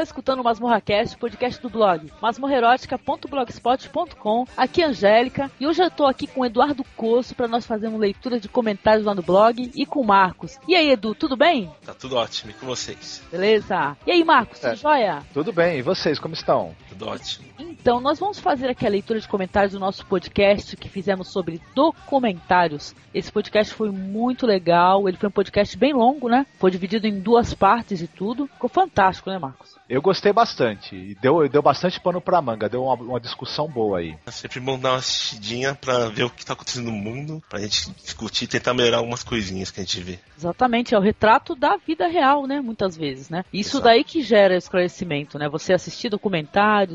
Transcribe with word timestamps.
está 0.00 0.02
escutando 0.02 0.40
o 0.40 0.44
MasmorraCast, 0.44 1.16
podcast 1.18 1.60
do 1.60 1.68
blog 1.68 2.10
masmorrerótica.blogspot.com. 2.22 4.46
Aqui 4.56 4.80
é 4.82 4.86
Angélica 4.86 5.50
e 5.60 5.66
hoje 5.66 5.82
eu 5.82 5.88
estou 5.88 6.06
aqui 6.06 6.26
com 6.26 6.40
o 6.40 6.46
Eduardo 6.46 6.82
Coço 6.96 7.34
para 7.34 7.46
nós 7.46 7.66
fazermos 7.66 8.00
leitura 8.00 8.40
de 8.40 8.48
comentários 8.48 9.04
lá 9.04 9.14
no 9.14 9.20
blog 9.22 9.70
e 9.74 9.84
com 9.84 10.00
o 10.00 10.06
Marcos. 10.06 10.58
E 10.66 10.74
aí, 10.74 10.90
Edu, 10.90 11.14
tudo 11.14 11.36
bem? 11.36 11.70
Tá 11.84 11.92
tudo 11.92 12.16
ótimo, 12.16 12.50
e 12.50 12.54
com 12.54 12.64
vocês? 12.64 13.22
Beleza. 13.30 13.94
E 14.06 14.12
aí, 14.12 14.24
Marcos, 14.24 14.64
é. 14.64 14.70
tudo 14.70 14.80
jóia? 14.80 15.22
Tudo 15.34 15.52
bem, 15.52 15.78
e 15.78 15.82
vocês, 15.82 16.18
como 16.18 16.32
estão? 16.32 16.74
Ótimo. 17.00 17.46
Então, 17.58 18.00
nós 18.00 18.18
vamos 18.18 18.38
fazer 18.38 18.68
aqui 18.68 18.86
a 18.86 18.90
leitura 18.90 19.20
de 19.20 19.28
comentários 19.28 19.72
do 19.72 19.78
nosso 19.78 20.04
podcast 20.06 20.76
que 20.76 20.88
fizemos 20.88 21.28
sobre 21.28 21.60
documentários. 21.74 22.94
Esse 23.12 23.30
podcast 23.30 23.74
foi 23.74 23.90
muito 23.90 24.46
legal, 24.46 25.08
ele 25.08 25.16
foi 25.16 25.28
um 25.28 25.32
podcast 25.32 25.76
bem 25.76 25.92
longo, 25.92 26.28
né? 26.28 26.46
Foi 26.58 26.70
dividido 26.70 27.06
em 27.06 27.20
duas 27.20 27.54
partes 27.54 28.00
e 28.00 28.06
tudo. 28.06 28.46
Ficou 28.46 28.68
fantástico, 28.68 29.30
né, 29.30 29.38
Marcos? 29.38 29.76
Eu 29.88 30.00
gostei 30.00 30.32
bastante. 30.32 30.94
E 30.94 31.14
deu, 31.16 31.48
deu 31.48 31.60
bastante 31.60 32.00
pano 32.00 32.20
pra 32.20 32.40
manga, 32.40 32.68
deu 32.68 32.84
uma, 32.84 32.94
uma 32.94 33.20
discussão 33.20 33.66
boa 33.66 33.98
aí. 33.98 34.16
É 34.26 34.30
sempre 34.30 34.60
bom 34.60 34.78
dar 34.78 34.90
uma 34.90 34.98
assistidinha 34.98 35.74
pra 35.74 36.08
ver 36.08 36.24
o 36.24 36.30
que 36.30 36.46
tá 36.46 36.52
acontecendo 36.52 36.86
no 36.86 36.92
mundo, 36.92 37.42
pra 37.48 37.58
gente 37.58 37.90
discutir 38.02 38.44
e 38.44 38.48
tentar 38.48 38.74
melhorar 38.74 38.98
algumas 38.98 39.24
coisinhas 39.24 39.70
que 39.70 39.80
a 39.80 39.82
gente 39.82 40.00
vê. 40.00 40.18
Exatamente, 40.38 40.94
é 40.94 40.98
o 40.98 41.02
retrato 41.02 41.56
da 41.56 41.76
vida 41.76 42.06
real, 42.06 42.46
né? 42.46 42.60
Muitas 42.60 42.96
vezes, 42.96 43.28
né? 43.28 43.44
Isso 43.52 43.78
Exato. 43.78 43.84
daí 43.84 44.04
que 44.04 44.22
gera 44.22 44.56
esclarecimento, 44.56 45.38
né? 45.38 45.48
Você 45.48 45.72
assistir 45.72 46.08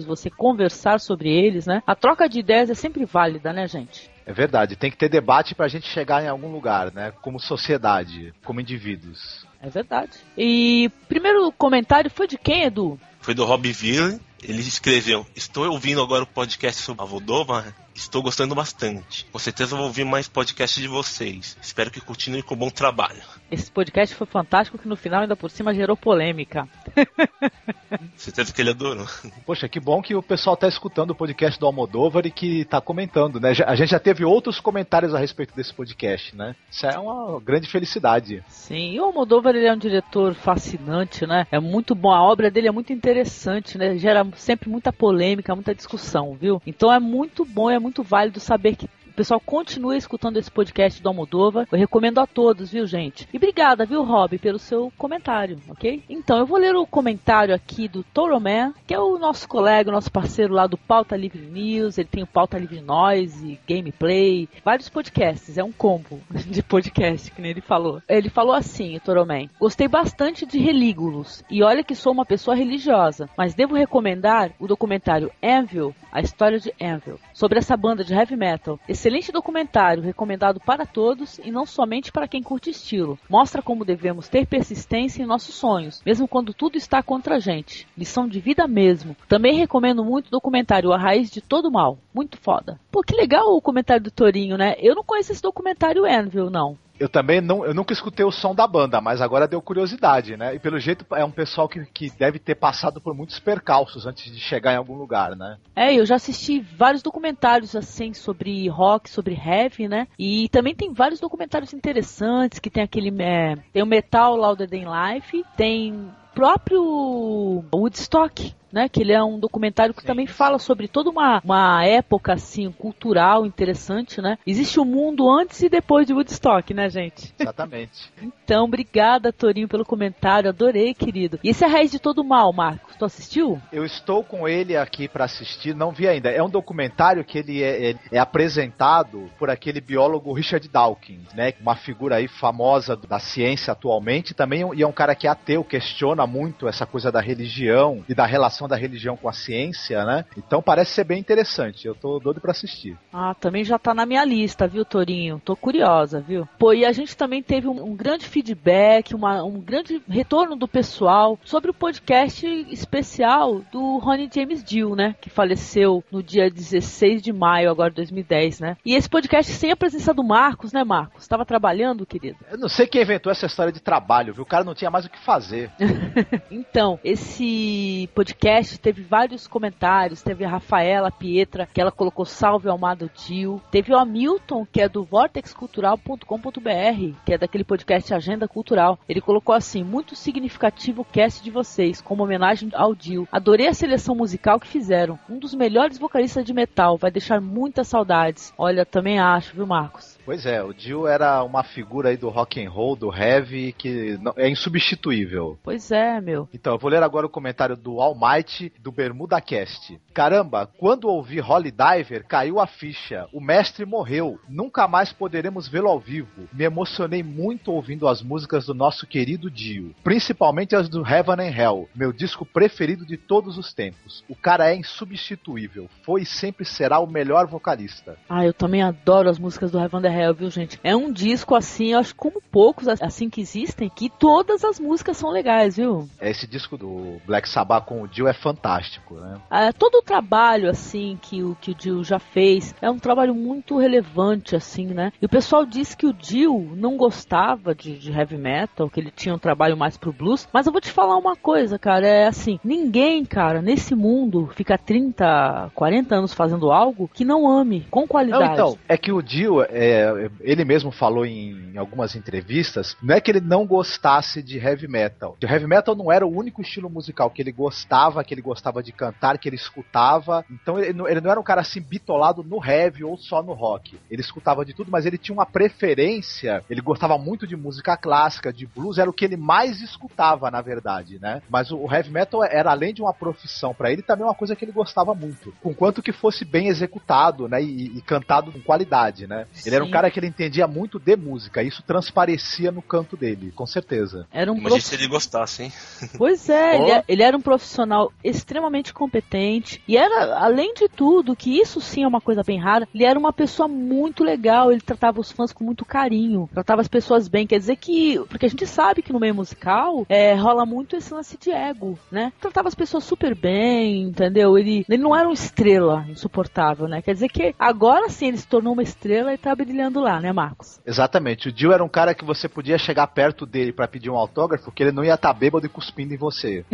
você 0.04 0.30
conversar 0.30 1.00
sobre 1.00 1.30
eles, 1.30 1.66
né? 1.66 1.82
A 1.86 1.96
troca 1.96 2.28
de 2.28 2.40
ideias 2.40 2.70
é 2.70 2.74
sempre 2.74 3.06
válida, 3.06 3.54
né, 3.54 3.68
gente? 3.68 4.10
É 4.26 4.34
verdade, 4.34 4.76
tem 4.76 4.90
que 4.90 4.98
ter 4.98 5.08
debate 5.08 5.54
pra 5.54 5.68
gente 5.68 5.88
chegar 5.88 6.24
em 6.24 6.28
algum 6.28 6.52
lugar, 6.52 6.92
né? 6.92 7.14
Como 7.22 7.40
sociedade, 7.40 8.34
como 8.44 8.60
indivíduos. 8.60 9.46
É 9.62 9.70
verdade. 9.70 10.12
E 10.36 10.90
primeiro 11.08 11.52
comentário 11.52 12.10
foi 12.10 12.28
de 12.28 12.38
quem, 12.38 12.64
Edu? 12.64 13.00
Foi 13.22 13.34
do 13.34 13.46
Rob 13.46 13.72
Ville. 13.72 14.20
Ele 14.44 14.62
escreveu: 14.62 15.26
Estou 15.36 15.70
ouvindo 15.72 16.02
agora 16.02 16.24
o 16.24 16.28
podcast 16.28 16.82
sobre 16.82 17.04
a 17.04 17.06
Vodova 17.06 17.66
Estou 17.96 18.22
gostando 18.22 18.54
bastante. 18.54 19.26
Com 19.32 19.40
certeza 19.40 19.74
vou 19.74 19.86
ouvir 19.86 20.04
mais 20.04 20.28
podcasts 20.28 20.82
de 20.82 20.88
vocês. 20.88 21.58
Espero 21.62 21.90
que 21.90 22.02
continue 22.02 22.44
com 22.44 22.54
bom 22.54 22.70
trabalho. 22.70 23.24
Esse 23.50 23.72
podcast 23.72 24.14
foi 24.14 24.28
fantástico 24.28 24.78
que 24.78 24.88
no 24.88 24.98
final 24.98 25.22
ainda 25.22 25.36
por 25.36 25.50
cima 25.50 25.74
gerou 25.74 25.96
polêmica. 25.96 26.68
certeza 28.18 28.54
que 28.54 28.62
ele 28.62 28.72
adorou. 28.72 29.06
Poxa, 29.46 29.70
que 29.70 29.80
bom 29.80 30.02
que 30.02 30.14
o 30.14 30.22
pessoal 30.22 30.56
está 30.56 30.68
escutando 30.68 31.12
o 31.12 31.16
podcast 31.16 31.58
do 31.58 31.66
Almodóvar 31.66 32.26
e 32.26 32.32
que 32.32 32.62
está 32.62 32.82
comentando, 32.82 33.40
né? 33.40 33.54
A 33.66 33.76
gente 33.76 33.92
já 33.92 34.00
teve 34.00 34.26
outros 34.26 34.60
comentários 34.60 35.14
a 35.14 35.20
respeito 35.20 35.56
desse 35.56 35.74
podcast, 35.74 36.36
né? 36.36 36.56
Isso 36.70 36.86
é 36.86 37.00
uma 37.00 37.40
grande 37.40 37.70
felicidade. 37.70 38.44
Sim, 38.50 38.92
e 38.92 39.00
o 39.00 39.06
Almodóvar 39.06 39.56
ele 39.56 39.68
é 39.68 39.74
um 39.74 39.78
diretor 39.78 40.34
fascinante, 40.34 41.26
né? 41.26 41.48
É 41.50 41.60
muito 41.60 41.96
bom, 41.96 42.12
a 42.12 42.22
obra 42.22 42.52
dele 42.52 42.68
é 42.68 42.72
muito 42.72 42.92
interessante, 42.92 43.78
né? 43.78 43.98
Gera 43.98 44.28
sempre 44.36 44.70
muita 44.70 44.92
polêmica, 44.92 45.56
muita 45.56 45.74
discussão, 45.74 46.36
viu? 46.36 46.62
Então 46.66 46.92
é 46.92 47.00
muito 47.00 47.46
bom, 47.46 47.70
é 47.70 47.80
muito 47.86 48.02
válido 48.02 48.40
saber 48.40 48.76
que 48.76 48.90
pessoal 49.16 49.40
continue 49.40 49.98
escutando 49.98 50.38
esse 50.38 50.52
podcast 50.52 51.02
do 51.02 51.08
Almodova. 51.08 51.66
Eu 51.72 51.78
recomendo 51.78 52.20
a 52.20 52.28
todos, 52.28 52.72
viu, 52.72 52.86
gente? 52.86 53.28
E 53.34 53.38
obrigada, 53.38 53.86
viu, 53.86 54.04
Rob, 54.04 54.38
pelo 54.38 54.60
seu 54.60 54.92
comentário, 54.98 55.58
ok? 55.70 56.04
Então, 56.10 56.38
eu 56.38 56.46
vou 56.46 56.58
ler 56.58 56.76
o 56.76 56.86
comentário 56.86 57.56
aqui 57.56 57.88
do 57.88 58.04
Toro 58.04 58.40
Man, 58.40 58.74
que 58.86 58.94
é 58.94 59.00
o 59.00 59.18
nosso 59.18 59.48
colega, 59.48 59.90
o 59.90 59.94
nosso 59.94 60.12
parceiro 60.12 60.54
lá 60.54 60.68
do 60.68 60.78
Pauta 60.78 61.16
Livre 61.16 61.42
News. 61.42 61.98
Ele 61.98 62.10
tem 62.12 62.24
o 62.24 62.28
Pauta 62.28 62.58
Livre 62.58 62.82
Noise, 62.82 63.60
Gameplay, 63.68 64.50
vários 64.64 64.90
podcasts. 64.90 65.58
É 65.58 65.64
um 65.64 65.72
combo 65.72 66.20
de 66.30 66.62
podcast, 66.62 67.32
que 67.32 67.42
nem 67.42 67.52
ele 67.52 67.62
falou. 67.62 68.02
Ele 68.10 68.30
falou 68.30 68.54
assim, 68.54 69.00
Toro 69.00 69.26
Man, 69.26 69.48
gostei 69.60 69.88
bastante 69.88 70.46
de 70.46 70.60
Relígulos. 70.60 71.44
E 71.50 71.64
olha 71.64 71.84
que 71.84 71.96
sou 71.96 72.12
uma 72.12 72.26
pessoa 72.26 72.56
religiosa, 72.56 73.30
mas 73.38 73.56
devo 73.56 73.76
recomendar 73.76 74.52
o 74.60 74.68
documentário 74.68 75.32
Anvil, 75.42 75.96
a 76.12 76.20
história 76.20 76.60
de 76.60 76.74
Anvil, 76.82 77.20
sobre 77.34 77.60
essa 77.60 77.78
banda 77.78 78.04
de 78.04 78.14
heavy 78.14 78.36
metal. 78.36 78.80
Esse 78.90 79.05
Excelente 79.06 79.32
documentário, 79.32 80.02
recomendado 80.02 80.60
para 80.60 80.84
todos 80.84 81.38
e 81.38 81.52
não 81.52 81.64
somente 81.64 82.12
para 82.12 82.28
quem 82.28 82.42
curte 82.42 82.72
estilo. 82.72 83.20
Mostra 83.30 83.62
como 83.62 83.86
devemos 83.86 84.28
ter 84.28 84.48
persistência 84.48 85.22
em 85.22 85.28
nossos 85.28 85.54
sonhos, 85.54 86.02
mesmo 86.04 86.28
quando 86.28 86.56
tudo 86.56 86.76
está 86.76 87.04
contra 87.04 87.36
a 87.36 87.40
gente. 87.40 87.88
Lição 87.96 88.28
de 88.28 88.40
vida 88.40 88.68
mesmo. 88.68 89.16
Também 89.28 89.60
recomendo 89.60 90.04
muito 90.04 90.30
o 90.30 90.32
documentário 90.32 90.92
A 90.92 90.98
Raiz 90.98 91.30
de 91.30 91.40
Todo 91.40 91.72
Mal. 91.72 92.00
Muito 92.12 92.40
foda. 92.40 92.80
Pô, 92.92 93.04
que 93.04 93.16
legal 93.16 93.56
o 93.56 93.62
comentário 93.62 94.06
do 94.06 94.10
Torinho, 94.10 94.58
né? 94.58 94.74
Eu 94.80 94.96
não 94.96 95.04
conheço 95.04 95.32
esse 95.32 95.42
documentário 95.44 96.04
Anvil, 96.04 96.50
não. 96.50 96.76
Eu 97.00 97.10
também 97.10 97.42
não, 97.42 97.66
eu 97.66 97.74
nunca 97.74 97.94
escutei 97.94 98.26
o 98.26 98.32
som 98.32 98.56
da 98.56 98.66
banda, 98.66 99.02
mas 99.02 99.22
agora 99.22 99.48
deu 99.48 99.62
curiosidade, 99.62 100.38
né? 100.38 100.56
E 100.56 100.60
pelo 100.60 100.80
jeito 100.80 101.06
é 101.14 101.24
um 101.26 101.32
pessoal 101.32 101.68
que, 101.68 101.86
que 101.86 102.10
deve 102.10 102.40
ter 102.40 102.56
passado 102.56 103.02
por 103.02 103.14
muitos 103.14 103.40
percalços 103.40 104.06
antes 104.06 104.32
de 104.32 104.40
chegar 104.40 104.74
em 104.74 104.78
algum 104.78 104.96
lugar, 104.96 105.36
né? 105.36 105.58
É, 105.76 105.94
eu 105.94 106.06
já 106.06 106.16
assisti 106.16 106.60
vários 106.60 107.02
documentários 107.02 107.76
assim 107.76 108.14
sobre 108.14 108.68
rock, 108.70 109.10
sobre 109.10 109.36
heavy, 109.36 109.88
né? 109.88 110.08
E 110.18 110.48
também 110.50 110.74
tem 110.74 110.94
vários 110.94 111.20
documentários 111.20 111.74
interessantes 111.74 112.60
que 112.60 112.70
tem 112.70 112.84
aquele 112.84 113.14
é, 113.22 113.56
tem 113.74 113.84
o 113.84 113.86
Metal 113.86 114.36
Louder 114.36 114.70
Than 114.70 114.86
Life, 114.90 115.44
tem 115.58 116.10
próprio 116.34 117.64
Woodstock, 117.74 118.54
né? 118.76 118.90
Que 118.90 119.02
ele 119.02 119.14
é 119.14 119.24
um 119.24 119.40
documentário 119.40 119.94
que 119.94 120.02
Sim. 120.02 120.08
também 120.08 120.28
fala 120.28 120.60
sobre 120.60 120.90
toda 120.90 121.10
uma, 121.10 121.42
uma 121.46 121.86
época 121.86 122.34
assim 122.34 122.70
cultural 122.70 123.46
interessante, 123.46 124.22
né? 124.22 124.38
Existe 124.46 124.78
o 124.80 124.84
um 124.84 124.86
mundo 124.86 125.30
antes 125.30 125.62
e 125.62 125.70
depois 125.70 126.06
de 126.06 126.14
Woodstock, 126.14 126.74
né, 126.74 126.90
gente? 126.90 127.34
Exatamente. 127.40 128.12
então, 128.22 128.66
obrigada, 128.66 129.32
Torinho, 129.32 129.70
pelo 129.70 129.86
comentário. 129.86 130.50
Adorei, 130.50 130.94
querido. 130.94 131.40
E 131.42 131.50
esse 131.50 131.64
é 131.64 131.68
a 131.68 131.70
raiz 131.70 131.90
de 131.90 132.00
todo 132.00 132.24
mal, 132.24 132.52
Marcos. 132.52 132.96
Tu 132.98 133.06
assistiu? 133.06 133.62
Eu 133.72 133.86
estou 133.86 134.24
com 134.24 134.48
ele 134.48 134.76
aqui 134.76 135.08
para 135.08 135.24
assistir, 135.24 135.74
não 135.74 135.92
vi 135.92 136.08
ainda. 136.08 136.30
É 136.30 136.44
um 136.44 136.50
documentário 136.50 137.24
que 137.24 137.38
ele 137.38 137.64
é, 137.64 137.92
é, 137.92 137.96
é, 138.12 138.20
apresentado 138.20 139.30
por 139.40 139.50
aquele 139.50 139.80
biólogo 139.80 140.34
Richard 140.34 140.68
Dawkins, 140.68 141.34
né? 141.34 141.54
Uma 141.62 141.76
figura 141.76 142.18
aí 142.18 142.28
famosa 142.28 142.98
da 142.98 143.20
ciência 143.20 143.72
atualmente, 143.72 144.34
também 144.34 144.66
e 144.74 144.84
é 144.84 144.88
um 144.88 144.92
cara 144.92 145.16
que 145.16 145.28
é 145.28 145.30
ateu, 145.30 145.64
questiona 145.64 146.28
muito 146.28 146.68
essa 146.68 146.86
coisa 146.86 147.12
da 147.12 147.22
religião 147.22 148.04
e 148.10 148.14
da 148.14 148.26
relação 148.26 148.65
relação 148.66 148.68
da 148.68 148.76
religião 148.76 149.16
com 149.16 149.30
a 149.30 149.34
ciência, 149.34 150.04
né? 150.04 150.26
Então 150.38 150.62
parece 150.62 150.92
ser 150.92 151.04
bem 151.04 151.20
interessante. 151.20 151.88
Eu 151.88 151.96
tô 151.96 152.20
doido 152.20 152.42
para 152.42 152.52
assistir. 152.52 152.98
Ah, 153.14 153.34
também 153.34 153.64
já 153.64 153.80
tá 153.80 153.94
na 153.94 154.06
minha 154.06 154.26
lista, 154.26 154.68
viu, 154.68 154.84
Torinho? 154.84 155.42
Tô 155.44 155.56
curiosa, 155.56 156.20
viu? 156.20 156.48
Pô, 156.58 156.74
e 156.74 156.86
a 156.86 156.92
gente 156.92 157.16
também 157.16 157.42
teve 157.42 157.68
um, 157.68 157.84
um 157.84 157.96
grande 157.96 158.26
feedback, 158.26 159.14
uma, 159.14 159.44
um 159.44 159.60
grande 159.60 160.02
retorno 160.10 160.56
do 160.56 160.68
pessoal 160.68 161.40
sobre 161.44 161.72
o 161.72 161.74
podcast 161.74 162.46
especial 162.70 163.62
do 163.72 163.98
Ronnie 163.98 164.30
James 164.34 164.64
Dio, 164.64 164.96
né? 164.96 165.16
Que 165.22 165.30
faleceu 165.30 166.04
no 166.12 166.22
dia 166.22 166.50
16 166.50 167.22
de 167.22 167.32
maio, 167.32 167.70
agora 167.70 167.90
de 167.90 167.98
2010, 167.98 168.60
né? 168.60 168.78
E 168.86 168.96
esse 168.96 169.10
podcast 169.10 169.52
sem 169.52 169.72
a 169.72 169.76
presença 169.76 170.14
do 170.14 170.24
Marcos, 170.24 170.74
né, 170.74 170.84
Marcos? 170.84 171.24
Estava 171.24 171.46
trabalhando, 171.46 172.06
querido? 172.06 172.38
Eu 172.50 172.58
não 172.58 172.70
sei 172.70 172.88
quem 172.88 173.02
inventou 173.02 173.32
essa 173.32 173.46
história 173.46 173.72
de 173.72 173.80
trabalho, 173.80 174.34
viu? 174.34 174.44
O 174.44 174.48
cara 174.48 174.64
não 174.64 174.74
tinha 174.74 174.90
mais 174.90 175.06
o 175.06 175.10
que 175.10 175.20
fazer. 175.20 175.72
então, 176.50 177.00
esse 177.04 178.10
podcast 178.14 178.45
podcast 178.46 178.80
teve 178.80 179.02
vários 179.02 179.48
comentários. 179.48 180.22
Teve 180.22 180.46
a 180.46 180.50
Rafaela 180.50 181.10
Pietra, 181.10 181.66
que 181.66 181.82
ela 181.82 181.92
colocou 181.92 182.26
salve 182.26 182.70
ao 182.70 182.76
Amado 182.76 183.10
Dio. 183.26 183.60
Teve 183.72 183.92
o 183.92 183.98
Hamilton, 183.98 184.68
que 184.72 184.82
é 184.82 184.88
do 184.88 185.04
vortexcultural.com.br, 185.04 187.16
que 187.26 187.34
é 187.34 187.40
daquele 187.40 187.64
podcast 187.64 188.14
Agenda 188.14 188.48
Cultural. 188.48 189.00
Ele 189.10 189.20
colocou 189.20 189.56
assim: 189.56 189.84
muito 189.84 190.16
significativo 190.16 191.02
o 191.02 191.06
cast 191.06 191.44
de 191.44 191.50
vocês, 191.50 192.02
como 192.02 192.24
homenagem 192.24 192.70
ao 192.76 192.94
Dio. 192.94 193.28
Adorei 193.32 193.68
a 193.68 193.74
seleção 193.74 194.14
musical 194.14 194.60
que 194.60 194.68
fizeram. 194.68 195.18
Um 195.28 195.40
dos 195.40 195.56
melhores 195.56 195.98
vocalistas 195.98 196.46
de 196.46 196.54
metal. 196.54 197.00
Vai 197.00 197.10
deixar 197.10 197.42
muitas 197.42 197.88
saudades. 197.88 198.54
Olha, 198.60 198.86
também 198.86 199.18
acho, 199.18 199.56
viu, 199.56 199.66
Marcos? 199.66 200.15
Pois 200.26 200.44
é, 200.48 200.64
o 200.64 200.74
Dio 200.74 201.06
era 201.06 201.44
uma 201.44 201.64
figura 201.64 202.10
aí 202.10 202.18
do 202.18 202.30
rock 202.30 202.60
and 202.60 202.70
roll, 202.70 202.96
do 202.96 203.16
heavy, 203.16 203.72
que 203.72 204.20
é 204.36 204.50
insubstituível. 204.50 205.58
Pois 205.64 205.92
é, 205.92 206.20
meu. 206.20 206.50
Então, 206.52 206.74
eu 206.74 206.80
vou 206.80 206.90
ler 206.90 207.04
agora 207.04 207.28
o 207.28 207.30
comentário 207.30 207.78
do 207.78 208.02
All 208.02 208.18
Might, 208.20 208.74
do 208.80 208.92
Bermuda 208.92 209.40
Cast. 209.40 210.02
Caramba, 210.16 210.68
quando 210.80 211.08
ouvi 211.08 211.40
Holly 211.40 211.72
Diver, 211.72 212.26
caiu 212.26 212.60
a 212.60 212.66
ficha. 212.66 213.28
O 213.32 213.40
mestre 213.40 213.86
morreu. 213.86 214.40
Nunca 214.50 214.88
mais 214.88 215.14
poderemos 215.14 215.68
vê-lo 215.68 215.90
ao 215.90 216.00
vivo. 216.00 216.50
Me 216.52 216.64
emocionei 216.64 217.22
muito 217.22 217.72
ouvindo 217.72 218.08
as 218.08 218.24
músicas 218.24 218.66
do 218.66 218.74
nosso 218.74 219.06
querido 219.06 219.52
Dio. 219.52 219.94
Principalmente 220.04 220.76
as 220.76 220.90
do 220.90 221.06
Heaven 221.06 221.36
and 221.36 221.56
Hell, 221.56 221.90
meu 221.94 222.12
disco 222.12 222.46
preferido 222.46 223.06
de 223.06 223.16
todos 223.16 223.60
os 223.60 223.74
tempos. 223.76 224.24
O 224.28 224.36
cara 224.36 224.72
é 224.72 224.76
insubstituível. 224.76 225.88
Foi 226.04 226.24
e 226.24 226.26
sempre 226.26 226.66
será 226.66 226.98
o 227.00 227.06
melhor 227.06 227.46
vocalista. 227.46 228.18
Ah, 228.28 228.44
eu 228.44 228.54
também 228.54 228.82
adoro 228.82 229.30
as 229.30 229.38
músicas 229.38 229.70
do 229.70 229.80
Heaven 229.80 230.00
and 230.00 230.15
Hell, 230.16 230.34
viu, 230.34 230.50
gente? 230.50 230.80
É 230.84 230.96
um 230.96 231.12
disco 231.12 231.56
assim, 231.56 231.94
eu 231.94 232.00
acho 232.00 232.16
como 232.16 232.42
poucos 232.52 232.88
assim 232.88 233.30
que 233.30 233.42
existem, 233.42 233.90
que 233.90 234.10
todas 234.10 234.64
as 234.64 234.80
músicas 234.80 235.18
são 235.18 235.30
legais, 235.30 235.78
viu? 235.78 236.08
Esse 236.22 236.48
disco 236.48 236.78
do 236.78 237.18
Black 237.26 237.50
Sabbath 237.50 237.86
com 237.86 238.02
o 238.02 238.08
Dio 238.08 238.28
é 238.28 238.34
fantástico, 238.34 239.16
né? 239.16 239.38
É, 239.52 239.72
todo 239.72 239.96
o 239.96 240.02
trabalho 240.02 240.70
assim 240.70 241.18
que 241.22 241.44
o 241.44 241.56
que 241.56 241.72
o 241.72 241.76
Dio 241.76 242.04
já 242.04 242.20
fez 242.20 242.74
é 242.82 242.90
um 242.90 243.00
trabalho 243.00 243.34
muito 243.34 243.78
relevante 243.78 244.56
assim, 244.56 244.88
né? 244.88 245.12
E 245.22 245.26
o 245.26 245.30
pessoal 245.30 245.66
diz 245.66 245.96
que 245.96 246.06
o 246.06 246.14
Dio 246.14 246.72
não 246.76 246.98
gostava 246.98 247.74
de, 247.74 247.98
de 247.98 248.12
heavy 248.12 248.38
metal, 248.38 248.90
que 248.90 249.00
ele 249.00 249.12
tinha 249.12 249.36
um 249.36 249.40
trabalho 249.40 249.78
mais 249.78 249.98
pro 249.98 250.14
blues, 250.14 250.48
mas 250.54 250.66
eu 250.66 250.72
vou 250.72 250.82
te 250.82 250.92
falar 250.92 251.18
uma 251.18 251.36
coisa, 251.36 251.78
cara, 251.78 252.08
é 252.08 252.28
assim, 252.28 252.60
ninguém, 252.64 253.26
cara, 253.26 253.62
nesse 253.62 253.96
mundo 253.96 254.50
fica 254.54 254.78
30, 254.78 255.72
40 255.74 256.16
anos 256.16 256.34
fazendo 256.34 256.72
algo 256.72 257.10
que 257.14 257.26
não 257.26 257.48
ame 257.48 257.86
com 257.90 258.08
qualidade. 258.08 258.46
Não, 258.46 258.54
então, 258.54 258.78
é 258.88 258.98
que 258.98 259.12
o 259.12 259.22
Dio, 259.22 259.62
é, 259.64 260.05
ele 260.42 260.66
mesmo 260.66 260.92
falou 260.92 261.26
em, 261.26 261.78
algumas 261.78 262.16
entrevistas, 262.16 262.96
não 263.02 263.16
é 263.16 263.22
que 263.22 263.32
ele 263.32 263.42
não 263.42 263.66
gostasse 263.66 264.42
de 264.42 264.58
heavy 264.58 264.88
metal. 264.88 265.38
O 265.42 265.46
heavy 265.46 265.68
metal 265.68 265.96
não 265.96 266.12
era 266.12 266.26
o 266.26 266.36
único 266.36 266.62
estilo 266.62 266.90
musical 266.90 267.30
que 267.30 267.42
ele 267.42 267.52
gostava, 267.52 268.24
que 268.24 268.34
ele 268.34 268.42
gostava 268.42 268.82
de 268.82 268.92
cantar, 268.92 269.38
que 269.38 269.50
ele 269.50 269.56
escutava. 269.56 270.46
Então 270.50 270.80
ele 270.80 270.94
não, 270.94 271.08
ele 271.08 271.22
não 271.22 271.32
era 271.32 271.40
um 271.40 271.44
cara 271.44 271.62
assim 271.62 271.82
bitolado 271.82 272.44
no 272.44 272.64
heavy 272.64 273.04
ou 273.04 273.18
só 273.18 273.42
no 273.42 273.54
rock. 273.54 274.00
Ele 274.10 274.22
escutava 274.22 274.66
de 274.66 274.74
tudo, 274.74 274.92
mas 274.92 275.06
ele 275.06 275.18
tinha 275.18 275.34
uma 275.34 275.46
preferência. 275.46 276.64
Ele 276.70 276.82
gostava 276.82 277.18
muito 277.18 277.46
de 277.46 277.56
música 277.56 277.98
clássica, 277.98 278.52
de 278.52 278.66
blues, 278.66 278.98
era 278.98 279.10
o 279.10 279.14
que 279.14 279.26
ele 279.26 279.38
mais 279.38 279.82
escutava, 279.82 280.50
na 280.50 280.62
verdade, 280.62 281.20
né? 281.20 281.42
Mas 281.50 281.72
o 281.72 281.92
heavy 281.92 282.12
metal 282.12 282.44
era 282.44 282.72
além 282.72 282.94
de 282.94 283.02
uma 283.02 283.14
profissão 283.14 283.74
para 283.74 283.92
ele, 283.92 284.02
também 284.02 284.26
uma 284.26 284.36
coisa 284.36 284.56
que 284.56 284.66
ele 284.66 284.72
gostava 284.72 285.14
muito. 285.14 285.54
Com 285.62 285.74
quanto 285.74 286.02
que 286.02 286.12
fosse 286.12 286.46
bem 286.46 286.68
executado, 286.68 287.48
né? 287.48 287.62
E, 287.62 287.98
e 287.98 288.02
cantado 288.02 288.52
com 288.52 288.62
qualidade, 288.62 289.28
né? 289.28 289.48
Ele 289.54 289.62
Sim. 289.62 289.76
era 289.76 289.84
um 289.84 289.92
cara 289.96 290.12
que 290.12 290.20
ele 290.20 290.28
entendia 290.28 290.68
muito 290.68 291.00
de 291.00 291.16
música. 291.16 291.64
Isso 291.64 291.82
transparecia 291.84 292.72
no 292.72 292.82
canto 292.82 293.16
dele, 293.16 293.52
com 293.52 293.66
certeza. 293.66 294.28
Era 294.32 294.52
um 294.52 294.58
Imagina 294.58 294.82
prof... 294.82 294.88
se 294.88 294.96
ele 294.96 295.08
gostasse, 295.08 295.64
hein? 295.64 295.74
Pois 296.18 296.50
é, 296.50 296.72
oh. 296.72 296.76
ele, 296.84 296.92
é, 296.92 297.04
ele 297.08 297.24
era 297.24 297.38
um 297.38 297.42
profissional 297.42 298.12
extremamente 298.24 298.94
competente. 298.94 299.82
E 299.88 299.98
era, 299.98 300.38
além 300.40 300.74
de 300.74 300.90
tudo, 300.90 301.36
que 301.36 301.60
isso 301.60 301.80
sim 301.80 302.04
é 302.04 302.08
uma 302.08 302.22
coisa 302.22 302.44
bem 302.44 302.60
rara, 302.60 302.88
ele 302.94 303.06
era 303.06 303.18
uma 303.18 303.32
pessoa 303.32 303.68
muito 303.68 304.24
legal. 304.24 304.72
Ele 304.72 304.82
tratava 304.82 305.20
os 305.20 305.32
fãs 305.32 305.54
com 305.54 305.64
muito 305.64 305.86
carinho, 305.86 306.50
tratava 306.54 306.82
as 306.82 306.88
pessoas 306.88 307.28
bem. 307.28 307.48
Quer 307.48 307.60
dizer 307.60 307.78
que. 307.78 308.20
Porque 308.28 308.46
a 308.46 308.50
gente 308.50 308.68
sabe 308.68 309.02
que 309.02 309.14
no 309.14 309.20
meio 309.20 309.36
musical 309.36 310.06
é, 310.10 310.34
rola 310.34 310.66
muito 310.66 310.96
esse 310.96 311.14
lance 311.14 311.38
de 311.38 311.52
ego, 311.52 311.98
né? 312.12 312.34
Tratava 312.40 312.68
as 312.68 312.76
pessoas 312.76 313.04
super 313.04 313.36
bem, 313.36 314.04
entendeu? 314.04 314.58
Ele, 314.58 314.86
ele 314.90 315.02
não 315.02 315.16
era 315.16 315.28
uma 315.28 315.34
estrela 315.34 316.06
insuportável, 316.10 316.88
né? 316.88 317.02
Quer 317.02 317.14
dizer 317.14 317.30
que 317.30 317.56
agora 317.58 318.10
sim 318.10 318.28
ele 318.28 318.38
se 318.38 318.48
tornou 318.48 318.74
uma 318.74 318.84
estrela 318.84 319.34
e 319.34 319.38
tá 319.38 319.56
brilhando 319.56 319.85
lá, 319.94 320.20
né, 320.20 320.32
Marcos? 320.32 320.80
Exatamente. 320.86 321.50
O 321.50 321.52
Dio 321.52 321.72
era 321.72 321.84
um 321.84 321.90
cara 321.90 322.14
que 322.14 322.26
você 322.26 322.48
podia 322.48 322.78
chegar 322.78 323.08
perto 323.08 323.46
dele 323.46 323.72
para 323.72 323.88
pedir 323.88 324.10
um 324.10 324.18
autógrafo, 324.18 324.72
que 324.72 324.84
ele 324.84 324.92
não 324.92 325.04
ia 325.04 325.16
estar 325.16 325.34
tá 325.34 325.40
bêbado 325.40 325.66
e 325.66 325.70
cuspindo 325.70 326.14
em 326.14 326.18
você. 326.18 326.66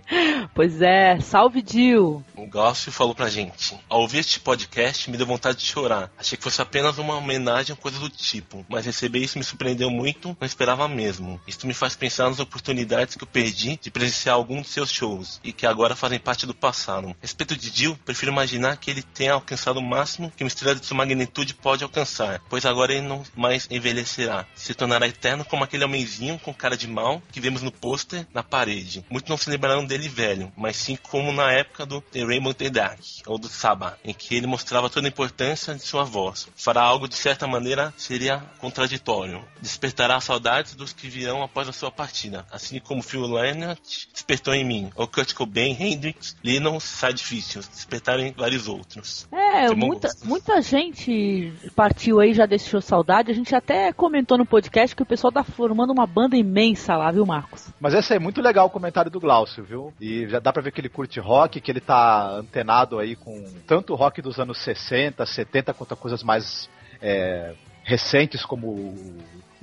pois 0.54 0.80
é, 0.82 1.18
salve 1.20 1.62
Dio! 1.62 2.24
O 2.36 2.46
Gácio 2.46 2.92
falou 2.92 3.14
pra 3.14 3.28
gente: 3.28 3.76
ao 3.88 4.00
ouvir 4.00 4.18
este 4.18 4.40
podcast, 4.40 5.10
me 5.10 5.16
deu 5.16 5.26
vontade 5.26 5.58
de 5.58 5.64
chorar. 5.64 6.10
Achei 6.18 6.36
que 6.36 6.44
fosse 6.44 6.60
apenas 6.62 6.98
uma 6.98 7.16
homenagem 7.16 7.72
ou 7.72 7.76
coisa 7.76 7.98
do 7.98 8.08
tipo, 8.08 8.64
mas 8.68 8.86
receber 8.86 9.20
isso 9.20 9.38
me 9.38 9.44
surpreendeu 9.44 9.90
muito, 9.90 10.36
não 10.38 10.46
esperava 10.46 10.88
mesmo. 10.88 11.40
Isto 11.46 11.66
me 11.66 11.74
faz 11.74 11.96
pensar 11.96 12.28
nas 12.28 12.40
oportunidades 12.40 13.14
que 13.14 13.24
eu 13.24 13.28
perdi 13.28 13.78
de 13.80 13.90
presenciar 13.90 14.34
algum 14.34 14.60
de 14.60 14.68
seus 14.68 14.90
shows 14.90 15.40
e 15.42 15.52
que 15.52 15.66
agora 15.66 15.96
fazem 15.96 16.18
parte 16.18 16.46
do 16.46 16.54
passado. 16.54 17.08
A 17.08 17.14
respeito 17.20 17.56
de 17.56 17.70
Dio, 17.70 17.98
prefiro 18.04 18.32
imaginar 18.32 18.76
que 18.76 18.90
ele 18.90 19.02
tenha 19.02 19.32
alcançado 19.32 19.78
o 19.78 19.82
máximo 19.82 20.30
que 20.36 20.44
uma 20.44 20.48
estrela 20.48 20.74
de 20.74 20.86
sua 20.86 20.96
magnitude 20.96 21.54
pode 21.54 21.84
alcançar, 21.84 22.40
pois 22.48 22.64
agora 22.64 22.92
ele 22.92 23.06
não 23.06 23.22
mais 23.34 23.66
envelhecerá. 23.70 24.46
Se 24.54 24.74
tornará 24.74 25.06
eterno 25.06 25.44
como 25.44 25.64
aquele 25.64 25.84
homenzinho 25.84 26.38
com 26.38 26.52
cara 26.52 26.76
de 26.76 26.86
mal 26.86 27.22
que 27.30 27.40
vemos 27.40 27.62
no 27.62 27.72
pôster 27.72 28.26
na 28.32 28.42
parede. 28.42 29.04
Muitos 29.10 29.30
não 29.30 29.36
se 29.36 29.50
lembrarão 29.50 29.84
dele 29.84 30.08
velho, 30.08 30.52
mas 30.56 30.76
sim 30.76 30.96
como 30.96 31.32
na 31.32 31.52
época 31.52 31.86
do 31.86 32.00
The 32.00 32.24
Rainbow 32.24 32.54
the 32.54 32.70
Dark, 32.70 33.00
ou 33.26 33.38
do 33.38 33.48
Saba, 33.48 33.98
em 34.04 34.12
que 34.12 34.34
ele 34.34 34.46
mostrava 34.46 34.90
toda 34.90 35.06
a 35.06 35.10
importância 35.10 35.74
de 35.74 35.82
sua 35.82 36.04
voz. 36.04 36.48
Fará 36.56 36.82
algo 36.82 37.08
de 37.08 37.14
certa 37.14 37.46
maneira 37.46 37.92
seria 37.96 38.42
contraditório. 38.58 39.44
Despertará 39.60 40.20
saudades 40.20 40.74
dos 40.74 40.92
que 40.92 41.08
virão 41.08 41.42
após 41.42 41.68
a 41.68 41.72
sua 41.72 41.90
partida, 41.90 42.46
assim 42.50 42.78
como 42.78 43.02
Phil 43.02 43.26
Lynott 43.26 44.08
despertou 44.12 44.54
em 44.54 44.64
mim, 44.64 44.90
ou 44.94 45.06
Kurt 45.06 45.34
Cobain, 45.34 45.76
Hendrix, 45.78 46.36
Lennon, 46.42 46.78
Side 46.80 47.22
Vicious, 47.22 47.68
despertaram 47.68 48.22
em 48.22 48.32
vários 48.32 48.68
outros. 48.68 49.26
É, 49.32 49.74
muita, 49.74 50.08
muita 50.24 50.60
gente 50.60 51.52
partiu 51.74 52.20
aí, 52.20 52.34
já 52.36 52.46
deixou 52.46 52.80
saudade. 52.80 53.30
A 53.30 53.34
gente 53.34 53.54
até 53.54 53.92
comentou 53.92 54.38
no 54.38 54.46
podcast 54.46 54.94
que 54.94 55.02
o 55.02 55.06
pessoal 55.06 55.32
tá 55.32 55.42
formando 55.42 55.92
uma 55.92 56.06
banda 56.06 56.36
imensa 56.36 56.96
lá, 56.96 57.10
viu, 57.10 57.26
Marcos? 57.26 57.68
Mas 57.80 57.94
esse 57.94 58.14
é 58.14 58.18
muito 58.18 58.40
legal 58.40 58.66
o 58.66 58.70
comentário 58.70 59.10
do 59.10 59.20
Glaucio, 59.20 59.64
viu? 59.64 59.92
E 60.00 60.28
já 60.28 60.38
dá 60.38 60.52
pra 60.52 60.62
ver 60.62 60.72
que 60.72 60.80
ele 60.80 60.88
curte 60.88 61.18
rock, 61.18 61.60
que 61.60 61.70
ele 61.70 61.80
tá 61.80 62.30
antenado 62.30 62.98
aí 62.98 63.16
com 63.16 63.44
tanto 63.66 63.94
rock 63.94 64.22
dos 64.22 64.38
anos 64.38 64.58
60, 64.58 65.24
70, 65.24 65.74
quanto 65.74 65.96
coisas 65.96 66.22
mais 66.22 66.68
é, 67.00 67.54
recentes 67.82 68.44
como 68.44 68.94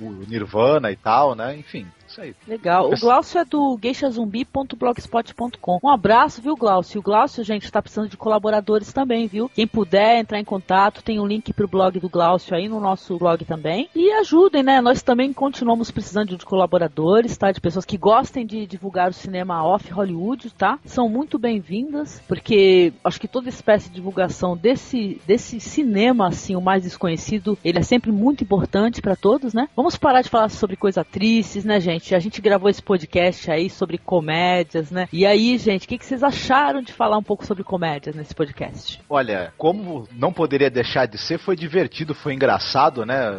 o 0.00 0.10
Nirvana 0.28 0.90
e 0.90 0.96
tal, 0.96 1.34
né? 1.34 1.56
Enfim, 1.56 1.86
isso 2.14 2.20
aí. 2.20 2.34
Legal. 2.46 2.92
O 2.92 2.98
Glaucio 2.98 3.40
é 3.40 3.44
do 3.44 3.76
geishazumbi.blogspot.com. 3.80 5.80
Um 5.82 5.88
abraço, 5.88 6.40
viu, 6.40 6.54
Glaucio? 6.54 7.00
O 7.00 7.02
Glaucio, 7.02 7.42
gente, 7.42 7.64
está 7.64 7.82
precisando 7.82 8.08
de 8.08 8.16
colaboradores 8.16 8.92
também, 8.92 9.26
viu? 9.26 9.48
Quem 9.48 9.66
puder 9.66 10.20
entrar 10.20 10.38
em 10.38 10.44
contato, 10.44 11.02
tem 11.02 11.18
um 11.18 11.26
link 11.26 11.52
pro 11.52 11.68
blog 11.68 11.98
do 11.98 12.08
Glaucio 12.08 12.54
aí 12.54 12.68
no 12.68 12.80
nosso 12.80 13.18
blog 13.18 13.44
também. 13.44 13.88
E 13.94 14.10
ajudem, 14.12 14.62
né? 14.62 14.80
Nós 14.80 15.02
também 15.02 15.32
continuamos 15.32 15.90
precisando 15.90 16.36
de 16.36 16.44
colaboradores, 16.44 17.36
tá? 17.36 17.50
De 17.50 17.60
pessoas 17.60 17.84
que 17.84 17.98
gostem 17.98 18.46
de 18.46 18.66
divulgar 18.66 19.10
o 19.10 19.14
cinema 19.14 19.64
off 19.64 19.92
Hollywood, 19.92 20.50
tá? 20.50 20.78
São 20.84 21.08
muito 21.08 21.38
bem-vindas, 21.38 22.22
porque 22.28 22.92
acho 23.02 23.20
que 23.20 23.28
toda 23.28 23.48
espécie 23.48 23.88
de 23.88 23.96
divulgação 23.96 24.56
desse, 24.56 25.20
desse 25.26 25.58
cinema, 25.58 26.28
assim, 26.28 26.54
o 26.54 26.60
mais 26.60 26.82
desconhecido, 26.82 27.58
ele 27.64 27.78
é 27.78 27.82
sempre 27.82 28.12
muito 28.12 28.44
importante 28.44 29.02
para 29.02 29.16
todos, 29.16 29.52
né? 29.52 29.68
Vamos 29.74 29.96
parar 29.96 30.22
de 30.22 30.28
falar 30.28 30.50
sobre 30.50 30.76
coisas 30.76 31.04
tristes, 31.06 31.64
né, 31.64 31.80
gente? 31.80 32.03
A 32.12 32.18
gente 32.18 32.40
gravou 32.40 32.68
esse 32.68 32.82
podcast 32.82 33.48
aí 33.48 33.70
sobre 33.70 33.98
comédias, 33.98 34.90
né? 34.90 35.08
E 35.12 35.24
aí, 35.24 35.56
gente, 35.56 35.84
o 35.86 35.88
que, 35.88 35.96
que 35.96 36.04
vocês 36.04 36.24
acharam 36.24 36.82
de 36.82 36.92
falar 36.92 37.16
um 37.16 37.22
pouco 37.22 37.46
sobre 37.46 37.62
comédias 37.62 38.16
nesse 38.16 38.34
podcast? 38.34 39.00
Olha, 39.08 39.52
como 39.56 40.08
não 40.10 40.32
poderia 40.32 40.68
deixar 40.68 41.06
de 41.06 41.16
ser, 41.16 41.38
foi 41.38 41.54
divertido, 41.54 42.14
foi 42.14 42.34
engraçado, 42.34 43.06
né? 43.06 43.30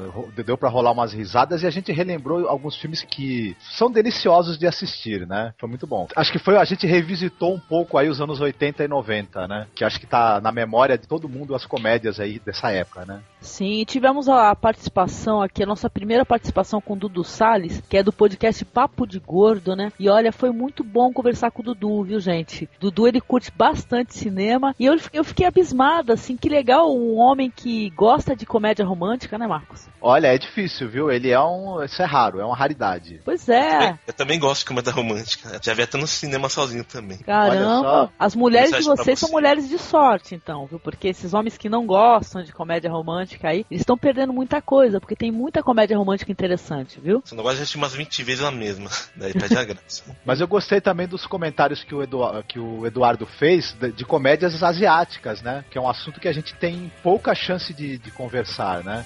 Deu 0.45 0.57
para 0.57 0.69
rolar 0.69 0.91
umas 0.91 1.11
risadas 1.11 1.63
e 1.63 1.67
a 1.67 1.69
gente 1.69 1.91
relembrou 1.91 2.47
alguns 2.47 2.77
filmes 2.77 3.01
que 3.01 3.57
são 3.59 3.91
deliciosos 3.91 4.57
de 4.57 4.65
assistir, 4.65 5.27
né? 5.27 5.53
Foi 5.57 5.67
muito 5.67 5.85
bom. 5.85 6.07
Acho 6.15 6.31
que 6.31 6.39
foi 6.39 6.55
a 6.55 6.63
gente 6.63 6.87
revisitou 6.87 7.53
um 7.53 7.59
pouco 7.59 7.97
aí 7.97 8.07
os 8.07 8.21
anos 8.21 8.39
80 8.39 8.85
e 8.85 8.87
90, 8.87 9.47
né? 9.47 9.67
Que 9.75 9.83
acho 9.83 9.99
que 9.99 10.07
tá 10.07 10.39
na 10.39 10.51
memória 10.51 10.97
de 10.97 11.07
todo 11.07 11.27
mundo 11.27 11.53
as 11.55 11.65
comédias 11.65 12.19
aí 12.19 12.39
dessa 12.39 12.71
época, 12.71 13.05
né? 13.05 13.21
Sim, 13.45 13.85
tivemos 13.85 14.27
a 14.27 14.55
participação 14.55 15.41
aqui, 15.41 15.63
a 15.63 15.67
nossa 15.67 15.89
primeira 15.89 16.25
participação 16.25 16.81
com 16.81 16.93
o 16.93 16.97
Dudu 16.97 17.23
Salles, 17.23 17.81
que 17.87 17.95
é 17.95 18.03
do 18.03 18.11
podcast 18.11 18.65
Papo 18.65 19.05
de 19.05 19.19
Gordo, 19.19 19.75
né? 19.75 19.91
E 19.99 20.09
olha, 20.09 20.31
foi 20.31 20.49
muito 20.49 20.83
bom 20.83 21.13
conversar 21.13 21.51
com 21.51 21.61
o 21.61 21.65
Dudu, 21.65 22.03
viu, 22.03 22.19
gente? 22.19 22.67
Dudu, 22.79 23.07
ele 23.07 23.21
curte 23.21 23.51
bastante 23.55 24.17
cinema. 24.17 24.75
E 24.79 24.85
eu, 24.85 24.97
eu 25.13 25.23
fiquei 25.23 25.45
abismada, 25.45 26.13
assim, 26.13 26.35
que 26.35 26.49
legal 26.49 26.91
um 26.93 27.17
homem 27.17 27.51
que 27.55 27.91
gosta 27.91 28.35
de 28.35 28.45
comédia 28.45 28.83
romântica, 28.83 29.37
né, 29.37 29.47
Marcos? 29.47 29.87
Olha, 30.01 30.27
é 30.27 30.37
difícil, 30.37 30.89
viu? 30.89 31.11
Ele 31.11 31.29
é 31.29 31.39
um. 31.39 31.83
Isso 31.83 32.01
é 32.01 32.05
raro, 32.05 32.39
é 32.39 32.45
uma 32.45 32.55
raridade. 32.55 33.21
Pois 33.23 33.47
é. 33.47 33.65
Eu 33.65 33.79
também, 33.79 33.99
eu 34.07 34.13
também 34.13 34.39
gosto 34.39 34.61
de 34.61 34.65
comédia 34.65 34.91
romântica. 34.91 35.59
Já 35.61 35.73
vi 35.73 35.83
até 35.83 35.97
no 35.97 36.07
cinema 36.07 36.49
sozinho 36.49 36.83
também. 36.83 37.19
Caramba, 37.19 38.11
as 38.17 38.35
mulheres 38.35 38.71
de 38.71 38.83
vocês 38.83 39.19
são 39.19 39.29
mulheres 39.29 39.69
de 39.69 39.77
sorte, 39.77 40.33
então, 40.33 40.65
viu? 40.65 40.79
Porque 40.79 41.07
esses 41.07 41.33
homens 41.33 41.57
que 41.57 41.69
não 41.69 41.85
gostam 41.85 42.43
de 42.43 42.51
comédia 42.51 42.91
romântica 42.91 43.34
aí, 43.43 43.65
eles 43.69 43.81
estão 43.81 43.97
perdendo 43.97 44.33
muita 44.33 44.61
coisa, 44.61 44.99
porque 44.99 45.15
tem 45.15 45.31
muita 45.31 45.63
comédia 45.63 45.97
romântica 45.97 46.31
interessante, 46.31 46.99
viu? 46.99 47.21
Você 47.23 47.35
não 47.35 47.43
gosta 47.43 47.57
de 47.57 47.63
assistir 47.63 47.77
umas 47.77 47.93
20 47.93 48.23
vezes 48.23 48.43
a 48.43 48.51
mesma. 48.51 48.89
Daí 49.15 49.33
perde 49.33 49.57
a 49.57 49.63
graça. 49.63 50.03
Mas 50.25 50.41
eu 50.41 50.47
gostei 50.47 50.79
também 50.79 51.07
dos 51.07 51.25
comentários 51.25 51.83
que 51.83 51.95
o, 51.95 52.03
Edu, 52.03 52.19
que 52.47 52.59
o 52.59 52.85
Eduardo 52.85 53.25
fez 53.25 53.73
de, 53.73 53.91
de, 53.91 54.05
comédias 54.05 54.61
asiáticas, 54.61 55.41
né? 55.41 55.65
Que 55.69 55.77
é 55.77 55.81
um 55.81 55.89
assunto 55.89 56.19
que 56.19 56.27
a 56.27 56.33
gente 56.33 56.53
tem 56.55 56.91
pouca 57.01 57.33
chance 57.33 57.73
de, 57.73 57.97
de 57.97 58.11
conversar, 58.11 58.83
né? 58.83 59.05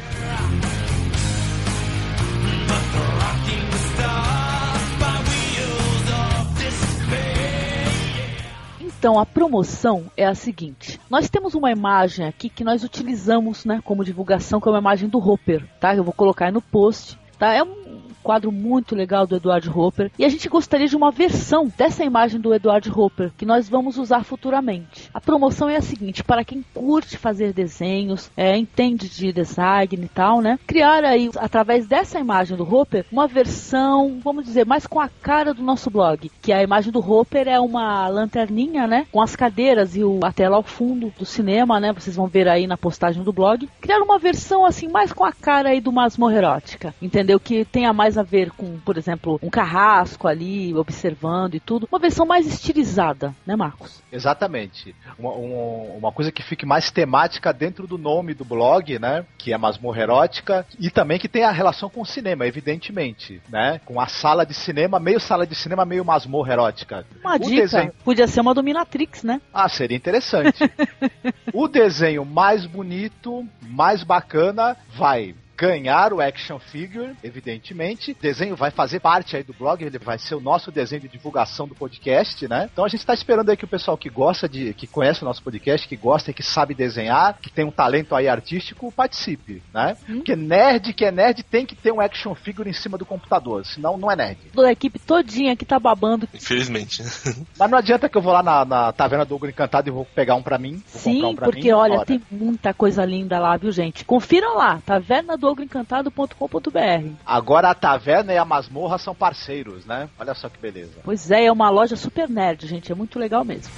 Então, 9.05 9.19
a 9.19 9.26
promoção 9.26 10.11
é 10.17 10.25
a 10.25 10.35
seguinte: 10.35 10.99
nós 11.11 11.29
temos 11.29 11.55
uma 11.55 11.71
imagem 11.71 12.26
aqui 12.26 12.49
que 12.49 12.64
nós 12.64 12.83
utilizamos, 12.83 13.67
né, 13.67 13.83
como 13.85 14.03
divulgação, 14.03 14.59
que 14.59 14.67
é 14.67 14.71
uma 14.73 14.79
imagem 14.79 15.11
do 15.11 15.19
Hopper, 15.19 15.62
tá? 15.79 15.95
Eu 15.95 16.03
vou 16.03 16.14
colocar 16.14 16.47
aí 16.47 16.53
no 16.53 16.62
post, 16.62 17.19
tá? 17.38 17.53
É 17.53 17.62
um 17.62 18.04
quadro 18.25 18.50
muito 18.50 18.97
legal 18.97 19.26
do 19.26 19.37
Edward 19.37 19.69
Hopper. 19.69 20.11
E 20.19 20.25
a 20.25 20.28
gente 20.28 20.49
gostaria 20.49 20.88
de 20.88 20.97
uma 20.97 21.11
versão 21.11 21.71
dessa 21.76 22.02
imagem 22.02 22.40
do 22.40 22.54
Edward 22.54 22.90
Hopper 22.90 23.31
que 23.37 23.45
nós 23.45 23.69
vamos 23.69 23.99
usar 23.99 24.25
futuramente. 24.25 25.11
A 25.12 25.21
promoção 25.21 25.69
é 25.69 25.76
a 25.76 25.83
seguinte: 25.83 26.25
para 26.25 26.45
quem 26.45 26.64
curte 26.75 27.19
fazer 27.19 27.52
desenhos, 27.52 28.31
é, 28.37 28.57
entende 28.57 29.09
de 29.09 29.33
design 29.33 30.04
e 30.04 30.09
tal, 30.09 30.40
né? 30.40 30.59
Criar 30.66 31.04
aí, 31.04 31.31
através 31.37 31.87
dessa 31.87 32.19
imagem 32.19 32.57
do 32.57 32.64
Hopper, 32.64 33.04
uma 33.12 33.28
versão, 33.28 34.19
vamos 34.25 34.45
dizer, 34.45 34.64
mais 34.64 34.87
com 34.87 34.99
a 34.99 35.09
cara 35.09 35.52
do 35.52 35.62
nosso 35.62 35.90
blog. 35.90 36.31
Que 36.40 36.52
a 36.52 36.62
imagem 36.62 36.90
do 36.90 37.00
Hopper 37.00 37.47
é 37.47 37.61
uma 37.61 38.09
lanterninha, 38.09 38.87
né? 38.87 39.07
Com 39.12 39.21
as 39.21 39.37
cadeiras 39.37 39.95
e 39.95 40.02
o, 40.02 40.21
a 40.23 40.33
tela 40.33 40.57
ao 40.57 40.62
fundo 40.62 41.12
do 41.19 41.26
cinema, 41.26 41.78
né? 41.78 41.93
Vocês 41.93 42.16
vão 42.16 42.26
ver 42.26 42.49
aí 42.49 42.66
na 42.66 42.76
postagem 42.76 43.23
do 43.23 43.33
blog. 43.33 43.69
Criar 43.81 44.00
uma 44.00 44.19
versão 44.19 44.64
assim, 44.64 44.88
mais 44.88 45.12
com 45.12 45.25
a 45.25 45.33
cara 45.33 45.71
aí 45.71 45.81
do 45.81 45.93
masmorra 45.93 46.37
erótica. 46.37 46.95
Entendeu? 47.02 47.38
Que 47.38 47.64
tenha 47.64 47.93
mais 47.93 48.13
mais 48.14 48.18
a 48.18 48.23
ver 48.23 48.50
com, 48.52 48.78
por 48.78 48.97
exemplo, 48.97 49.38
um 49.42 49.50
carrasco 49.50 50.28
ali, 50.28 50.73
observando 50.75 51.54
e 51.54 51.61
tudo. 51.61 51.88
Uma 51.90 51.99
versão 51.99 52.25
mais 52.25 52.47
estilizada, 52.47 53.35
né, 53.44 53.56
Marcos? 53.56 54.02
Exatamente. 54.12 54.94
Uma, 55.18 55.33
uma 55.33 56.12
coisa 56.12 56.30
que 56.30 56.42
fique 56.42 56.64
mais 56.64 56.90
temática 56.90 57.52
dentro 57.52 57.87
do 57.87 57.99
nome 57.99 58.35
do 58.35 58.44
blog, 58.44 58.99
né? 58.99 59.25
Que 59.37 59.52
é 59.52 59.59
Masmorra 59.59 60.02
Erótica. 60.02 60.66
E 60.78 60.90
também 60.90 61.18
que 61.18 61.28
tem 61.28 61.42
a 61.42 61.50
relação 61.50 61.90
com 61.90 62.02
o 62.02 62.06
cinema, 62.06 62.47
evidentemente, 62.47 63.42
né? 63.49 63.80
Com 63.85 64.00
a 64.00 64.06
sala 64.06 64.47
de 64.47 64.54
cinema, 64.54 65.00
meio 65.00 65.18
sala 65.18 65.47
de 65.47 65.54
cinema, 65.54 65.85
meio 65.85 66.04
masmorra 66.04 66.52
erótica. 66.52 67.04
Uma 67.21 67.37
o 67.37 67.38
dica, 67.38 67.62
desenho... 67.62 67.92
podia 68.04 68.28
ser 68.28 68.40
uma 68.40 68.54
dominatrix, 68.54 69.25
né? 69.25 69.40
Ah, 69.52 69.68
seria 69.68 69.97
interessante. 69.97 70.62
o 71.52 71.66
desenho 71.66 72.25
mais 72.25 72.66
bonito, 72.66 73.47
mais 73.62 74.02
bacana, 74.02 74.76
vai 74.97 75.35
ganhar 75.57 76.13
o 76.13 76.21
action 76.21 76.59
figure, 76.59 77.15
evidentemente. 77.23 78.13
O 78.13 78.17
desenho 78.21 78.57
vai 78.57 78.71
fazer 78.71 79.01
parte 79.01 79.37
aí 79.37 79.43
do 79.43 79.53
blog, 79.53 79.83
ele 79.83 79.99
vai 79.99 80.19
ser 80.19 80.35
o 80.35 80.41
nosso 80.41 80.71
desenho 80.71 81.03
de 81.03 81.09
divulgação 81.09 81.67
do 81.67 81.75
podcast, 81.75 82.47
né? 82.49 82.69
Então 82.73 82.85
a 82.85 82.89
gente 82.89 83.01
está 83.01 83.15
esperando 83.15 83.51
aí 83.51 83.57
que 83.57 83.65
o 83.65 83.69
pessoal 83.69 83.97
que 83.97 84.09
gosta 84.09 84.49
de, 84.49 84.75
que 84.75 84.87
conhece 84.87 85.23
o 85.23 85.25
nosso 85.25 85.43
podcast, 85.43 85.87
que 85.87 85.97
gosta 85.97 86.31
e 86.31 86.35
que 86.35 86.43
sabe 86.43 86.75
desenhar, 86.75 87.39
que 87.41 87.51
tem 87.51 87.65
um 87.65 87.71
talento 87.71 88.15
aí 88.15 88.29
artístico, 88.29 88.93
participe, 88.93 89.63
né? 89.73 89.97
Hum. 90.09 90.17
Porque 90.17 90.37
nerd 90.37 90.93
que 90.93 91.05
é 91.05 91.11
nerd 91.11 91.43
tem 91.43 91.65
que 91.65 91.75
ter 91.75 91.93
um 91.93 92.01
action 92.01 92.35
figure 92.35 92.69
em 92.69 92.73
cima 92.73 92.99
do 92.99 93.07
computador, 93.07 93.65
senão 93.65 93.97
não 93.97 94.11
é 94.11 94.17
nerd. 94.17 94.39
Toda 94.53 94.69
a 94.69 94.73
equipe 94.73 94.99
todinha 94.99 95.57
que 95.57 95.65
tá 95.65 95.79
babando. 95.79 96.29
Infelizmente. 96.35 97.03
Mas 97.59 97.71
não 97.71 97.79
adianta 97.79 98.09
que 98.09 98.17
eu 98.17 98.23
vou 98.23 98.33
lá 98.33 98.43
na, 98.43 98.65
na 98.65 98.93
taverna 98.93 99.25
do 99.25 99.35
Ogro 99.35 99.49
Encantado 99.49 99.89
e 99.89 99.93
vou 99.93 100.05
pegar 100.05 100.35
um 100.35 100.43
pra 100.43 100.59
mim. 100.59 100.83
Sim, 100.87 101.25
um 101.25 101.35
pra 101.35 101.47
porque 101.47 101.69
mim, 101.69 101.73
olha, 101.73 102.05
tem 102.05 102.21
muita 102.31 102.75
coisa 102.75 103.05
linda 103.05 103.39
lá, 103.39 103.57
viu, 103.57 103.71
gente? 103.71 104.05
Confiram 104.05 104.57
lá, 104.57 104.81
taverna 104.85 105.37
do 105.37 105.44
ogroencantado.com.br. 105.45 107.13
Agora 107.25 107.71
a 107.71 107.75
taverna 107.75 108.33
e 108.33 108.39
a 108.39 108.45
masmorra 108.45 108.99
são 108.99 109.15
parceiros, 109.15 109.85
né? 109.85 110.09
Olha 110.19 110.35
só 110.35 110.49
que 110.49 110.59
beleza. 110.59 111.01
Pois 111.03 111.31
é, 111.31 111.45
é 111.45 111.53
uma 111.53 111.71
loja 111.71 111.97
super 111.97 112.29
nerd, 112.29 112.67
gente. 112.67 112.91
É 112.91 112.95
muito 112.95 113.19
legal 113.19 113.45
mesmo. 113.45 113.73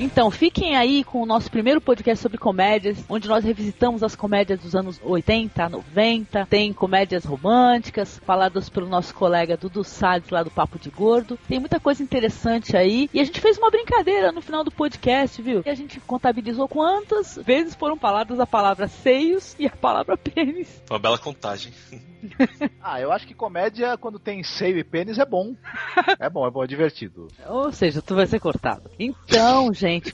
Então, 0.00 0.30
fiquem 0.30 0.76
aí 0.76 1.02
com 1.02 1.20
o 1.20 1.26
nosso 1.26 1.50
primeiro 1.50 1.80
podcast 1.80 2.22
sobre 2.22 2.38
comédias, 2.38 3.04
onde 3.08 3.26
nós 3.26 3.44
revisitamos 3.44 4.04
as 4.04 4.14
comédias 4.14 4.60
dos 4.60 4.76
anos 4.76 5.00
80, 5.02 5.68
90. 5.68 6.46
Tem 6.46 6.72
comédias 6.72 7.24
românticas, 7.24 8.20
faladas 8.24 8.68
pelo 8.68 8.88
nosso 8.88 9.12
colega 9.12 9.56
Dudu 9.56 9.82
Salles, 9.82 10.30
lá 10.30 10.44
do 10.44 10.52
Papo 10.52 10.78
de 10.78 10.88
Gordo. 10.88 11.36
Tem 11.48 11.58
muita 11.58 11.80
coisa 11.80 12.00
interessante 12.00 12.76
aí. 12.76 13.10
E 13.12 13.18
a 13.18 13.24
gente 13.24 13.40
fez 13.40 13.58
uma 13.58 13.70
brincadeira 13.70 14.30
no 14.30 14.40
final 14.40 14.62
do 14.62 14.70
podcast, 14.70 15.42
viu? 15.42 15.62
E 15.66 15.70
a 15.70 15.74
gente 15.74 15.98
contabilizou 16.00 16.68
quantas 16.68 17.36
vezes 17.44 17.74
foram 17.74 17.96
faladas 17.96 18.38
a 18.38 18.46
palavra 18.46 18.86
seios 18.86 19.56
e 19.58 19.66
a 19.66 19.70
palavra 19.70 20.16
pênis. 20.16 20.80
Uma 20.88 21.00
bela 21.00 21.18
contagem. 21.18 21.72
ah, 22.82 23.00
eu 23.00 23.12
acho 23.12 23.26
que 23.26 23.34
comédia, 23.34 23.96
quando 23.96 24.18
tem 24.18 24.42
seio 24.42 24.78
e 24.78 24.84
pênis, 24.84 25.18
é 25.18 25.24
bom. 25.24 25.54
É 26.20 26.28
bom, 26.28 26.46
é 26.46 26.50
bom, 26.50 26.64
é 26.64 26.66
divertido. 26.66 27.28
Ou 27.46 27.70
seja, 27.70 28.02
tu 28.02 28.14
vai 28.14 28.26
ser 28.26 28.40
cortado. 28.40 28.90
Então, 28.98 29.72
gente. 29.74 30.12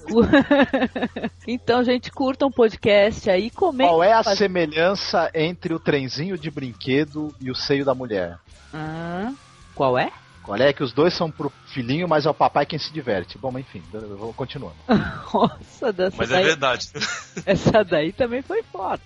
então, 1.46 1.82
gente, 1.82 2.10
curtam 2.10 2.48
o 2.48 2.52
podcast 2.52 3.30
aí, 3.30 3.50
comentem. 3.50 3.92
Qual 3.92 4.02
é 4.02 4.12
a 4.12 4.22
faz... 4.22 4.38
semelhança 4.38 5.30
entre 5.34 5.72
o 5.72 5.78
trenzinho 5.78 6.36
de 6.36 6.50
brinquedo 6.50 7.34
e 7.40 7.50
o 7.50 7.54
seio 7.54 7.84
da 7.84 7.94
mulher? 7.94 8.38
Ah, 8.72 9.32
qual 9.74 9.98
é? 9.98 10.12
Qual 10.42 10.58
é 10.58 10.72
que 10.72 10.82
os 10.82 10.92
dois 10.92 11.14
são 11.14 11.30
pro 11.30 11.50
filhinho, 11.74 12.08
mas 12.08 12.24
é 12.24 12.30
o 12.30 12.34
papai 12.34 12.64
quem 12.64 12.78
se 12.78 12.92
diverte. 12.92 13.36
Bom, 13.36 13.58
enfim, 13.58 13.82
eu 13.92 14.16
vou 14.16 14.32
continuando. 14.32 14.76
Nossa, 15.34 15.92
dessa 15.92 16.16
Mas 16.16 16.30
é 16.30 16.34
daí... 16.34 16.42
é 16.42 16.46
verdade. 16.46 16.88
Essa 17.44 17.84
daí 17.84 18.12
também 18.12 18.42
foi 18.42 18.62
forte. 18.62 19.04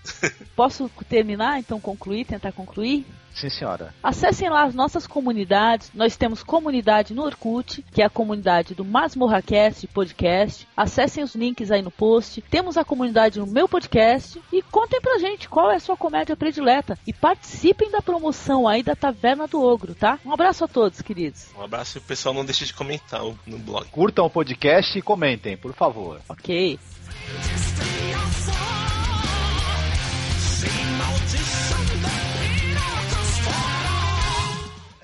Posso 0.55 0.91
terminar, 1.09 1.59
então 1.59 1.81
concluir, 1.81 2.27
tentar 2.27 2.53
concluir? 2.53 3.07
Sim, 3.39 3.51
senhora. 3.51 3.95
Acessem 4.03 4.49
lá 4.49 4.65
as 4.65 4.75
nossas 4.75 5.07
comunidades. 5.07 5.93
Nós 5.95 6.17
temos 6.17 6.43
comunidade 6.43 7.15
no 7.15 7.23
Orkut, 7.23 7.85
que 7.93 8.03
é 8.03 8.05
a 8.05 8.11
comunidade 8.11 8.75
do 8.75 8.85
MasmorraCast 8.85 9.87
podcast. 9.89 10.67
Acessem 10.77 11.23
os 11.23 11.37
links 11.37 11.71
aí 11.71 11.81
no 11.81 11.91
post. 11.91 12.43
Temos 12.43 12.77
a 12.77 12.85
comunidade 12.85 13.39
no 13.39 13.47
meu 13.47 13.69
podcast. 13.69 14.43
E 14.53 14.61
contem 14.61 15.01
pra 15.01 15.19
gente 15.19 15.49
qual 15.49 15.71
é 15.71 15.77
a 15.77 15.81
sua 15.81 15.97
comédia 15.97 16.37
predileta. 16.37 16.99
E 17.07 17.13
participem 17.13 17.93
da 17.93 18.03
promoção 18.03 18.67
aí 18.67 18.83
da 18.83 18.97
Taverna 18.97 19.47
do 19.47 19.63
Ogro, 19.63 19.95
tá? 19.95 20.19
Um 20.27 20.33
abraço 20.33 20.65
a 20.65 20.69
todos, 20.69 21.01
queridos. 21.01 21.47
Um 21.57 21.63
abraço 21.63 21.99
e 21.99 22.01
o 22.01 22.03
pessoal 22.03 22.35
não 22.35 22.45
deixe 22.59 22.67
de 22.67 22.75
comentar 22.75 23.23
no 23.47 23.59
blog. 23.59 23.87
Curtam 23.91 24.27
o 24.27 24.31
podcast 24.31 24.99
e 24.99 25.03
comentem, 25.03 25.57
por 25.57 25.73
favor. 25.73 26.21
Ok. 26.29 26.79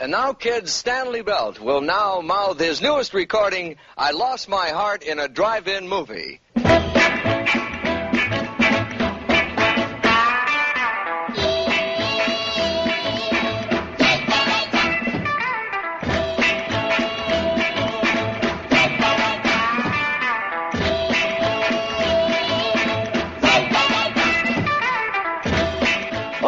And 0.01 0.11
now, 0.11 0.35
kids, 0.35 0.73
Stanley 0.73 1.23
Belt 1.23 1.61
will 1.61 1.81
now 1.81 2.21
mouth 2.21 2.61
his 2.61 2.81
newest 2.81 3.15
recording, 3.15 3.77
I 3.97 4.11
Lost 4.13 4.49
My 4.49 4.71
Heart 4.71 5.03
in 5.03 5.19
a 5.19 5.29
Drive-In 5.29 5.89
Movie. 5.89 6.41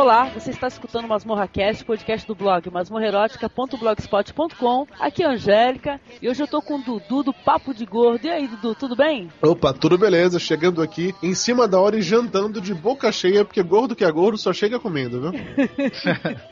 Olá, 0.07 0.27
você 0.27 0.53
está 0.53 0.69
escutando 0.69 1.09
Masmorra 1.09 1.49
Cast, 1.49 1.85
podcast 1.85 2.25
do 2.29 2.35
blog 2.37 2.71
masmorrerótica.blogspot.com. 2.71 4.87
Aqui 5.01 5.25
é 5.25 5.27
a 5.27 5.31
Angélica 5.31 6.01
e 6.23 6.29
hoje 6.29 6.41
eu 6.41 6.47
tô 6.47 6.63
com 6.63 6.77
o 6.77 6.81
Dudu 6.81 7.25
do 7.25 7.33
Papo 7.33 7.75
de 7.75 7.85
Gordo. 7.85 8.25
E 8.25 8.31
aí, 8.31 8.47
Dudu, 8.47 8.77
tudo 8.77 8.95
bem? 8.95 9.29
Opa, 9.43 9.73
tudo 9.73 9.99
beleza. 9.99 10.39
Chegando 10.39 10.81
aqui 10.81 11.13
em 11.21 11.35
cima 11.35 11.67
da 11.67 11.81
hora 11.81 11.99
e 11.99 12.03
jantando 12.03 12.61
de 12.61 12.73
boca 12.73 13.11
cheia, 13.11 13.45
porque 13.45 13.61
gordo 13.65 13.97
que 13.97 14.05
é 14.05 14.13
gordo 14.13 14.39
só 14.39 14.53
chega 14.53 14.79
comendo, 14.79 15.23
viu? 15.23 15.33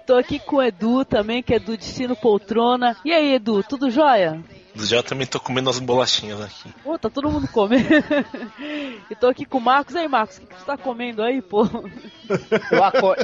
tô 0.05 0.17
aqui 0.17 0.41
com 0.41 0.57
o 0.57 0.63
Edu 0.63 1.05
também, 1.05 1.41
que 1.41 1.55
é 1.55 1.61
do 1.61 1.77
Destino 1.77 2.17
Poltrona. 2.17 2.97
E 3.05 3.13
aí, 3.13 3.35
Edu, 3.35 3.63
tudo 3.63 3.89
jóia? 3.89 4.43
Já 4.77 5.03
também 5.03 5.27
tô 5.27 5.39
comendo 5.39 5.71
as 5.71 5.79
bolachinhas 5.79 6.41
aqui. 6.41 6.73
Pô, 6.83 6.99
tá 6.99 7.09
todo 7.09 7.31
mundo 7.31 7.47
comendo. 7.49 7.85
e 9.09 9.15
tô 9.15 9.29
aqui 9.29 9.45
com 9.45 9.59
o 9.59 9.61
Marcos. 9.61 9.95
E 9.95 9.99
aí, 9.99 10.09
Marcos, 10.09 10.39
o 10.39 10.41
que, 10.41 10.47
que 10.49 10.55
você 10.55 10.65
tá 10.65 10.77
comendo 10.77 11.23
aí, 11.23 11.41
pô? 11.41 11.65
Eu, 12.71 12.83
aco... 12.83 13.15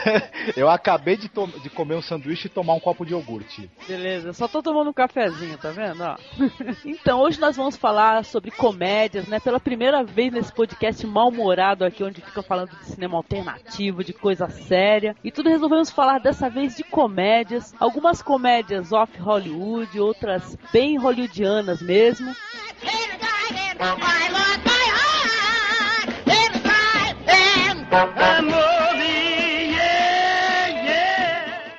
eu 0.56 0.68
acabei 0.68 1.16
de, 1.16 1.28
to... 1.28 1.46
de, 1.62 1.68
comer 1.68 1.96
um 1.96 2.02
sanduíche 2.02 2.46
e 2.46 2.50
tomar 2.50 2.74
um 2.74 2.80
copo 2.80 3.04
de 3.04 3.12
iogurte. 3.12 3.70
Beleza, 3.86 4.32
só 4.32 4.48
tô 4.48 4.62
tomando 4.62 4.90
um 4.90 4.94
cafezinho, 4.94 5.58
tá 5.58 5.70
vendo? 5.70 6.02
Ó. 6.02 6.16
então, 6.84 7.20
hoje 7.20 7.38
nós 7.38 7.56
vamos 7.56 7.76
falar 7.76 8.24
sobre 8.24 8.50
comédias, 8.50 9.26
né? 9.26 9.38
Pela 9.38 9.60
primeira 9.60 10.02
vez 10.02 10.32
nesse 10.32 10.52
podcast 10.52 11.06
mal-humorado 11.06 11.84
aqui, 11.84 12.02
onde 12.02 12.22
ficam 12.22 12.42
falando 12.42 12.70
de 12.70 12.86
cinema 12.86 13.16
alternativo, 13.16 14.02
de 14.02 14.14
coisa 14.14 14.48
séria. 14.48 15.14
E 15.22 15.30
tudo 15.30 15.50
resolvemos 15.50 15.90
falar 15.90 16.18
dessa 16.18 16.48
vez 16.48 16.76
de 16.76 16.84
comédias. 16.84 17.74
Algumas 17.78 18.22
comédias 18.22 18.90
off 18.92 19.18
Hollywood, 19.18 20.00
outras 20.00 20.56
bem 20.72 20.93
hollywoodianas 20.96 21.80
mesmo. 21.82 22.34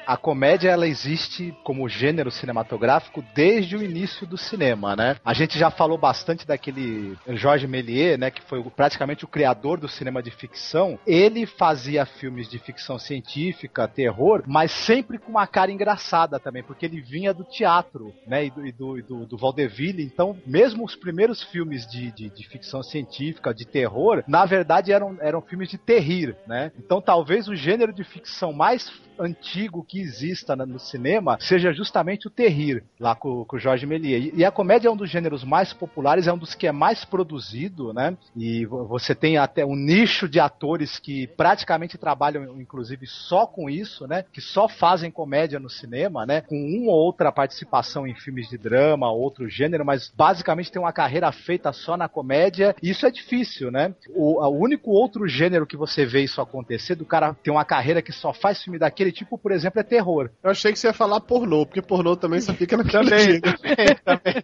A 0.06 0.18
comédia 0.18 0.70
ela 0.70 0.88
existe 0.88 1.56
como 1.64 1.88
gênero 1.90 2.32
cinematográfico 2.32 3.24
desde 3.34 3.76
o 3.76 3.84
início 3.84 4.26
do 4.26 4.38
cinema, 4.38 4.96
né? 4.96 5.18
A 5.24 5.34
gente 5.34 5.58
já 5.58 5.70
falou 5.70 5.98
bastante 5.98 6.46
daquele 6.46 7.18
Georges 7.30 7.70
Méliès, 7.70 8.18
né, 8.18 8.32
que 8.32 8.42
foi 8.42 8.64
praticamente 8.64 9.26
o 9.26 9.28
criador 9.28 9.80
do 9.80 9.88
cinema 9.88 10.22
de 10.22 10.32
ficção. 10.32 11.00
Ele 11.06 11.46
fazia 11.46 12.06
filmes 12.06 12.48
de 12.48 12.60
ficção 12.60 12.98
científica, 13.00 13.88
terror, 13.88 14.44
mas 14.46 14.72
sempre 14.72 15.18
com 15.18 15.32
uma 15.32 15.48
cara 15.48 15.72
engraçada 15.72 16.40
também, 16.40 16.64
porque 16.64 16.86
ele 16.86 17.02
vinha 17.02 17.34
do 17.34 17.44
teatro, 17.44 18.14
né, 18.28 18.46
e 18.46 18.52
do, 18.52 18.68
e 18.68 18.72
do, 18.72 19.02
do, 19.02 19.26
do 19.26 19.38
vaudeville. 19.38 20.04
Então, 20.04 20.38
mesmo 20.46 20.84
os 20.86 20.96
primeiros 20.96 21.44
filmes 21.44 21.86
de, 21.88 22.12
de, 22.12 22.30
de, 22.30 22.48
ficção 22.48 22.84
científica, 22.84 23.54
de 23.54 23.66
terror, 23.66 24.24
na 24.28 24.46
verdade 24.46 24.92
eram, 24.92 25.18
eram 25.20 25.42
filmes 25.42 25.70
de 25.70 25.78
terrir, 25.78 26.36
né? 26.48 26.72
Então, 26.78 27.02
talvez 27.02 27.48
o 27.48 27.56
gênero 27.56 27.94
de 27.94 28.04
ficção 28.04 28.54
mais 28.54 28.90
antigo 29.20 29.84
que 29.84 30.00
exista 30.00 30.56
no 30.56 30.80
cinema 30.80 31.38
seja 31.40 31.74
justamente 31.74 32.28
o 32.28 32.30
terrir, 32.30 32.84
lá 33.00 33.16
com, 33.16 33.46
com 33.46 33.56
o 33.56 33.60
Jorge 33.60 33.86
Méliès. 33.86 34.32
E 34.34 34.44
a 34.44 34.52
comédia 34.52 34.88
é 34.88 34.92
um 34.92 34.98
dos 34.98 35.10
gêneros 35.10 35.44
mais 35.44 35.74
populares, 35.74 36.28
é 36.28 36.34
um 36.34 36.38
dos 36.38 36.56
que 36.56 36.68
é 36.68 36.72
mais 36.72 37.06
produzido, 37.06 37.94
né? 37.94 38.18
E 38.36 38.66
você 38.66 39.14
tem 39.14 39.38
até 39.38 39.66
um 39.66 39.76
nicho 39.76 40.28
de 40.28 40.40
atores 40.40 41.00
que 41.00 41.28
praticamente 41.28 41.98
trabalham, 41.98 42.60
inclusive, 42.60 43.06
só 43.08 43.46
com 43.46 43.70
isso, 43.70 44.08
né? 44.08 44.26
Que 44.32 44.42
só 44.42 44.68
fazem 44.68 45.12
comédia 45.12 45.60
no 45.60 45.70
cinema, 45.70 46.26
né? 46.26 46.42
Com 46.42 46.56
uma 46.56 46.92
ou 46.92 47.06
outra 47.06 47.32
participação 47.32 48.08
em 48.08 48.16
filmes 48.16 48.50
de 48.50 48.58
drama, 48.58 49.12
outro 49.12 49.48
gênero, 49.50 49.86
mas 49.86 50.12
basicamente 50.16 50.72
tem 50.72 50.82
uma 50.82 50.94
carreira 50.94 51.32
feita 51.32 51.72
só 51.72 51.98
na 51.98 52.08
comédia. 52.08 52.76
E 52.82 52.90
isso 52.90 53.06
é 53.06 53.12
difícil, 53.12 53.72
né? 53.72 53.94
O, 54.10 54.44
o 54.44 54.58
único 54.58 54.92
outro 54.92 55.28
gênero 55.28 55.66
que 55.66 55.78
você 55.78 56.06
vê 56.06 56.22
isso 56.22 56.42
acontecer, 56.42 56.96
do 56.96 57.06
cara 57.06 57.34
ter 57.44 57.52
uma 57.52 57.66
carreira 57.66 58.02
que 58.02 58.12
só 58.12 58.34
faz 58.34 58.64
filme 58.64 58.80
daquele 58.80 59.05
aquele 59.06 59.12
tipo, 59.12 59.38
por 59.38 59.52
exemplo, 59.52 59.80
é 59.80 59.84
terror. 59.84 60.30
Eu 60.44 60.52
achei 60.52 60.72
que 60.72 60.80
você 60.80 60.88
ia 60.88 60.94
falar 60.94 61.20
pornô, 61.22 61.66
porque 61.66 61.82
pornô 61.82 62.16
também 62.16 62.42
só 62.42 62.54
fica 62.54 62.78
naquele 62.78 63.10
também, 63.10 63.42
também, 63.42 63.76
também 64.04 64.42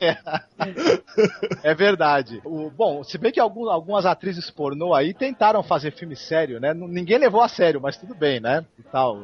é. 1.63 1.71
é 1.71 1.74
verdade. 1.74 2.41
O, 2.45 2.69
bom, 2.69 3.04
se 3.04 3.17
bem 3.17 3.32
que 3.32 3.39
algum, 3.39 3.69
algumas 3.69 4.06
atrizes 4.06 4.50
pornô 4.52 4.93
aí 4.93 5.13
tentaram 5.13 5.63
fazer 5.63 5.91
filme 5.91 6.15
sério, 6.15 6.60
né? 6.60 6.74
Ninguém 6.74 7.17
levou 7.17 7.41
a 7.41 7.47
sério, 7.47 7.82
mas 7.82 7.97
tudo 7.97 8.13
bem, 8.13 8.39
né? 8.39 8.65
E 8.78 8.84
tal. 8.84 9.17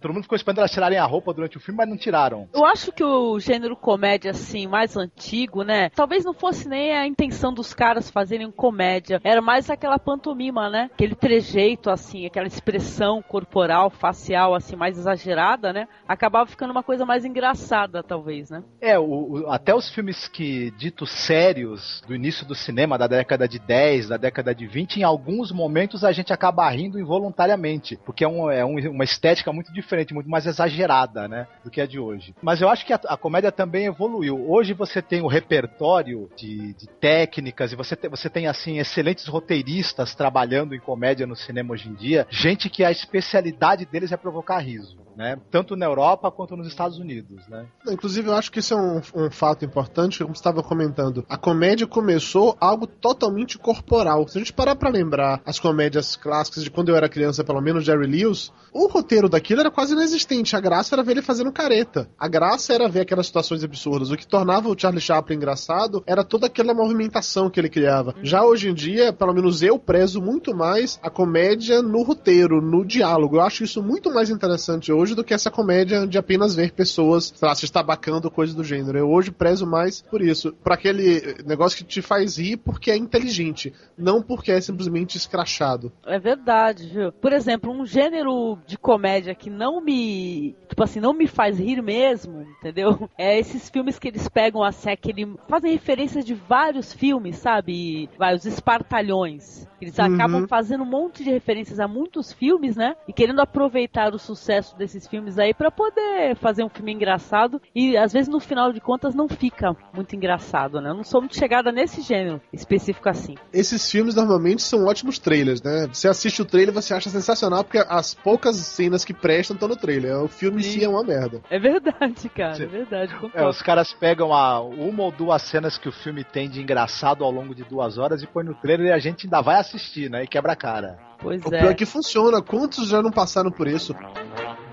Todo 0.00 0.12
mundo 0.12 0.24
ficou 0.24 0.36
esperando 0.36 0.58
elas 0.58 0.70
tirarem 0.70 0.98
a 0.98 1.04
roupa 1.04 1.32
durante 1.32 1.56
o 1.56 1.60
filme, 1.60 1.78
mas 1.78 1.88
não 1.88 1.96
tiraram. 1.96 2.48
Eu 2.52 2.64
acho 2.64 2.92
que 2.92 3.04
o 3.04 3.38
gênero 3.38 3.76
comédia, 3.76 4.32
assim, 4.32 4.66
mais 4.66 4.96
antigo, 4.96 5.62
né? 5.62 5.90
Talvez 5.90 6.24
não 6.24 6.34
fosse 6.34 6.68
nem 6.68 6.92
a 6.92 7.06
intenção 7.06 7.52
dos 7.52 7.72
caras 7.72 8.10
fazerem 8.10 8.50
comédia. 8.50 9.20
Era 9.24 9.40
mais 9.40 9.70
aquela 9.70 9.98
pantomima, 9.98 10.68
né? 10.68 10.90
Aquele 10.92 11.14
trejeito, 11.14 11.90
assim, 11.90 12.26
aquela 12.26 12.46
expressão 12.46 13.22
corporal, 13.22 13.90
facial, 13.90 14.54
assim, 14.54 14.76
mais 14.82 14.98
exagerada, 14.98 15.72
né? 15.72 15.86
Acabava 16.08 16.50
ficando 16.50 16.72
uma 16.72 16.82
coisa 16.82 17.06
mais 17.06 17.24
engraçada, 17.24 18.02
talvez, 18.02 18.50
né? 18.50 18.64
É, 18.80 18.98
o, 18.98 19.04
o, 19.04 19.48
até 19.48 19.72
os 19.72 19.88
filmes 19.88 20.26
que 20.26 20.72
ditos 20.72 21.08
sérios 21.08 22.02
do 22.04 22.12
início 22.12 22.44
do 22.44 22.52
cinema, 22.52 22.98
da 22.98 23.06
década 23.06 23.46
de 23.46 23.60
10, 23.60 24.08
da 24.08 24.16
década 24.16 24.52
de 24.52 24.66
20, 24.66 24.96
em 24.96 25.04
alguns 25.04 25.52
momentos 25.52 26.02
a 26.02 26.10
gente 26.10 26.32
acaba 26.32 26.68
rindo 26.68 26.98
involuntariamente, 26.98 27.96
porque 28.04 28.24
é, 28.24 28.28
um, 28.28 28.50
é 28.50 28.64
um, 28.64 28.76
uma 28.90 29.04
estética 29.04 29.52
muito 29.52 29.72
diferente, 29.72 30.12
muito 30.12 30.28
mais 30.28 30.46
exagerada, 30.46 31.28
né? 31.28 31.46
Do 31.62 31.70
que 31.70 31.80
a 31.80 31.86
de 31.86 32.00
hoje. 32.00 32.34
Mas 32.42 32.60
eu 32.60 32.68
acho 32.68 32.84
que 32.84 32.92
a, 32.92 33.00
a 33.06 33.16
comédia 33.16 33.52
também 33.52 33.86
evoluiu. 33.86 34.50
Hoje 34.50 34.74
você 34.74 35.00
tem 35.00 35.22
o 35.22 35.28
repertório 35.28 36.28
de, 36.36 36.74
de 36.74 36.88
técnicas 36.88 37.72
e 37.72 37.76
você, 37.76 37.94
te, 37.94 38.08
você 38.08 38.28
tem, 38.28 38.48
assim, 38.48 38.80
excelentes 38.80 39.28
roteiristas 39.28 40.12
trabalhando 40.12 40.74
em 40.74 40.80
comédia 40.80 41.24
no 41.24 41.36
cinema 41.36 41.72
hoje 41.72 41.88
em 41.88 41.94
dia, 41.94 42.26
gente 42.28 42.68
que 42.68 42.82
a 42.82 42.90
especialidade 42.90 43.86
deles 43.86 44.10
é 44.10 44.16
provocar 44.16 44.58
riso 44.58 44.71
né? 45.16 45.38
Tanto 45.50 45.76
na 45.76 45.86
Europa 45.86 46.30
quanto 46.30 46.56
nos 46.56 46.66
Estados 46.66 46.98
Unidos, 46.98 47.46
né? 47.48 47.66
Inclusive, 47.88 48.28
eu 48.28 48.34
acho 48.34 48.50
que 48.50 48.58
isso 48.58 48.74
é 48.74 48.76
um, 48.76 49.00
um 49.14 49.30
fato 49.30 49.64
importante, 49.64 50.18
como 50.22 50.34
você 50.34 50.40
estava 50.40 50.62
comentando. 50.62 51.24
A 51.28 51.36
comédia 51.36 51.86
começou 51.86 52.56
algo 52.60 52.86
totalmente 52.86 53.58
corporal. 53.58 54.26
Se 54.28 54.38
a 54.38 54.40
gente 54.40 54.52
parar 54.52 54.76
para 54.76 54.90
lembrar 54.90 55.40
as 55.44 55.58
comédias 55.58 56.16
clássicas 56.16 56.64
de 56.64 56.70
quando 56.70 56.88
eu 56.88 56.96
era 56.96 57.08
criança, 57.08 57.44
pelo 57.44 57.60
menos 57.60 57.84
Jerry 57.84 58.06
Lewis, 58.06 58.52
o 58.72 58.86
roteiro 58.86 59.28
daquilo 59.28 59.60
era 59.60 59.70
quase 59.70 59.92
inexistente. 59.92 60.56
A 60.56 60.60
graça 60.60 60.94
era 60.94 61.02
ver 61.02 61.12
ele 61.12 61.22
fazendo 61.22 61.52
careta. 61.52 62.08
A 62.18 62.28
graça 62.28 62.72
era 62.72 62.88
ver 62.88 63.00
aquelas 63.00 63.26
situações 63.26 63.62
absurdas. 63.62 64.10
O 64.10 64.16
que 64.16 64.26
tornava 64.26 64.68
o 64.68 64.78
Charlie 64.78 65.00
Chaplin 65.00 65.36
engraçado 65.36 66.02
era 66.06 66.24
toda 66.24 66.46
aquela 66.46 66.74
movimentação 66.74 67.50
que 67.50 67.60
ele 67.60 67.68
criava. 67.68 68.14
Já 68.22 68.44
hoje 68.44 68.68
em 68.68 68.74
dia, 68.74 69.12
pelo 69.12 69.34
menos 69.34 69.62
eu 69.62 69.78
prezo 69.78 70.20
muito 70.20 70.54
mais 70.54 70.98
a 71.02 71.10
comédia 71.10 71.82
no 71.82 72.02
roteiro, 72.02 72.60
no 72.60 72.84
diálogo. 72.84 73.36
Eu 73.36 73.42
acho 73.42 73.64
isso 73.64 73.82
muito 73.82 74.12
mais 74.12 74.30
interessante 74.30 74.61
hoje 74.92 75.12
hoje 75.12 75.14
do 75.14 75.24
que 75.24 75.34
essa 75.34 75.50
comédia 75.50 76.06
de 76.06 76.18
apenas 76.18 76.54
ver 76.54 76.72
pessoas, 76.72 77.32
sei 77.34 77.46
lá, 77.46 77.54
se 77.54 77.64
estabacando, 77.64 78.30
coisa 78.30 78.54
do 78.54 78.64
gênero. 78.64 78.98
Eu 78.98 79.10
hoje 79.10 79.30
prezo 79.30 79.66
mais 79.66 80.02
por 80.02 80.22
isso, 80.22 80.52
por 80.52 80.72
aquele 80.72 81.42
negócio 81.44 81.78
que 81.78 81.84
te 81.84 82.00
faz 82.00 82.38
rir 82.38 82.56
porque 82.56 82.90
é 82.90 82.96
inteligente, 82.96 83.72
não 83.96 84.22
porque 84.22 84.50
é 84.50 84.60
simplesmente 84.60 85.16
escrachado. 85.16 85.92
É 86.06 86.18
verdade, 86.18 86.88
viu? 86.88 87.12
Por 87.12 87.32
exemplo, 87.32 87.70
um 87.70 87.84
gênero 87.84 88.58
de 88.66 88.78
comédia 88.78 89.34
que 89.34 89.50
não 89.50 89.80
me, 89.80 90.56
tipo 90.68 90.82
assim, 90.82 91.00
não 91.00 91.12
me 91.12 91.26
faz 91.26 91.58
rir 91.58 91.82
mesmo, 91.82 92.42
entendeu? 92.42 93.08
É 93.18 93.38
esses 93.38 93.68
filmes 93.68 93.98
que 93.98 94.08
eles 94.08 94.28
pegam 94.28 94.62
a 94.62 94.72
sé, 94.72 94.96
que 94.96 95.10
eles 95.10 95.28
fazem 95.48 95.72
referências 95.72 96.24
de 96.24 96.34
vários 96.34 96.92
filmes, 96.92 97.36
sabe? 97.36 98.08
Vai, 98.18 98.34
os 98.34 98.44
espartalhões. 98.44 99.66
Eles 99.80 99.98
uhum. 99.98 100.14
acabam 100.14 100.48
fazendo 100.48 100.82
um 100.82 100.86
monte 100.86 101.22
de 101.22 101.30
referências 101.30 101.78
a 101.78 101.86
muitos 101.86 102.32
filmes, 102.32 102.74
né? 102.74 102.96
E 103.06 103.12
querendo 103.12 103.40
aproveitar 103.40 104.14
o 104.14 104.18
sucesso 104.18 104.51
desses 104.76 105.06
filmes 105.06 105.38
aí 105.38 105.54
para 105.54 105.70
poder 105.70 106.36
fazer 106.36 106.64
um 106.64 106.68
filme 106.68 106.92
engraçado. 106.92 107.60
E 107.74 107.96
às 107.96 108.12
vezes 108.12 108.28
no 108.28 108.40
final 108.40 108.72
de 108.72 108.80
contas 108.80 109.14
não 109.14 109.28
fica 109.28 109.76
muito 109.92 110.14
engraçado, 110.16 110.80
né? 110.80 110.90
Eu 110.90 110.94
não 110.94 111.04
sou 111.04 111.20
muito 111.20 111.36
chegada 111.36 111.70
nesse 111.70 112.00
gênero 112.00 112.40
específico 112.52 113.08
assim. 113.08 113.34
Esses 113.52 113.90
filmes 113.90 114.14
normalmente 114.14 114.62
são 114.62 114.86
ótimos 114.86 115.18
trailers, 115.18 115.62
né? 115.62 115.88
Você 115.92 116.08
assiste 116.08 116.42
o 116.42 116.44
trailer 116.44 116.74
você 116.74 116.94
acha 116.94 117.10
sensacional 117.10 117.64
porque 117.64 117.84
as 117.88 118.14
poucas 118.14 118.56
cenas 118.56 119.04
que 119.04 119.14
prestam 119.14 119.54
estão 119.54 119.68
no 119.68 119.76
trailer. 119.76 120.22
O 120.22 120.28
filme 120.28 120.60
em 120.60 120.64
si 120.64 120.84
é 120.84 120.88
uma 120.88 121.02
merda. 121.02 121.40
É 121.50 121.58
verdade, 121.58 122.28
cara. 122.28 122.54
Sim. 122.54 122.64
É 122.64 122.66
verdade. 122.66 123.14
É, 123.34 123.46
os 123.46 123.62
caras 123.62 123.92
pegam 123.92 124.32
a, 124.32 124.60
uma 124.60 125.04
ou 125.04 125.12
duas 125.12 125.42
cenas 125.42 125.78
que 125.78 125.88
o 125.88 125.92
filme 125.92 126.24
tem 126.24 126.48
de 126.48 126.60
engraçado 126.60 127.24
ao 127.24 127.30
longo 127.30 127.54
de 127.54 127.64
duas 127.64 127.98
horas 127.98 128.22
e 128.22 128.26
põe 128.26 128.44
no 128.44 128.54
trailer 128.54 128.86
e 128.86 128.92
a 128.92 128.98
gente 128.98 129.26
ainda 129.26 129.40
vai 129.40 129.56
assistir 129.56 129.82
assistir, 129.82 130.10
né? 130.10 130.24
E 130.24 130.26
quebra 130.26 130.52
a 130.52 130.56
cara. 130.56 130.98
Pois 131.22 131.42
o 131.44 131.54
é. 131.54 131.58
pior 131.60 131.70
é 131.70 131.74
que 131.74 131.86
funciona. 131.86 132.42
Quantos 132.42 132.88
já 132.88 133.00
não 133.00 133.10
passaram 133.10 133.50
por 133.50 133.68
isso? 133.68 133.94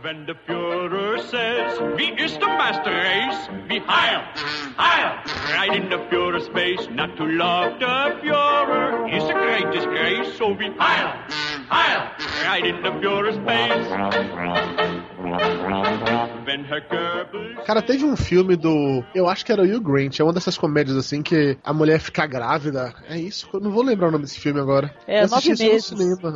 When 0.01 0.25
the 0.25 0.33
Führer 0.47 1.19
says, 1.19 1.77
Wie 1.97 2.11
ist 2.23 2.39
der 2.39 2.47
Master 2.47 2.89
Race? 2.89 3.49
Wie 3.67 3.81
Heil, 3.81 4.21
Heil, 4.77 5.23
right 5.53 5.75
in 5.75 5.89
the 5.89 5.97
Führer's 6.09 6.47
face. 6.49 6.87
Not 6.89 7.17
to 7.17 7.25
love 7.25 7.79
the 7.79 8.15
Führer 8.21 9.13
is 9.13 9.23
a 9.29 9.33
great 9.33 9.69
disgrace. 9.73 10.37
So 10.37 10.57
wie 10.57 10.71
Heil, 10.79 11.09
Heil, 11.69 12.11
right 12.45 12.65
in 12.65 12.81
the 12.81 12.91
Führer's 13.01 13.37
face. 13.45 14.89
Cara, 17.65 17.81
teve 17.81 18.03
um 18.05 18.15
filme 18.15 18.55
do. 18.55 19.03
Eu 19.13 19.27
acho 19.27 19.45
que 19.45 19.51
era 19.51 19.61
o 19.61 19.65
Hugh 19.65 19.81
Grant. 19.81 20.19
É 20.19 20.23
uma 20.23 20.33
dessas 20.33 20.57
comédias 20.57 20.97
assim 20.97 21.21
que 21.21 21.57
a 21.63 21.73
mulher 21.73 21.99
fica 21.99 22.25
grávida. 22.25 22.93
É 23.07 23.17
isso. 23.19 23.47
Eu 23.53 23.59
não 23.59 23.71
vou 23.71 23.83
lembrar 23.83 24.07
o 24.07 24.11
nome 24.11 24.23
desse 24.23 24.39
filme 24.39 24.59
agora. 24.59 24.93
É, 25.05 25.27
nove 25.27 25.49
meses. 25.49 25.91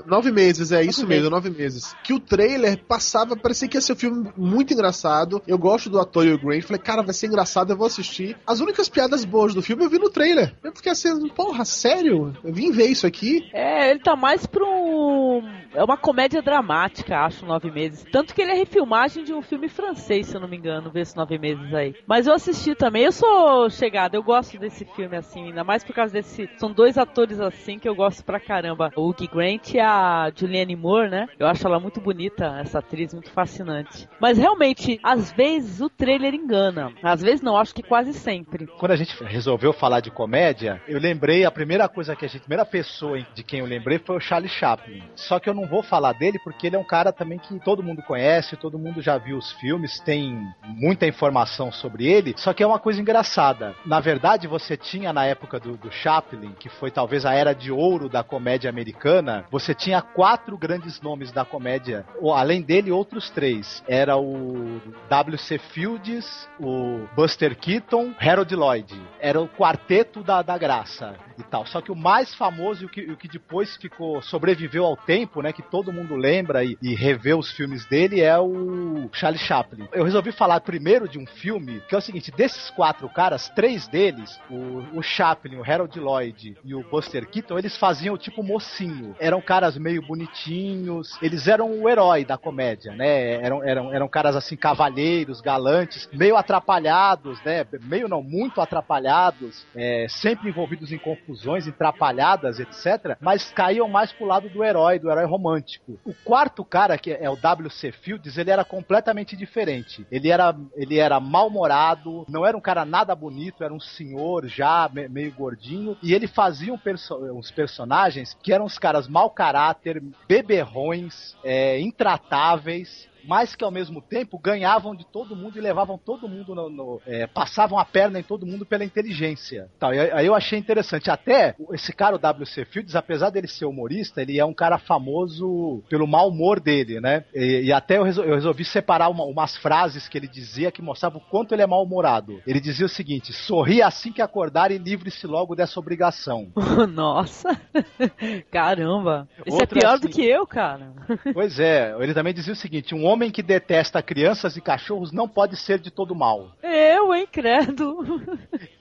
Nove 0.06 0.32
meses, 0.32 0.71
é 0.71 0.84
isso 0.84 1.08
meses. 1.08 1.23
mesmo, 1.23 1.30
nove 1.30 1.49
meses. 1.49 1.95
Que 2.04 2.13
o 2.13 2.19
trailer 2.19 2.78
passava, 2.86 3.36
parecia 3.53 3.67
que 3.67 3.77
ia 3.77 3.81
ser 3.81 3.93
um 3.93 3.97
filme 3.97 4.31
muito 4.35 4.73
engraçado. 4.73 5.41
Eu 5.47 5.57
gosto 5.59 5.89
do 5.89 5.99
ator 5.99 6.25
Hugh 6.25 6.39
Grant. 6.39 6.63
Falei, 6.63 6.81
cara, 6.81 7.03
vai 7.03 7.13
ser 7.13 7.27
engraçado, 7.27 7.71
eu 7.71 7.77
vou 7.77 7.85
assistir. 7.85 8.35
As 8.47 8.59
únicas 8.59 8.89
piadas 8.89 9.23
boas 9.23 9.53
do 9.53 9.61
filme 9.61 9.83
eu 9.83 9.89
vi 9.89 9.99
no 9.99 10.09
trailer. 10.09 10.55
Eu 10.63 10.73
fiquei 10.75 10.91
assim, 10.91 11.27
porra, 11.29 11.63
sério? 11.63 12.35
Eu 12.43 12.51
vim 12.51 12.71
ver 12.71 12.87
isso 12.87 13.05
aqui. 13.05 13.47
É, 13.53 13.91
ele 13.91 13.99
tá 13.99 14.15
mais 14.15 14.45
pra 14.47 14.63
um. 14.65 15.43
É 15.73 15.83
uma 15.83 15.97
comédia 15.97 16.41
dramática, 16.41 17.19
acho, 17.19 17.45
Nove 17.45 17.69
Meses. 17.69 18.05
Tanto 18.11 18.33
que 18.33 18.41
ele 18.41 18.51
é 18.51 18.55
refilmagem 18.55 19.23
de 19.23 19.33
um 19.33 19.41
filme 19.41 19.69
francês, 19.69 20.27
se 20.27 20.35
eu 20.35 20.41
não 20.41 20.47
me 20.47 20.57
engano, 20.57 20.91
ver 20.91 21.01
esse 21.01 21.15
Nove 21.15 21.37
Meses 21.37 21.73
aí. 21.73 21.95
Mas 22.07 22.25
eu 22.25 22.33
assisti 22.33 22.75
também, 22.75 23.03
eu 23.03 23.11
sou 23.11 23.69
chegada, 23.69 24.15
eu 24.15 24.23
gosto 24.23 24.57
desse 24.57 24.85
filme 24.95 25.15
assim, 25.15 25.47
ainda 25.47 25.63
mais 25.63 25.83
por 25.83 25.93
causa 25.93 26.13
desse. 26.13 26.49
São 26.57 26.71
dois 26.71 26.97
atores 26.97 27.39
assim 27.39 27.77
que 27.77 27.87
eu 27.87 27.95
gosto 27.95 28.23
pra 28.23 28.39
caramba. 28.39 28.91
O 28.95 29.09
Hugh 29.09 29.29
Grant 29.31 29.73
e 29.73 29.79
a 29.79 30.31
Julianne 30.35 30.75
Moore, 30.75 31.09
né? 31.09 31.27
Eu 31.39 31.47
acho 31.47 31.67
ela 31.67 31.79
muito 31.79 31.99
bonita, 31.99 32.59
essa 32.59 32.79
atriz, 32.79 33.13
muito 33.13 33.31
fascinante. 33.43 34.08
Mas 34.19 34.38
realmente, 34.38 34.99
às 35.03 35.32
vezes 35.34 35.82
o 35.82 35.89
trailer 35.89 36.34
engana. 36.34 36.93
Às 37.03 37.21
vezes 37.21 37.41
não, 37.41 37.58
acho 37.58 37.75
que 37.75 37.84
quase 37.84 38.13
sempre. 38.13 38.67
Quando 38.79 38.91
a 38.91 38.95
gente 38.95 39.21
resolveu 39.23 39.73
falar 39.73 39.99
de 39.99 40.10
comédia, 40.10 40.82
eu 40.88 40.99
lembrei, 40.99 41.45
a 41.45 41.51
primeira 41.51 41.89
coisa 41.89 42.15
que 42.15 42.25
a 42.25 42.27
gente, 42.27 42.38
a 42.38 42.45
primeira 42.45 42.65
pessoa 42.65 43.19
de 43.34 43.43
quem 43.43 43.60
eu 43.60 43.65
lembrei 43.65 43.99
foi 43.99 44.15
o 44.15 44.19
Charlie 44.19 44.49
Chaplin. 44.49 45.03
Só 45.15 45.39
que 45.39 45.49
eu 45.49 45.53
não 45.53 45.67
vou 45.67 45.84
falar 45.84 46.13
dele 46.13 46.39
porque 46.43 46.67
ele 46.67 46.75
é 46.75 46.79
um 46.79 46.86
cara 46.86 47.12
também 47.12 47.38
que 47.38 47.60
todo 47.60 47.84
mundo 47.84 48.01
conhece, 48.01 48.56
todo 48.56 48.79
mundo 48.79 49.01
já 49.01 49.17
viu 49.17 49.38
os 49.38 49.51
filmes, 49.53 49.99
tem 49.99 50.38
muita 50.63 51.06
informação 51.06 51.71
sobre 51.71 52.08
ele, 52.08 52.34
só 52.38 52.53
que 52.53 52.63
é 52.63 52.67
uma 52.67 52.79
coisa 52.79 53.01
engraçada. 53.01 53.75
Na 53.86 53.99
verdade, 53.99 54.47
você 54.47 54.77
tinha 54.77 55.12
na 55.12 55.25
época 55.25 55.60
do, 55.60 55.75
do 55.75 55.91
Chaplin, 55.91 56.53
que 56.60 56.69
foi 56.69 56.89
talvez 56.89 57.25
a 57.25 57.34
era 57.34 57.53
de 57.53 57.71
ouro 57.71 58.08
da 58.08 58.23
comédia 58.23 58.69
americana, 58.69 59.45
você 59.51 59.73
tinha 59.73 60.01
quatro 60.01 60.58
grandes 60.58 61.01
nomes 61.01 61.32
da 61.32 61.43
comédia, 61.43 62.06
ou, 62.21 62.34
além 62.34 62.62
dele, 62.62 62.91
outros 62.91 63.29
três. 63.34 63.84
Era 63.88 64.17
o 64.17 64.82
W.C. 65.10 65.58
Fields, 65.58 66.50
o 66.60 67.08
Buster 67.15 67.58
Keaton, 67.58 68.13
Harold 68.19 68.56
Lloyd. 68.56 69.02
Era 69.19 69.41
o 69.41 69.48
quarteto 69.48 70.24
da, 70.24 70.41
da 70.41 70.58
graça 70.58 71.15
e 71.38 71.43
tal. 71.43 71.65
Só 71.65 71.82
que 71.82 71.91
o 71.91 71.96
mais 71.96 72.34
famoso 72.34 72.84
e 72.84 72.86
o 72.86 72.89
que, 72.89 73.02
o 73.12 73.17
que 73.17 73.28
depois 73.28 73.76
ficou, 73.78 74.22
sobreviveu 74.22 74.86
ao 74.86 74.96
tempo, 74.96 75.41
né, 75.41 75.52
que 75.52 75.62
todo 75.62 75.91
mundo 75.91 76.15
lembra 76.15 76.63
e, 76.63 76.78
e 76.82 76.93
revê 76.93 77.34
os 77.34 77.52
filmes 77.52 77.86
dele, 77.86 78.22
é 78.22 78.38
o 78.38 79.10
Charlie 79.12 79.39
Chaplin. 79.39 79.88
Eu 79.91 80.04
resolvi 80.04 80.32
falar 80.32 80.60
primeiro 80.62 81.08
de 81.08 81.17
um 81.19 81.26
filme, 81.26 81.82
que 81.88 81.96
é 81.96 81.98
o 81.98 82.02
seguinte, 82.02 82.32
desses 82.32 82.69
quatro 82.72 83.08
caras, 83.10 83.50
três 83.50 83.88
deles, 83.88 84.39
o, 84.50 85.00
o 85.00 85.02
Chaplin, 85.02 85.58
o 85.58 85.63
Harold 85.63 86.00
Lloyd 86.00 86.58
e 86.63 86.76
o 86.76 86.84
Buster 86.84 87.28
Keaton, 87.28 87.58
eles 87.58 87.78
faziam 87.78 88.17
tipo 88.17 88.43
mocinho. 88.43 89.15
Eram 89.19 89.41
caras 89.41 89.78
meio 89.78 90.02
bonitinhos, 90.02 91.17
eles 91.22 91.48
eram 91.48 91.82
o 91.82 91.89
herói 91.89 92.26
da 92.26 92.38
comédia, 92.38 92.93
né? 92.93 93.22
Eram, 93.41 93.63
eram, 93.63 93.93
eram 93.93 94.07
caras 94.07 94.36
assim, 94.36 94.55
cavalheiros, 94.55 95.41
galantes, 95.41 96.07
meio 96.13 96.36
atrapalhados, 96.36 97.41
né? 97.43 97.65
Meio 97.83 98.07
não, 98.07 98.21
muito 98.23 98.59
atrapalhados, 98.62 99.65
é, 99.75 100.07
sempre 100.09 100.49
envolvidos 100.49 100.91
em 100.91 100.97
confusões, 100.97 101.67
em 101.67 101.71
trapalhadas, 101.71 102.59
etc. 102.59 103.17
Mas 103.19 103.51
caíam 103.51 103.88
mais 103.88 104.12
pro 104.12 104.25
lado 104.25 104.49
do 104.49 104.63
herói, 104.63 104.99
do 104.99 105.09
herói 105.09 105.25
romântico. 105.25 105.99
O 106.05 106.13
quarto 106.13 106.63
cara, 106.63 106.97
que 106.97 107.12
é 107.12 107.29
o 107.29 107.36
W.C. 107.36 107.91
Fields, 107.91 108.38
ele 108.38 108.51
era 108.51 108.63
completamente 108.63 109.36
diferente. 109.36 110.05
Ele 110.12 110.29
era, 110.29 110.55
ele 110.75 110.97
era 110.99 111.19
mal-humorado, 111.19 112.25
não 112.29 112.45
era 112.45 112.57
um 112.57 112.62
cara 112.62 112.86
nada 112.86 113.15
bonito, 113.15 113.63
era 113.63 113.73
um 113.73 113.79
senhor 113.79 114.47
já 114.47 114.89
me- 114.91 115.07
meio 115.07 115.31
gordinho, 115.33 115.97
e 116.01 116.13
ele 116.13 116.27
fazia 116.27 116.73
um 116.73 116.77
perso- 116.77 117.15
uns 117.33 117.51
personagens 117.51 118.36
que 118.41 118.53
eram 118.53 118.65
os 118.65 118.77
caras 118.77 119.07
mau 119.07 119.29
caráter, 119.29 120.01
beberrões, 120.27 121.36
é, 121.43 121.79
intratáveis, 121.79 123.07
mas 123.25 123.55
que 123.55 123.63
ao 123.63 123.71
mesmo 123.71 124.01
tempo 124.01 124.38
ganhavam 124.39 124.95
de 124.95 125.05
todo 125.05 125.36
mundo 125.36 125.57
e 125.57 125.62
levavam 125.62 125.97
todo 125.97 126.27
mundo 126.27 126.53
no. 126.55 126.69
no- 126.69 127.01
é, 127.05 127.25
passavam 127.27 127.77
a 127.79 127.86
perna 127.86 128.19
em 128.19 128.23
todo 128.23 128.45
mundo 128.45 128.65
pela 128.65 128.83
inteligência. 128.83 129.69
Tal. 129.79 129.93
E 129.93 129.99
aí 129.99 130.25
eu 130.25 130.36
achei 130.36 130.57
interessante. 130.59 131.09
Até 131.09 131.55
esse 131.71 131.93
cara, 131.93 132.15
o 132.15 132.19
W.C. 132.19 132.65
Fields, 132.65 132.95
apesar 132.95 133.29
dele 133.29 133.47
ser 133.47 133.65
humorista, 133.65 134.21
ele 134.21 134.39
é 134.39 134.45
um 134.45 134.53
cara 134.53 134.77
famoso 134.77 135.83
pelo 135.89 136.07
mau 136.07 136.29
humor 136.29 136.59
dele, 136.59 136.99
né? 136.99 137.23
E, 137.33 137.63
e 137.65 137.73
até 137.73 137.97
eu, 137.97 138.03
resol- 138.03 138.25
eu 138.25 138.36
resolvi 138.36 138.63
separar 138.65 139.09
uma- 139.09 139.23
umas 139.25 139.55
frases 139.57 140.07
que 140.07 140.17
ele 140.17 140.27
dizia 140.27 140.71
que 140.71 140.81
mostravam 140.81 141.19
o 141.19 141.29
quanto 141.29 141.53
ele 141.53 141.62
é 141.62 141.67
mal-humorado. 141.67 142.41
Ele 142.45 142.59
dizia 142.59 142.86
o 142.86 142.89
seguinte: 142.89 143.31
sorri 143.33 143.81
assim 143.81 144.12
que 144.12 144.21
acordar 144.21 144.71
e 144.71 144.77
livre-se 144.77 145.25
logo 145.27 145.55
dessa 145.55 145.79
obrigação. 145.79 146.51
Nossa! 146.93 147.49
Caramba! 148.51 149.27
Isso 149.45 149.57
Outra 149.57 149.77
é 149.77 149.81
pior 149.81 149.93
assim. 149.95 150.01
do 150.01 150.09
que 150.09 150.25
eu, 150.25 150.45
cara. 150.45 150.91
Pois 151.33 151.59
é, 151.59 151.95
ele 151.99 152.13
também 152.13 152.33
dizia 152.33 152.53
o 152.53 152.55
seguinte: 152.55 152.95
um 152.95 153.05
homem 153.13 153.32
que 153.32 153.41
detesta 153.43 154.02
crianças 154.02 154.58
e 154.58 154.62
cachorros 154.62 155.12
não 155.12 155.28
pode 155.28 155.56
ser 155.56 155.80
de 155.80 155.91
todo 155.91 156.15
mal. 156.15 156.49
Eu, 156.62 157.13
hein, 157.13 157.28
credo. 157.32 158.21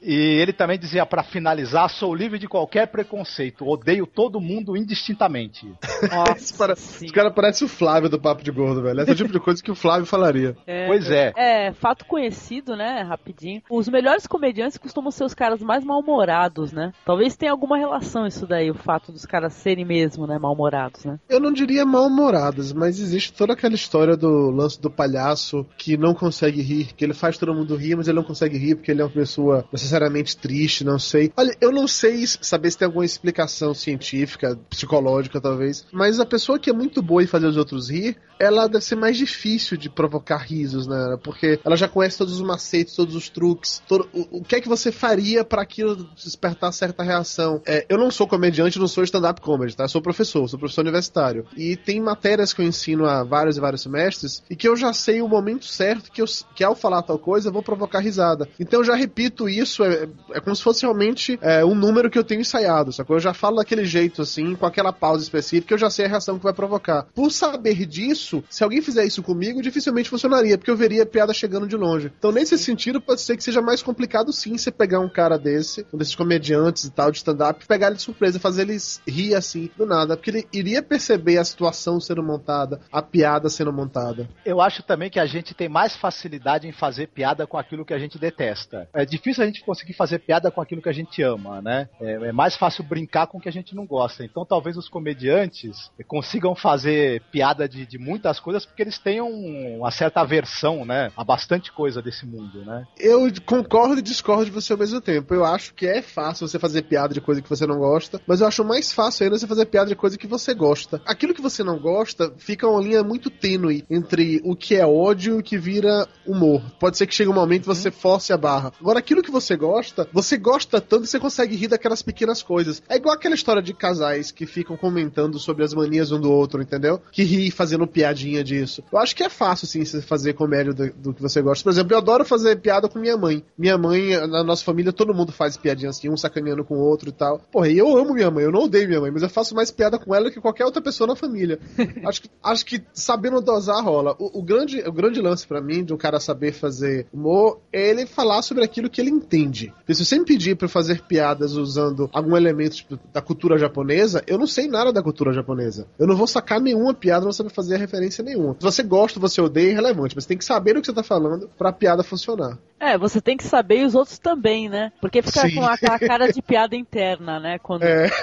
E 0.01 0.15
ele 0.41 0.53
também 0.53 0.79
dizia, 0.79 1.07
pra 1.07 1.23
finalizar, 1.23 1.89
sou 1.89 2.15
livre 2.15 2.39
de 2.39 2.49
qualquer 2.49 2.87
preconceito, 2.89 3.67
odeio 3.69 4.07
todo 4.07 4.41
mundo 4.41 4.77
indistintamente. 4.77 5.73
Esse 6.37 6.57
para- 6.57 6.75
sim. 6.75 7.05
Esse 7.05 7.15
cara 7.15 7.31
parece 7.31 7.65
o 7.65 7.69
Flávio 7.69 8.09
do 8.09 8.21
Papo 8.21 8.43
de 8.43 8.51
Gordo, 8.51 8.83
velho. 8.83 9.01
Esse 9.01 9.11
é 9.11 9.13
o 9.13 9.17
tipo 9.17 9.33
de 9.33 9.39
coisa 9.41 9.63
que 9.63 9.71
o 9.71 9.75
Flávio 9.75 10.07
falaria. 10.07 10.57
É, 10.67 10.87
Pois 10.87 11.11
é. 11.11 11.33
É, 11.37 11.73
fato 11.73 12.05
conhecido, 12.07 12.75
né? 12.77 13.03
Rapidinho. 13.03 13.63
Os 13.71 13.89
melhores 13.89 14.27
comediantes 14.27 14.79
costumam 14.79 15.11
ser 15.11 15.25
os 15.25 15.35
caras 15.35 15.61
mais 15.61 15.85
mal-humorados, 15.85 16.73
né? 16.73 16.93
Talvez 17.05 17.37
tenha 17.37 17.53
alguma 17.53 17.77
relação 17.77 18.27
isso 18.27 18.47
daí, 18.47 18.71
o 18.71 18.75
fato 18.75 19.13
dos 19.13 19.25
caras 19.27 19.53
serem 19.55 19.85
mesmo, 19.85 20.27
né? 20.27 20.39
Mal-humorados, 20.39 21.05
né? 21.05 21.19
Eu 21.29 21.39
não 21.41 21.53
diria 21.53 21.85
mal-humoradas, 21.85 22.73
mas 22.73 22.99
existe 22.99 23.33
toda 23.33 23.53
aquela 23.53 23.75
história 23.75 24.17
do 24.23 24.51
lance 24.51 24.81
do 24.81 24.89
palhaço 24.89 25.67
que 25.77 25.97
não 25.97 26.15
consegue 26.15 26.63
rir, 26.63 26.93
que 26.97 27.05
ele 27.05 27.13
faz 27.13 27.37
todo 27.37 27.53
mundo 27.53 27.75
rir, 27.75 27.97
mas 27.97 28.07
ele 28.07 28.17
não 28.17 28.25
consegue 28.25 28.57
rir 28.57 28.77
porque 28.77 28.93
ele 28.93 29.03
é 29.03 29.05
uma 29.05 29.11
pessoa 29.11 29.65
necessariamente 29.73 30.37
triste, 30.37 30.85
não 30.85 30.99
sei. 30.99 31.33
Olha, 31.37 31.57
eu 31.61 31.73
não 31.73 31.89
sei 31.89 32.25
saber 32.27 32.71
se 32.71 32.79
tem 32.79 32.87
alguma 32.87 33.05
explicação 33.05 33.75
científica, 33.75 34.57
psicológica 34.71 35.41
talvez, 35.41 35.85
mas 35.93 36.21
a 36.21 36.27
pessoa 36.27 36.59
que 36.59 36.71
é 36.71 36.73
muito 36.73 37.03
boa 37.03 37.23
em 37.23 37.27
fazer 37.27 37.47
os 37.47 37.57
outros 37.57 37.91
rir, 37.91 38.17
ela 38.39 38.67
deve 38.69 38.85
ser 38.85 38.97
mais 38.97 39.17
difícil 39.17 39.77
de 39.77 39.89
provocar 39.89 40.39
risos, 40.39 40.87
né? 40.87 41.17
Porque 41.23 41.61
ela 41.65 41.77
já 41.77 41.89
conhece 41.89 42.19
todos 42.19 42.35
os 42.35 42.41
macetes, 42.41 42.95
todos 42.95 43.15
os 43.15 43.29
truques, 43.29 43.83
todo, 43.89 44.09
o, 44.13 44.43
que 44.43 44.57
é 44.57 44.61
que 44.61 44.69
você 44.69 44.91
faria 44.91 45.45
para 45.45 45.63
aquilo 45.63 46.09
despertar 46.15 46.73
certa 46.73 47.03
reação. 47.03 47.61
É, 47.67 47.87
eu 47.89 47.99
não 47.99 48.11
sou 48.11 48.27
comediante, 48.27 48.79
não 48.79 48.89
sou 48.89 49.05
stand-up 49.05 49.41
comedy, 49.41 49.77
tá? 49.77 49.85
Eu 49.85 49.89
sou 49.89 50.03
professor, 50.03 50.49
sou 50.49 50.59
professor 50.59 50.83
universitário. 50.83 51.47
E 51.57 51.77
tem 51.77 52.01
matérias 52.01 52.53
que 52.53 52.61
eu 52.61 52.67
ensino 52.67 53.07
há 53.07 53.23
vários 53.23 53.57
e 53.57 53.61
vários 53.61 53.83
semestres 53.83 54.12
e 54.51 54.57
que 54.57 54.69
eu 54.69 54.77
já 54.77 54.93
sei 54.93 55.21
o 55.23 55.29
momento 55.29 55.65
certo 55.67 56.11
que, 56.11 56.21
eu, 56.21 56.27
que 56.55 56.65
ao 56.65 56.75
falar 56.75 57.03
tal 57.03 57.19
coisa 57.19 57.49
eu 57.49 57.53
vou 57.53 57.63
provocar 57.63 58.01
risada. 58.01 58.49
Então 58.59 58.81
eu 58.81 58.85
já 58.85 58.95
repito 58.95 59.49
isso, 59.49 59.85
é, 59.85 60.09
é 60.33 60.41
como 60.41 60.55
se 60.55 60.63
fosse 60.63 60.83
realmente 60.83 61.39
é, 61.41 61.65
um 61.65 61.75
número 61.75 62.11
que 62.11 62.19
eu 62.19 62.25
tenho 62.25 62.41
ensaiado, 62.41 62.93
sacou? 62.93 63.17
Eu 63.17 63.21
já 63.21 63.35
falo 63.35 63.57
daquele 63.57 63.85
jeito 63.85 64.23
assim, 64.23 64.55
com 64.55 64.67
aquela 64.67 64.93
pausa 64.93 65.23
específica, 65.23 65.75
eu 65.75 65.79
já 65.79 65.91
sei 65.91 66.07
a 66.07 66.09
reação 66.09 66.39
que 66.39 66.45
vai 66.45 66.53
provocar. 66.53 67.07
Por 67.15 67.31
saber 67.31 67.87
disso, 67.87 68.43
se 68.49 68.63
alguém 68.63 68.83
fizer 68.83 69.05
isso 69.05 69.23
comigo, 69.23 69.63
dificilmente 69.63 70.11
funcionaria, 70.11 70.59
porque 70.59 70.71
eu 70.71 70.77
veria 70.77 71.03
a 71.03 71.07
piada 71.07 71.33
chegando 71.33 71.67
de 71.67 71.77
longe. 71.77 72.13
Então, 72.19 72.33
nesse 72.33 72.59
sentido, 72.59 73.01
pode 73.01 73.21
ser 73.21 73.37
que 73.37 73.45
seja 73.45 73.63
mais 73.63 73.83
complicado 73.83 74.33
sim 74.33 74.57
você 74.57 74.71
pegar 74.71 75.01
um 75.01 75.09
cara 75.09 75.39
desse, 75.39 75.87
um 75.93 75.99
desses 75.99 76.15
comediantes 76.15 76.85
e 76.85 76.91
tal, 76.91 77.11
de 77.11 77.19
stand-up, 77.19 77.67
pegar 77.67 77.89
ele 77.89 77.97
de 77.97 78.03
surpresa, 78.03 78.39
fazer 78.39 78.63
eles 78.63 79.01
rir 79.07 79.35
assim, 79.35 79.71
do 79.77 79.87
nada, 79.87 80.17
porque 80.17 80.31
ele 80.31 80.47
iria 80.53 80.83
perceber 80.83 81.39
a 81.39 81.45
situação 81.45 82.01
sendo 82.01 82.23
montada, 82.23 82.81
a 82.91 83.03
piada 83.03 83.49
sendo 83.49 83.73
montada. 83.73 84.02
Eu 84.45 84.61
acho 84.61 84.83
também 84.83 85.11
que 85.11 85.21
a 85.21 85.27
gente 85.27 85.55
tem 85.55 85.69
mais 85.69 85.97
facilidade 85.97 86.67
em 86.67 86.73
fazer 86.73 87.09
piada 87.09 87.47
com 87.47 87.59
aquilo 87.59 87.85
que 87.85 87.95
a 87.95 87.99
gente 87.99 88.19
detesta. 88.19 88.89
É 88.93 89.05
difícil 89.05 89.43
a 89.43 89.47
gente 89.47 89.65
conseguir 89.65 89.93
fazer 89.93 90.19
piada 90.19 90.51
com 90.51 90.61
aquilo 90.61 90.83
que 90.83 90.89
a 90.89 90.95
gente 90.95 91.23
ama, 91.23 91.61
né? 91.63 91.89
É, 92.01 92.13
é 92.29 92.33
mais 92.33 92.57
fácil 92.57 92.85
brincar 92.85 93.27
com 93.27 93.39
o 93.39 93.41
que 93.41 93.49
a 93.49 93.53
gente 93.53 93.75
não 93.75 93.87
gosta. 93.87 94.25
Então 94.25 94.45
talvez 94.45 94.77
os 94.77 94.89
comediantes 94.89 95.91
consigam 96.07 96.55
fazer 96.55 97.23
piada 97.31 97.69
de, 97.69 97.87
de 97.87 97.99
muitas 97.99 98.41
coisas 98.41 98.65
porque 98.65 98.83
eles 98.83 98.99
tenham 98.99 99.29
uma 99.29 99.91
certa 99.91 100.21
aversão, 100.21 100.85
né? 100.85 101.11
A 101.17 101.25
bastante 101.25 101.73
coisa 101.73 102.03
desse 102.03 102.27
mundo, 102.27 102.65
né? 102.65 102.87
Eu 102.99 103.29
concordo 103.45 103.99
e 103.99 104.03
discordo 104.03 104.45
de 104.45 104.51
você 104.51 104.73
ao 104.73 104.79
mesmo 104.79 105.01
tempo. 105.01 105.35
Eu 105.35 105.45
acho 105.45 105.75
que 105.75 105.87
é 105.87 106.03
fácil 106.03 106.47
você 106.47 106.59
fazer 106.59 106.83
piada 106.83 107.15
de 107.15 107.21
coisa 107.21 107.43
que 107.43 107.49
você 107.49 107.67
não 107.67 107.79
gosta, 107.79 108.21
mas 108.27 108.41
eu 108.41 108.47
acho 108.47 108.65
mais 108.65 108.93
fácil 108.93 109.25
ainda 109.25 109.39
você 109.39 109.47
fazer 109.47 109.67
piada 109.67 109.89
de 109.89 109.97
coisa 109.97 110.19
que 110.19 110.27
você 110.27 110.55
gosta. 110.55 111.01
Aquilo 111.07 111.35
que 111.35 111.43
você 111.43 111.63
não 111.63 111.79
gosta 111.79 112.33
fica 112.39 112.69
uma 112.69 112.81
linha 112.81 113.03
muito 113.03 113.31
tênue 113.31 113.82
entre 113.91 114.41
o 114.45 114.57
que 114.57 114.75
é 114.75 114.87
ódio 114.87 115.37
e 115.37 115.39
o 115.39 115.43
que 115.43 115.59
vira 115.59 116.07
humor. 116.27 116.63
Pode 116.79 116.97
ser 116.97 117.07
que 117.07 117.15
chegue 117.15 117.31
um 117.31 117.35
momento 117.35 117.63
que 117.63 117.69
você 117.69 117.91
force 117.91 118.33
a 118.33 118.37
barra. 118.37 118.73
Agora, 118.81 118.99
aquilo 118.99 119.23
que 119.23 119.31
você 119.31 119.57
gosta, 119.57 120.09
você 120.13 120.37
gosta 120.37 120.81
tanto 120.81 121.03
que 121.03 121.09
você 121.09 121.21
consegue 121.21 121.57
rir 121.57 121.69
daquelas 121.69 122.03
pequenas 122.03 122.43
coisas. 122.43 122.83
É 122.89 122.97
igual 122.97 123.15
aquela 123.15 123.35
história 123.35 123.63
de 123.63 123.75
casais 123.75 124.31
que 124.31 124.47
ficam 124.47 124.77
comentando 124.77 125.39
sobre 125.39 125.65
as 125.65 125.75
manias 125.75 126.13
um 126.13 126.21
do 126.21 126.31
outro, 126.31 126.63
entendeu? 126.63 127.01
Que 127.11 127.23
ri 127.23 127.51
fazendo 127.51 127.87
piadinha 127.87 128.43
disso. 128.43 128.83
Eu 128.93 128.99
acho 128.99 129.15
que 129.15 129.23
é 129.23 129.29
fácil, 129.29 129.67
sim, 129.67 129.85
você 129.85 130.01
fazer 130.01 130.35
comédia 130.35 130.73
do, 130.73 130.93
do 130.93 131.15
que 131.15 131.23
você 131.23 131.41
gosta. 131.41 131.63
Por 131.65 131.71
exemplo, 131.71 131.95
eu 131.95 131.99
adoro 131.99 132.25
fazer 132.25 132.57
piada 132.57 132.89
com 132.89 132.99
minha 132.99 133.17
mãe. 133.17 133.45
Minha 133.57 133.79
mãe, 133.79 134.17
na 134.27 134.43
nossa 134.43 134.65
família, 134.65 134.93
todo 134.93 135.15
mundo 135.15 135.33
faz 135.33 135.57
piadinha 135.57 135.91
assim, 135.91 136.09
um 136.09 136.17
sacaneando 136.17 136.65
com 136.65 136.75
o 136.75 136.81
outro 136.81 137.09
e 137.09 137.13
tal. 137.13 137.41
Porra, 137.51 137.69
e 137.69 137.79
eu 137.79 137.97
amo 137.97 138.15
minha 138.15 138.31
mãe, 138.31 138.45
eu 138.45 138.53
não 138.53 138.65
odeio 138.65 138.89
minha 138.89 139.01
mãe, 139.01 139.11
mas 139.11 139.23
eu 139.23 139.29
faço 139.29 139.55
mais 139.55 139.71
piada 139.71 139.99
com 139.99 140.15
ela 140.15 140.31
que 140.31 140.41
qualquer 140.41 140.65
outra 140.65 140.83
pessoa 140.83 141.07
na 141.07 141.17
família. 141.17 141.59
acho, 142.07 142.23
que, 142.23 142.31
acho 142.43 142.67
que 142.67 142.83
sabendo 142.93 143.41
dosar 143.41 143.72
rola. 143.81 144.15
O, 144.19 144.41
o 144.41 144.43
grande, 144.43 144.81
o 144.81 144.93
grande 144.93 145.21
lance 145.21 145.47
para 145.47 145.61
mim 145.61 145.85
de 145.85 145.93
um 145.93 145.97
cara 145.97 146.21
saber 146.21 146.53
fazer 146.53 147.07
humor 147.13 147.61
é 147.73 147.91
ele 147.91 148.07
falar 148.07 148.43
sobre 148.43 148.65
aquilo 148.65 148.91
que 148.91 149.01
ele 149.01 149.11
entende. 149.11 149.73
Porque 149.79 149.95
se 149.95 150.05
você 150.05 150.19
me 150.19 150.25
pedir 150.25 150.57
pra 150.57 150.69
fazer 150.69 151.03
piadas 151.03 151.55
usando 151.55 152.09
algum 152.13 152.37
elemento 152.37 152.77
tipo, 152.77 152.99
da 153.13 153.21
cultura 153.21 153.59
japonesa, 153.59 154.23
eu 154.27 154.39
não 154.39 154.47
sei 154.47 154.69
nada 154.69 154.93
da 154.93 155.03
cultura 155.03 155.33
japonesa. 155.33 155.87
Eu 155.99 156.07
não 156.07 156.17
vou 156.17 156.27
sacar 156.27 156.61
nenhuma 156.61 156.95
piada, 156.95 157.21
não 157.21 157.27
vou 157.27 157.33
saber 157.33 157.51
fazer 157.51 157.77
referência 157.77 158.25
nenhuma. 158.25 158.57
Se 158.59 158.65
você 158.65 158.83
gosta, 158.83 159.21
você 159.21 159.41
odeia, 159.41 159.69
é 159.69 159.71
irrelevante. 159.71 160.15
Mas 160.15 160.25
você 160.25 160.29
tem 160.29 160.39
que 160.39 160.45
saber 160.45 160.77
o 160.77 160.81
que 160.81 160.87
você 160.87 160.93
tá 160.93 161.03
falando 161.03 161.49
pra 161.57 161.73
piada 161.73 162.03
funcionar. 162.03 162.59
É, 162.79 162.99
você 162.99 163.21
tem 163.21 163.37
que 163.37 163.45
saber 163.45 163.81
e 163.81 163.85
os 163.85 163.95
outros 163.95 164.19
também, 164.19 164.69
né? 164.69 164.93
Porque 165.01 165.23
fica 165.23 165.43
Sim. 165.43 165.55
com 165.55 165.65
aquela 165.65 165.99
cara 165.99 166.33
de 166.33 166.43
piada 166.43 166.75
interna, 166.75 167.39
né? 167.39 167.59
Quando 167.59 167.85
É. 167.85 168.11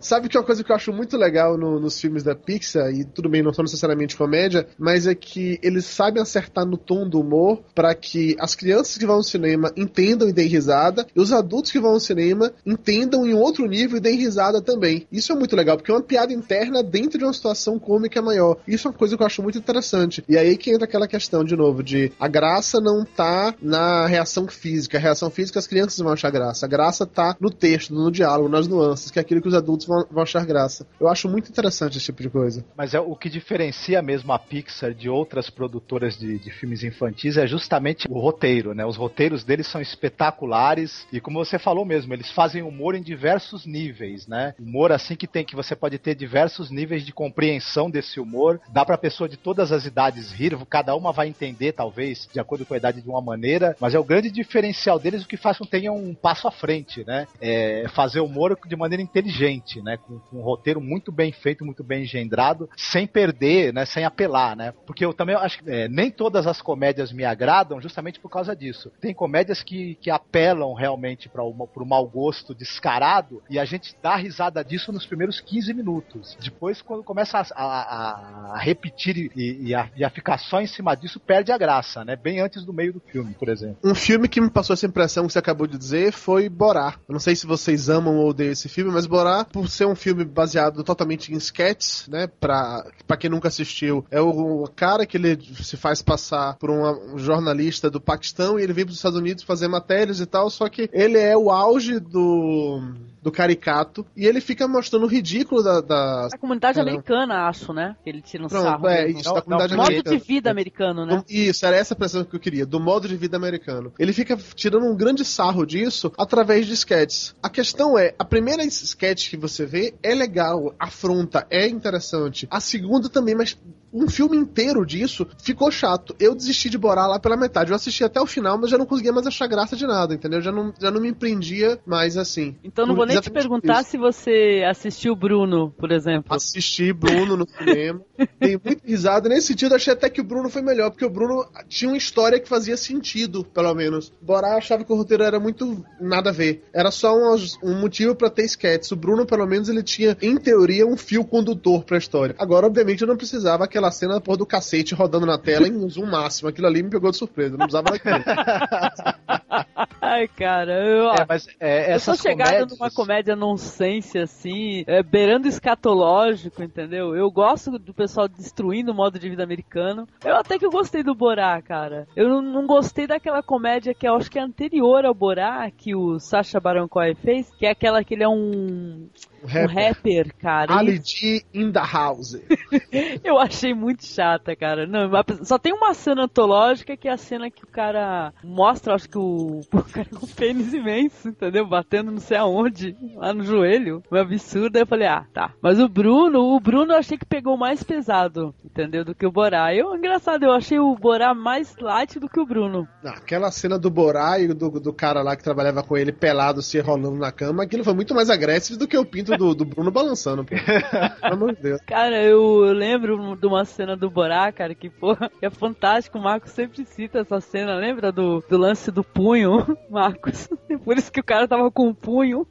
Sabe 0.02 0.28
que 0.28 0.36
é 0.36 0.40
uma 0.40 0.44
coisa 0.46 0.62
que 0.64 0.70
eu 0.70 0.76
acho 0.76 0.92
muito 0.92 1.16
legal 1.16 1.56
no- 1.56 1.78
nos 1.80 2.00
filmes 2.00 2.22
da 2.22 2.34
Pixar, 2.34 2.90
e 2.92 3.04
tudo 3.04 3.28
bem, 3.28 3.42
não 3.42 3.52
são 3.54 3.62
necessariamente 3.62 4.16
comédia, 4.16 4.66
mas 4.78 5.06
é 5.06 5.14
que 5.14 5.58
eles 5.62 5.84
sabem 5.84 6.20
acertar 6.20 6.66
no 6.66 6.76
tom 6.76 7.08
do 7.08 7.20
humor 7.20 7.62
para 7.74 7.94
que 7.94 8.36
as 8.38 8.54
crianças 8.54 8.98
que 8.98 9.06
vão 9.06 9.16
ao 9.16 9.22
cinema 9.22 9.72
entendam 9.76 10.28
e 10.28 10.32
deem 10.32 10.48
risada, 10.48 11.06
e 11.14 11.20
os 11.20 11.32
adultos 11.32 11.70
que 11.70 11.78
vão 11.78 11.92
ao 11.92 12.00
cinema 12.00 12.52
entendam 12.66 13.26
em 13.26 13.32
outro 13.32 13.66
nível 13.66 13.96
e 13.96 14.00
deem 14.00 14.18
risada 14.18 14.60
também. 14.60 15.06
Isso 15.12 15.32
é 15.32 15.34
muito 15.36 15.54
legal, 15.54 15.76
porque 15.76 15.90
é 15.90 15.94
uma 15.94 16.02
piada 16.02 16.32
interna 16.32 16.82
dentro 16.82 17.18
de 17.18 17.24
uma 17.24 17.32
situação 17.32 17.78
cômica 17.78 18.20
maior. 18.20 18.56
Isso 18.66 18.88
é 18.88 18.90
uma 18.90 18.96
coisa 18.98 19.16
que 19.16 19.22
eu 19.22 19.26
acho 19.26 19.42
muito 19.42 19.58
interessante. 19.58 20.24
E 20.28 20.36
aí 20.36 20.56
que 20.56 20.70
entra 20.70 20.84
aquela 20.84 21.06
questão, 21.06 21.44
de 21.44 21.54
novo, 21.54 21.82
de 21.82 22.10
a 22.18 22.26
graça 22.26 22.80
não 22.80 23.04
tá 23.04 23.54
na 23.62 24.06
reação 24.06 24.48
física. 24.48 24.98
A 24.98 25.00
reação 25.00 25.30
física 25.30 25.58
as 25.58 25.66
crianças 25.66 25.98
vão 25.98 26.12
achar 26.12 26.30
graça. 26.30 26.66
A 26.66 26.68
graça 26.68 27.06
tá 27.06 27.36
no 27.40 27.50
texto, 27.50 27.94
no 27.94 28.10
diálogo, 28.10 28.48
nas 28.48 28.66
nuances, 28.66 29.10
que 29.10 29.18
é 29.18 29.22
aquilo 29.22 29.40
que 29.40 29.48
os 29.48 29.54
adultos 29.54 29.86
vão, 29.86 29.91
vão 30.10 30.22
achar 30.22 30.44
graça. 30.44 30.86
Eu 31.00 31.08
acho 31.08 31.28
muito 31.28 31.50
interessante 31.50 31.96
esse 31.96 32.06
tipo 32.06 32.22
de 32.22 32.30
coisa. 32.30 32.64
Mas 32.76 32.94
é 32.94 33.00
o 33.00 33.16
que 33.16 33.28
diferencia 33.28 34.02
mesmo 34.02 34.32
a 34.32 34.38
Pixar 34.38 34.94
de 34.94 35.08
outras 35.08 35.50
produtoras 35.50 36.16
de, 36.16 36.38
de 36.38 36.50
filmes 36.50 36.82
infantis 36.82 37.36
é 37.36 37.46
justamente 37.46 38.06
o 38.08 38.18
roteiro, 38.18 38.74
né? 38.74 38.84
Os 38.84 38.96
roteiros 38.96 39.44
deles 39.44 39.66
são 39.66 39.80
espetaculares 39.80 41.06
e 41.12 41.20
como 41.20 41.44
você 41.44 41.58
falou 41.58 41.84
mesmo, 41.84 42.12
eles 42.12 42.30
fazem 42.30 42.62
humor 42.62 42.94
em 42.94 43.02
diversos 43.02 43.66
níveis, 43.66 44.26
né? 44.26 44.54
Humor 44.58 44.92
assim 44.92 45.16
que 45.16 45.26
tem 45.26 45.44
que 45.44 45.56
você 45.56 45.74
pode 45.74 45.98
ter 45.98 46.14
diversos 46.14 46.70
níveis 46.70 47.04
de 47.04 47.12
compreensão 47.12 47.90
desse 47.90 48.20
humor. 48.20 48.60
Dá 48.68 48.84
pra 48.84 48.98
pessoa 48.98 49.28
de 49.28 49.36
todas 49.36 49.72
as 49.72 49.86
idades 49.86 50.30
rir, 50.32 50.56
cada 50.68 50.94
uma 50.94 51.12
vai 51.12 51.28
entender 51.28 51.72
talvez 51.72 52.28
de 52.32 52.40
acordo 52.40 52.64
com 52.64 52.74
a 52.74 52.76
idade 52.76 53.00
de 53.00 53.08
uma 53.08 53.20
maneira, 53.20 53.76
mas 53.80 53.94
é 53.94 53.98
o 53.98 54.04
grande 54.04 54.30
diferencial 54.30 54.98
deles 54.98 55.24
o 55.24 55.28
que 55.28 55.36
faz 55.36 55.58
com 55.58 55.64
que 55.64 55.70
tenham 55.70 55.96
um 55.96 56.14
passo 56.14 56.46
à 56.46 56.50
frente, 56.50 57.04
né? 57.04 57.26
É 57.40 57.86
fazer 57.94 58.20
humor 58.20 58.58
de 58.66 58.76
maneira 58.76 59.02
inteligente, 59.02 59.81
né? 59.82 59.96
Com, 59.96 60.18
com 60.18 60.38
um 60.38 60.42
roteiro 60.42 60.80
muito 60.80 61.10
bem 61.12 61.32
feito, 61.32 61.64
muito 61.64 61.82
bem 61.84 62.02
engendrado, 62.02 62.68
sem 62.76 63.06
perder, 63.06 63.72
né? 63.72 63.84
Sem 63.84 64.04
apelar, 64.04 64.56
né? 64.56 64.72
Porque 64.86 65.04
eu 65.04 65.12
também 65.12 65.34
acho 65.34 65.62
que 65.62 65.70
é, 65.70 65.88
nem 65.88 66.10
todas 66.10 66.46
as 66.46 66.60
comédias 66.62 67.12
me 67.12 67.24
agradam 67.24 67.80
justamente 67.80 68.18
por 68.20 68.28
causa 68.30 68.54
disso. 68.54 68.90
Tem 69.00 69.12
comédias 69.14 69.62
que, 69.62 69.96
que 69.96 70.10
apelam 70.10 70.72
realmente 70.74 71.28
para 71.28 71.42
o 71.42 71.84
mau 71.86 72.06
gosto 72.06 72.54
descarado 72.54 73.42
e 73.50 73.58
a 73.58 73.64
gente 73.64 73.94
dá 74.02 74.16
risada 74.16 74.64
disso 74.64 74.92
nos 74.92 75.06
primeiros 75.06 75.40
15 75.40 75.74
minutos. 75.74 76.36
Depois, 76.40 76.80
quando 76.82 77.02
começa 77.02 77.38
a, 77.38 77.44
a- 77.54 78.52
a 78.54 78.58
repetir 78.58 79.30
e, 79.36 79.68
e 79.68 79.74
a, 79.74 79.88
e 79.96 80.04
a 80.04 80.10
ficar 80.10 80.38
só 80.38 80.60
em 80.60 80.66
cima 80.66 80.94
disso, 80.94 81.20
perde 81.20 81.52
a 81.52 81.58
graça, 81.58 82.04
né? 82.04 82.16
Bem 82.16 82.40
antes 82.40 82.64
do 82.64 82.72
meio 82.72 82.92
do 82.92 83.00
filme, 83.00 83.34
por 83.34 83.48
exemplo. 83.48 83.76
Um 83.84 83.94
filme 83.94 84.28
que 84.28 84.40
me 84.40 84.50
passou 84.50 84.74
essa 84.74 84.86
impressão 84.86 85.26
que 85.26 85.32
você 85.32 85.38
acabou 85.38 85.66
de 85.66 85.78
dizer 85.78 86.12
foi 86.12 86.48
Borá. 86.48 86.94
Eu 87.08 87.12
não 87.12 87.20
sei 87.20 87.34
se 87.36 87.46
vocês 87.46 87.88
amam 87.88 88.16
ou 88.16 88.28
odeiam 88.28 88.52
esse 88.52 88.68
filme, 88.68 88.90
mas 88.92 89.06
Borá, 89.06 89.44
por 89.44 89.68
ser 89.72 89.86
um 89.86 89.94
filme 89.94 90.24
baseado 90.24 90.82
totalmente 90.84 91.32
em 91.32 91.36
sketches, 91.36 92.06
né? 92.08 92.26
Pra, 92.26 92.84
pra 93.06 93.16
quem 93.16 93.30
nunca 93.30 93.48
assistiu, 93.48 94.04
é 94.10 94.20
o, 94.20 94.66
cara 94.74 95.06
que 95.06 95.16
ele 95.16 95.38
se 95.62 95.76
faz 95.76 96.02
passar 96.02 96.56
por 96.56 96.70
uma- 96.70 96.92
um 97.14 97.18
jornalista 97.18 97.90
do 97.90 98.00
Paquistão 98.00 98.58
e 98.58 98.62
ele 98.62 98.72
vem 98.72 98.84
pros 98.84 98.96
Estados 98.96 99.18
Unidos 99.18 99.44
fazer 99.44 99.68
matérias 99.68 100.20
e 100.20 100.26
tal, 100.26 100.50
só 100.50 100.68
que 100.68 100.88
ele 100.92 101.18
é 101.18 101.36
o 101.36 101.50
auge 101.50 101.98
do, 101.98 102.80
do 103.22 103.30
caricato 103.30 104.04
e 104.16 104.26
ele 104.26 104.40
fica 104.40 104.66
mostrando 104.66 105.04
o 105.04 105.06
ridículo 105.08 105.62
da. 105.62 105.80
da 105.80 106.26
a 106.32 106.38
comunidade 106.38 106.74
Caramba. 106.74 106.90
americana, 106.90 107.46
acho, 107.48 107.72
né? 107.72 107.94
Que 108.02 108.10
ele 108.10 108.20
tira 108.20 108.44
um 108.44 108.48
Pronto, 108.48 108.64
sarro. 108.64 108.88
é 108.88 109.04
mesmo. 109.04 109.20
isso, 109.20 109.32
da 109.34 109.42
comunidade 109.42 109.74
O 109.74 109.76
modo 109.76 109.86
americana. 109.88 110.16
de 110.18 110.24
vida 110.26 110.50
americano, 110.50 111.06
né? 111.06 111.16
Do- 111.16 111.24
Isso, 111.28 111.64
era 111.64 111.76
essa 111.76 111.94
a 111.94 111.96
impressão 111.96 112.24
que 112.24 112.34
eu 112.34 112.40
queria, 112.40 112.66
do 112.66 112.80
modo 112.80 113.06
de 113.06 113.16
vida 113.16 113.36
americano. 113.36 113.92
Ele 113.98 114.12
fica 114.12 114.36
tirando 114.56 114.84
um 114.86 114.96
grande 114.96 115.24
sarro 115.24 115.64
disso 115.64 116.12
através 116.18 116.66
de 116.66 116.72
sketches. 116.72 117.34
A 117.40 117.48
questão 117.48 117.96
é, 117.96 118.12
a 118.18 118.24
primeira 118.24 118.64
sketch 118.64 119.30
que 119.30 119.36
você 119.36 119.64
vê 119.64 119.94
é 120.02 120.14
legal, 120.14 120.74
afronta, 120.78 121.46
é 121.48 121.68
interessante. 121.68 122.48
A 122.50 122.58
segunda 122.58 123.08
também, 123.08 123.34
mas 123.36 123.56
um 123.92 124.08
filme 124.08 124.36
inteiro 124.36 124.84
disso 124.86 125.26
ficou 125.42 125.70
chato. 125.70 126.14
Eu 126.18 126.34
desisti 126.34 126.70
de 126.70 126.78
Borá 126.78 127.06
lá 127.06 127.18
pela 127.18 127.36
metade. 127.36 127.70
Eu 127.70 127.76
assisti 127.76 128.02
até 128.02 128.20
o 128.20 128.26
final, 128.26 128.58
mas 128.58 128.70
já 128.70 128.78
não 128.78 128.86
conseguia 128.86 129.12
mais 129.12 129.26
achar 129.26 129.46
graça 129.46 129.76
de 129.76 129.86
nada, 129.86 130.14
entendeu? 130.14 130.40
Já 130.40 130.50
não, 130.50 130.72
já 130.80 130.90
não 130.90 131.00
me 131.00 131.12
prendia 131.12 131.78
mais 131.84 132.16
assim. 132.16 132.56
Então 132.64 132.86
não 132.86 132.94
vou 132.94 133.06
nem 133.06 133.20
te 133.20 133.30
perguntar 133.30 133.80
isso. 133.80 133.90
se 133.90 133.98
você 133.98 134.64
assistiu 134.68 135.14
Bruno, 135.14 135.72
por 135.76 135.92
exemplo. 135.92 136.34
Assisti 136.34 136.92
Bruno 136.92 137.36
no 137.36 137.46
cinema. 137.46 138.00
Dei 138.40 138.58
muita 138.62 138.86
risada. 138.86 139.28
Nesse 139.28 139.48
sentido, 139.48 139.74
achei 139.74 139.92
até 139.92 140.08
que 140.08 140.20
o 140.20 140.24
Bruno 140.24 140.48
foi 140.48 140.62
melhor, 140.62 140.90
porque 140.90 141.04
o 141.04 141.10
Bruno 141.10 141.46
tinha 141.68 141.90
uma 141.90 141.96
história 141.96 142.40
que 142.40 142.48
fazia 142.48 142.76
sentido, 142.76 143.44
pelo 143.44 143.74
menos. 143.74 144.12
Borá 144.20 144.56
achava 144.56 144.84
que 144.84 144.92
o 144.92 144.96
roteiro 144.96 145.22
era 145.22 145.38
muito 145.38 145.84
nada 146.00 146.30
a 146.30 146.32
ver. 146.32 146.64
Era 146.72 146.90
só 146.90 147.16
um, 147.16 147.34
um 147.62 147.80
motivo 147.80 148.14
pra 148.14 148.30
ter 148.30 148.44
sketches. 148.44 148.92
O 148.92 148.96
Bruno, 148.96 149.26
pelo 149.26 149.46
menos, 149.46 149.68
ele 149.68 149.82
tinha, 149.82 150.16
em 150.20 150.36
teoria, 150.36 150.86
um 150.86 150.96
fio 150.96 151.24
condutor 151.24 151.84
pra 151.84 151.98
história. 151.98 152.34
Agora, 152.38 152.66
obviamente, 152.66 153.02
eu 153.02 153.08
não 153.08 153.16
precisava 153.16 153.64
aquela 153.64 153.81
cena 153.90 154.20
porra, 154.20 154.38
do 154.38 154.46
cacete 154.46 154.94
rodando 154.94 155.26
na 155.26 155.38
tela 155.38 155.66
em 155.66 155.88
zoom 155.88 156.06
máximo. 156.06 156.48
Aquilo 156.48 156.66
ali 156.66 156.82
me 156.82 156.90
pegou 156.90 157.10
de 157.10 157.16
surpresa. 157.16 157.56
Não 157.56 157.66
precisava 157.66 157.90
daquilo. 157.90 158.22
Ai, 160.04 160.26
cara, 160.26 160.84
eu, 160.84 161.04
ó, 161.06 161.14
É, 161.14 161.26
mas 161.28 161.46
é, 161.60 161.94
eu 161.94 162.00
sou 162.00 162.14
essas 162.14 162.22
chegada 162.22 162.50
comédias... 162.50 162.78
numa 162.78 162.90
comédia 162.90 163.36
nonsense, 163.36 164.18
assim, 164.18 164.82
é, 164.88 165.00
beirando 165.00 165.46
escatológico, 165.46 166.60
entendeu? 166.60 167.14
Eu 167.14 167.30
gosto 167.30 167.78
do 167.78 167.94
pessoal 167.94 168.26
destruindo 168.26 168.90
o 168.90 168.94
modo 168.94 169.16
de 169.16 169.30
vida 169.30 169.44
americano. 169.44 170.08
Eu 170.24 170.34
até 170.34 170.58
que 170.58 170.66
eu 170.66 170.72
gostei 170.72 171.04
do 171.04 171.14
Borá, 171.14 171.62
cara. 171.62 172.08
Eu 172.16 172.28
não, 172.28 172.42
não 172.42 172.66
gostei 172.66 173.06
daquela 173.06 173.44
comédia 173.44 173.94
que 173.94 174.08
eu 174.08 174.16
acho 174.16 174.28
que 174.28 174.40
é 174.40 174.42
anterior 174.42 175.04
ao 175.04 175.14
Borá, 175.14 175.70
que 175.70 175.94
o 175.94 176.18
Sacha 176.18 176.58
Baron 176.58 176.88
Cohen 176.88 177.14
fez, 177.14 177.48
que 177.54 177.64
é 177.64 177.70
aquela 177.70 178.02
que 178.02 178.14
ele 178.14 178.24
é 178.24 178.28
um, 178.28 179.08
O 179.40 179.46
um 179.46 179.48
rapper. 179.48 179.70
rapper, 179.70 180.34
cara. 180.36 180.76
Ali 180.76 181.00
G 181.04 181.44
in 181.54 181.70
the 181.70 181.80
house. 181.80 182.34
eu 183.22 183.38
achei 183.38 183.72
muito 183.72 184.04
chata, 184.04 184.56
cara. 184.56 184.84
Não, 184.84 185.08
só 185.44 185.58
tem 185.58 185.72
uma 185.72 185.94
cena 185.94 186.24
antológica 186.24 186.96
que 186.96 187.06
é 187.06 187.12
a 187.12 187.16
cena 187.16 187.48
que 187.48 187.62
o 187.62 187.68
cara 187.68 188.32
mostra, 188.42 188.94
acho 188.94 189.08
que 189.08 189.18
o 189.18 189.60
cara 189.92 190.08
com 190.08 190.26
pênis 190.26 190.72
imenso, 190.72 191.28
entendeu? 191.28 191.66
Batendo 191.66 192.10
não 192.10 192.20
sei 192.20 192.36
aonde, 192.36 192.96
lá 193.14 193.32
no 193.32 193.44
joelho. 193.44 194.02
Um 194.10 194.16
absurdo. 194.16 194.76
Aí 194.76 194.82
eu 194.82 194.86
falei, 194.86 195.06
ah, 195.06 195.26
tá. 195.32 195.52
Mas 195.60 195.78
o 195.78 195.88
Bruno, 195.88 196.54
o 196.54 196.60
Bruno 196.60 196.92
eu 196.92 196.98
achei 196.98 197.18
que 197.18 197.24
pegou 197.24 197.56
mais 197.56 197.82
pesado, 197.82 198.54
entendeu? 198.64 199.04
Do 199.04 199.14
que 199.14 199.26
o 199.26 199.32
Borá. 199.32 199.74
Eu, 199.74 199.94
engraçado, 199.94 200.44
eu 200.44 200.52
achei 200.52 200.78
o 200.78 200.94
Borá 200.94 201.34
mais 201.34 201.76
light 201.80 202.18
do 202.18 202.28
que 202.28 202.40
o 202.40 202.46
Bruno. 202.46 202.88
Aquela 203.04 203.50
cena 203.50 203.78
do 203.78 203.90
Borá 203.90 204.38
e 204.38 204.48
do, 204.48 204.70
do 204.70 204.92
cara 204.92 205.22
lá 205.22 205.36
que 205.36 205.44
trabalhava 205.44 205.82
com 205.82 205.96
ele 205.96 206.12
pelado 206.12 206.62
se 206.62 206.80
rolando 206.80 207.18
na 207.18 207.32
cama, 207.32 207.62
aquilo 207.62 207.84
foi 207.84 207.94
muito 207.94 208.14
mais 208.14 208.30
agressivo 208.30 208.78
do 208.78 208.88
que 208.88 208.96
o 208.96 209.04
pinto 209.04 209.36
do, 209.36 209.54
do 209.54 209.64
Bruno 209.64 209.90
balançando, 209.90 210.44
pô. 210.44 210.54
Pelo 211.20 211.34
amor 211.34 211.54
de 211.54 211.62
Deus. 211.62 211.80
Cara, 211.86 212.22
eu, 212.22 212.64
eu 212.64 212.72
lembro 212.72 213.36
de 213.36 213.46
uma 213.46 213.64
cena 213.64 213.96
do 213.96 214.10
Borá, 214.10 214.50
cara, 214.52 214.74
que, 214.74 214.88
pô, 214.88 215.16
é 215.40 215.50
fantástico. 215.50 216.18
O 216.18 216.22
Marcos 216.22 216.52
sempre 216.52 216.84
cita 216.84 217.20
essa 217.20 217.40
cena, 217.40 217.74
lembra 217.74 218.12
do, 218.12 218.42
do 218.48 218.56
lance 218.56 218.90
do 218.90 219.02
punho, 219.02 219.76
Marcos? 219.92 220.48
Por 220.84 220.96
isso 220.96 221.12
que 221.12 221.20
o 221.20 221.24
cara 221.24 221.46
tava 221.46 221.70
com 221.70 221.88
o 221.88 221.94
punho. 221.94 222.46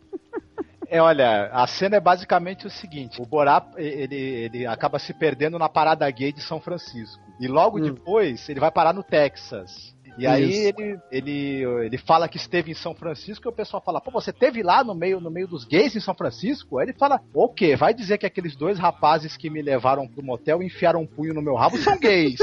É, 0.87 1.01
olha, 1.01 1.49
a 1.53 1.65
cena 1.67 1.95
é 1.95 1.99
basicamente 2.01 2.67
o 2.67 2.69
seguinte: 2.69 3.21
o 3.21 3.25
Borá 3.25 3.65
ele, 3.77 4.15
ele 4.15 4.65
acaba 4.67 4.99
se 4.99 5.13
perdendo 5.13 5.57
na 5.57 5.69
parada 5.69 6.09
gay 6.11 6.31
de 6.33 6.41
São 6.41 6.59
Francisco. 6.59 7.21
E 7.39 7.47
logo 7.47 7.79
Hum. 7.79 7.81
depois 7.81 8.47
ele 8.49 8.59
vai 8.59 8.69
parar 8.71 8.93
no 8.93 9.01
Texas. 9.03 9.95
E 10.17 10.27
aí 10.27 10.53
ele, 10.53 10.99
ele, 11.11 11.63
ele 11.85 11.97
fala 11.97 12.27
que 12.27 12.37
esteve 12.37 12.71
em 12.71 12.75
São 12.75 12.93
Francisco 12.93 13.47
e 13.47 13.49
o 13.49 13.53
pessoal 13.53 13.81
fala, 13.83 14.01
pô, 14.01 14.11
você 14.11 14.31
esteve 14.31 14.61
lá 14.61 14.83
no 14.83 14.93
meio, 14.93 15.19
no 15.19 15.31
meio 15.31 15.47
dos 15.47 15.63
gays 15.65 15.95
em 15.95 15.99
São 15.99 16.13
Francisco? 16.13 16.77
Aí 16.77 16.85
ele 16.85 16.93
fala, 16.93 17.19
o 17.33 17.47
quê? 17.47 17.75
Vai 17.75 17.93
dizer 17.93 18.17
que 18.17 18.25
aqueles 18.25 18.55
dois 18.55 18.77
rapazes 18.77 19.37
que 19.37 19.49
me 19.49 19.61
levaram 19.61 20.07
pro 20.07 20.23
motel 20.23 20.61
e 20.61 20.65
enfiaram 20.65 21.01
um 21.01 21.07
punho 21.07 21.33
no 21.33 21.41
meu 21.41 21.55
rabo 21.55 21.77
são 21.77 21.97
gays? 21.97 22.39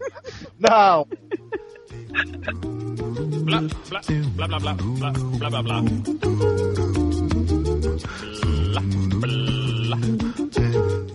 Não! 0.58 1.06
Blá, 3.44 3.60
blá, 4.36 4.46
blá, 4.46 4.58
blá, 4.58 4.74
blá, 4.74 5.12
blá, 5.38 5.50
blá, 5.50 5.62
blá. 5.62 5.82
Blá, 8.72 9.96
blá. 9.96 10.31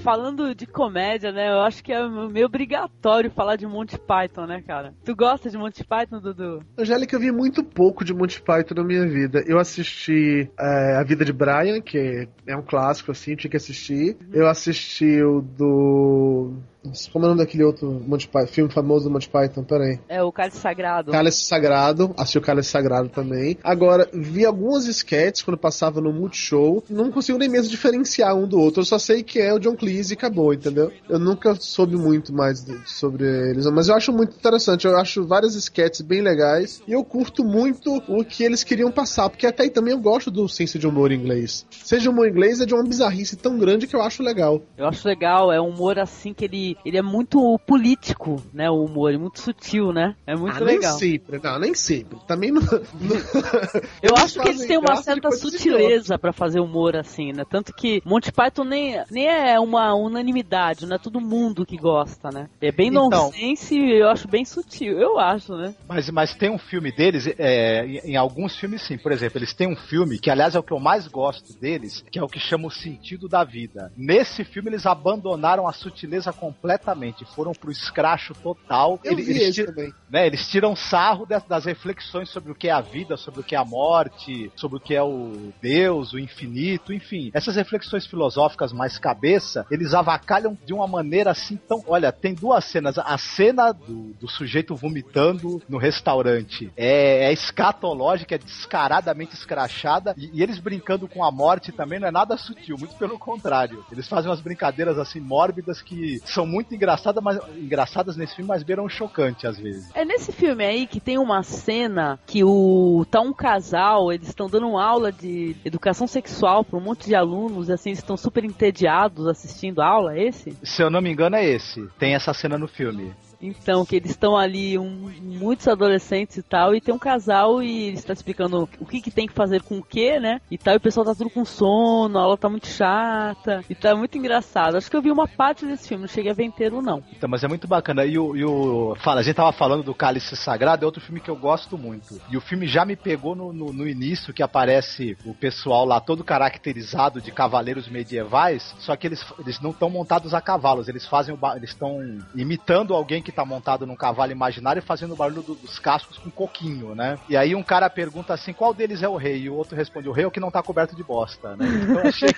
Falando 0.08 0.56
de 0.56 0.65
comédia, 0.65 1.34
né? 1.34 1.52
Eu 1.52 1.60
acho 1.60 1.84
que 1.84 1.91
é 1.91 2.08
meio 2.08 2.46
obrigatório 2.46 3.30
falar 3.30 3.58
de 3.58 3.67
Monty 3.67 3.98
Python, 3.98 4.46
né, 4.46 4.63
cara? 4.65 4.93
Tu 5.04 5.13
gosta 5.13 5.50
de 5.50 5.58
Monty 5.58 5.84
Python, 5.84 6.22
Dudu? 6.22 6.63
Angélica, 6.78 7.13
eu 7.13 7.20
vi 7.20 7.30
muito 7.30 7.62
pouco 7.62 8.06
de 8.06 8.13
Monty 8.13 8.41
Python 8.41 8.76
na 8.76 8.86
minha 8.86 9.06
vida. 9.06 9.43
Eu 9.46 9.60
assisti 9.60 10.50
é, 10.58 10.96
A 10.96 11.04
Vida 11.04 11.26
de 11.26 11.34
Brian, 11.34 11.82
que 11.82 12.26
é 12.48 12.56
um 12.56 12.62
clássico, 12.62 13.12
assim, 13.12 13.36
tinha 13.36 13.52
que 13.52 13.58
assistir. 13.58 14.15
Eu 14.32 14.48
assisti 14.48 15.22
o 15.22 15.41
do. 15.41 16.54
Nossa, 16.88 17.10
Como 17.12 17.26
é 17.26 17.28
o 17.28 17.30
nome 17.32 17.41
daquele 17.43 17.63
outro 17.63 18.02
Monty 18.08 18.28
Python, 18.28 18.47
filme 18.47 18.71
famoso 18.71 19.06
do 19.06 19.12
Monty 19.12 19.30
Python? 19.30 19.63
Peraí. 19.63 20.00
É 20.08 20.21
o 20.23 20.32
Cálice 20.32 20.58
Sagrado. 20.58 21.12
Cálice 21.12 21.43
Sagrado, 21.43 22.13
assisti 22.17 22.38
o 22.38 22.41
Cálice 22.41 22.69
Sagrado 22.69 23.10
também. 23.10 23.58
Agora, 23.63 24.08
vi 24.13 24.45
algumas 24.45 24.86
sketches 24.88 25.43
quando 25.43 25.58
passava 25.58 26.00
no 26.02 26.12
Multishow. 26.13 26.84
Não 26.89 27.12
consigo 27.12 27.38
nem 27.38 27.50
mesmo 27.50 27.69
diferenciar 27.69 28.36
um 28.36 28.47
do 28.47 28.60
outro. 28.60 28.82
Eu 28.82 28.86
só 28.86 28.97
sei 29.00 29.23
que 29.23 29.39
é 29.39 29.54
o 29.54 29.60
John 29.60 29.76
Cleese 29.76 30.13
e 30.13 30.15
acabou, 30.17 30.54
entendeu? 30.54 30.91
Eu 31.10 31.19
nunca 31.19 31.56
soube 31.56 31.95
muito 31.95 32.34
mais 32.34 32.63
de- 32.63 32.78
sobre 32.89 33.26
eles. 33.50 33.65
Mas 33.67 33.88
eu 33.89 33.95
acho 33.95 34.12
muito 34.13 34.36
interessante. 34.36 34.86
Eu 34.86 34.97
acho 34.97 35.26
várias 35.26 35.56
sketches 35.56 36.02
bem 36.02 36.21
legais. 36.21 36.82
E 36.88 36.93
eu 36.93 37.04
curto 37.04 37.43
muito 37.43 38.02
o 38.08 38.23
que 38.23 38.43
eles 38.43 38.63
queriam 38.63 38.91
passar. 38.91 39.30
Porque 39.30 39.45
até 39.47 39.63
aí 39.63 39.69
também 39.69 39.93
eu 39.93 40.00
gosto 40.00 40.30
do 40.32 40.47
senso 40.47 40.78
de 40.80 40.88
humor 40.88 41.12
inglês. 41.12 41.65
Seja 41.71 42.10
humor 42.10 42.28
inglês, 42.28 42.62
é 42.62 42.65
de 42.65 42.73
uma 42.73 42.84
bizarrice 42.84 43.36
tão 43.36 43.58
grande 43.58 43.88
que 43.88 43.95
eu 43.95 44.02
acho 44.02 44.23
legal. 44.23 44.62
Eu 44.78 44.88
acho 44.88 45.08
legal, 45.08 45.52
é 45.52 45.60
um 45.60 45.69
humor 45.69 46.00
assim 46.00 46.34
que 46.34 46.45
ele, 46.45 46.77
ele 46.86 46.98
é 46.98 47.02
muito 47.02 47.60
político, 47.66 48.42
né? 48.54 48.70
O 48.70 48.86
humor, 48.86 49.13
é 49.13 49.18
muito 49.18 49.40
sutil, 49.40 49.92
né? 49.92 50.16
É 50.26 50.36
muito 50.36 50.56
ah, 50.56 50.66
legal. 50.66 50.92
nem 50.92 51.00
sempre. 51.00 51.40
Não, 51.44 51.60
nem 51.60 51.74
sempre. 51.74 52.18
Também 52.28 52.52
não... 52.52 52.62
Eu 54.02 54.12
Eles 54.12 54.24
acho 54.24 54.40
que 54.40 54.50
eles 54.50 54.66
têm 54.66 54.78
uma 54.78 54.96
certa 54.98 55.32
sutileza 55.32 56.18
pra 56.18 56.32
fazer 56.32 56.60
humor 56.60 56.96
assim, 56.96 57.32
né? 57.34 57.44
Tanto 57.50 57.74
que 57.74 58.02
Monty 58.06 58.32
Python 58.32 58.63
nem, 58.63 59.02
nem 59.12 59.28
é 59.28 59.60
uma 59.60 59.94
unanimidade, 59.94 60.86
não 60.86 60.96
é 60.96 61.00
todo 61.00 61.20
mundo 61.20 61.66
que 61.66 61.78
gosta, 61.78 62.30
né? 62.30 62.50
É 62.62 62.72
bem 62.72 62.88
Então. 62.90 63.10
nonsense 63.10 63.78
e 63.78 64.00
eu 64.00 64.10
acho 64.10 64.28
bem 64.28 64.46
sutil, 64.46 65.00
eu 65.00 65.20
acho, 65.20 65.56
né? 65.56 65.74
Mas, 65.88 66.10
mas 66.10 66.36
tem 66.36 66.50
um 66.50 66.58
filme 66.58 66.92
deles, 66.92 67.28
é, 67.38 67.86
em, 67.86 68.12
em 68.12 68.16
alguns 68.16 68.56
filmes 68.56 68.82
sim. 68.82 68.98
Por 68.98 69.12
exemplo, 69.12 69.38
eles 69.38 69.54
têm 69.54 69.68
um 69.68 69.76
filme 69.76 70.20
que, 70.20 70.30
aliás, 70.30 70.56
é 70.56 70.60
o 70.60 70.63
que 70.63 70.74
eu 70.74 70.80
mais 70.80 71.08
gosto 71.08 71.54
deles, 71.60 72.04
que 72.12 72.20
é 72.20 72.24
o 72.24 72.28
que 72.28 72.40
chama 72.40 72.68
O 72.68 72.72
Sentido 72.72 73.28
da 73.28 73.44
Vida. 73.44 73.92
Nesse 73.96 74.44
filme, 74.44 74.70
eles 74.70 74.86
abandonaram 74.86 75.68
a 75.68 75.74
sutileza 75.74 76.32
completamente, 76.58 77.24
foram 77.36 77.54
pro 77.54 77.72
escracho 77.72 78.34
total. 78.34 79.00
Eu 79.04 79.13
eles, 79.13 79.30
esse 79.30 79.54
tiram, 79.54 79.74
também. 79.74 79.93
né, 80.10 80.28
eles 80.28 80.48
tiram 80.48 80.76
sarro 80.76 81.26
das, 81.26 81.43
das 81.43 81.65
reflexões 81.65 82.30
sobre 82.30 82.52
o 82.52 82.56
que 82.56 82.67
é 82.67 82.72
a 82.72 82.82
vida, 82.82 83.15
sobre 83.15 83.41
o 83.41 83.43
que 83.43 83.56
é 83.56 83.58
a 83.58 83.65
morte, 83.65 84.52
sobre 84.56 84.78
o 84.78 84.80
que 84.80 84.96
é 84.96 85.04
o 85.04 85.54
Deus, 85.62 86.13
o 86.13 86.20
infinito, 86.20 86.91
enfim. 86.91 87.30
Essas 87.34 87.56
reflexões 87.56 88.06
filosóficas 88.06 88.74
mais 88.74 88.98
cabeça, 88.98 89.65
eles 89.70 89.93
avacalham 89.93 90.58
de 90.65 90.74
uma 90.74 90.88
maneira 90.88 91.32
assim 91.32 91.56
tão. 91.56 91.84
Olha, 91.88 92.12
tem 92.12 92.34
duas 92.34 92.65
cenas. 92.65 92.98
A 92.98 93.17
cena 93.17 93.72
do, 93.72 94.13
do 94.20 94.28
sujeito 94.28 94.76
vomitando 94.76 95.62
no 95.70 95.78
restaurante 95.78 96.72
é, 96.76 97.26
é 97.26 97.34
escatológica, 97.34 98.36
é 98.36 98.38
descaradamente 98.38 99.36
escrachada, 99.36 100.15
e, 100.17 100.32
e 100.34 100.43
eles 100.43 100.60
brincando 100.60 101.08
com 101.08 101.24
a 101.24 101.32
morte 101.32 101.72
também 101.72 102.00
não 102.00 102.08
é 102.08 102.12
nada 102.12 102.36
sutil, 102.38 102.78
muito 102.78 102.96
pelo 102.96 103.20
contrário. 103.20 103.86
Eles 103.91 104.08
fazem 104.08 104.30
umas 104.30 104.41
brincadeiras 104.41 104.98
assim 104.98 105.20
mórbidas 105.20 105.82
que 105.82 106.20
são 106.26 106.47
muito 106.48 106.74
engraçadas, 106.74 107.24
mas 107.24 107.40
engraçadas 107.56 108.16
nesse 108.16 108.36
filme, 108.36 108.48
mas 108.48 108.64
beiram 108.64 108.88
chocante 108.90 109.46
às 109.46 109.58
vezes. 109.58 109.90
É 109.94 110.06
nesse 110.06 110.32
filme 110.32 110.66
aí 110.66 110.88
que 110.88 111.00
tem 111.00 111.18
uma 111.18 111.44
cena 111.44 112.20
que 112.26 112.44
o 112.44 113.06
tá 113.10 113.22
um 113.22 113.34
casal, 113.34 114.12
eles 114.12 114.30
estão 114.30 114.48
dando 114.48 114.68
uma 114.68 114.84
aula 114.84 115.12
de 115.12 115.56
educação 115.64 116.08
sexual 116.08 116.64
para 116.64 116.78
um 116.78 116.82
monte 116.82 117.08
de 117.08 117.16
alunos, 117.16 117.70
e 117.70 117.74
assim, 117.74 117.90
eles 117.90 118.00
estão 118.00 118.18
super 118.18 118.44
entediados 118.44 119.28
assistindo 119.28 119.82
a 119.82 119.88
aula, 119.88 120.16
é 120.16 120.24
esse? 120.24 120.58
Se 120.64 120.82
eu 120.82 120.90
não 120.90 121.02
me 121.02 121.12
engano, 121.12 121.36
é 121.36 121.46
esse. 121.46 121.88
Tem 122.00 122.16
essa 122.16 122.34
cena 122.34 122.58
no 122.58 122.68
filme. 122.68 123.14
Então, 123.41 123.86
que 123.86 123.95
eles 123.95 124.12
estão 124.12 124.36
ali, 124.36 124.78
um, 124.78 125.12
muitos 125.21 125.67
adolescentes 125.67 126.38
e 126.38 126.43
tal, 126.43 126.73
e 126.76 126.82
tem 126.82 126.93
um 126.93 127.00
casal 127.00 127.62
e 127.62 127.93
está 127.93 128.13
explicando 128.13 128.67
o 128.80 128.86
que, 128.86 129.02
que 129.02 129.12
tem 129.12 129.28
que 129.28 129.34
fazer 129.34 129.62
com 129.62 129.78
o 129.78 129.84
que, 129.84 130.19
né? 130.19 130.41
E 130.50 130.58
tal, 130.58 130.73
e 130.73 130.78
o 130.78 130.82
pessoal 130.82 131.06
tá 131.06 131.13
tudo 131.13 131.30
com 131.30 131.45
sono, 131.45 132.17
a 132.17 132.21
aula 132.23 132.38
tá 132.38 132.50
muito 132.50 132.67
chata, 132.67 133.63
e 133.69 133.76
tá 133.76 133.95
muito 133.95 134.17
engraçado. 134.17 134.76
Acho 134.76 134.89
que 134.89 134.97
eu 134.97 135.02
vi 135.02 135.12
uma 135.12 135.28
parte 135.28 135.65
desse 135.65 135.88
filme, 135.88 136.02
não 136.04 136.08
cheguei 136.08 136.32
a 136.32 136.36
ver 136.36 136.45
inteiro, 136.45 136.82
não. 136.82 137.04
Então, 137.15 137.30
mas 137.30 137.43
é 137.43 137.47
muito 137.47 137.67
bacana. 137.67 138.06
E 138.06 138.17
o, 138.17 138.36
e 138.36 138.43
o- 138.43 138.95
Fala, 139.04 139.19
a 139.19 139.23
gente 139.23 139.36
tava 139.36 139.52
falando 139.52 139.84
do 139.84 139.93
Cálice 139.93 140.36
Sagrado, 140.36 140.84
é 140.84 140.86
outro 140.86 141.02
filme 141.02 141.19
que 141.19 141.30
eu 141.30 141.36
gosto 141.36 141.78
muito. 141.78 142.19
E 142.32 142.38
o 142.38 142.41
filme 142.41 142.67
já 142.67 142.84
me 142.86 142.95
pegou 142.95 143.36
no, 143.36 143.54
no, 143.54 143.71
no 143.71 143.88
início, 143.88 144.34
que 144.34 144.41
aparece 144.41 145.15
o 145.26 145.34
pessoal 145.34 145.86
lá 145.86 146.00
todo 146.00 146.23
caracterizado 146.23 147.21
de 147.21 147.32
cavaleiros 147.32 147.88
medievais, 147.88 148.76
só 148.80 148.95
que 148.95 149.08
eles, 149.08 149.23
eles 149.39 149.60
não 149.62 149.69
estão 149.71 149.89
montados 149.89 150.34
a 150.34 150.41
cavalos, 150.41 150.88
eles 150.88 151.06
fazem 151.06 151.36
o 151.36 151.38
eles 151.56 151.69
estão 151.69 152.00
imitando 152.36 152.93
alguém 152.93 153.21
que 153.28 153.32
tá 153.34 153.44
montado 153.44 153.86
num 153.86 153.96
cavalo 153.98 154.32
imaginário 154.32 154.82
fazendo 154.82 155.12
o 155.13 155.18
barulho 155.18 155.44
do- 155.44 155.56
dos 155.56 155.78
cascos 155.80 156.18
com 156.18 156.32
coquinho, 156.32 156.96
né? 156.96 157.20
E 157.28 157.36
aí 157.36 157.54
um 157.54 157.62
cara 157.62 157.90
pergunta 157.90 158.34
assim, 158.34 158.54
qual 158.54 158.74
deles 158.74 159.04
é 159.04 159.10
o 159.10 159.18
rei? 159.18 159.42
E 159.42 159.50
o 159.50 159.56
outro 159.56 159.76
responde, 159.76 160.08
o 160.08 160.13
rei 160.13 160.24
é 160.24 160.28
o 160.28 160.32
que 160.32 160.40
não 160.40 160.50
tá 160.50 160.63
coberto 160.63 160.96
de 160.96 161.04
bosta, 161.04 161.54
né? 161.58 161.66
Então 161.68 162.08
achei 162.08 162.30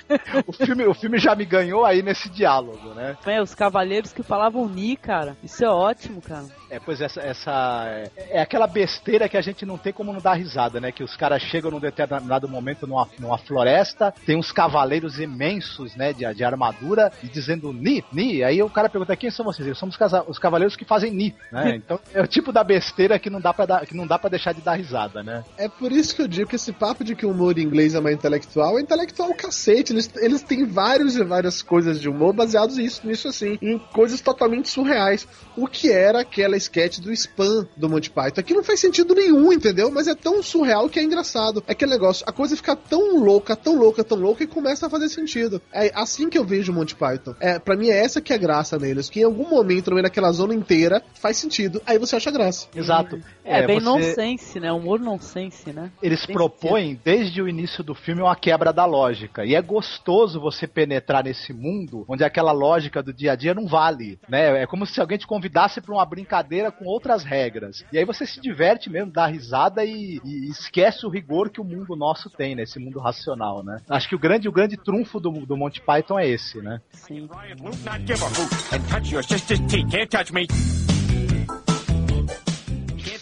o 0.47 0.51
filme, 0.51 0.87
o 0.87 0.93
filme 0.95 1.19
já 1.19 1.35
me 1.35 1.45
ganhou 1.45 1.85
aí 1.85 2.01
nesse 2.01 2.27
diálogo, 2.27 2.95
né? 2.95 3.15
É, 3.27 3.39
os 3.39 3.53
cavaleiros 3.53 4.11
que 4.11 4.23
falavam 4.23 4.67
ni, 4.67 4.97
cara. 4.97 5.37
Isso 5.43 5.63
é 5.63 5.69
ótimo, 5.69 6.23
cara. 6.23 6.47
É, 6.69 6.79
pois 6.79 7.01
essa, 7.01 7.19
essa 7.21 7.85
é, 8.15 8.37
é 8.37 8.41
aquela 8.41 8.67
besteira 8.67 9.27
que 9.27 9.37
a 9.37 9.41
gente 9.41 9.65
não 9.65 9.77
tem 9.77 9.91
como 9.91 10.13
não 10.13 10.21
dar 10.21 10.33
risada, 10.33 10.79
né? 10.79 10.91
Que 10.91 11.03
os 11.03 11.15
caras 11.15 11.41
chegam 11.41 11.71
num 11.71 11.79
determinado 11.79 12.47
momento 12.47 12.85
numa, 12.85 13.07
numa 13.19 13.37
floresta, 13.37 14.13
tem 14.25 14.37
uns 14.37 14.51
cavaleiros 14.51 15.19
imensos, 15.19 15.95
né, 15.95 16.13
de, 16.13 16.31
de 16.33 16.43
armadura, 16.43 17.11
e 17.23 17.27
dizendo 17.27 17.73
Ni, 17.73 18.03
Ni. 18.11 18.43
Aí 18.43 18.61
o 18.61 18.69
cara 18.69 18.89
pergunta, 18.89 19.15
quem 19.15 19.31
são 19.31 19.45
vocês? 19.45 19.65
Eles 19.65 19.79
são 19.79 19.89
os, 19.89 19.97
os 20.27 20.39
cavaleiros 20.39 20.75
que 20.75 20.85
fazem 20.85 21.11
Ni, 21.11 21.35
né? 21.51 21.79
Então 21.89 21.99
é 22.13 22.21
o 22.21 22.27
tipo 22.27 22.51
da 22.51 22.63
besteira 22.63 23.17
que 23.17 23.29
não 23.29 23.39
dá 23.39 23.53
pra, 23.53 23.65
dar, 23.65 23.85
que 23.85 23.95
não 23.95 24.05
dá 24.05 24.19
pra 24.19 24.29
deixar 24.29 24.53
de 24.53 24.61
dar 24.61 24.73
risada, 24.73 25.23
né? 25.23 25.43
É 25.57 25.67
por 25.67 25.91
isso 25.91 26.15
que 26.15 26.21
eu 26.21 26.27
digo 26.27 26.49
que 26.49 26.55
esse 26.55 26.73
papo 26.73 27.03
de 27.03 27.15
que 27.15 27.25
o 27.25 27.31
humor 27.31 27.57
inglês 27.57 27.95
é 27.95 27.99
mais 27.99 28.15
intelectual 28.15 28.77
é 28.77 28.81
intelectual 28.81 29.33
cacete. 29.33 29.93
Eles, 29.93 30.09
eles 30.17 30.41
têm 30.43 30.65
vários 30.65 31.15
e 31.15 31.23
várias 31.23 31.61
coisas 31.61 31.99
de 31.99 32.09
humor 32.09 32.33
baseados 32.33 32.77
nisso, 32.77 33.07
nisso 33.07 33.27
assim, 33.27 33.57
em 33.61 33.79
coisas 33.79 34.21
totalmente 34.21 34.69
surreais. 34.69 35.27
O 35.55 35.67
que 35.67 35.91
era 35.91 36.21
aquela 36.21 36.58
sketch 36.59 36.99
do 36.99 37.11
spam 37.11 37.67
do 37.75 37.89
Monty 37.89 38.09
Python? 38.09 38.39
Aqui 38.41 38.53
não 38.53 38.63
faz 38.63 38.79
sentido 38.79 39.15
nenhum, 39.15 39.51
entendeu? 39.51 39.89
Mas 39.91 40.07
é 40.07 40.15
tão 40.15 40.41
surreal 40.43 40.89
que 40.89 40.99
é 40.99 41.03
engraçado. 41.03 41.63
É 41.67 41.71
aquele 41.71 41.91
negócio, 41.91 42.23
a 42.27 42.31
coisa 42.31 42.55
fica 42.55 42.75
tão 42.75 43.17
louca, 43.17 43.55
tão 43.55 43.75
louca, 43.75 44.03
tão 44.03 44.17
louca 44.17 44.43
e 44.43 44.47
começa 44.47 44.87
a 44.87 44.89
fazer 44.89 45.09
sentido. 45.09 45.61
É 45.73 45.91
assim 45.95 46.29
que 46.29 46.37
eu 46.37 46.45
vejo 46.45 46.71
o 46.71 46.75
Monty 46.75 46.95
Python. 46.95 47.35
É, 47.39 47.57
pra 47.59 47.75
mim 47.75 47.89
é 47.89 47.97
essa 47.97 48.21
que 48.21 48.33
é 48.33 48.35
a 48.35 48.39
graça 48.39 48.77
neles, 48.77 49.09
que 49.09 49.21
em 49.21 49.23
algum 49.23 49.49
momento, 49.49 49.89
no 49.89 49.95
meio 49.95 50.03
daquela 50.03 50.31
zona 50.31 50.53
inteira, 50.53 51.01
faz 51.15 51.37
sentido. 51.37 51.81
Aí 51.85 51.97
você 51.97 52.15
acha 52.15 52.31
graça. 52.31 52.67
Exato. 52.75 53.19
É, 53.43 53.65
bem 53.65 53.79
você- 53.79 53.85
nonsense, 53.85 54.59
né? 54.59 54.71
Humor 54.71 54.99
nonsense, 54.99 55.71
né? 55.73 55.91
Eles 56.01 56.25
Tem 56.25 56.35
propõem 56.35 56.99
desde 57.03 57.41
o 57.41 57.47
início 57.47 57.83
do 57.83 57.95
filme 57.95 58.21
uma 58.21 58.35
quebra 58.35 58.71
da 58.71 58.85
lógica. 58.85 59.43
E 59.45 59.55
é 59.55 59.61
gostoso 59.61 60.39
você 60.39 60.67
penetrar 60.67 61.23
nesse 61.23 61.51
mundo 61.53 62.05
onde 62.07 62.23
aquela 62.23 62.51
lógica 62.51 63.01
do 63.01 63.11
dia 63.13 63.31
a 63.31 63.35
dia 63.35 63.53
não 63.53 63.67
vale, 63.67 64.19
né? 64.27 64.61
É 64.61 64.67
como 64.67 64.85
se 64.85 64.99
alguém 65.01 65.17
te 65.17 65.25
convidasse 65.25 65.81
para 65.81 65.93
uma 65.93 66.05
brincadeira 66.05 66.48
brincadeira 66.49 66.71
com 66.71 66.85
outras 66.85 67.23
regras. 67.23 67.85
E 67.93 67.97
aí 67.97 68.03
você 68.03 68.25
se 68.25 68.41
diverte 68.41 68.89
mesmo, 68.89 69.11
dá 69.11 69.27
risada 69.27 69.85
e, 69.85 70.19
e 70.25 70.49
esquece 70.49 71.05
o 71.05 71.09
rigor 71.09 71.49
que 71.49 71.61
o 71.61 71.63
mundo 71.63 71.95
nosso 71.95 72.29
tem, 72.29 72.55
né? 72.55 72.63
Esse 72.63 72.79
mundo 72.79 72.99
racional, 72.99 73.63
né? 73.63 73.77
Acho 73.87 74.09
que 74.09 74.15
o 74.15 74.19
grande, 74.19 74.49
o 74.49 74.51
grande 74.51 74.75
trunfo 74.75 75.19
do, 75.19 75.31
do 75.45 75.55
Monty 75.55 75.81
Python 75.81 76.17
é 76.17 76.27
esse, 76.27 76.59
né? 76.59 76.81
Sim. 76.91 77.29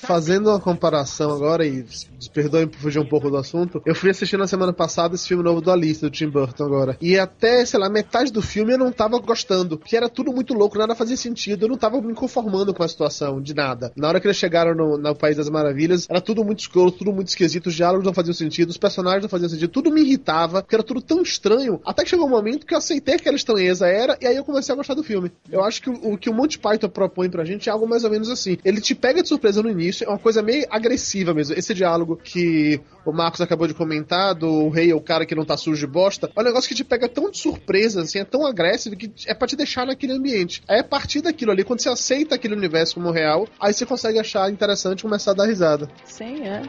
Fazendo 0.08 0.50
uma 0.50 0.60
comparação 0.60 1.32
agora, 1.32 1.66
e 1.66 1.86
perdoem 2.34 2.66
por 2.66 2.80
fugir 2.80 2.98
um 3.00 3.06
pouco 3.06 3.30
do 3.30 3.36
assunto, 3.36 3.82
eu 3.86 3.94
fui 3.94 4.10
assistir 4.10 4.38
na 4.38 4.48
semana 4.48 4.72
passada 4.72 5.16
esse 5.16 5.28
filme 5.28 5.44
novo 5.44 5.60
do 5.60 5.70
Alice, 5.70 6.00
do 6.00 6.10
Tim 6.10 6.30
Burton 6.30 6.64
agora. 6.64 6.98
E 7.02 7.20
até, 7.20 7.66
sei 7.66 7.78
lá, 7.78 7.90
metade 7.90 8.32
do 8.32 8.42
filme 8.42 8.72
eu 8.72 8.78
não 8.78 8.90
tava 8.90 9.20
gostando, 9.20 9.78
porque 9.78 9.98
era 9.98 10.08
tudo 10.08 10.32
muito 10.32 10.54
louco, 10.54 10.78
nada 10.78 10.96
fazia 10.96 11.18
sentido, 11.18 11.66
eu 11.66 11.70
não 11.70 11.78
tava 11.78 12.00
me 12.02 12.14
conformando 12.14 12.74
com 12.74 12.84
a 12.84 12.88
situação, 12.88 13.42
de 13.42 13.54
nada. 13.54 13.92
Na 13.98 14.08
hora 14.08 14.22
que 14.22 14.28
eles 14.28 14.38
chegaram 14.38 14.74
no, 14.74 14.98
no 14.98 15.14
País 15.14 15.36
das 15.36 15.50
Maravilhas, 15.50 16.08
era 16.10 16.22
tudo 16.22 16.42
muito 16.42 16.60
escuro, 16.60 16.90
tudo 16.90 17.12
muito 17.12 17.28
esquisito, 17.28 17.68
os 17.68 17.76
diálogos 17.76 18.06
não 18.06 18.14
faziam 18.14 18.34
sentido, 18.34 18.70
os 18.70 18.78
personagens 18.78 19.24
não 19.24 19.30
faziam 19.30 19.50
sentido, 19.50 19.70
tudo 19.70 19.92
me 19.92 20.02
irritava, 20.02 20.62
porque 20.62 20.76
era 20.76 20.84
tudo 20.84 21.02
tão 21.02 21.22
estranho, 21.22 21.82
até 21.86 22.04
que 22.04 22.10
chegou 22.10 22.28
um 22.28 22.30
momento 22.30 22.66
que 22.66 22.74
eu 22.74 22.78
aceitei 22.78 23.16
que 23.16 23.22
aquela 23.22 23.36
estranheza 23.36 23.88
era, 23.88 24.18
e 24.22 24.26
aí 24.26 24.38
eu 24.38 24.46
comecei 24.46 24.72
a 24.72 24.78
gostar 24.78 24.94
do 24.94 25.04
filme. 25.04 25.32
Eu 25.52 25.66
acho 25.66 25.82
que 25.82 25.90
o, 25.90 26.14
o 26.14 26.18
que 26.18 26.30
o 26.30 26.34
Monty 26.34 26.58
Python 26.60 26.88
propõe 26.88 27.30
pra 27.30 27.44
gente 27.44 27.68
é 27.68 27.72
algo 27.72 27.86
mais 27.86 28.06
ou 28.06 28.10
menos 28.10 28.30
assim. 28.30 28.58
Ele 28.64 28.80
te 28.80 28.96
pega 28.96 29.22
de 29.22 29.28
surpresa 29.28 29.62
no 29.62 29.70
início, 29.70 29.97
é 30.04 30.10
uma 30.10 30.20
coisa 30.20 30.42
meio 30.42 30.66
agressiva 30.70 31.34
mesmo. 31.34 31.56
Esse 31.56 31.74
diálogo 31.74 32.16
que 32.16 32.80
o 33.06 33.12
Marcos 33.12 33.42
acabou 33.42 33.68
de 33.68 33.74
comentar, 33.74 34.36
do 34.36 34.70
rei 34.70 34.94
o 34.94 35.02
cara 35.02 35.26
que 35.26 35.36
não 35.36 35.46
tá 35.46 35.56
sujo 35.56 35.80
de 35.80 35.88
bosta, 35.92 36.30
é 36.36 36.40
um 36.40 36.44
negócio 36.44 36.68
que 36.68 36.76
te 36.76 36.84
pega 36.84 37.08
tão 37.08 37.32
de 37.32 37.38
surpresa, 37.38 38.02
assim, 38.02 38.20
é 38.20 38.26
tão 38.26 38.46
agressivo 38.46 38.96
que 38.96 39.12
é 39.26 39.34
pra 39.34 39.48
te 39.48 39.56
deixar 39.56 39.86
naquele 39.86 40.14
ambiente. 40.14 40.62
Aí 40.68 40.80
a 40.80 40.84
partir 40.84 41.22
daquilo 41.22 41.52
ali, 41.52 41.64
quando 41.64 41.82
você 41.82 41.90
aceita 41.90 42.36
aquele 42.36 42.56
universo 42.56 42.96
como 42.96 43.12
real, 43.12 43.48
aí 43.60 43.74
você 43.74 43.86
consegue 43.86 44.20
achar 44.20 44.52
interessante 44.52 45.04
começar 45.04 45.32
a 45.32 45.36
dar 45.36 45.46
risada. 45.46 45.90
Sim, 46.06 46.44
é. 46.44 46.62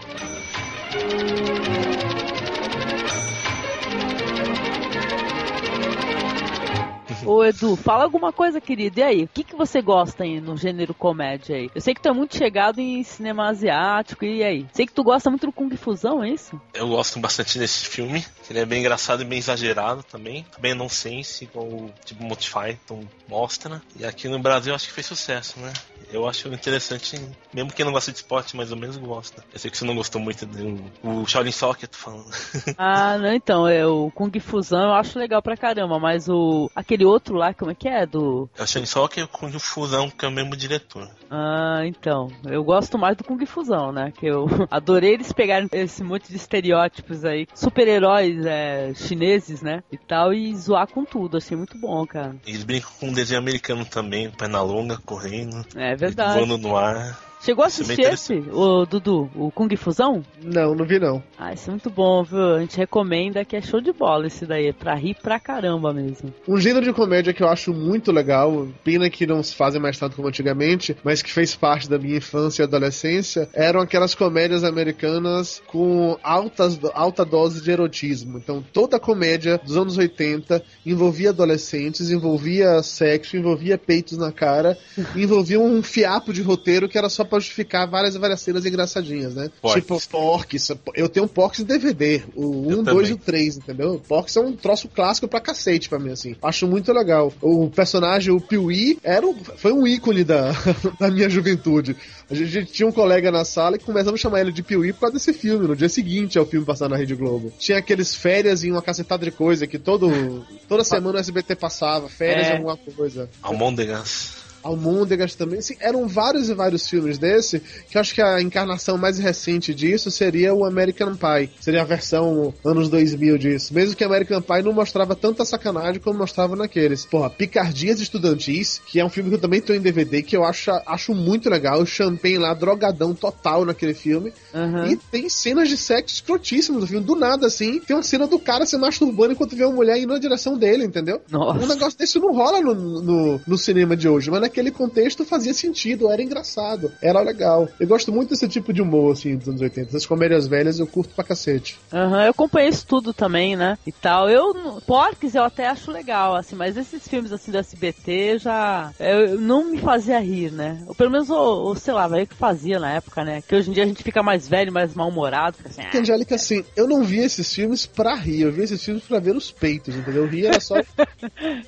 Ô 7.29 7.45
Edu, 7.45 7.77
fala 7.77 8.05
alguma 8.05 8.33
coisa, 8.33 8.59
querido. 8.59 9.01
E 9.01 9.03
aí, 9.03 9.25
o 9.25 9.29
que, 9.29 9.45
que 9.45 9.55
você 9.55 9.83
gosta 9.83 10.25
aí 10.25 10.41
no 10.41 10.57
gênero 10.57 10.95
comédia 10.95 11.57
aí? 11.57 11.71
Eu 11.75 11.81
sei 11.83 11.93
que 11.95 12.01
tu 12.01 12.09
é 12.09 12.13
muito 12.13 12.35
chegado 12.35 12.79
em 12.79 13.03
cinema 13.03 13.51
asiático, 13.51 14.25
e 14.25 14.43
aí? 14.43 14.67
Sei 14.73 14.87
que 14.87 14.95
tu 14.95 15.05
gosta 15.05 15.29
muito 15.29 15.45
do 15.45 15.53
Kung 15.53 15.69
Fusão, 15.77 16.25
é 16.25 16.31
isso? 16.31 16.59
Eu 16.73 16.89
gosto 16.89 17.21
bastante 17.21 17.59
desse 17.59 17.85
filme. 17.85 18.25
Ele 18.49 18.61
é 18.61 18.65
bem 18.65 18.81
engraçado 18.81 19.21
e 19.21 19.27
bem 19.27 19.39
exagerado 19.39 20.03
também. 20.05 20.47
Bem 20.59 20.73
nonsense, 20.73 21.45
igual 21.45 21.91
tipo 22.03 22.25
Monty 22.25 22.51
Python 22.51 23.05
mostra. 23.29 23.83
E 23.95 24.07
aqui 24.07 24.27
no 24.27 24.39
Brasil 24.39 24.75
acho 24.75 24.87
que 24.87 24.95
fez 24.95 25.07
sucesso, 25.07 25.61
né? 25.61 25.71
Eu 26.13 26.27
acho 26.27 26.49
interessante, 26.49 27.21
mesmo 27.53 27.73
quem 27.73 27.85
não 27.85 27.93
gosta 27.93 28.11
de 28.11 28.19
esporte, 28.19 28.57
mais 28.57 28.71
ou 28.71 28.79
menos 28.79 28.97
gosta. 28.97 29.45
Eu 29.53 29.59
sei 29.59 29.71
que 29.71 29.77
você 29.77 29.85
não 29.85 29.95
gostou 29.95 30.21
muito 30.21 30.47
do 30.47 30.79
o 31.03 31.27
Shaolin 31.27 31.53
Soccer, 31.53 31.89
tô 31.89 31.99
falando. 31.99 32.29
Ah, 32.77 33.19
não, 33.19 33.33
então, 33.33 33.67
é 33.67 33.87
o 33.87 34.11
Kung 34.15 34.31
Fusão 34.41 34.83
eu 34.83 34.93
acho 34.95 35.19
legal 35.19 35.43
pra 35.43 35.57
caramba, 35.57 35.99
mas 35.99 36.29
o 36.29 36.71
aquele 36.75 37.05
outro 37.05 37.35
lá, 37.37 37.53
como 37.53 37.71
é 37.71 37.75
que 37.75 37.89
é? 37.89 38.07
Do. 38.07 38.49
É 38.57 38.63
o 38.63 38.67
Shaolin 38.67 38.87
Soccer 38.87 39.27
com 39.29 39.47
o 39.47 39.61
Fusão, 39.61 40.09
que 40.11 40.25
é 40.25 40.29
o 40.29 40.33
mesmo 40.33 40.57
diretor. 40.57 41.09
Ah, 41.31 41.83
então. 41.85 42.29
Eu 42.47 42.63
gosto 42.65 42.97
mais 42.99 43.17
do 43.17 43.25
Kung 43.25 43.45
Fusão, 43.47 43.93
né? 43.93 44.13
Que 44.13 44.27
eu 44.27 44.47
adorei 44.71 45.15
eles 45.15 45.33
pegarem 45.33 45.69
esse 45.73 46.03
monte 46.03 46.29
de 46.29 46.37
estereótipos 46.37 47.25
aí, 47.25 47.47
super-heróis 47.55 48.45
é, 48.47 48.93
chineses, 48.95 49.61
né? 49.61 49.83
E 49.91 49.99
tal, 49.99 50.33
e 50.33 50.55
zoar 50.57 50.87
com 50.87 51.05
tudo. 51.05 51.37
Achei 51.37 51.57
muito 51.57 51.79
bom, 51.79 52.07
cara. 52.07 52.37
Eles 52.47 52.65
brincam 52.65 52.91
com 52.99 53.09
um 53.09 53.13
desenho 53.13 53.41
americano 53.41 53.85
também, 53.85 54.31
perna 54.31 54.63
longa, 54.63 54.99
correndo, 55.05 55.65
É 55.75 55.88
verdade. 55.97 56.39
voando 56.39 56.59
no 56.59 56.77
ar. 56.77 57.19
Chegou 57.41 57.65
a 57.65 57.69
Isso 57.69 57.81
é 57.81 57.85
assistir 57.85 58.13
esse, 58.13 58.45
o 58.53 58.85
Dudu? 58.85 59.31
O 59.35 59.51
Kung 59.51 59.75
Fusão? 59.77 60.25
Não, 60.43 60.75
não 60.75 60.85
vi 60.85 60.99
não. 60.99 61.23
Ah, 61.39 61.53
esse 61.53 61.69
é 61.69 61.71
muito 61.71 61.89
bom, 61.89 62.23
viu? 62.25 62.57
A 62.57 62.61
gente 62.61 62.77
recomenda 62.77 63.45
que 63.45 63.57
é 63.57 63.63
show 63.63 63.81
de 63.81 63.93
bola 63.93 64.27
esse 64.27 64.45
daí. 64.45 64.69
É 64.69 64.73
pra 64.73 64.95
rir 64.95 65.17
pra 65.23 65.39
caramba 65.39 65.93
mesmo. 65.95 66.35
Um 66.47 66.59
gênero 66.59 66.85
de 66.85 66.93
comédia 66.93 67.33
que 67.33 67.43
eu 67.43 67.49
acho 67.49 67.73
muito 67.73 68.11
legal, 68.11 68.67
pena 68.83 69.09
que 69.09 69.27
não 69.27 69.43
se 69.43 69.55
fazem 69.55 69.81
mais 69.81 69.99
tanto 69.99 70.17
como 70.17 70.29
antigamente, 70.29 70.97
mas 71.05 71.23
que 71.23 71.33
fez 71.33 71.55
parte 71.55 71.89
da 71.89 71.99
minha 71.99 72.17
infância 72.17 72.63
e 72.63 72.65
adolescência, 72.65 73.49
eram 73.55 73.81
aquelas 73.81 74.15
comédias 74.15 74.65
americanas 74.65 75.63
com 75.67 76.19
altas, 76.23 76.79
alta 76.93 77.25
dose 77.25 77.63
de 77.63 77.71
erotismo. 77.71 78.39
Então 78.39 78.65
toda 78.73 78.97
a 78.97 79.01
comédia 79.01 79.59
dos 79.59 79.77
anos 79.77 79.97
80 79.97 80.63
envolvia 80.85 81.31
adolescentes, 81.31 82.11
envolvia 82.11 82.83
sexo, 82.83 83.37
envolvia 83.37 83.79
peitos 83.79 84.19
na 84.19 84.33
cara, 84.33 84.77
envolvia 85.15 85.61
um 85.61 85.83
fiapo 85.83 86.33
de 86.33 86.43
roteiro 86.43 86.89
que 86.89 86.99
era 86.99 87.09
só 87.09 87.28
pra 87.29 87.39
justificar 87.39 87.89
várias 87.89 88.15
e 88.15 88.19
várias 88.19 88.41
cenas 88.41 88.65
engraçadinhas, 88.67 89.35
né? 89.35 89.51
Porques. 89.63 89.83
Tipo 89.83 90.09
Porks. 90.09 90.69
Eu 90.95 91.09
tenho 91.09 91.29
Porks 91.29 91.61
em 91.61 91.65
DVD, 91.65 92.23
o 92.35 92.71
Eu 92.71 92.79
1, 92.81 92.83
2 92.83 92.85
também. 92.85 93.11
e 93.11 93.13
o 93.13 93.17
3, 93.17 93.57
entendeu? 93.59 94.03
Porks 94.09 94.37
é 94.37 94.41
um 94.41 94.57
troço 94.57 94.89
clássico 94.89 95.29
pra 95.29 95.41
cacete 95.41 95.89
pra 95.89 95.99
mim, 95.99 96.11
assim. 96.11 96.35
Acho 96.43 96.67
muito 96.67 96.93
legal. 96.93 97.33
O 97.41 97.69
personagem, 97.71 98.33
o 98.35 98.41
Piuí, 98.41 98.99
era 99.03 99.27
um- 99.27 99.37
foi 99.57 99.73
um 99.73 99.87
ícone 99.87 100.25
da, 100.25 100.53
da 100.99 101.11
minha 101.11 101.29
juventude. 101.29 101.97
A 102.31 102.35
gente, 102.35 102.49
a 102.49 102.61
gente 102.61 102.73
tinha 102.73 102.87
um 102.89 102.93
colega 102.93 103.31
na 103.31 103.45
sala 103.45 103.77
e 103.77 103.79
começamos 103.79 104.19
a 104.21 104.23
chamar 104.23 104.41
ele 104.41 104.53
de 104.53 104.63
Piuí 104.63 104.93
por 104.93 105.01
causa 105.01 105.15
desse 105.15 105.33
filme, 105.33 105.67
no 105.67 105.75
dia 105.77 105.89
seguinte 105.89 106.39
ao 106.39 106.45
filme 106.47 106.65
passar 106.67 106.89
na 106.89 106.97
Rede 106.97 107.15
Globo. 107.15 107.53
Tinha 107.59 107.79
aqueles 107.79 108.15
férias 108.15 108.65
em 108.65 108.71
uma 108.73 108.83
cacetada 108.83 109.25
de 109.25 109.31
coisa 109.31 109.67
que 109.67 109.79
todo, 109.79 110.45
toda 110.69 110.85
semana 110.85 111.17
o 111.17 111.21
SBT 111.21 111.55
passava, 111.57 112.09
férias 112.09 112.47
É. 112.49 112.51
em 112.51 112.57
alguma 112.59 112.77
coisa. 112.77 113.29
Almôndegas. 113.43 114.38
Almôndegas 114.63 115.35
também. 115.35 115.59
Assim, 115.59 115.77
eram 115.81 116.07
vários 116.07 116.49
e 116.49 116.55
vários 116.55 116.89
filmes 116.89 117.19
desse, 117.19 117.61
que 117.89 117.97
eu 117.97 118.01
acho 118.01 118.15
que 118.15 118.23
a 118.23 118.41
encarnação 118.41 118.97
mais 118.97 119.19
recente 119.19 119.75
disso 119.75 120.11
seria 120.11 120.55
o 120.55 120.65
American 120.65 121.15
Pie. 121.17 121.51
Seria 121.61 121.83
a 121.83 121.85
versão 121.85 122.53
anos 122.65 122.89
2000 122.89 123.39
disso. 123.39 123.75
Mesmo 123.75 123.97
que 123.97 124.05
American 124.05 124.41
Pie 124.41 124.63
não 124.63 124.73
mostrava 124.73 125.15
tanta 125.15 125.45
sacanagem 125.45 126.01
como 126.01 126.19
mostrava 126.19 126.57
naqueles. 126.57 127.05
Porra, 127.05 127.31
Picardias 127.31 128.01
Estudantis, 128.01 128.81
que 128.87 129.01
é 129.01 129.05
um 129.05 129.11
filme 129.11 129.31
que 129.31 129.37
eu 129.37 129.41
também 129.41 129.61
tenho 129.61 129.79
em 129.79 129.83
DVD, 129.83 130.23
que 130.23 130.37
eu 130.37 130.45
acho, 130.45 130.71
acho 130.87 131.15
muito 131.15 131.49
legal. 131.49 131.81
O 131.81 131.87
Champagne 131.87 132.39
lá, 132.39 132.55
drogadão 132.55 133.15
total 133.15 133.65
naquele 133.65 133.95
filme. 133.95 134.33
Aham. 134.55 134.89
E 134.89 134.97
tem 134.97 135.29
cenas 135.29 135.69
de 135.69 135.77
sexo 135.77 136.15
escrotíssimas 136.15 136.83
no 136.83 136.87
filme. 136.87 137.05
Do 137.05 137.15
nada, 137.15 137.47
assim, 137.47 137.81
tem 137.81 137.97
uma 137.97 138.03
cena 138.03 138.27
do 138.27 138.39
cara 138.39 138.67
se 138.67 138.77
masturbando 138.77 139.33
enquanto 139.33 139.57
vê 139.57 139.65
uma 139.65 139.75
mulher 139.75 139.99
indo 139.99 140.13
na 140.13 140.19
direção 140.19 140.57
dele, 140.57 140.85
entendeu? 140.85 141.21
Nossa. 141.31 141.65
Um 141.65 141.67
negócio 141.67 141.99
desse 141.99 142.19
não 142.19 142.33
rola 142.33 142.61
no, 142.61 142.75
no, 142.75 143.41
no 143.47 143.59
cinema 143.59 143.97
de 143.97 144.09
hoje, 144.09 144.31
mas 144.31 144.41
naquele 144.49 144.71
contexto 144.71 145.25
fazia 145.25 145.53
sentido, 145.53 146.11
era 146.11 146.23
engraçado, 146.23 146.91
era 147.03 147.21
legal. 147.21 147.69
Eu 147.79 147.87
gosto 147.87 148.11
muito 148.11 148.31
desse 148.31 148.49
tipo 148.49 148.73
de 148.73 148.83
humor, 148.83 149.13
assim, 149.13 149.37
dos 149.37 149.49
anos 149.49 149.61
80. 149.61 149.91
Essas 149.91 150.07
comédias 150.07 150.49
velhas 150.49 150.79
eu 150.79 150.87
curto 150.87 151.15
pra 151.15 151.23
cacete. 151.23 151.79
Aham, 151.93 152.25
eu 152.25 152.31
acompanhei 152.31 152.71
isso 152.71 152.87
tudo 152.87 153.13
também, 153.13 153.55
né? 153.55 153.79
E 153.87 153.93
tal. 153.93 154.29
Eu, 154.29 154.81
Porques 154.87 155.35
eu 155.35 155.45
até 155.45 155.69
acho 155.69 155.91
legal, 155.91 156.35
assim, 156.35 156.57
mas 156.57 156.77
esses 156.77 157.07
filmes 157.07 157.33
assim 157.33 157.53
do 157.53 157.59
SBT 157.59 158.39
já. 158.39 158.93
Eu, 158.99 159.39
não 159.39 159.71
me 159.71 159.79
fazia 159.79 160.19
rir, 160.19 160.51
né? 160.51 160.83
Ou 160.87 160.95
pelo 160.95 161.11
menos, 161.11 161.29
o, 161.29 161.71
o, 161.71 161.75
sei 161.75 161.93
lá, 161.93 162.09
vai 162.09 162.27
que 162.27 162.35
fazia 162.35 162.79
na 162.79 162.93
época, 162.95 163.25
né? 163.25 163.43
Que 163.43 163.55
hoje 163.55 163.71
em 163.71 163.73
dia 163.73 163.85
a 163.85 163.87
gente 163.87 164.03
fica 164.03 164.23
mais 164.23 164.49
velho, 164.49 164.73
mais 164.73 164.95
mal-humorado, 164.95 165.59
fica 165.59 165.69
assim. 165.69 165.83
Porque, 165.83 165.99
Angélica, 165.99 166.35
assim, 166.35 166.65
eu 166.75 166.89
não 166.89 167.05
vi 167.05 167.19
esses 167.19 167.53
filmes 167.53 167.87
pra 167.87 168.15
rir, 168.15 168.43
eu 168.43 168.53
vi 168.53 168.63
esses 168.63 168.83
filmes 168.83 169.05
pra 169.05 169.21
ver 169.21 169.37
os 169.37 169.51
peitos, 169.51 169.95
entendeu? 169.95 170.25
Eu 170.25 170.29
ria 170.29 170.49
era 170.49 170.61
só. 170.61 170.77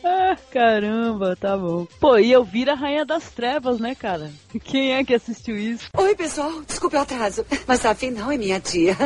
Ah, 0.03 0.37
caramba, 0.51 1.37
tá 1.37 1.57
bom. 1.57 1.87
Pô, 1.99 2.19
e 2.19 2.31
eu 2.31 2.45
vira 2.45 2.70
a 2.71 2.75
Rainha 2.75 3.05
das 3.05 3.25
Trevas, 3.31 3.79
né, 3.79 3.95
cara? 3.95 4.31
Quem 4.65 4.95
é 4.95 5.05
que 5.05 5.15
assistiu 5.15 5.57
isso? 5.57 5.89
Oi, 5.97 6.15
pessoal. 6.15 6.63
Desculpe 6.67 6.97
o 6.97 7.01
atraso. 7.01 7.45
Mas 7.67 7.85
afinal 7.85 8.31
é 8.31 8.39
minha 8.39 8.61
tia. 8.61 8.97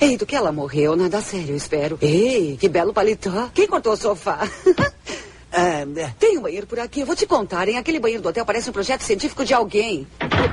Ei, 0.00 0.16
do 0.16 0.26
que 0.26 0.34
ela 0.34 0.50
morreu, 0.50 0.96
nada 0.96 1.20
sério, 1.20 1.54
espero. 1.54 1.98
Ei, 2.00 2.56
que 2.58 2.68
belo 2.68 2.92
paletó. 2.92 3.50
Quem 3.54 3.66
cortou 3.66 3.92
o 3.92 3.96
sofá? 3.96 4.40
Ah, 5.54 5.84
tem 6.18 6.38
um 6.38 6.40
banheiro 6.40 6.66
por 6.66 6.80
aqui, 6.80 7.00
eu 7.00 7.06
vou 7.06 7.14
te 7.14 7.26
contar, 7.26 7.68
hein? 7.68 7.76
Aquele 7.76 8.00
banheiro 8.00 8.22
do 8.22 8.28
hotel 8.30 8.42
parece 8.42 8.70
um 8.70 8.72
projeto 8.72 9.02
científico 9.02 9.44
de 9.44 9.52
alguém. 9.52 10.06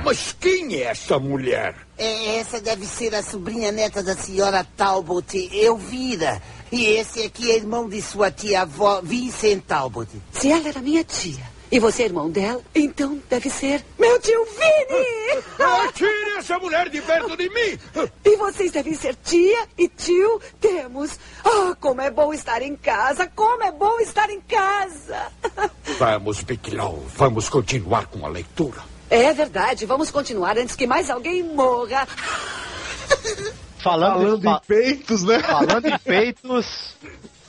Mas 0.04 0.36
quem 0.38 0.74
é 0.74 0.82
essa 0.88 1.18
mulher? 1.18 1.74
É, 1.96 2.36
essa 2.36 2.60
deve 2.60 2.84
ser 2.84 3.14
a 3.14 3.22
sobrinha 3.22 3.72
neta 3.72 4.02
da 4.02 4.14
senhora 4.14 4.62
Talbot, 4.76 5.48
Elvira. 5.54 6.42
E 6.70 6.84
esse 6.84 7.22
aqui 7.22 7.50
é 7.50 7.56
irmão 7.56 7.88
de 7.88 8.02
sua 8.02 8.30
tia-avó, 8.30 9.00
Vincent 9.02 9.62
Talbot. 9.66 10.06
Se 10.32 10.52
ela 10.52 10.68
era 10.68 10.80
minha 10.80 11.02
tia 11.02 11.48
e 11.70 11.78
você 11.78 12.02
é 12.02 12.06
irmão 12.06 12.28
dela, 12.30 12.60
então 12.74 13.20
deve 13.28 13.48
ser 13.50 13.84
meu 13.98 14.18
tio 14.20 14.44
Vini! 14.44 15.42
Tire 15.94 16.38
essa 16.38 16.58
mulher 16.58 16.88
de 16.88 17.00
perto 17.02 17.36
de 17.36 17.48
mim! 17.48 17.78
E 18.24 18.36
vocês 18.36 18.70
devem 18.72 18.94
ser 18.94 19.14
tia 19.24 19.66
e 19.78 19.88
tio 19.88 20.40
Temos. 20.60 21.18
Ah, 21.44 21.76
como 21.80 22.00
é 22.00 22.10
bom 22.10 22.32
estar 22.32 22.62
em 22.62 22.74
casa! 22.76 23.26
Como 23.34 23.62
é 23.62 23.70
bom 23.72 23.98
estar 24.00 24.28
em 24.30 24.40
casa! 24.40 25.30
Vamos, 25.98 26.42
Biquilau, 26.42 27.02
vamos 27.16 27.48
continuar 27.48 28.06
com 28.06 28.24
a 28.24 28.28
leitura. 28.28 28.80
É 29.10 29.32
verdade, 29.32 29.84
vamos 29.86 30.10
continuar 30.10 30.56
antes 30.56 30.74
que 30.76 30.86
mais 30.86 31.10
alguém 31.10 31.42
morra. 31.42 32.06
Falando, 33.82 34.14
Falando 34.38 34.42
fa- 34.42 34.62
em 34.62 34.66
peitos, 34.66 35.24
né? 35.24 35.40
falando 35.40 35.86
em 35.86 35.98
peitos, 35.98 36.94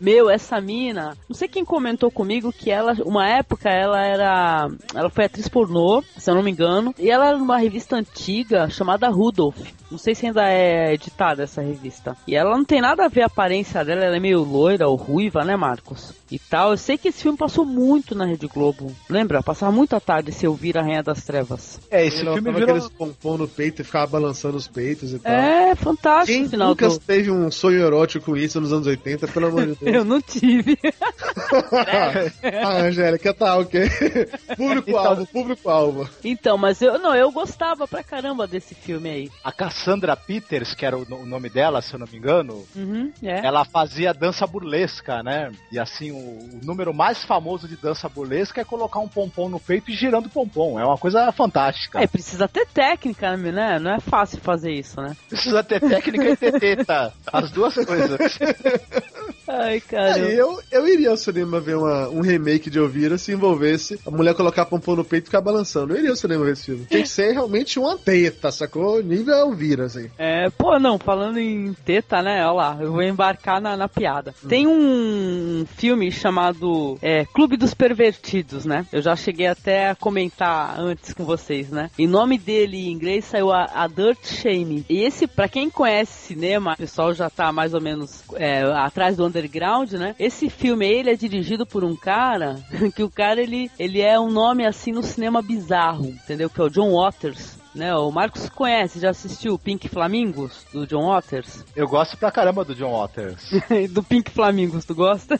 Meu, 0.00 0.30
essa 0.30 0.60
mina, 0.60 1.16
não 1.28 1.36
sei 1.36 1.46
quem 1.46 1.64
comentou 1.64 2.10
comigo 2.10 2.52
que 2.52 2.70
ela, 2.70 2.94
uma 3.04 3.28
época, 3.28 3.68
ela 3.68 4.00
era. 4.00 4.70
Ela 4.94 5.10
foi 5.10 5.26
atriz 5.26 5.46
pornô, 5.46 6.02
se 6.16 6.30
eu 6.30 6.34
não 6.34 6.42
me 6.42 6.50
engano, 6.50 6.94
e 6.98 7.10
ela 7.10 7.28
era 7.28 7.38
numa 7.38 7.58
revista 7.58 7.96
antiga 7.96 8.70
chamada 8.70 9.08
Rudolph. 9.08 9.79
Não 9.90 9.98
sei 9.98 10.14
se 10.14 10.26
ainda 10.26 10.48
é 10.48 10.94
editada 10.94 11.42
essa 11.42 11.60
revista. 11.60 12.16
E 12.26 12.34
ela 12.34 12.56
não 12.56 12.64
tem 12.64 12.80
nada 12.80 13.04
a 13.04 13.08
ver 13.08 13.22
a 13.22 13.26
aparência 13.26 13.84
dela, 13.84 14.04
ela 14.04 14.16
é 14.16 14.20
meio 14.20 14.42
loira 14.42 14.88
ou 14.88 14.96
ruiva, 14.96 15.44
né, 15.44 15.56
Marcos? 15.56 16.12
E 16.30 16.38
tal. 16.38 16.70
Eu 16.70 16.76
sei 16.76 16.96
que 16.96 17.08
esse 17.08 17.22
filme 17.22 17.36
passou 17.36 17.64
muito 17.64 18.14
na 18.14 18.24
Rede 18.24 18.46
Globo. 18.46 18.94
Lembra? 19.08 19.42
Passava 19.42 19.72
muito 19.72 19.96
à 19.96 20.00
tarde 20.00 20.32
se 20.32 20.46
eu 20.46 20.54
vir 20.54 20.78
a 20.78 20.82
Rainha 20.82 21.02
das 21.02 21.24
Trevas. 21.24 21.80
É, 21.90 22.06
esse 22.06 22.20
Ele 22.20 22.32
filme 22.34 22.52
virou... 22.52 22.62
aqueles 22.62 22.88
pompom 22.88 23.36
no 23.36 23.48
peito 23.48 23.82
e 23.82 23.84
ficava 23.84 24.06
balançando 24.06 24.56
os 24.56 24.68
peitos 24.68 25.12
e 25.12 25.18
tal. 25.18 25.32
É, 25.32 25.74
fantástico 25.74 26.38
Quem 26.38 26.46
o 26.46 26.50
final 26.50 26.68
nunca 26.68 26.88
do... 26.88 26.98
teve 26.98 27.30
um 27.30 27.50
sonho 27.50 27.82
erótico 27.84 28.26
com 28.26 28.36
isso 28.36 28.60
nos 28.60 28.72
anos 28.72 28.86
80, 28.86 29.26
pelo 29.28 29.46
amor 29.46 29.66
de 29.66 29.74
Deus? 29.80 29.96
Eu 29.96 30.04
não 30.04 30.20
tive. 30.20 30.78
ah, 32.62 32.82
Angélica, 32.82 33.34
tá, 33.34 33.56
ok. 33.56 33.88
Público-alvo, 34.56 35.26
público-alvo. 35.26 36.08
Então, 36.22 36.56
mas 36.56 36.80
eu 36.80 36.98
não, 36.98 37.14
eu 37.14 37.32
gostava 37.32 37.88
pra 37.88 38.04
caramba 38.04 38.46
desse 38.46 38.74
filme 38.74 39.10
aí. 39.10 39.30
A 39.42 39.50
Cassandra 39.80 40.14
Peters, 40.14 40.74
que 40.74 40.84
era 40.84 40.96
o, 40.96 41.06
o 41.10 41.24
nome 41.24 41.48
dela, 41.48 41.80
se 41.80 41.94
eu 41.94 41.98
não 41.98 42.06
me 42.06 42.18
engano, 42.18 42.66
Uhum, 42.76 43.10
é. 43.22 43.46
ela 43.46 43.64
fazia 43.64 44.12
dança 44.12 44.46
burlesca, 44.46 45.22
né? 45.22 45.50
E 45.72 45.78
assim, 45.78 46.10
o, 46.10 46.16
o 46.16 46.60
número 46.62 46.92
mais 46.92 47.24
famoso 47.24 47.66
de 47.66 47.76
dança 47.76 48.08
burlesca 48.08 48.60
é 48.60 48.64
colocar 48.64 48.98
um 49.00 49.08
pompom 49.08 49.48
no 49.48 49.58
peito 49.58 49.90
e 49.90 49.94
girando 49.94 50.26
o 50.26 50.30
pompom. 50.30 50.78
É 50.78 50.84
uma 50.84 50.98
coisa 50.98 51.32
fantástica. 51.32 52.02
É, 52.02 52.06
precisa 52.06 52.46
ter 52.46 52.66
técnica, 52.66 53.36
né? 53.36 53.78
Não 53.78 53.94
é 53.94 54.00
fácil 54.00 54.38
fazer 54.40 54.72
isso, 54.72 55.00
né? 55.00 55.16
Precisa 55.28 55.64
ter 55.64 55.80
técnica 55.80 56.28
e 56.28 56.36
ter 56.36 56.60
teta. 56.60 57.12
As 57.32 57.50
duas 57.50 57.74
coisas. 57.74 58.18
Ai, 59.52 59.80
cara. 59.80 60.14
Aí 60.14 60.34
eu, 60.36 60.60
eu 60.70 60.86
iria 60.88 61.10
ao 61.10 61.16
cinema 61.16 61.58
ver 61.60 61.76
uma- 61.76 62.08
um 62.08 62.20
remake 62.20 62.70
de 62.70 62.78
Elvira 62.78 63.18
se 63.18 63.32
envolvesse 63.32 63.98
a 64.06 64.10
mulher 64.10 64.34
colocar 64.34 64.64
pompom 64.64 64.94
no 64.96 65.04
peito 65.04 65.24
e 65.24 65.26
ficar 65.26 65.40
balançando. 65.40 65.92
Eu 65.94 65.98
iria 65.98 66.10
ao 66.10 66.16
cinema 66.16 66.44
ver 66.44 66.52
esse 66.52 66.66
filme. 66.66 66.84
Tem 66.86 67.02
que 67.02 67.08
ser 67.08 67.32
realmente 67.32 67.78
uma 67.78 67.96
teta, 67.98 68.50
sacou? 68.52 69.02
Nível 69.02 69.34
Elvira, 69.34 69.86
assim. 69.86 70.08
É, 70.18 70.48
pô, 70.50 70.78
não, 70.78 70.98
falando 70.98 71.38
em 71.38 71.72
teta, 71.84 72.22
né? 72.22 72.44
Olha 72.46 72.52
lá, 72.52 72.78
eu 72.80 72.92
vou 72.92 73.02
embarcar 73.02 73.60
na, 73.60 73.76
na 73.76 73.88
piada. 73.88 74.34
Tem 74.48 74.66
um 74.68 75.64
filme 75.76 76.10
chamado 76.12 76.98
é, 77.02 77.24
Clube 77.24 77.56
dos 77.56 77.74
Pervertidos, 77.74 78.64
né? 78.64 78.86
Eu 78.92 79.02
já 79.02 79.16
cheguei 79.16 79.46
até 79.46 79.90
a 79.90 79.94
comentar 79.94 80.78
antes 80.78 81.12
com 81.12 81.24
vocês, 81.24 81.70
né? 81.70 81.90
Em 81.98 82.06
nome 82.06 82.38
dele 82.38 82.76
em 82.76 82.92
inglês 82.92 83.24
saiu 83.24 83.50
a, 83.50 83.64
a 83.74 83.86
Dirt 83.86 84.24
Shame. 84.24 84.84
E 84.88 85.02
esse, 85.02 85.26
pra 85.26 85.48
quem 85.48 85.68
conhece 85.70 86.12
cinema, 86.28 86.74
o 86.74 86.76
pessoal 86.76 87.12
já 87.14 87.28
tá 87.28 87.52
mais 87.52 87.74
ou 87.74 87.80
menos 87.80 88.22
é, 88.34 88.62
atrás 88.62 89.16
do 89.16 89.24
underground, 89.40 89.92
né? 89.92 90.14
Esse 90.18 90.48
filme 90.48 90.86
ele 90.86 91.10
é 91.10 91.16
dirigido 91.16 91.66
por 91.66 91.84
um 91.84 91.96
cara 91.96 92.56
que 92.94 93.02
o 93.02 93.10
cara, 93.10 93.40
ele, 93.40 93.70
ele 93.78 94.00
é 94.00 94.18
um 94.18 94.30
nome 94.30 94.66
assim 94.66 94.92
no 94.92 95.02
cinema 95.02 95.42
bizarro, 95.42 96.06
entendeu? 96.06 96.48
Que 96.48 96.60
é 96.60 96.64
o 96.64 96.70
John 96.70 96.92
Waters. 96.92 97.59
Né, 97.72 97.94
o 97.94 98.10
Marcos 98.10 98.48
conhece, 98.48 98.98
já 98.98 99.10
assistiu 99.10 99.56
Pink 99.56 99.88
Flamingos, 99.88 100.66
do 100.72 100.84
John 100.88 101.06
Waters? 101.08 101.64
Eu 101.76 101.86
gosto 101.86 102.16
pra 102.16 102.30
caramba 102.30 102.64
do 102.64 102.74
John 102.74 102.98
Waters. 102.98 103.48
do 103.90 104.02
Pink 104.02 104.28
Flamingos, 104.32 104.84
tu 104.84 104.92
gosta? 104.92 105.38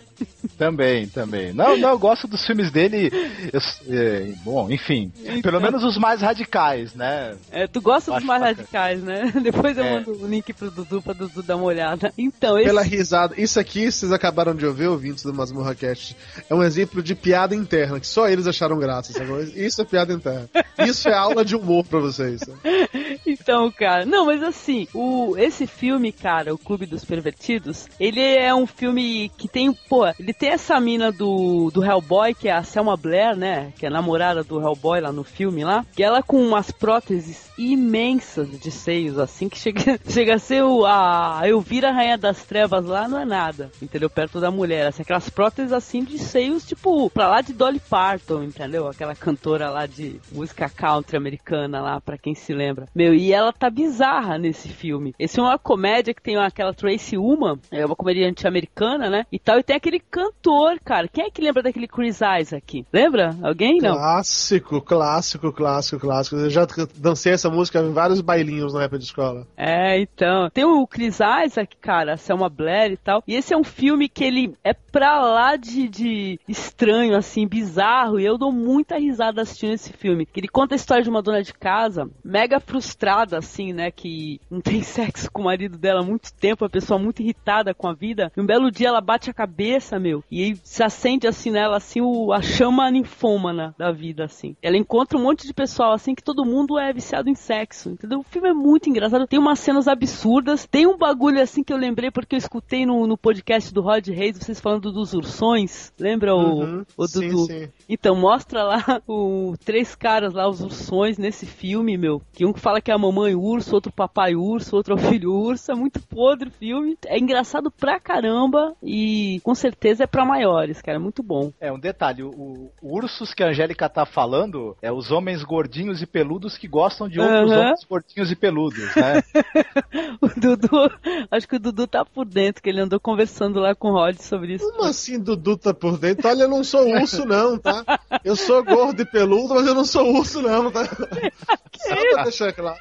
Também, 0.57 1.09
também. 1.09 1.53
Não, 1.53 1.77
não, 1.77 1.91
eu 1.91 1.99
gosto 1.99 2.29
dos 2.29 2.47
filmes 2.47 2.71
dele. 2.71 3.11
eu- 3.53 3.61
é, 3.93 4.33
bom, 4.45 4.71
enfim. 4.71 5.13
Pelo 5.43 5.61
menos 5.61 5.83
os 5.83 5.99
mais 5.99 6.21
radicais, 6.21 6.95
né? 6.95 7.37
É, 7.51 7.67
tu 7.67 7.81
gosta 7.81 8.13
dos 8.13 8.23
mais 8.25 8.41
radicais, 8.41 9.03
né? 9.03 9.33
Depois 9.43 9.77
eu 9.77 9.85
É. 9.85 9.95
mando 9.95 10.13
o 10.13 10.27
link 10.29 10.53
pro 10.53 10.71
Dudu 10.71 11.03
pra 11.03 11.13
Dudu 11.13 11.43
dar 11.43 11.57
uma 11.57 11.65
olhada. 11.65 12.13
Então, 12.17 12.57
esse... 12.57 12.67
Pela 12.67 12.83
risada. 12.83 13.35
Isso 13.41 13.59
aqui, 13.59 13.91
vocês 13.91 14.13
acabaram 14.13 14.55
de 14.55 14.65
ouvir, 14.65 14.87
ouvintes 14.87 15.25
do 15.25 15.35
Masmorra 15.35 15.75
Cast, 15.75 16.17
é 16.49 16.55
um 16.55 16.63
exemplo 16.63 17.03
de 17.03 17.15
piada 17.17 17.57
interna, 17.57 17.99
que 17.99 18.07
só 18.07 18.29
eles 18.29 18.47
acharam 18.47 18.79
graça? 18.79 19.13
Isso 19.57 19.83
é 19.83 19.85
piada 19.85 20.13
interna. 20.13 20.49
Isso 20.87 21.09
é 21.09 21.15
aula 21.15 21.45
de 21.45 21.57
humor 21.57 21.85
pra 21.85 21.99
vocês. 21.99 22.20
Então, 23.27 23.71
cara, 23.71 24.05
não, 24.05 24.27
mas 24.27 24.43
assim, 24.43 24.89
o, 24.95 25.37
esse 25.37 25.67
filme, 25.67 26.11
cara, 26.11 26.55
o 26.55 26.59
Clube 26.59 26.87
dos 26.87 27.05
Pervertidos, 27.05 27.89
ele 27.99 28.21
é 28.21 28.55
um 28.55 28.67
filme 28.67 29.31
que 29.37 29.49
tem, 29.49 29.73
pô, 29.73 30.07
ele 30.19 30.33
tem 30.33 30.51
essa 30.51 30.81
mina 30.81 31.13
do, 31.13 31.71
do 31.71 31.85
Hellboy, 31.85 32.35
que 32.35 32.49
é 32.49 32.53
a 32.53 32.63
Selma 32.63 32.97
Blair, 32.97 33.37
né, 33.37 33.73
que 33.79 33.85
é 33.85 33.89
a 33.89 33.93
namorada 33.93 34.43
do 34.43 34.61
Hellboy 34.61 35.01
lá 35.01 35.13
no 35.13 35.23
filme 35.23 35.65
lá, 35.65 35.85
que 35.95 36.03
ela 36.03 36.23
com 36.23 36.43
umas 36.43 36.71
próteses 36.71 37.51
imensas 37.59 38.59
de 38.59 38.71
seios, 38.71 39.19
assim, 39.19 39.49
que 39.49 39.59
chega, 39.59 39.99
chega 40.09 40.35
a 40.35 40.39
ser 40.39 40.63
o, 40.65 40.85
a 40.87 41.43
Elvira 41.45 41.93
Rainha 41.93 42.19
das 42.19 42.45
Trevas 42.45 42.85
lá, 42.85 43.07
não 43.07 43.19
é 43.19 43.25
nada, 43.25 43.71
entendeu, 43.83 44.09
perto 44.11 44.41
da 44.41 44.51
mulher, 44.51 44.87
assim, 44.87 45.03
aquelas 45.03 45.29
próteses 45.29 45.73
assim 45.73 46.03
de 46.03 46.19
seios, 46.19 46.67
tipo, 46.67 47.11
pra 47.11 47.29
lá 47.29 47.41
de 47.41 47.53
Dolly 47.53 47.81
Parton, 47.81 48.43
entendeu, 48.43 48.89
aquela 48.89 49.15
cantora 49.15 49.71
lá 49.71 49.87
de 49.87 50.21
música 50.33 50.69
country 50.69 51.17
americana 51.17 51.81
lá, 51.81 52.01
pra 52.11 52.19
quem 52.19 52.35
se 52.35 52.53
lembra. 52.53 52.89
Meu, 52.93 53.15
e 53.15 53.33
ela 53.33 53.53
tá 53.53 53.71
bizarra 53.71 54.37
nesse 54.37 54.69
filme. 54.69 55.15
Esse 55.17 55.39
é 55.39 55.43
uma 55.43 55.57
comédia 55.57 56.13
que 56.13 56.21
tem 56.21 56.37
aquela 56.37 56.75
Tracy 56.75 57.17
Ullman, 57.17 57.61
é 57.71 57.87
uma 57.87 57.95
comediante 57.95 58.49
americana, 58.49 59.09
né? 59.09 59.27
E 59.31 59.39
tal, 59.39 59.61
e 59.61 59.63
tem 59.63 59.77
aquele 59.77 60.01
cantor, 60.01 60.81
cara. 60.85 61.07
Quem 61.07 61.27
é 61.27 61.31
que 61.31 61.41
lembra 61.41 61.63
daquele 61.63 61.87
Chris 61.87 62.19
Isaac? 62.41 62.85
Lembra? 62.93 63.37
Alguém? 63.43 63.79
Não. 63.81 63.95
Clássico, 63.95 64.81
clássico, 64.81 65.53
clássico, 65.53 66.01
clássico. 66.01 66.37
Eu 66.37 66.51
já 66.51 66.67
dancei 66.97 67.33
essa 67.33 67.49
música 67.49 67.79
em 67.79 67.93
vários 67.93 68.21
bailinhos 68.21 68.75
na 68.75 68.83
época 68.83 68.99
de 68.99 69.05
escola. 69.05 69.47
É, 69.57 70.01
então. 70.01 70.51
Tem 70.51 70.65
o 70.65 70.85
Chris 70.89 71.21
Isaac, 71.21 71.77
cara, 71.81 72.15
a 72.15 72.17
Selma 72.17 72.49
Blair 72.49 72.91
e 72.91 72.97
tal. 72.97 73.23
E 73.25 73.37
esse 73.37 73.55
é 73.55 73.57
um 73.57 73.63
filme 73.63 74.09
que 74.09 74.25
ele 74.25 74.53
é 74.65 74.75
pra 74.75 75.21
lá 75.21 75.55
de, 75.55 75.89
de 75.89 76.41
estranho, 76.49 77.17
assim, 77.17 77.47
bizarro. 77.47 78.19
E 78.19 78.25
eu 78.25 78.37
dou 78.37 78.51
muita 78.51 78.99
risada 78.99 79.43
assistindo 79.43 79.75
esse 79.75 79.93
filme. 79.93 80.27
Ele 80.35 80.49
conta 80.49 80.75
a 80.75 80.77
história 80.77 81.05
de 81.05 81.11
uma 81.11 81.23
dona 81.23 81.43
de 81.43 81.55
casa, 81.55 82.00
mega 82.25 82.61
frustrada, 82.61 83.39
assim, 83.39 83.73
né? 83.73 83.91
Que 83.91 84.41
não 84.51 84.61
tem 84.63 84.83
sexo 84.83 85.31
com 85.31 85.43
o 85.43 85.45
marido 85.45 85.79
dela 85.79 86.01
há 86.01 86.05
muito 86.05 86.33
tempo, 86.35 86.65
a 86.65 86.71
pessoa 86.71 86.99
muito 86.99 87.21
irritada 87.23 87.75
com 87.75 87.89
a 87.89 87.95
vida. 87.95 88.33
E 88.37 88.41
um 88.41 88.47
belo 88.47 88.71
dia 88.71 88.89
ela 88.89 89.01
bate 89.01 89.31
a 89.31 89.35
cabeça, 89.35 89.99
meu. 89.99 90.23
E 90.31 90.57
se 90.63 90.83
acende, 90.83 91.27
assim, 91.27 91.51
nela, 91.51 91.77
assim, 91.77 92.01
o, 92.01 92.33
a 92.33 92.41
chama 92.43 92.91
ninfômana 92.91 93.75
da 93.79 93.91
vida, 93.91 94.25
assim. 94.25 94.57
Ela 94.63 94.77
encontra 94.77 95.19
um 95.19 95.23
monte 95.23 95.47
de 95.47 95.55
pessoal, 95.55 95.93
assim, 95.93 96.15
que 96.15 96.23
todo 96.23 96.45
mundo 96.45 96.79
é 96.79 96.93
viciado 96.93 97.29
em 97.29 97.35
sexo, 97.35 97.91
entendeu? 97.91 98.21
O 98.21 98.25
filme 98.25 98.49
é 98.49 98.55
muito 98.55 98.89
engraçado. 98.89 99.27
Tem 99.27 99.39
umas 99.39 99.59
cenas 99.59 99.89
absurdas. 99.89 100.67
Tem 100.67 100.87
um 100.87 100.97
bagulho, 100.97 101.41
assim, 101.41 101.63
que 101.63 101.73
eu 101.73 101.77
lembrei 101.77 102.11
porque 102.11 102.35
eu 102.35 102.39
escutei 102.39 102.85
no, 102.87 103.07
no 103.07 103.17
podcast 103.17 103.73
do 103.73 103.81
Rod 103.81 104.07
Reis, 104.09 104.37
vocês 104.39 104.61
falando 104.61 104.93
dos 104.93 105.13
ursões. 105.15 105.93
Lembra 105.99 106.35
o, 106.35 106.61
Uhum, 106.61 106.85
o 106.97 107.07
sim, 107.07 107.29
Dudu? 107.29 107.47
sim. 107.47 107.69
Então, 107.89 108.15
mostra 108.17 108.63
lá 108.63 109.03
o 109.07 109.55
três 109.65 109.95
caras 109.95 110.33
lá, 110.35 110.49
os 110.49 110.61
ursões 110.61 111.19
nesse 111.19 111.47
filme, 111.47 111.90
meu. 111.97 112.23
Que 112.33 112.45
um 112.45 112.53
que 112.53 112.61
fala 112.61 112.81
que 112.81 112.91
é 112.91 112.95
a 112.95 112.99
mamãe 112.99 113.35
urso, 113.35 113.75
outro 113.75 113.93
papai 113.93 114.35
urso, 114.35 114.77
outro 114.77 114.95
é 114.95 114.97
o 114.97 114.99
filho 114.99 115.33
urso. 115.33 115.71
É 115.71 115.75
muito 115.75 116.01
podre 116.01 116.49
o 116.49 116.53
filme. 116.53 116.97
É 117.07 117.19
engraçado 117.19 117.71
pra 117.71 118.01
caramba 118.01 118.75
e 118.83 119.41
com 119.43 119.55
certeza 119.55 120.05
é 120.05 120.07
pra 120.07 120.25
maiores, 120.25 120.81
cara. 120.81 120.97
É 120.97 121.01
muito 121.01 121.23
bom. 121.23 121.53
É, 121.61 121.73
um 121.73 121.79
detalhe, 121.79 122.23
o, 122.23 122.31
o 122.31 122.73
ursos 122.83 123.33
que 123.35 123.43
a 123.43 123.49
Angélica 123.49 123.89
tá 123.89 124.05
falando 124.05 124.77
é 124.83 124.91
os 124.93 125.11
homens 125.11 125.43
gordinhos 125.43 126.03
e 126.03 126.07
peludos 126.07 126.57
que 126.57 126.69
gostam 126.69 127.09
de 127.09 127.21
outros 127.21 127.51
Aham. 127.51 127.61
homens 127.61 127.85
gordinhos 127.85 128.31
e 128.31 128.37
peludos, 128.37 128.95
né? 128.97 129.23
O 130.21 130.29
Dudu, 130.29 130.91
acho 131.31 131.49
que 131.49 131.57
o 131.57 131.59
Dudu 131.59 131.87
tá 131.87 132.05
por 132.05 132.25
dentro, 132.25 132.63
que 132.63 132.69
ele 132.69 132.81
andou 132.81 133.01
conversando 133.01 133.59
lá 133.61 133.75
com 133.75 133.89
o 133.89 133.93
Rod 133.93 134.17
sobre 134.19 134.55
isso. 134.55 134.71
Como 134.71 134.85
assim 134.85 135.19
Dudu 135.19 135.57
tá 135.57 135.73
por 135.73 135.99
dentro? 135.99 136.29
Olha, 136.29 136.43
eu 136.43 136.49
não 136.49 136.63
sou 136.63 136.87
urso, 136.89 137.25
não, 137.25 137.59
tá? 137.59 137.85
Eu 138.25 138.37
sou 138.37 138.63
gordo 138.65 139.01
e 139.01 139.05
peludo, 139.05 139.55
mas 139.55 139.67
eu 139.67 139.75
não 139.75 139.85
sou 139.85 140.15
urso, 140.15 140.43
não, 140.43 140.71
tá? 140.71 140.83
Só 141.83 141.97
pra 141.97 142.23
deixar 142.25 142.53
claro. 142.53 142.79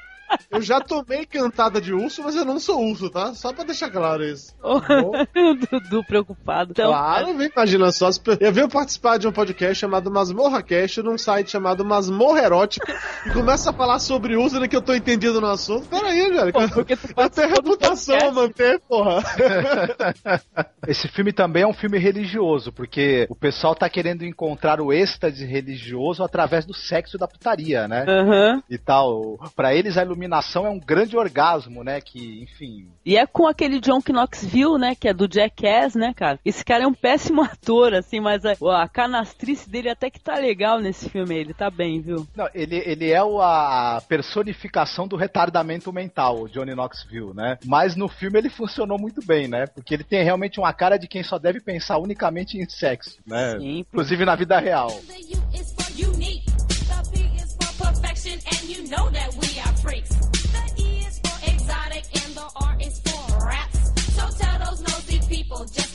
Eu 0.50 0.62
já 0.62 0.80
tomei 0.80 1.26
cantada 1.26 1.80
de 1.82 1.94
urso, 1.94 2.22
mas 2.24 2.36
eu 2.36 2.46
não 2.46 2.60
sou 2.60 2.82
urso, 2.84 3.10
tá? 3.10 3.34
Só 3.34 3.54
pra 3.54 3.64
deixar 3.64 3.90
claro 3.90 4.24
isso. 4.24 4.54
o 4.64 4.72
Dudu 5.80 6.04
preocupado. 6.06 6.72
Então, 6.72 6.88
claro, 6.92 7.38
vem, 7.38 7.50
imagina 7.56 7.92
só. 7.92 8.12
se- 8.12 8.20
Eu 8.40 8.52
venho 8.54 8.70
participar 8.70 9.18
de 9.18 9.28
um 9.28 9.32
podcast 9.32 9.76
chamado 9.76 10.12
Masmorra 10.12 10.62
Cast, 10.64 11.02
num 11.02 11.18
site 11.18 11.52
chamado 11.52 11.84
Masmorra 11.86 12.42
Erótica, 12.44 12.94
e 13.26 13.30
começa 13.32 13.70
a 13.70 13.74
falar 13.74 14.00
sobre 14.00 14.36
uso, 14.36 14.60
né, 14.60 14.68
que 14.68 14.76
eu 14.76 14.82
tô 14.82 14.94
entendido 14.94 15.40
no 15.42 15.48
assunto. 15.48 15.88
Peraí, 15.88 16.22
Angélica. 16.22 16.68
porque 16.70 16.96
tu 16.96 17.08
Eu 17.16 17.30
tenho 17.30 17.50
reputação 17.50 18.18
a 18.18 18.32
manter, 18.32 18.80
porra. 18.88 19.22
Esse 20.88 21.08
filme 21.08 21.32
também 21.34 21.64
é 21.64 21.68
um 21.68 21.74
filme 21.74 21.98
religioso, 21.98 22.72
porque 22.72 23.28
o 23.30 23.36
pessoal 23.36 23.76
tá 23.76 23.90
querendo 23.90 24.24
encontrar 24.24 24.80
o 24.82 24.92
êxtase 24.94 25.46
religioso 25.46 26.24
através 26.24 26.66
do 26.66 26.74
sexo 26.74 27.18
e 27.18 27.20
da 27.20 27.28
putaria, 27.28 27.88
né? 27.88 28.06
Aham. 28.08 28.64
E 28.70 28.78
tal. 28.78 29.38
Pra 29.56 29.74
eles, 29.74 29.98
a 29.98 30.02
iluminação 30.04 30.19
culminação 30.20 30.66
é 30.66 30.70
um 30.70 30.80
grande 30.80 31.16
orgasmo, 31.16 31.82
né? 31.82 32.02
Que, 32.02 32.44
enfim. 32.44 32.88
E 33.06 33.16
é 33.16 33.26
com 33.26 33.48
aquele 33.48 33.80
John 33.80 34.02
Knoxville, 34.06 34.78
né? 34.78 34.94
Que 34.94 35.08
é 35.08 35.14
do 35.14 35.32
Jackass, 35.32 35.96
né, 35.96 36.14
cara? 36.14 36.38
Esse 36.44 36.64
cara 36.64 36.84
é 36.84 36.88
um 36.88 36.94
péssimo 36.94 37.42
ator, 37.42 37.94
assim, 37.94 38.20
mas 38.20 38.44
a, 38.46 38.54
a 38.84 38.88
canastrice 38.90 39.70
dele 39.70 39.90
até 39.90 40.10
que 40.10 40.20
tá 40.20 40.36
legal 40.36 40.80
nesse 40.80 41.10
filme. 41.10 41.36
Ele 41.36 41.54
tá 41.54 41.70
bem, 41.70 42.02
viu? 42.02 42.28
Não, 42.36 42.50
ele, 42.54 42.76
ele 42.86 43.10
é 43.10 43.24
o- 43.24 43.42
a 43.42 44.02
personificação 44.10 45.08
do 45.08 45.16
retardamento 45.16 45.92
mental, 45.94 46.42
o 46.42 46.50
Johnny 46.50 46.76
Knoxville, 46.76 47.34
né? 47.34 47.58
Mas 47.66 47.96
no 47.96 48.10
filme 48.10 48.38
ele 48.40 48.50
funcionou 48.50 49.00
muito 49.00 49.26
bem, 49.26 49.48
né? 49.48 49.68
Porque 49.68 49.94
ele 49.94 50.04
tem 50.04 50.22
realmente 50.24 50.60
uma 50.60 50.74
cara 50.74 50.98
de 50.98 51.08
quem 51.08 51.24
só 51.24 51.40
deve 51.40 51.62
pensar 51.62 51.98
unicamente 51.98 52.58
em 52.58 52.68
sexo, 52.68 53.18
né? 53.26 53.58
Sim. 53.58 53.80
Inclusive 53.80 54.26
na 54.26 54.36
vida 54.36 54.60
real. 54.60 54.90
The 54.90 55.14
U 55.38 55.62
is 55.62 55.74
for 55.74 56.10
unique. 56.10 56.46
The 56.46 57.12
P 57.12 57.20
is 57.38 57.56
for 57.56 57.86
perfection, 57.86 58.34
and 58.34 58.70
you 58.70 58.84
know 58.90 59.10
that 59.12 59.30
we 59.38 59.49
freaks. 59.82 60.10
The 60.10 60.84
E 60.84 61.06
is 61.08 61.20
for 61.20 61.38
exotic, 61.52 62.06
and 62.24 62.36
the 62.36 62.48
R 62.56 62.78
is 62.80 63.00
for 63.00 63.46
rats. 63.46 63.92
So 64.14 64.28
tell 64.38 64.60
those 64.66 64.82
nosy 64.82 65.20
people 65.28 65.66
just 65.66 65.89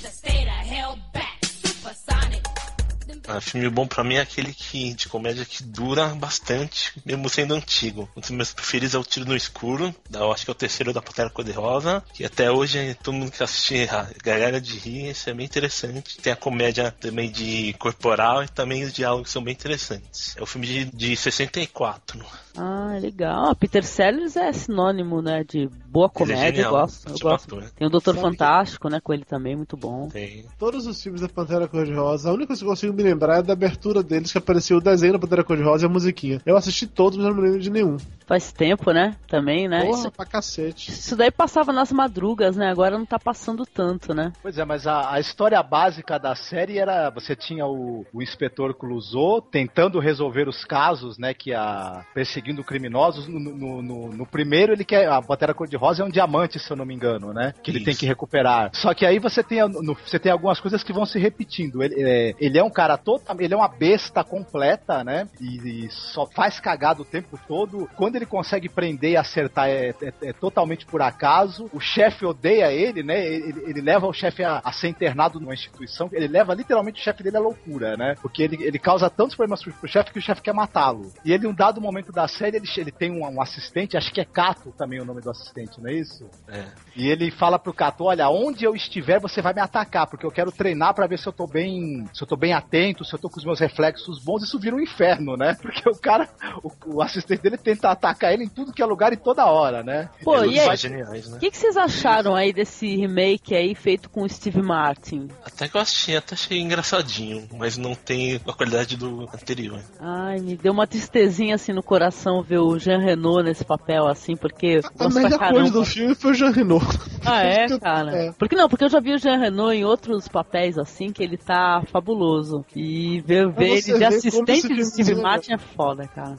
Ah, 3.26 3.40
filme 3.40 3.68
bom 3.68 3.86
pra 3.86 4.04
mim 4.04 4.14
é 4.16 4.20
aquele 4.20 4.52
que, 4.52 4.92
de 4.94 5.08
comédia 5.08 5.44
que 5.44 5.62
dura 5.62 6.06
bastante, 6.08 6.92
mesmo 7.04 7.28
sendo 7.28 7.54
antigo. 7.54 8.08
Um 8.16 8.20
dos 8.20 8.30
meus 8.30 8.52
preferidos 8.52 8.94
é 8.94 8.98
o 8.98 9.04
Tiro 9.04 9.26
no 9.26 9.36
Escuro, 9.36 9.94
da- 10.10 10.20
eu 10.20 10.32
acho 10.32 10.44
que 10.44 10.50
é 10.50 10.52
o 10.52 10.54
terceiro 10.54 10.92
da 10.92 11.00
Pantera 11.02 11.30
Cor-de-Rosa, 11.30 12.02
que 12.12 12.24
até 12.24 12.50
hoje 12.50 12.78
é 12.78 12.94
todo 12.94 13.14
mundo 13.14 13.30
que 13.30 13.42
assiste 13.42 13.88
a 13.90 14.08
galera 14.22 14.60
de 14.60 14.76
rir, 14.78 15.06
esse 15.08 15.30
é 15.30 15.34
bem 15.34 15.46
interessante. 15.46 16.18
Tem 16.18 16.32
a 16.32 16.36
comédia 16.36 16.90
também 16.90 17.30
de 17.30 17.72
corporal 17.78 18.42
e 18.44 18.48
também 18.48 18.84
os 18.84 18.92
diálogos 18.92 19.30
são 19.30 19.42
bem 19.42 19.52
interessantes. 19.54 20.36
É 20.36 20.42
o 20.42 20.46
filme 20.46 20.66
de, 20.66 20.84
de 20.86 21.16
64. 21.16 22.24
Ah, 22.56 22.96
legal. 23.00 23.50
Ah, 23.50 23.54
Peter 23.54 23.84
Sellers 23.84 24.36
é 24.36 24.52
sinônimo, 24.52 25.20
né, 25.20 25.42
de 25.44 25.68
boa 25.86 26.08
comédia, 26.08 26.46
eu 26.48 26.54
genial, 26.54 26.72
gosto. 26.72 27.08
Eu 27.08 27.18
gosto. 27.18 27.56
ator. 27.56 27.70
Tem 27.70 27.86
o 27.86 27.90
Doutor 27.90 28.14
Sabe 28.14 28.26
Fantástico, 28.26 28.88
né, 28.88 29.00
com 29.00 29.12
ele 29.12 29.24
também, 29.24 29.56
muito 29.56 29.76
bom. 29.76 30.08
Tem. 30.08 30.44
Todos 30.58 30.86
os 30.86 31.02
filmes 31.02 31.20
da 31.20 31.28
Pantera 31.28 31.66
Cor-de-Rosa, 31.66 32.30
a 32.30 32.32
única 32.32 32.48
coisa 32.48 32.60
que 32.60 32.64
eu 32.66 32.70
consigo 32.70 32.92
me 32.92 33.02
lembrar 33.02 33.13
é 33.14 33.42
da 33.42 33.52
abertura 33.52 34.02
deles, 34.02 34.32
que 34.32 34.38
apareceu 34.38 34.78
o 34.78 34.80
desenho 34.80 35.12
da 35.12 35.18
Pantera 35.18 35.44
Cor-de-Rosa 35.44 35.84
e 35.84 35.86
a 35.86 35.90
musiquinha. 35.90 36.40
Eu 36.44 36.56
assisti 36.56 36.86
todos, 36.86 37.18
mas 37.18 37.26
não 37.26 37.34
me 37.34 37.42
lembro 37.42 37.60
de 37.60 37.70
nenhum. 37.70 37.96
Faz 38.26 38.52
tempo, 38.52 38.90
né, 38.90 39.14
também, 39.28 39.68
né. 39.68 39.84
Porra, 39.84 39.98
Isso, 39.98 40.10
pra 40.10 40.24
cacete. 40.24 40.90
isso 40.90 41.14
daí 41.16 41.30
passava 41.30 41.72
nas 41.72 41.92
madrugas, 41.92 42.56
né, 42.56 42.70
agora 42.70 42.96
não 42.98 43.04
tá 43.04 43.18
passando 43.18 43.66
tanto, 43.66 44.14
né. 44.14 44.32
Pois 44.42 44.56
é, 44.56 44.64
mas 44.64 44.86
a, 44.86 45.12
a 45.12 45.20
história 45.20 45.62
básica 45.62 46.18
da 46.18 46.34
série 46.34 46.78
era 46.78 47.10
você 47.10 47.36
tinha 47.36 47.66
o, 47.66 48.06
o 48.12 48.22
inspetor 48.22 48.72
Clouseau 48.74 49.42
tentando 49.42 49.98
resolver 49.98 50.48
os 50.48 50.64
casos, 50.64 51.18
né, 51.18 51.34
que 51.34 51.52
a 51.52 52.04
perseguindo 52.14 52.64
criminosos. 52.64 53.26
No, 53.28 53.38
no- 53.38 53.82
no- 53.82 54.08
no 54.12 54.26
primeiro 54.26 54.72
ele 54.72 54.84
quer 54.84 55.08
a 55.08 55.20
Pantera 55.20 55.52
Cor-de-Rosa 55.54 56.02
é 56.02 56.06
um 56.06 56.10
diamante, 56.10 56.58
se 56.58 56.70
eu 56.70 56.76
não 56.76 56.86
me 56.86 56.94
engano, 56.94 57.32
né, 57.32 57.52
que 57.62 57.70
ele 57.70 57.78
Isso. 57.78 57.84
tem 57.86 57.94
que 57.94 58.06
recuperar. 58.06 58.70
Só 58.72 58.94
que 58.94 59.04
aí 59.04 59.18
você 59.18 59.42
tem 59.42 59.58
você 60.04 60.18
tem 60.18 60.32
algumas 60.32 60.60
coisas 60.60 60.82
que 60.82 60.92
vão 60.92 61.04
se 61.04 61.18
repetindo. 61.18 61.82
Ele 61.82 61.94
é, 62.02 62.34
ele 62.38 62.58
é 62.58 62.64
um 62.64 62.70
cara 62.70 62.96
total, 62.96 63.36
ele 63.38 63.52
é 63.52 63.56
uma 63.56 63.68
besta 63.68 64.24
completa, 64.24 65.04
né, 65.04 65.28
e, 65.40 65.84
e 65.86 65.90
só 65.90 66.26
faz 66.26 66.58
cagada 66.58 67.02
o 67.02 67.04
tempo 67.04 67.38
todo. 67.46 67.88
Quando 67.96 68.13
ele 68.16 68.26
consegue 68.26 68.68
prender 68.68 69.12
e 69.12 69.16
acertar 69.16 69.68
é, 69.68 69.90
é- 70.00 70.12
é 70.22 70.32
totalmente 70.32 70.86
por 70.86 71.02
acaso. 71.02 71.68
O 71.72 71.80
chefe 71.80 72.24
odeia 72.24 72.72
ele, 72.72 73.02
né? 73.02 73.26
Ele, 73.26 73.62
ele 73.66 73.80
leva 73.80 74.06
o 74.06 74.12
chefe 74.12 74.42
a, 74.42 74.60
a 74.64 74.72
ser 74.72 74.88
internado 74.88 75.40
numa 75.40 75.54
instituição. 75.54 76.08
Ele 76.12 76.28
leva 76.28 76.54
literalmente 76.54 77.00
o 77.00 77.04
chefe 77.04 77.22
dele 77.22 77.36
à 77.36 77.40
loucura, 77.40 77.96
né? 77.96 78.14
Porque 78.20 78.42
ele, 78.42 78.62
ele 78.62 78.78
causa 78.78 79.08
tantos 79.10 79.34
problemas 79.36 79.62
pro, 79.62 79.72
pro 79.72 79.88
chefe 79.88 80.12
que 80.12 80.18
o 80.18 80.22
chefe 80.22 80.42
quer 80.42 80.54
matá-lo. 80.54 81.12
E 81.24 81.32
ele, 81.32 81.46
em 81.46 81.50
um 81.50 81.54
dado 81.54 81.80
momento 81.80 82.12
da 82.12 82.26
série, 82.28 82.56
ele, 82.56 82.66
ele 82.76 82.92
tem 82.92 83.10
um, 83.10 83.24
um 83.26 83.40
assistente, 83.40 83.96
acho 83.96 84.12
que 84.12 84.20
é 84.20 84.24
Cato 84.24 84.72
também 84.72 85.00
o 85.00 85.04
nome 85.04 85.20
do 85.20 85.30
assistente, 85.30 85.80
não 85.80 85.88
é 85.90 85.94
isso? 85.94 86.28
É. 86.48 86.64
E 86.96 87.08
ele 87.08 87.30
fala 87.30 87.58
pro 87.58 87.72
Cato, 87.72 88.04
olha, 88.04 88.28
onde 88.28 88.64
eu 88.64 88.74
estiver, 88.74 89.20
você 89.20 89.42
vai 89.42 89.52
me 89.52 89.60
atacar, 89.60 90.06
porque 90.06 90.24
eu 90.24 90.30
quero 90.30 90.52
treinar 90.52 90.94
pra 90.94 91.06
ver 91.06 91.18
se 91.18 91.26
eu 91.26 91.32
tô 91.32 91.46
bem, 91.46 92.06
se 92.12 92.22
eu 92.22 92.26
tô 92.26 92.36
bem 92.36 92.52
atento, 92.52 93.04
se 93.04 93.14
eu 93.14 93.18
tô 93.18 93.28
com 93.28 93.38
os 93.38 93.44
meus 93.44 93.60
reflexos 93.60 94.18
bons. 94.22 94.42
Isso 94.42 94.58
vira 94.58 94.76
um 94.76 94.80
inferno, 94.80 95.36
né? 95.36 95.56
Porque 95.60 95.88
o 95.88 95.94
cara, 95.94 96.28
o, 96.62 96.70
o 96.86 97.02
assistente 97.02 97.42
dele 97.42 97.58
tenta 97.58 97.90
atacar 97.90 98.32
ele 98.32 98.44
em 98.44 98.48
tudo 98.48 98.72
que 98.72 98.82
é 98.82 98.86
lugar 98.86 99.12
e 99.12 99.16
toda 99.16 99.46
hora, 99.46 99.82
né? 99.82 100.08
Pô, 100.22 100.36
Eles 100.42 100.56
e 100.56 100.60
aí? 100.60 100.76
geniais, 100.76 101.28
né? 101.28 101.36
O 101.36 101.40
que, 101.40 101.50
que 101.50 101.56
vocês 101.56 101.76
acharam 101.76 102.34
aí 102.34 102.52
desse 102.52 102.96
remake 102.96 103.54
aí 103.54 103.74
feito 103.74 104.08
com 104.08 104.22
o 104.22 104.28
Steve 104.28 104.62
Martin? 104.62 105.28
Até 105.44 105.68
que 105.68 105.76
eu 105.76 105.80
achei, 105.80 106.16
até 106.16 106.34
achei 106.34 106.60
engraçadinho, 106.60 107.48
mas 107.56 107.76
não 107.76 107.94
tem 107.94 108.36
a 108.36 108.52
qualidade 108.52 108.96
do 108.96 109.22
anterior. 109.22 109.80
Ai, 109.98 110.38
me 110.40 110.56
deu 110.56 110.72
uma 110.72 110.86
tristezinha 110.86 111.54
assim 111.54 111.72
no 111.72 111.82
coração 111.82 112.42
ver 112.42 112.58
o 112.58 112.78
Jean 112.78 112.98
Renault 112.98 113.42
nesse 113.42 113.64
papel, 113.64 114.06
assim, 114.06 114.36
porque. 114.36 114.80
A 114.98 115.08
melhor 115.08 115.38
coisa 115.38 115.70
do 115.70 115.84
filme 115.84 116.14
foi 116.14 116.30
o 116.32 116.34
Jean 116.34 116.50
Renault. 116.50 116.83
Ah, 117.24 117.42
é, 117.42 117.66
Eu- 117.70 117.80
cara? 117.80 118.16
é. 118.16 118.32
Porque 118.32 118.54
não, 118.54 118.68
porque 118.68 118.84
eu 118.84 118.88
já 118.88 119.00
vi 119.00 119.14
o 119.14 119.18
Jean 119.18 119.38
Renault 119.38 119.76
em 119.76 119.84
outros 119.84 120.28
papéis 120.28 120.78
assim, 120.78 121.12
que 121.12 121.22
ele 121.22 121.36
tá 121.36 121.82
fabuloso. 121.90 122.64
E 122.74 123.20
ver, 123.26 123.50
ver 123.50 123.78
ele 123.78 123.98
de 123.98 124.04
assistente 124.04 124.68
de 124.74 124.84
Steve 124.84 125.12
é 125.12 125.22
Martin 125.22 125.52
é 125.52 125.58
foda, 125.58 126.06
cara. 126.06 126.38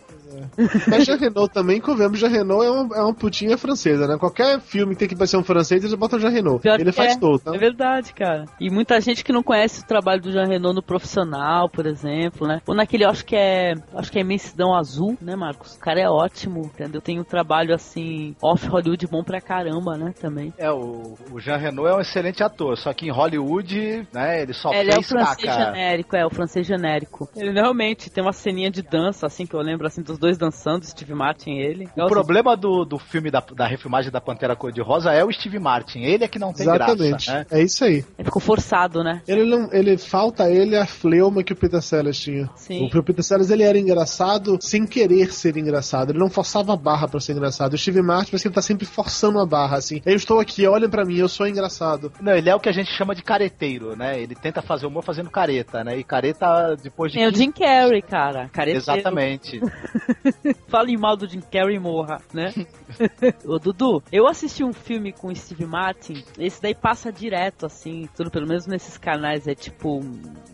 Mas 0.87 1.05
Jean 1.05 1.17
Renault 1.17 1.53
também, 1.53 1.79
convenhamos, 1.79 2.19
Jean 2.19 2.29
Renault 2.29 2.65
é 2.65 2.69
uma, 2.69 2.97
é 2.97 3.01
uma 3.01 3.13
putinha 3.13 3.57
francesa, 3.57 4.07
né? 4.07 4.17
Qualquer 4.17 4.59
filme 4.59 4.93
que 4.93 4.99
tem 4.99 5.07
que 5.07 5.15
parecer 5.15 5.37
um 5.37 5.43
francês, 5.43 5.83
eles 5.83 5.95
botam 5.95 6.19
Jean 6.19 6.29
Renault. 6.29 6.61
Pior 6.61 6.79
ele 6.79 6.91
faz 6.91 7.15
é. 7.15 7.19
todo, 7.19 7.39
tá? 7.39 7.55
É 7.55 7.57
verdade, 7.57 8.13
cara. 8.13 8.45
E 8.59 8.69
muita 8.69 8.99
gente 8.99 9.23
que 9.23 9.31
não 9.31 9.43
conhece 9.43 9.81
o 9.81 9.85
trabalho 9.85 10.21
do 10.21 10.31
Jean 10.31 10.45
Renault 10.45 10.75
no 10.75 10.83
profissional, 10.83 11.69
por 11.69 11.85
exemplo, 11.85 12.47
né? 12.47 12.61
Ou 12.67 12.75
naquele, 12.75 13.05
acho 13.05 13.25
que 13.25 13.35
é. 13.35 13.75
Acho 13.93 14.11
que 14.11 14.17
é 14.17 14.21
Imensidão 14.21 14.75
Azul, 14.75 15.17
né, 15.21 15.35
Marcos? 15.35 15.75
O 15.75 15.79
cara 15.79 15.99
é 15.99 16.09
ótimo, 16.09 16.61
entendeu? 16.61 17.01
Tem 17.01 17.19
um 17.19 17.23
trabalho 17.23 17.73
assim, 17.73 18.35
off 18.41 18.67
Hollywood 18.67 19.07
bom 19.07 19.23
pra 19.23 19.39
caramba, 19.41 19.97
né? 19.97 20.13
Também. 20.19 20.34
É, 20.57 20.71
o, 20.71 21.15
o 21.31 21.39
Jean 21.39 21.57
Renault 21.57 21.91
é 21.91 21.95
um 21.95 22.01
excelente 22.01 22.43
ator, 22.43 22.77
só 22.77 22.93
que 22.93 23.05
em 23.05 23.11
Hollywood, 23.11 24.07
né, 24.13 24.41
ele 24.41 24.53
só 24.53 24.73
ele 24.73 24.89
é 24.91 24.93
o 24.93 24.95
fez 24.95 25.09
francês 25.09 25.55
caca. 25.55 25.65
genérico, 25.65 26.15
é 26.15 26.25
o 26.25 26.29
francês 26.29 26.67
genérico. 26.67 27.29
Ele 27.35 27.51
realmente 27.51 28.09
tem 28.09 28.23
uma 28.23 28.33
ceninha 28.33 28.69
de 28.69 28.81
dança, 28.81 29.25
assim, 29.25 29.45
que 29.45 29.53
eu 29.53 29.61
lembro, 29.61 29.87
assim, 29.87 30.01
dos 30.01 30.17
dois 30.17 30.37
dançando, 30.37 30.85
Steve 30.85 31.13
Martin 31.13 31.51
e 31.51 31.61
ele. 31.61 31.89
O 31.97 32.07
problema 32.07 32.55
do, 32.55 32.85
do 32.85 32.97
filme 32.97 33.29
da, 33.31 33.39
da 33.39 33.67
refilmagem 33.67 34.11
da 34.11 34.21
Pantera 34.21 34.55
Cor-de-Rosa 34.55 35.11
é 35.11 35.23
o 35.23 35.31
Steve 35.31 35.59
Martin. 35.59 35.99
Ele 35.99 36.23
é 36.23 36.27
que 36.27 36.39
não 36.39 36.53
tem 36.53 36.65
Exatamente. 36.65 37.27
graça, 37.27 37.33
né? 37.33 37.45
É 37.51 37.61
isso 37.61 37.83
aí. 37.83 38.03
Ele 38.17 38.25
ficou 38.25 38.41
forçado, 38.41 39.03
né? 39.03 39.21
Ele 39.27 39.43
não, 39.45 39.69
ele 39.71 39.97
falta 39.97 40.43
a 40.43 40.49
ele 40.49 40.75
a 40.75 40.85
fleuma 40.85 41.43
que 41.43 41.53
o 41.53 41.55
Peter 41.55 41.81
Sellers 41.81 42.19
tinha. 42.19 42.49
Sim. 42.55 42.89
O 42.93 43.03
Peter 43.03 43.23
Sellers 43.23 43.49
ele 43.49 43.63
era 43.63 43.77
engraçado 43.77 44.57
sem 44.61 44.85
querer 44.85 45.31
ser 45.31 45.57
engraçado. 45.57 46.11
Ele 46.11 46.19
não 46.19 46.29
forçava 46.29 46.73
a 46.73 46.77
barra 46.77 47.07
pra 47.07 47.19
ser 47.19 47.33
engraçado. 47.33 47.73
O 47.73 47.77
Steve 47.77 48.01
Martin 48.01 48.31
parece 48.31 48.43
que 48.43 48.47
ele 48.47 48.55
tá 48.55 48.61
sempre 48.61 48.85
forçando 48.85 49.39
a 49.39 49.45
barra 49.45 49.77
assim. 49.77 50.01
Eu 50.05 50.15
estou 50.25 50.39
aqui, 50.39 50.67
olhem 50.67 50.89
pra 50.89 51.05
mim, 51.05 51.17
eu 51.17 51.29
sou 51.29 51.47
engraçado. 51.47 52.11
Não, 52.19 52.33
ele 52.33 52.49
é 52.49 52.55
o 52.55 52.59
que 52.59 52.67
a 52.67 52.71
gente 52.71 52.91
chama 52.91 53.13
de 53.13 53.21
careteiro, 53.21 53.95
né? 53.95 54.19
Ele 54.19 54.35
tenta 54.35 54.61
fazer 54.61 54.87
humor 54.87 55.03
fazendo 55.03 55.29
careta, 55.29 55.83
né? 55.83 55.97
E 55.97 56.03
careta 56.03 56.75
depois 56.75 57.11
de. 57.11 57.19
Tem 57.19 57.27
o 57.27 57.31
15 57.31 57.43
Jim 57.43 57.51
Carrey, 57.51 58.01
cara. 58.01 58.49
Careteiro. 58.49 58.79
Exatamente. 58.79 59.61
Falem 60.67 60.97
mal 60.97 61.15
do 61.15 61.27
Jim 61.27 61.41
Carrey 61.41 61.75
e 61.75 61.79
morra, 61.79 62.19
né? 62.33 62.53
Ô, 63.45 63.59
Dudu, 63.59 64.03
eu 64.11 64.27
assisti 64.27 64.63
um 64.63 64.73
filme 64.73 65.13
com 65.13 65.27
o 65.27 65.35
Steve 65.35 65.65
Martin, 65.65 66.23
esse 66.39 66.61
daí 66.61 66.73
passa 66.73 67.11
direto, 67.11 67.65
assim, 67.65 68.09
tudo, 68.15 68.31
pelo 68.31 68.47
menos 68.47 68.65
nesses 68.65 68.97
canais, 68.97 69.47
é 69.47 69.53
tipo. 69.53 70.01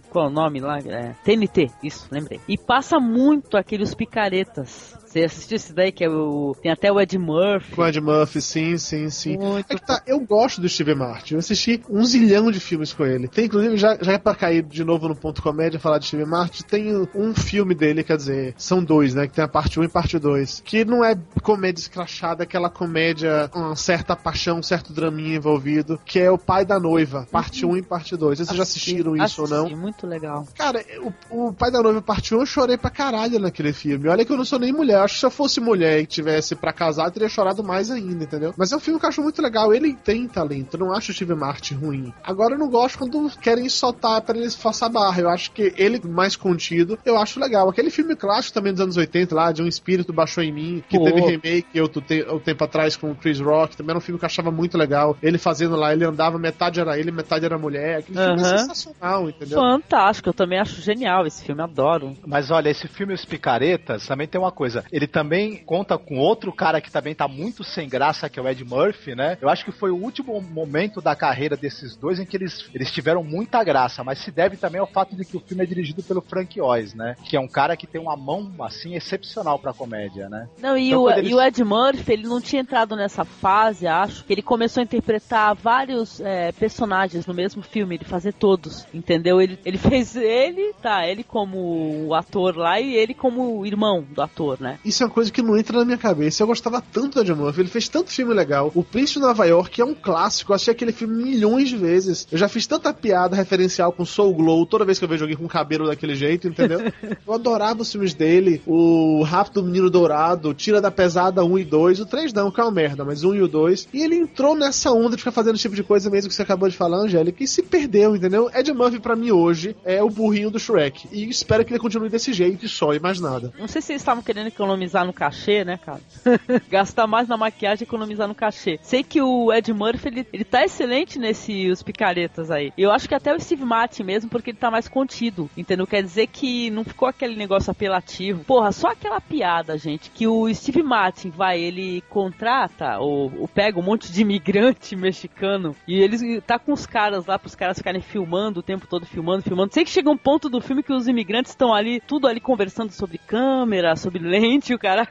Qual 0.09 0.26
é 0.26 0.28
o 0.28 0.32
nome 0.32 0.59
lá? 0.59 0.80
É, 0.80 1.15
TNT, 1.24 1.72
isso, 1.82 2.05
lembrei. 2.11 2.41
E 2.45 2.57
passa 2.57 2.99
muito 2.99 3.55
aqueles 3.55 3.95
picaretas. 3.95 5.00
Você 5.12 5.24
assistiu 5.24 5.57
esse 5.57 5.74
daí 5.74 5.91
que 5.91 6.05
é 6.05 6.09
o. 6.09 6.55
Tem 6.62 6.72
até 6.72 6.89
o 6.89 6.99
Ed 6.99 7.18
Murphy. 7.18 7.76
Com 7.76 7.86
Ed 7.86 7.99
Murphy, 7.99 8.41
sim, 8.41 8.78
sim, 8.78 9.09
sim. 9.09 9.38
Muito 9.38 9.70
É 9.70 9.76
que 9.76 9.86
tá, 9.86 10.01
eu 10.07 10.22
gosto 10.22 10.62
do 10.62 10.70
Steve 10.70 10.95
Martin. 10.95 11.34
Eu 11.34 11.39
assisti 11.39 11.82
um 11.89 12.05
zilhão 12.05 12.49
de 12.49 12.62
filmes 12.62 12.93
com 12.93 13.05
ele. 13.05 13.28
Tem, 13.28 13.45
inclusive, 13.45 13.76
já, 13.76 13.97
já 13.99 14.14
é 14.14 14.18
pra 14.18 14.34
cair 14.34 14.64
de 14.64 14.86
novo 14.86 15.09
no 15.09 15.16
ponto 15.16 15.41
comédia 15.41 15.82
falar 15.82 15.97
de 15.97 16.05
Steve 16.05 16.24
Martin. 16.24 16.64
Tem 16.64 16.95
um 17.14 17.36
filme 17.36 17.76
dele, 17.76 18.05
quer 18.05 18.16
dizer, 18.16 18.53
são 18.57 18.82
dois, 18.82 19.14
né? 19.14 19.28
Que 19.28 19.34
tem 19.34 19.43
a 19.43 19.49
parte 19.49 19.78
1 19.82 19.84
e 19.84 19.89
parte 19.89 20.18
2. 20.18 20.62
Que 20.64 20.86
não 20.86 21.03
é 21.03 21.14
comédia 21.43 21.82
escrachada, 21.82 22.43
aquela 22.43 22.70
comédia 22.70 23.49
com 23.51 23.59
uma 23.59 23.76
certa 23.76 24.16
paixão, 24.16 24.59
um 24.59 24.64
certo 24.64 24.93
draminha 24.93 25.36
envolvido. 25.36 25.99
Que 26.05 26.20
é 26.20 26.32
O 26.32 26.38
Pai 26.38 26.64
da 26.64 26.80
Noiva, 26.80 27.28
parte 27.30 27.66
1 27.66 27.76
e 27.76 27.82
parte 27.82 28.16
2. 28.16 28.38
Vocês 28.39 28.55
já 28.55 28.64
assistiram 28.64 29.18
isso 29.18 29.41
ou 29.41 29.49
não? 29.49 29.66
Assisti, 29.66 29.76
Muito 29.76 30.07
legal. 30.07 30.47
Cara, 30.55 30.82
o, 31.30 31.47
o 31.49 31.53
Pai 31.53 31.70
da 31.70 31.82
Noiva 31.82 32.01
parte 32.01 32.34
1 32.34 32.39
eu 32.39 32.45
chorei 32.45 32.78
pra 32.78 32.89
caralho 32.89 33.39
naquele 33.39 33.74
filme. 33.74 34.07
Olha 34.07 34.24
que 34.24 34.32
eu 34.32 34.38
não 34.38 34.45
sou 34.45 34.57
nem 34.57 34.72
mulher. 34.72 35.00
Eu 35.01 35.05
acho 35.05 35.15
que 35.15 35.19
se 35.19 35.25
eu 35.25 35.31
fosse 35.31 35.59
mulher 35.59 35.99
e 35.99 36.05
tivesse 36.05 36.55
pra 36.55 36.71
casar, 36.71 37.05
eu 37.05 37.11
teria 37.11 37.27
chorado 37.27 37.63
mais 37.63 37.89
ainda, 37.89 38.23
entendeu? 38.23 38.53
Mas 38.55 38.71
é 38.71 38.75
um 38.75 38.79
filme 38.79 38.99
que 38.99 39.05
eu 39.05 39.09
acho 39.09 39.21
muito 39.21 39.41
legal. 39.41 39.73
Ele 39.73 39.93
tem 39.93 40.27
talento. 40.27 40.75
Eu 40.75 40.79
não 40.79 40.93
acho 40.93 41.11
o 41.11 41.13
Steve 41.13 41.33
Martin 41.33 41.75
ruim. 41.75 42.13
Agora 42.23 42.53
eu 42.53 42.59
não 42.59 42.69
gosto 42.69 42.99
quando 42.99 43.31
querem 43.39 43.67
soltar 43.67 44.21
pra 44.21 44.37
eles 44.37 44.55
forçar 44.55 44.89
a 44.89 44.91
barra. 44.91 45.21
Eu 45.21 45.29
acho 45.29 45.51
que 45.51 45.73
ele 45.75 45.99
mais 46.05 46.35
contido, 46.35 46.99
eu 47.03 47.17
acho 47.17 47.39
legal. 47.39 47.67
Aquele 47.67 47.89
filme 47.89 48.15
clássico 48.15 48.53
também 48.53 48.71
dos 48.71 48.81
anos 48.81 48.97
80 48.97 49.33
lá, 49.33 49.51
de 49.51 49.63
Um 49.63 49.67
Espírito 49.67 50.13
Baixou 50.13 50.43
em 50.43 50.51
Mim, 50.51 50.83
que 50.87 50.97
Pô. 50.97 51.05
teve 51.05 51.21
remake 51.21 51.81
outro, 51.81 52.01
te 52.01 52.21
outro 52.21 52.39
tempo 52.39 52.63
atrás 52.63 52.95
com 52.95 53.11
o 53.11 53.15
Chris 53.15 53.39
Rock. 53.39 53.75
Também 53.75 53.91
era 53.91 53.97
um 53.97 54.01
filme 54.01 54.19
que 54.19 54.25
eu 54.25 54.27
achava 54.27 54.51
muito 54.51 54.77
legal. 54.77 55.17
Ele 55.21 55.39
fazendo 55.39 55.75
lá, 55.75 55.93
ele 55.93 56.05
andava, 56.05 56.37
metade 56.37 56.79
era 56.79 56.99
ele, 56.99 57.11
metade 57.11 57.43
era 57.43 57.57
mulher. 57.57 57.99
Aquele 57.99 58.19
filme 58.19 58.41
é 58.41 58.57
sensacional, 58.57 59.29
entendeu? 59.29 59.57
Fantástico, 59.59 60.29
eu 60.29 60.33
também 60.33 60.59
acho 60.59 60.79
genial 60.79 61.25
esse 61.25 61.43
filme, 61.43 61.61
adoro. 61.61 62.15
Mas 62.25 62.51
olha, 62.51 62.69
esse 62.69 62.87
filme 62.87 63.13
Os 63.13 63.25
Picaretas 63.25 64.05
também 64.05 64.27
tem 64.27 64.39
uma 64.39 64.51
coisa. 64.51 64.83
Ele 64.91 65.07
também 65.07 65.57
conta 65.57 65.97
com 65.97 66.17
outro 66.17 66.51
cara 66.51 66.81
que 66.81 66.91
também 66.91 67.15
tá 67.15 67.27
muito 67.27 67.63
sem 67.63 67.87
graça, 67.87 68.29
que 68.29 68.39
é 68.39 68.41
o 68.41 68.47
Ed 68.47 68.63
Murphy, 68.63 69.15
né? 69.15 69.37
Eu 69.41 69.49
acho 69.49 69.63
que 69.65 69.71
foi 69.71 69.91
o 69.91 69.95
último 69.95 70.39
momento 70.41 71.01
da 71.01 71.15
carreira 71.15 71.55
desses 71.55 71.95
dois 71.95 72.19
em 72.19 72.25
que 72.25 72.35
eles, 72.37 72.69
eles 72.73 72.91
tiveram 72.91 73.23
muita 73.23 73.63
graça, 73.63 74.03
mas 74.03 74.19
se 74.19 74.31
deve 74.31 74.57
também 74.57 74.79
ao 74.81 74.87
fato 74.87 75.15
de 75.15 75.23
que 75.25 75.37
o 75.37 75.39
filme 75.39 75.63
é 75.63 75.67
dirigido 75.67 76.03
pelo 76.03 76.21
Frank 76.21 76.59
Oz, 76.59 76.93
né? 76.93 77.15
Que 77.23 77.37
é 77.37 77.39
um 77.39 77.47
cara 77.47 77.75
que 77.77 77.87
tem 77.87 78.01
uma 78.01 78.15
mão, 78.17 78.51
assim, 78.61 78.95
excepcional 78.95 79.57
pra 79.59 79.73
comédia, 79.73 80.27
né? 80.29 80.47
Não, 80.59 80.77
e, 80.77 80.89
Então, 80.89 81.03
o, 81.03 81.09
eles- 81.11 81.31
e 81.31 81.33
o 81.35 81.41
Ed 81.41 81.63
Murphy, 81.63 82.13
ele 82.13 82.27
não 82.27 82.41
tinha 82.41 82.61
entrado 82.61 82.95
nessa 82.95 83.23
fase, 83.23 83.87
acho, 83.87 84.23
que 84.25 84.33
ele 84.33 84.41
começou 84.41 84.81
a 84.81 84.83
interpretar 84.83 85.55
vários 85.55 86.19
é, 86.21 86.51
personagens 86.51 87.25
no 87.25 87.33
mesmo 87.33 87.61
filme, 87.61 87.95
ele 87.95 88.05
fazer 88.05 88.33
todos, 88.33 88.85
entendeu? 88.93 89.41
Ele, 89.41 89.57
ele 89.65 89.77
fez 89.79 90.15
ele, 90.15 90.73
tá, 90.81 91.07
ele 91.07 91.23
como 91.23 92.07
o 92.07 92.13
ator 92.13 92.55
lá 92.57 92.79
e 92.79 92.93
ele 92.95 93.13
como 93.13 93.59
o 93.59 93.65
irmão 93.65 94.01
do 94.03 94.21
ator, 94.21 94.59
né? 94.59 94.79
Isso 94.84 95.03
é 95.03 95.05
uma 95.05 95.11
coisa 95.11 95.32
que 95.32 95.41
não 95.41 95.57
entra 95.57 95.77
na 95.79 95.86
minha 95.86 95.97
cabeça. 95.97 96.41
Eu 96.41 96.47
gostava 96.47 96.82
tanto 96.82 97.15
do 97.15 97.21
Ed 97.21 97.34
Murphy, 97.34 97.61
ele 97.61 97.69
fez 97.69 97.88
tanto 97.88 98.11
filme 98.11 98.34
legal. 98.34 98.71
O 98.73 98.84
Príncipe 98.84 99.19
de 99.19 99.25
Nova 99.25 99.45
York 99.45 99.82
é 99.82 99.86
um 99.86 99.93
clássico, 99.93 100.51
eu 100.51 100.55
achei 100.55 100.71
aquele 100.71 100.91
filme 100.91 101.23
milhões 101.23 101.69
de 101.69 101.77
vezes. 101.77 102.27
Eu 102.32 102.38
já 102.38 102.47
fiz 102.47 102.65
tanta 102.65 102.93
piada 102.93 103.36
referencial 103.36 103.91
com 103.91 104.05
Soul 104.05 104.34
Glow 104.34 104.65
toda 104.65 104.86
vez 104.86 104.97
que 104.97 105.05
eu 105.05 105.09
vejo 105.09 105.23
alguém 105.23 105.38
com 105.38 105.47
cabelo 105.47 105.88
daquele 105.88 106.15
jeito, 106.15 106.47
entendeu? 106.47 106.79
eu 107.25 107.34
adorava 107.34 107.82
os 107.82 107.91
filmes 107.91 108.13
dele. 108.13 108.61
O 108.65 109.23
Rápido 109.23 109.63
Menino 109.63 109.89
Dourado, 109.89 110.53
Tira 110.53 110.82
da 110.82 110.91
Pesada 110.91 111.43
1 111.43 111.59
e 111.59 111.65
2, 111.65 111.99
o 111.99 112.05
3 112.05 112.34
não, 112.34 112.51
que 112.51 112.59
é 112.59 112.63
uma 112.63 112.71
merda, 112.71 113.05
mas 113.05 113.23
1 113.23 113.36
e 113.36 113.41
o 113.41 113.47
2. 113.47 113.89
E 113.93 114.01
ele 114.01 114.15
entrou 114.15 114.55
nessa 114.55 114.91
onda 114.91 115.15
de 115.15 115.17
ficar 115.17 115.32
fazendo 115.32 115.55
esse 115.55 115.63
tipo 115.63 115.75
de 115.75 115.84
coisa 115.84 116.09
mesmo 116.09 116.29
que 116.29 116.36
você 116.36 116.41
acabou 116.41 116.67
de 116.69 116.77
falar, 116.77 116.97
Angélica, 116.97 117.43
e 117.43 117.47
se 117.47 117.61
perdeu, 117.61 118.15
entendeu? 118.15 118.49
Ed 118.53 118.71
Murphy 118.73 118.99
pra 118.99 119.15
mim 119.15 119.32
hoje 119.32 119.75
é 119.84 120.01
o 120.03 120.09
burrinho 120.09 120.51
do 120.51 120.59
Shrek. 120.59 121.07
E 121.11 121.29
espero 121.29 121.63
que 121.63 121.71
ele 121.71 121.79
continue 121.79 122.09
desse 122.09 122.34
jeito 122.34 122.65
e 122.65 122.69
só, 122.69 122.93
e 122.93 122.99
mais 122.99 123.19
nada. 123.19 123.53
Não 123.59 123.67
sei 123.67 123.82
se 123.82 123.91
eles 123.91 124.01
estavam 124.01 124.23
querendo 124.23 124.47
economizar 124.72 125.05
no 125.05 125.13
cachê, 125.13 125.63
né, 125.63 125.78
cara? 125.78 126.01
Gastar 126.69 127.07
mais 127.07 127.28
na 127.28 127.38
maquiagem 127.38 127.84
e 127.84 127.88
economizar 127.88 128.28
no 128.28 128.36
cachê. 128.36 128.80
Sei 128.82 129.03
que 129.03 129.22
o 129.22 129.51
Ed 129.51 129.72
Murphy, 129.74 130.07
ele, 130.07 130.28
ele 130.32 130.43
tá 130.43 130.63
excelente 130.63 131.19
nesse 131.19 131.69
Os 131.69 131.84
Picaretas 131.84 132.49
aí. 132.49 132.72
Eu 132.78 132.91
acho 132.91 133.07
que 133.07 133.15
até 133.15 133.34
o 133.34 133.39
Steve 133.39 133.65
Martin 133.65 134.03
mesmo, 134.03 134.30
porque 134.30 134.51
ele 134.51 134.57
tá 134.57 134.72
mais 134.72 134.88
contido, 134.88 135.49
entendeu? 135.57 135.86
Quer 135.86 136.01
dizer 136.03 136.28
que 136.28 136.69
não 136.69 136.84
ficou 136.84 137.07
aquele 137.07 137.36
negócio 137.36 137.72
apelativo. 137.72 138.43
Porra, 138.43 138.72
só 138.72 138.89
aquela 138.89 139.19
piada, 139.19 139.78
gente, 139.78 140.09
que 140.09 140.28
o 140.28 140.53
Steve 140.53 140.84
Martin 140.84 141.30
vai, 141.30 141.59
ele 141.59 142.01
contrata 142.09 142.99
ou, 142.99 143.32
ou 143.39 143.47
pega 143.47 143.80
um 143.80 143.84
monte 143.84 144.11
de 144.11 144.22
imigrante 144.22 144.95
mexicano 144.95 145.76
e 145.88 145.99
ele 145.99 146.41
tá 146.41 146.57
com 146.57 146.72
os 146.72 146.86
caras 146.86 147.26
lá, 147.26 147.38
pros 147.38 147.55
caras 147.55 147.78
ficarem 147.78 148.01
filmando 148.01 148.59
o 148.59 148.63
tempo 148.63 148.88
todo, 148.88 149.05
filmando, 149.05 149.43
filmando. 149.43 149.74
Sei 149.74 149.84
que 149.84 149.89
chega 149.89 150.09
um 150.09 150.17
ponto 150.17 150.49
do 150.49 150.61
filme 150.61 150.84
que 150.84 150.93
os 150.93 151.07
imigrantes 151.07 151.51
estão 151.51 151.74
ali, 151.74 151.99
tudo 151.99 152.28
ali 152.28 152.39
conversando 152.39 152.91
sobre 152.91 153.17
câmera, 153.17 153.95
sobre 153.95 154.19
lente, 154.19 154.61
o 154.74 154.80
cara. 154.80 155.07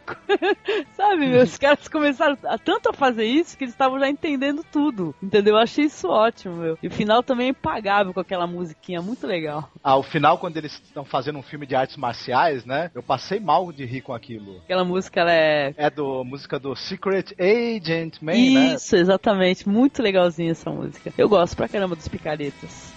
Sabe, 0.97 1.27
meu? 1.27 1.43
Os 1.43 1.59
caras 1.59 1.89
começaram 1.89 2.37
a, 2.45 2.59
tanto 2.59 2.91
a 2.91 2.93
fazer 2.93 3.25
isso 3.25 3.57
que 3.57 3.65
eles 3.65 3.75
estavam 3.75 3.99
já 3.99 4.09
entendendo 4.09 4.65
tudo. 4.71 5.15
Entendeu? 5.23 5.55
Eu 5.55 5.61
achei 5.61 5.87
isso 5.87 6.09
ótimo, 6.09 6.57
meu. 6.57 6.79
E 6.83 6.89
o 6.89 6.91
final 6.91 7.23
também 7.23 7.49
é 7.49 7.51
impagável 7.51 8.15
com 8.15 8.21
aquela 8.21 8.47
musiquinha, 8.47 9.03
muito 9.03 9.27
legal. 9.27 9.71
Ao 9.83 10.03
final, 10.03 10.39
quando 10.39 10.57
eles 10.57 10.73
estão 10.73 11.05
fazendo 11.05 11.39
um 11.39 11.43
filme 11.43 11.67
de 11.67 11.75
artes 11.75 11.97
marciais, 11.97 12.65
né? 12.65 12.91
Eu 12.95 13.03
passei 13.03 13.41
mal 13.41 13.73
de 13.73 13.85
rir 13.85 14.03
com 14.03 14.13
aquilo. 14.13 14.59
Aquela 14.65 14.85
música, 14.85 15.21
ela 15.21 15.33
é. 15.33 15.75
É 15.77 15.91
do 15.91 16.25
música 16.25 16.59
do 16.59 16.75
Secret 16.77 17.35
Agent 17.39 18.21
Man, 18.21 18.33
né? 18.33 18.75
Isso, 18.75 18.97
exatamente. 18.97 19.69
Muito 19.69 20.03
legalzinha 20.03 20.53
essa 20.53 20.71
música. 20.71 21.13
Eu 21.17 21.29
gosto 21.29 21.57
pra 21.57 21.69
caramba 21.69 21.97
dos 21.97 22.09
picaretas. 22.09 22.90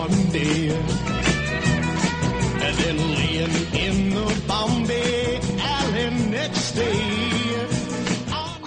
One 0.00 0.30
day. 0.32 0.70
And 2.66 2.74
then 2.80 2.96
laying 3.18 3.56
in 3.84 3.96
the 4.14 4.26
Bombay 4.48 4.99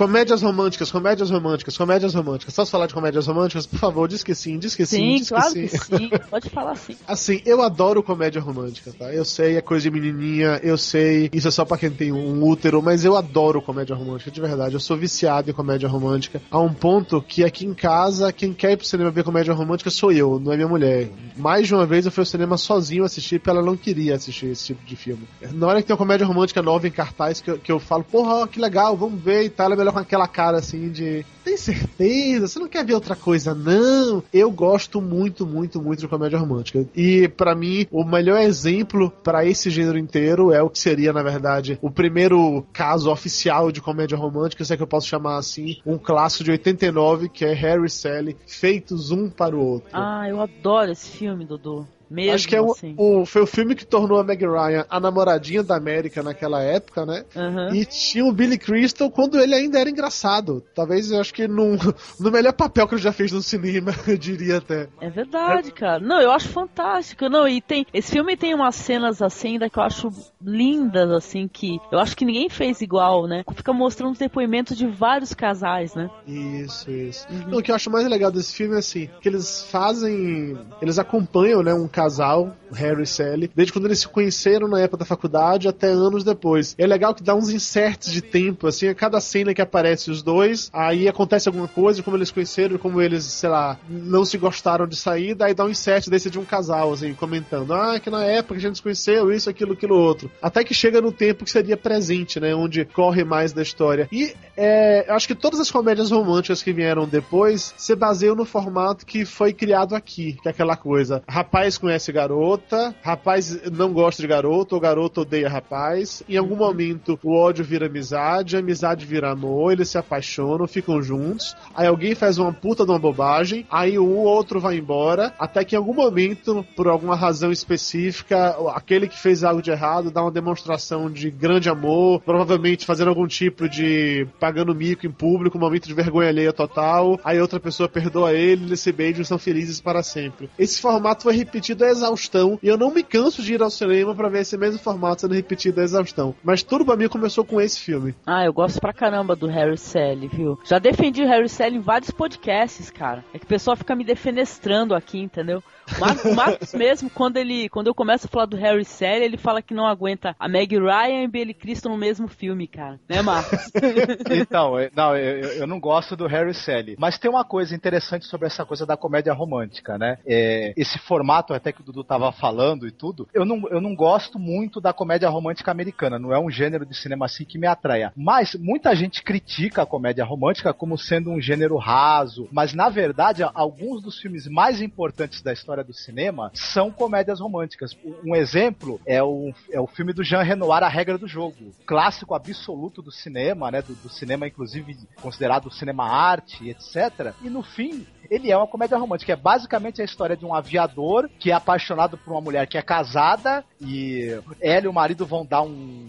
Comédias 0.03 0.41
românticas, 0.41 0.91
comédias 0.91 1.29
românticas, 1.29 1.77
comédias 1.77 2.13
românticas. 2.13 2.53
Posso 2.53 2.69
falar 2.69 2.87
de 2.87 2.93
comédias 2.93 3.25
românticas? 3.25 3.65
Por 3.65 3.79
favor, 3.79 4.05
diz 4.05 4.21
que 4.21 4.35
sim, 4.35 4.59
diz 4.59 4.75
que 4.75 4.85
sim, 4.85 4.97
Sim, 4.97 5.15
diz 5.19 5.29
claro 5.29 5.53
que 5.53 5.61
que 5.61 5.77
sim. 5.77 5.97
sim. 5.97 6.09
Pode 6.29 6.49
falar 6.49 6.75
sim. 6.75 6.97
Assim, 7.07 7.41
eu 7.45 7.61
adoro 7.61 8.03
comédia 8.03 8.41
romântica, 8.41 8.91
tá? 8.99 9.13
Eu 9.13 9.23
sei, 9.23 9.55
é 9.55 9.61
coisa 9.61 9.83
de 9.83 9.91
menininha, 9.91 10.59
eu 10.61 10.77
sei, 10.77 11.29
isso 11.31 11.47
é 11.47 11.51
só 11.51 11.63
pra 11.63 11.77
quem 11.77 11.89
tem 11.89 12.11
um 12.11 12.43
útero, 12.43 12.81
mas 12.83 13.05
eu 13.05 13.15
adoro 13.15 13.61
comédia 13.61 13.95
romântica, 13.95 14.29
de 14.29 14.41
verdade. 14.41 14.73
Eu 14.73 14.79
sou 14.81 14.97
viciado 14.97 15.49
em 15.49 15.53
comédia 15.53 15.87
romântica, 15.87 16.41
a 16.51 16.59
um 16.59 16.73
ponto 16.73 17.21
que 17.21 17.41
aqui 17.41 17.65
em 17.65 17.73
casa, 17.73 18.33
quem 18.33 18.51
quer 18.53 18.73
ir 18.73 18.77
pro 18.77 18.85
cinema 18.85 19.09
ver 19.09 19.23
comédia 19.23 19.53
romântica 19.53 19.89
sou 19.89 20.11
eu, 20.11 20.37
não 20.37 20.51
é 20.51 20.57
minha 20.57 20.67
mulher. 20.67 21.07
Mais 21.37 21.65
de 21.65 21.73
uma 21.73 21.85
vez 21.85 22.05
eu 22.05 22.11
fui 22.11 22.23
ao 22.23 22.25
cinema 22.25 22.57
sozinho 22.57 23.05
assistir, 23.05 23.39
porque 23.39 23.51
ela 23.51 23.61
não 23.61 23.77
queria 23.77 24.15
assistir 24.15 24.47
esse 24.47 24.65
tipo 24.65 24.85
de 24.85 24.97
filme. 24.97 25.25
Na 25.53 25.65
hora 25.65 25.81
que 25.81 25.87
tem 25.87 25.93
uma 25.93 25.97
comédia 25.97 26.27
romântica 26.27 26.61
nova 26.61 26.85
em 26.85 26.91
cartaz, 26.91 27.39
que 27.39 27.49
eu, 27.49 27.57
que 27.57 27.71
eu 27.71 27.79
falo, 27.79 28.03
porra, 28.03 28.45
que 28.49 28.59
legal, 28.59 28.97
vamos 28.97 29.23
ver 29.23 29.43
e 29.43 29.49
tal, 29.49 29.71
é 29.71 29.75
melhor 29.77 29.92
com 29.93 29.99
aquela 29.99 30.27
cara 30.27 30.57
assim 30.57 30.89
de. 30.89 31.25
Tem 31.43 31.57
certeza? 31.57 32.47
Você 32.47 32.59
não 32.59 32.67
quer 32.67 32.85
ver 32.85 32.93
outra 32.93 33.15
coisa, 33.15 33.53
não? 33.53 34.23
Eu 34.33 34.49
gosto 34.49 35.01
muito, 35.01 35.45
muito, 35.45 35.81
muito 35.81 35.99
de 35.99 36.07
comédia 36.07 36.39
romântica. 36.39 36.85
E 36.95 37.27
pra 37.27 37.53
mim, 37.53 37.85
o 37.91 38.03
melhor 38.03 38.39
exemplo 38.39 39.11
pra 39.23 39.45
esse 39.45 39.69
gênero 39.69 39.97
inteiro 39.97 40.51
é 40.51 40.61
o 40.61 40.69
que 40.69 40.79
seria, 40.79 41.13
na 41.13 41.21
verdade, 41.21 41.77
o 41.81 41.91
primeiro 41.91 42.65
caso 42.73 43.11
oficial 43.11 43.71
de 43.71 43.81
comédia 43.81 44.17
romântica, 44.17 44.63
se 44.63 44.73
é 44.73 44.77
que 44.77 44.83
eu 44.83 44.87
posso 44.87 45.07
chamar 45.07 45.37
assim, 45.37 45.77
um 45.85 45.97
clássico 45.97 46.45
de 46.45 46.51
89, 46.51 47.29
que 47.29 47.45
é 47.45 47.53
Harry 47.53 47.85
e 47.85 47.89
Sally, 47.89 48.37
feitos 48.47 49.11
um 49.11 49.29
para 49.29 49.55
o 49.55 49.63
outro. 49.63 49.89
Ah, 49.93 50.27
eu 50.27 50.41
adoro 50.41 50.91
esse 50.91 51.09
filme, 51.09 51.45
Dudu. 51.45 51.87
Mesmo 52.13 52.33
Acho 52.35 52.47
que 52.47 52.55
é 52.55 52.61
o, 52.61 52.71
assim. 52.71 52.93
o- 52.95 53.25
foi 53.25 53.41
o 53.41 53.47
filme 53.47 53.73
que 53.73 53.85
tornou 53.85 54.19
a 54.19 54.23
Meg 54.23 54.45
Ryan 54.45 54.85
a 54.89 54.99
namoradinha 54.99 55.63
da 55.63 55.75
América 55.75 56.21
naquela 56.21 56.61
época, 56.61 57.05
né? 57.05 57.25
Aham. 57.35 57.73
E 57.73 57.85
tinha 57.85 58.23
o 58.23 58.31
Billy 58.31 58.57
Crystal 58.57 59.09
quando 59.09 59.39
ele 59.39 59.55
ainda 59.55 59.79
era 59.79 59.89
engraçado. 59.89 60.63
Talvez 60.75 61.09
eu 61.11 61.19
acho 61.19 61.33
que 61.33 61.47
num, 61.47 61.75
no 62.19 62.31
melhor 62.31 62.53
papel 62.53 62.87
que 62.87 62.93
ele 62.95 63.01
já 63.01 63.11
fez 63.11 63.31
no 63.31 63.41
cinema, 63.41 63.91
eu 64.07 64.17
diria 64.17 64.57
até. 64.57 64.87
É 65.01 65.09
verdade, 65.09 65.71
cara. 65.71 65.99
Não, 65.99 66.21
eu 66.21 66.31
acho 66.31 66.49
fantástico. 66.49 67.27
Não, 67.29 67.47
e 67.47 67.59
tem. 67.59 67.85
Esse 67.93 68.11
filme 68.11 68.37
tem 68.37 68.53
umas 68.53 68.75
cenas 68.75 69.21
assim 69.21 69.53
ainda 69.53 69.69
que 69.69 69.79
eu 69.79 69.83
acho 69.83 70.11
lindas, 70.41 71.09
assim, 71.11 71.47
que 71.47 71.79
eu 71.91 71.99
acho 71.99 72.15
que 72.15 72.25
ninguém 72.25 72.49
fez 72.49 72.81
igual, 72.81 73.25
né? 73.27 73.43
Fica 73.55 73.73
mostrando 73.73 74.11
os 74.13 74.19
depoimentos 74.19 74.77
de 74.77 74.85
vários 74.85 75.33
casais, 75.33 75.95
né? 75.95 76.09
Isso, 76.27 76.91
isso. 76.91 77.25
Não, 77.47 77.59
o 77.59 77.61
que 77.63 77.71
eu 77.71 77.75
acho 77.75 77.89
mais 77.89 78.07
legal 78.07 78.31
desse 78.31 78.53
filme 78.53 78.75
é 78.75 78.79
assim, 78.79 79.09
que 79.21 79.27
eles 79.29 79.63
fazem. 79.71 80.57
Eles 80.81 80.99
acompanham, 80.99 81.63
né, 81.63 81.73
um 81.73 81.87
casal, 82.03 82.55
Harry 82.73 83.03
e 83.03 83.07
Sally, 83.07 83.49
desde 83.55 83.71
quando 83.71 83.85
eles 83.85 83.99
se 83.99 84.07
conheceram 84.07 84.67
na 84.67 84.79
época 84.79 84.97
da 84.97 85.05
faculdade 85.05 85.67
até 85.67 85.87
anos 85.87 86.23
depois. 86.23 86.75
E 86.77 86.83
é 86.83 86.87
legal 86.87 87.13
que 87.13 87.23
dá 87.23 87.33
uns 87.33 87.49
inserts 87.49 88.11
de 88.11 88.21
tempo, 88.21 88.67
assim, 88.67 88.87
a 88.87 88.95
cada 88.95 89.21
cena 89.21 89.53
que 89.53 89.61
aparece 89.61 90.11
os 90.11 90.21
dois, 90.21 90.69
aí 90.73 91.07
acontece 91.07 91.47
alguma 91.47 91.67
coisa, 91.67 92.03
como 92.03 92.17
eles 92.17 92.31
conheceram, 92.31 92.77
como 92.77 93.01
eles, 93.01 93.23
sei 93.23 93.49
lá, 93.49 93.77
não 93.87 94.25
se 94.25 94.37
gostaram 94.37 94.85
de 94.85 94.95
sair, 94.95 95.33
daí 95.33 95.53
dá 95.53 95.65
um 95.65 95.69
insert 95.69 96.09
desse 96.09 96.29
de 96.29 96.39
um 96.39 96.45
casal, 96.45 96.91
assim, 96.91 97.13
comentando, 97.13 97.73
ah, 97.73 97.99
que 97.99 98.09
na 98.09 98.23
época 98.23 98.55
a 98.55 98.61
gente 98.61 98.75
se 98.75 98.83
conheceu, 98.83 99.31
isso, 99.31 99.49
aquilo, 99.49 99.73
aquilo 99.73 99.95
outro. 99.95 100.29
Até 100.41 100.63
que 100.63 100.73
chega 100.73 100.99
no 100.99 101.11
tempo 101.11 101.45
que 101.45 101.51
seria 101.51 101.77
presente, 101.77 102.39
né, 102.39 102.53
onde 102.53 102.83
corre 102.85 103.23
mais 103.23 103.53
da 103.53 103.61
história. 103.61 104.09
E 104.11 104.33
é, 104.57 105.05
acho 105.09 105.27
que 105.27 105.35
todas 105.35 105.59
as 105.59 105.71
comédias 105.71 106.11
românticas 106.11 106.61
que 106.61 106.73
vieram 106.73 107.07
depois 107.07 107.73
se 107.77 107.95
baseiam 107.95 108.35
no 108.35 108.45
formato 108.45 109.05
que 109.05 109.25
foi 109.25 109.53
criado 109.53 109.95
aqui, 109.95 110.33
que 110.41 110.47
é 110.47 110.51
aquela 110.51 110.75
coisa, 110.75 111.23
rapaz 111.27 111.77
conhece 111.83 112.13
garota, 112.13 112.95
rapaz 113.01 113.61
não 113.69 113.91
gosta 113.91 114.21
de 114.21 114.27
garoto, 114.27 114.75
ou 114.75 114.81
garoto 114.81 115.21
odeia 115.21 115.49
rapaz, 115.49 116.23
em 116.29 116.37
algum 116.37 116.55
momento 116.55 117.19
o 117.21 117.35
ódio 117.35 117.65
vira 117.65 117.87
amizade, 117.87 118.55
a 118.55 118.59
amizade 118.59 119.05
vira 119.05 119.31
amor, 119.31 119.73
eles 119.73 119.89
se 119.89 119.97
apaixonam, 119.97 120.65
ficam 120.65 121.01
juntos, 121.01 121.53
aí 121.75 121.85
alguém 121.85 122.15
faz 122.15 122.37
uma 122.37 122.53
puta 122.53 122.85
de 122.85 122.91
uma 122.91 122.99
bobagem, 122.99 123.67
aí 123.69 123.99
ou 123.99 124.09
outro 124.09 124.61
vai 124.61 124.77
embora, 124.77 125.33
até 125.37 125.65
que 125.65 125.75
em 125.75 125.77
algum 125.77 125.93
momento, 125.93 126.65
por 126.73 126.87
alguma 126.87 127.17
razão 127.17 127.51
específica, 127.51 128.55
aquele 128.73 129.09
que 129.09 129.19
fez 129.19 129.43
algo 129.43 129.61
de 129.61 129.71
errado 129.71 130.09
dá 130.09 130.21
uma 130.21 130.31
demonstração 130.31 131.11
de 131.11 131.29
grande 131.29 131.67
amor, 131.67 132.21
provavelmente 132.21 132.85
fazendo 132.85 133.09
algum 133.09 133.27
tipo 133.27 133.67
de 133.67 134.25
pagando 134.39 134.73
mico 134.73 135.05
em 135.05 135.11
público, 135.11 135.57
um 135.57 135.61
momento 135.61 135.85
de 135.85 135.93
vergonha 135.93 136.29
alheia 136.29 136.53
total, 136.53 137.19
aí 137.25 137.41
outra 137.41 137.59
pessoa 137.59 137.89
perdoa 137.89 138.31
ele, 138.31 138.67
eles 138.67 138.79
se 138.79 138.91
beijam 138.93 139.21
e 139.21 139.25
são 139.25 139.37
felizes 139.37 139.81
para 139.81 140.01
sempre. 140.01 140.49
Esse 140.57 140.79
formato 140.79 141.23
foi 141.23 141.35
repetido 141.35 141.72
a 141.81 141.89
exaustão, 141.89 142.59
e 142.61 142.67
eu 142.67 142.77
não 142.77 142.93
me 142.93 143.03
canso 143.03 143.41
de 143.41 143.53
ir 143.53 143.61
ao 143.61 143.69
cinema 143.69 144.13
para 144.13 144.29
ver 144.29 144.41
esse 144.41 144.57
mesmo 144.57 144.79
formato 144.79 145.21
sendo 145.21 145.33
repetido 145.33 145.79
a 145.79 145.83
exaustão. 145.83 146.35
Mas 146.43 146.61
tudo 146.61 146.85
pra 146.85 146.97
mim 146.97 147.07
começou 147.07 147.45
com 147.45 147.61
esse 147.61 147.79
filme. 147.79 148.13
Ah, 148.25 148.43
eu 148.43 148.51
gosto 148.51 148.81
pra 148.81 148.91
caramba 148.91 149.35
do 149.35 149.47
Harry 149.47 149.77
Sally, 149.77 150.27
viu? 150.27 150.59
Já 150.65 150.79
defendi 150.79 151.23
o 151.23 151.27
Harry 151.27 151.47
Sally 151.47 151.77
em 151.77 151.81
vários 151.81 152.11
podcasts, 152.11 152.91
cara. 152.91 153.23
É 153.33 153.39
que 153.39 153.45
o 153.45 153.47
pessoal 153.47 153.77
fica 153.77 153.95
me 153.95 154.03
defenestrando 154.03 154.93
aqui, 154.93 155.19
entendeu? 155.19 155.63
O 155.97 155.99
Mar- 155.99 156.17
o 156.25 156.35
Marcos 156.35 156.73
mesmo, 156.73 157.09
quando 157.09 157.37
ele, 157.37 157.67
quando 157.69 157.87
eu 157.87 157.93
começo 157.95 158.25
a 158.27 158.29
falar 158.29 158.45
do 158.45 158.57
Harry 158.57 158.85
Sally, 158.85 159.23
ele 159.25 159.37
fala 159.37 159.61
que 159.61 159.73
não 159.73 159.85
aguenta 159.85 160.35
a 160.39 160.47
Meg 160.47 160.75
Ryan 160.77 161.23
e 161.23 161.27
Billy 161.27 161.53
Crystal 161.53 161.91
no 161.91 161.97
mesmo 161.97 162.27
filme, 162.27 162.67
cara. 162.67 162.99
Né, 163.07 163.21
Marcos? 163.21 163.71
Então, 164.31 164.73
não, 164.95 165.15
eu- 165.15 165.53
eu 165.53 165.67
não 165.67 165.79
gosto 165.79 166.15
do 166.15 166.27
Harry 166.27 166.53
Sally. 166.53 166.95
Mas 166.97 167.17
tem 167.17 167.29
uma 167.29 167.43
coisa 167.43 167.75
interessante 167.75 168.25
sobre 168.25 168.47
essa 168.47 168.65
coisa 168.65 168.85
da 168.85 168.95
comédia 168.97 169.33
romântica, 169.33 169.97
né? 169.97 170.17
É, 170.25 170.73
esse 170.77 170.97
formato 170.99 171.53
até 171.53 171.71
que 171.71 171.81
o 171.81 171.83
Dudu 171.83 172.03
tava 172.03 172.31
falando 172.31 172.87
e 172.87 172.91
tudo, 172.91 173.27
eu 173.33 173.45
não, 173.45 173.67
eu 173.69 173.81
não 173.81 173.95
gosto 173.95 174.39
muito 174.39 174.79
da 174.81 174.93
comédia 174.93 175.29
romântica 175.29 175.71
americana. 175.71 176.17
Não 176.17 176.33
é 176.33 176.39
um 176.39 176.49
gênero 176.49 176.85
de 176.85 176.95
cinema 176.95 177.25
assim 177.25 177.45
que 177.45 177.57
me 177.57 177.67
atraia. 177.67 178.11
Mas 178.15 178.55
muita 178.55 178.95
gente 178.95 179.21
critica 179.23 179.83
a 179.83 179.85
comédia 179.85 180.23
romântica 180.25 180.73
como 180.73 180.97
sendo 180.97 181.31
um 181.31 181.41
gênero 181.41 181.77
raso. 181.77 182.47
Mas 182.51 182.73
na 182.73 182.89
verdade, 182.89 183.43
alguns 183.53 184.01
dos 184.01 184.19
filmes 184.19 184.47
mais 184.47 184.81
importantes 184.81 185.41
da 185.41 185.51
história 185.53 185.72
do 185.81 185.93
cinema 185.93 186.51
são 186.53 186.91
comédias 186.91 187.39
românticas. 187.39 187.97
Um 188.25 188.35
exemplo 188.35 188.99
é 189.05 189.23
o, 189.23 189.53
é 189.71 189.79
o 189.79 189.87
filme 189.87 190.11
do 190.11 190.25
Jean 190.25 190.43
Renoir, 190.43 190.83
A 190.83 190.89
Regra 190.89 191.17
do 191.17 191.27
Jogo. 191.27 191.71
Clássico 191.85 192.35
absoluto 192.35 193.01
do 193.01 193.11
cinema, 193.11 193.71
né? 193.71 193.81
Do, 193.81 193.95
do 193.95 194.09
cinema, 194.09 194.45
inclusive, 194.45 194.97
considerado 195.21 195.71
cinema 195.71 196.05
arte, 196.05 196.69
etc. 196.69 197.33
E 197.41 197.49
no 197.49 197.63
fim, 197.63 198.05
ele 198.29 198.51
é 198.51 198.57
uma 198.57 198.67
comédia 198.67 198.97
romântica. 198.97 199.31
É 199.31 199.37
basicamente 199.37 200.01
a 200.01 200.05
história 200.05 200.35
de 200.35 200.45
um 200.45 200.53
aviador 200.53 201.29
que 201.39 201.51
é 201.51 201.53
apaixonado 201.53 202.17
por 202.17 202.31
uma 202.31 202.41
mulher 202.41 202.67
que 202.67 202.77
é 202.77 202.81
casada 202.81 203.63
e 203.79 204.37
ela 204.59 204.85
e 204.85 204.89
o 204.89 204.93
marido 204.93 205.25
vão 205.25 205.45
dar 205.45 205.61
um 205.61 206.05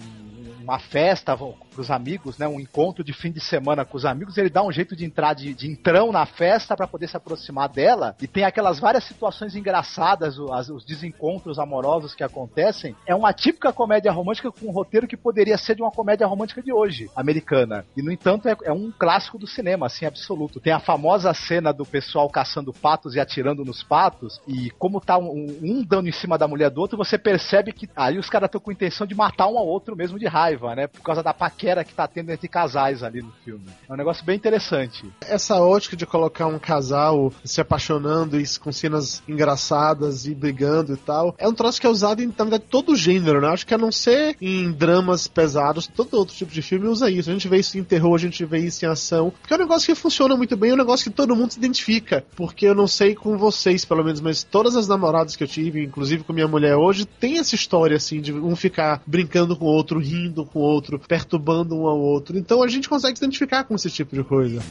uma 0.64 0.78
festa 0.78 1.36
vão 1.36 1.54
pros 1.74 1.90
amigos, 1.90 2.38
né? 2.38 2.46
Um 2.46 2.60
encontro 2.60 3.02
de 3.04 3.12
fim 3.12 3.30
de 3.32 3.40
semana 3.40 3.84
com 3.84 3.96
os 3.96 4.04
amigos, 4.04 4.38
ele 4.38 4.48
dá 4.48 4.62
um 4.62 4.72
jeito 4.72 4.94
de 4.96 5.04
entrar 5.04 5.34
de, 5.34 5.52
de 5.52 5.70
entrão 5.70 6.12
na 6.12 6.24
festa 6.24 6.76
para 6.76 6.86
poder 6.86 7.08
se 7.08 7.16
aproximar 7.16 7.68
dela. 7.68 8.14
E 8.22 8.26
tem 8.26 8.44
aquelas 8.44 8.78
várias 8.78 9.04
situações 9.04 9.54
engraçadas, 9.56 10.38
o- 10.38 10.52
as- 10.52 10.68
os 10.70 10.84
desencontros 10.84 11.58
amorosos 11.58 12.14
que 12.14 12.22
acontecem. 12.22 12.94
É 13.06 13.14
uma 13.14 13.32
típica 13.32 13.72
comédia 13.72 14.12
romântica 14.12 14.50
com 14.52 14.66
um 14.68 14.72
roteiro 14.72 15.06
que 15.08 15.16
poderia 15.16 15.58
ser 15.58 15.74
de 15.74 15.82
uma 15.82 15.90
comédia 15.90 16.26
romântica 16.26 16.62
de 16.62 16.72
hoje, 16.72 17.10
americana. 17.16 17.84
E 17.96 18.02
no 18.02 18.10
entanto 18.12 18.48
é, 18.48 18.56
é 18.64 18.72
um 18.72 18.92
clássico 18.96 19.38
do 19.38 19.46
cinema, 19.46 19.86
assim, 19.86 20.06
absoluto. 20.06 20.60
Tem 20.60 20.72
a 20.72 20.78
famosa 20.80 21.32
cena 21.34 21.72
do 21.72 21.84
pessoal 21.84 22.28
caçando 22.28 22.72
patos 22.72 23.14
e 23.14 23.20
atirando 23.20 23.64
nos 23.64 23.82
patos. 23.82 24.40
E 24.46 24.70
como 24.78 25.00
tá 25.00 25.18
um, 25.18 25.46
um 25.62 25.82
dando 25.84 26.08
em 26.08 26.12
cima 26.12 26.38
da 26.38 26.46
mulher 26.46 26.70
do 26.70 26.80
outro, 26.80 26.96
você 26.96 27.18
percebe 27.18 27.72
que 27.72 27.88
aí 27.96 28.18
os 28.18 28.28
caras 28.30 28.46
estão 28.48 28.60
com 28.60 28.70
intenção 28.72 29.06
de 29.06 29.14
matar 29.14 29.48
um 29.48 29.58
ao 29.58 29.66
outro 29.66 29.96
mesmo 29.96 30.18
de 30.18 30.26
raiva, 30.26 30.74
né? 30.74 30.86
Por 30.86 31.02
causa 31.02 31.22
da 31.22 31.32
paquera 31.34 31.63
que 31.84 31.94
tá 31.94 32.06
tendo 32.06 32.30
entre 32.30 32.48
casais 32.48 33.02
ali 33.02 33.22
no 33.22 33.32
filme. 33.44 33.64
É 33.88 33.92
um 33.92 33.96
negócio 33.96 34.24
bem 34.24 34.36
interessante. 34.36 35.10
Essa 35.20 35.56
ótica 35.56 35.96
de 35.96 36.04
colocar 36.04 36.46
um 36.46 36.58
casal 36.58 37.32
se 37.44 37.60
apaixonando 37.60 38.40
e 38.40 38.44
com 38.58 38.70
cenas 38.70 39.22
engraçadas 39.28 40.26
e 40.26 40.34
brigando 40.34 40.92
e 40.92 40.96
tal, 40.96 41.34
é 41.38 41.48
um 41.48 41.54
troço 41.54 41.80
que 41.80 41.86
é 41.86 41.90
usado 41.90 42.22
em, 42.22 42.26
na 42.26 42.44
verdade, 42.44 42.64
todo 42.68 42.94
gênero, 42.94 43.40
né? 43.40 43.48
Acho 43.48 43.66
que 43.66 43.74
a 43.74 43.78
não 43.78 43.90
ser 43.90 44.36
em 44.40 44.70
dramas 44.70 45.26
pesados, 45.26 45.86
todo 45.86 46.14
outro 46.14 46.34
tipo 46.34 46.52
de 46.52 46.62
filme 46.62 46.86
usa 46.86 47.10
isso. 47.10 47.30
A 47.30 47.32
gente 47.32 47.48
vê 47.48 47.58
isso 47.58 47.78
em 47.78 47.84
terror, 47.84 48.14
a 48.14 48.18
gente 48.18 48.44
vê 48.44 48.58
isso 48.58 48.84
em 48.84 48.88
ação, 48.88 49.32
porque 49.40 49.52
é 49.52 49.56
um 49.56 49.60
negócio 49.60 49.86
que 49.86 50.00
funciona 50.00 50.36
muito 50.36 50.56
bem, 50.56 50.70
é 50.70 50.74
um 50.74 50.78
negócio 50.78 51.10
que 51.10 51.16
todo 51.16 51.34
mundo 51.34 51.52
se 51.52 51.58
identifica. 51.58 52.24
Porque 52.36 52.66
eu 52.66 52.74
não 52.74 52.86
sei 52.86 53.14
com 53.14 53.38
vocês, 53.38 53.84
pelo 53.84 54.04
menos, 54.04 54.20
mas 54.20 54.42
todas 54.42 54.76
as 54.76 54.86
namoradas 54.86 55.36
que 55.36 55.42
eu 55.42 55.48
tive, 55.48 55.82
inclusive 55.82 56.24
com 56.24 56.32
minha 56.32 56.48
mulher 56.48 56.76
hoje, 56.76 57.06
tem 57.06 57.38
essa 57.38 57.54
história, 57.54 57.96
assim, 57.96 58.20
de 58.20 58.32
um 58.32 58.54
ficar 58.54 59.02
brincando 59.06 59.56
com 59.56 59.64
o 59.64 59.68
outro, 59.68 59.98
rindo 59.98 60.44
com 60.44 60.58
o 60.58 60.62
outro, 60.62 60.98
perturbando 60.98 61.53
um 61.62 61.86
ao 61.86 61.98
outro. 61.98 62.36
Então 62.36 62.62
a 62.62 62.68
gente 62.68 62.88
consegue 62.88 63.18
se 63.18 63.24
identificar 63.24 63.64
com 63.64 63.74
esse 63.74 63.90
tipo 63.90 64.14
de 64.14 64.24
coisa. 64.24 64.62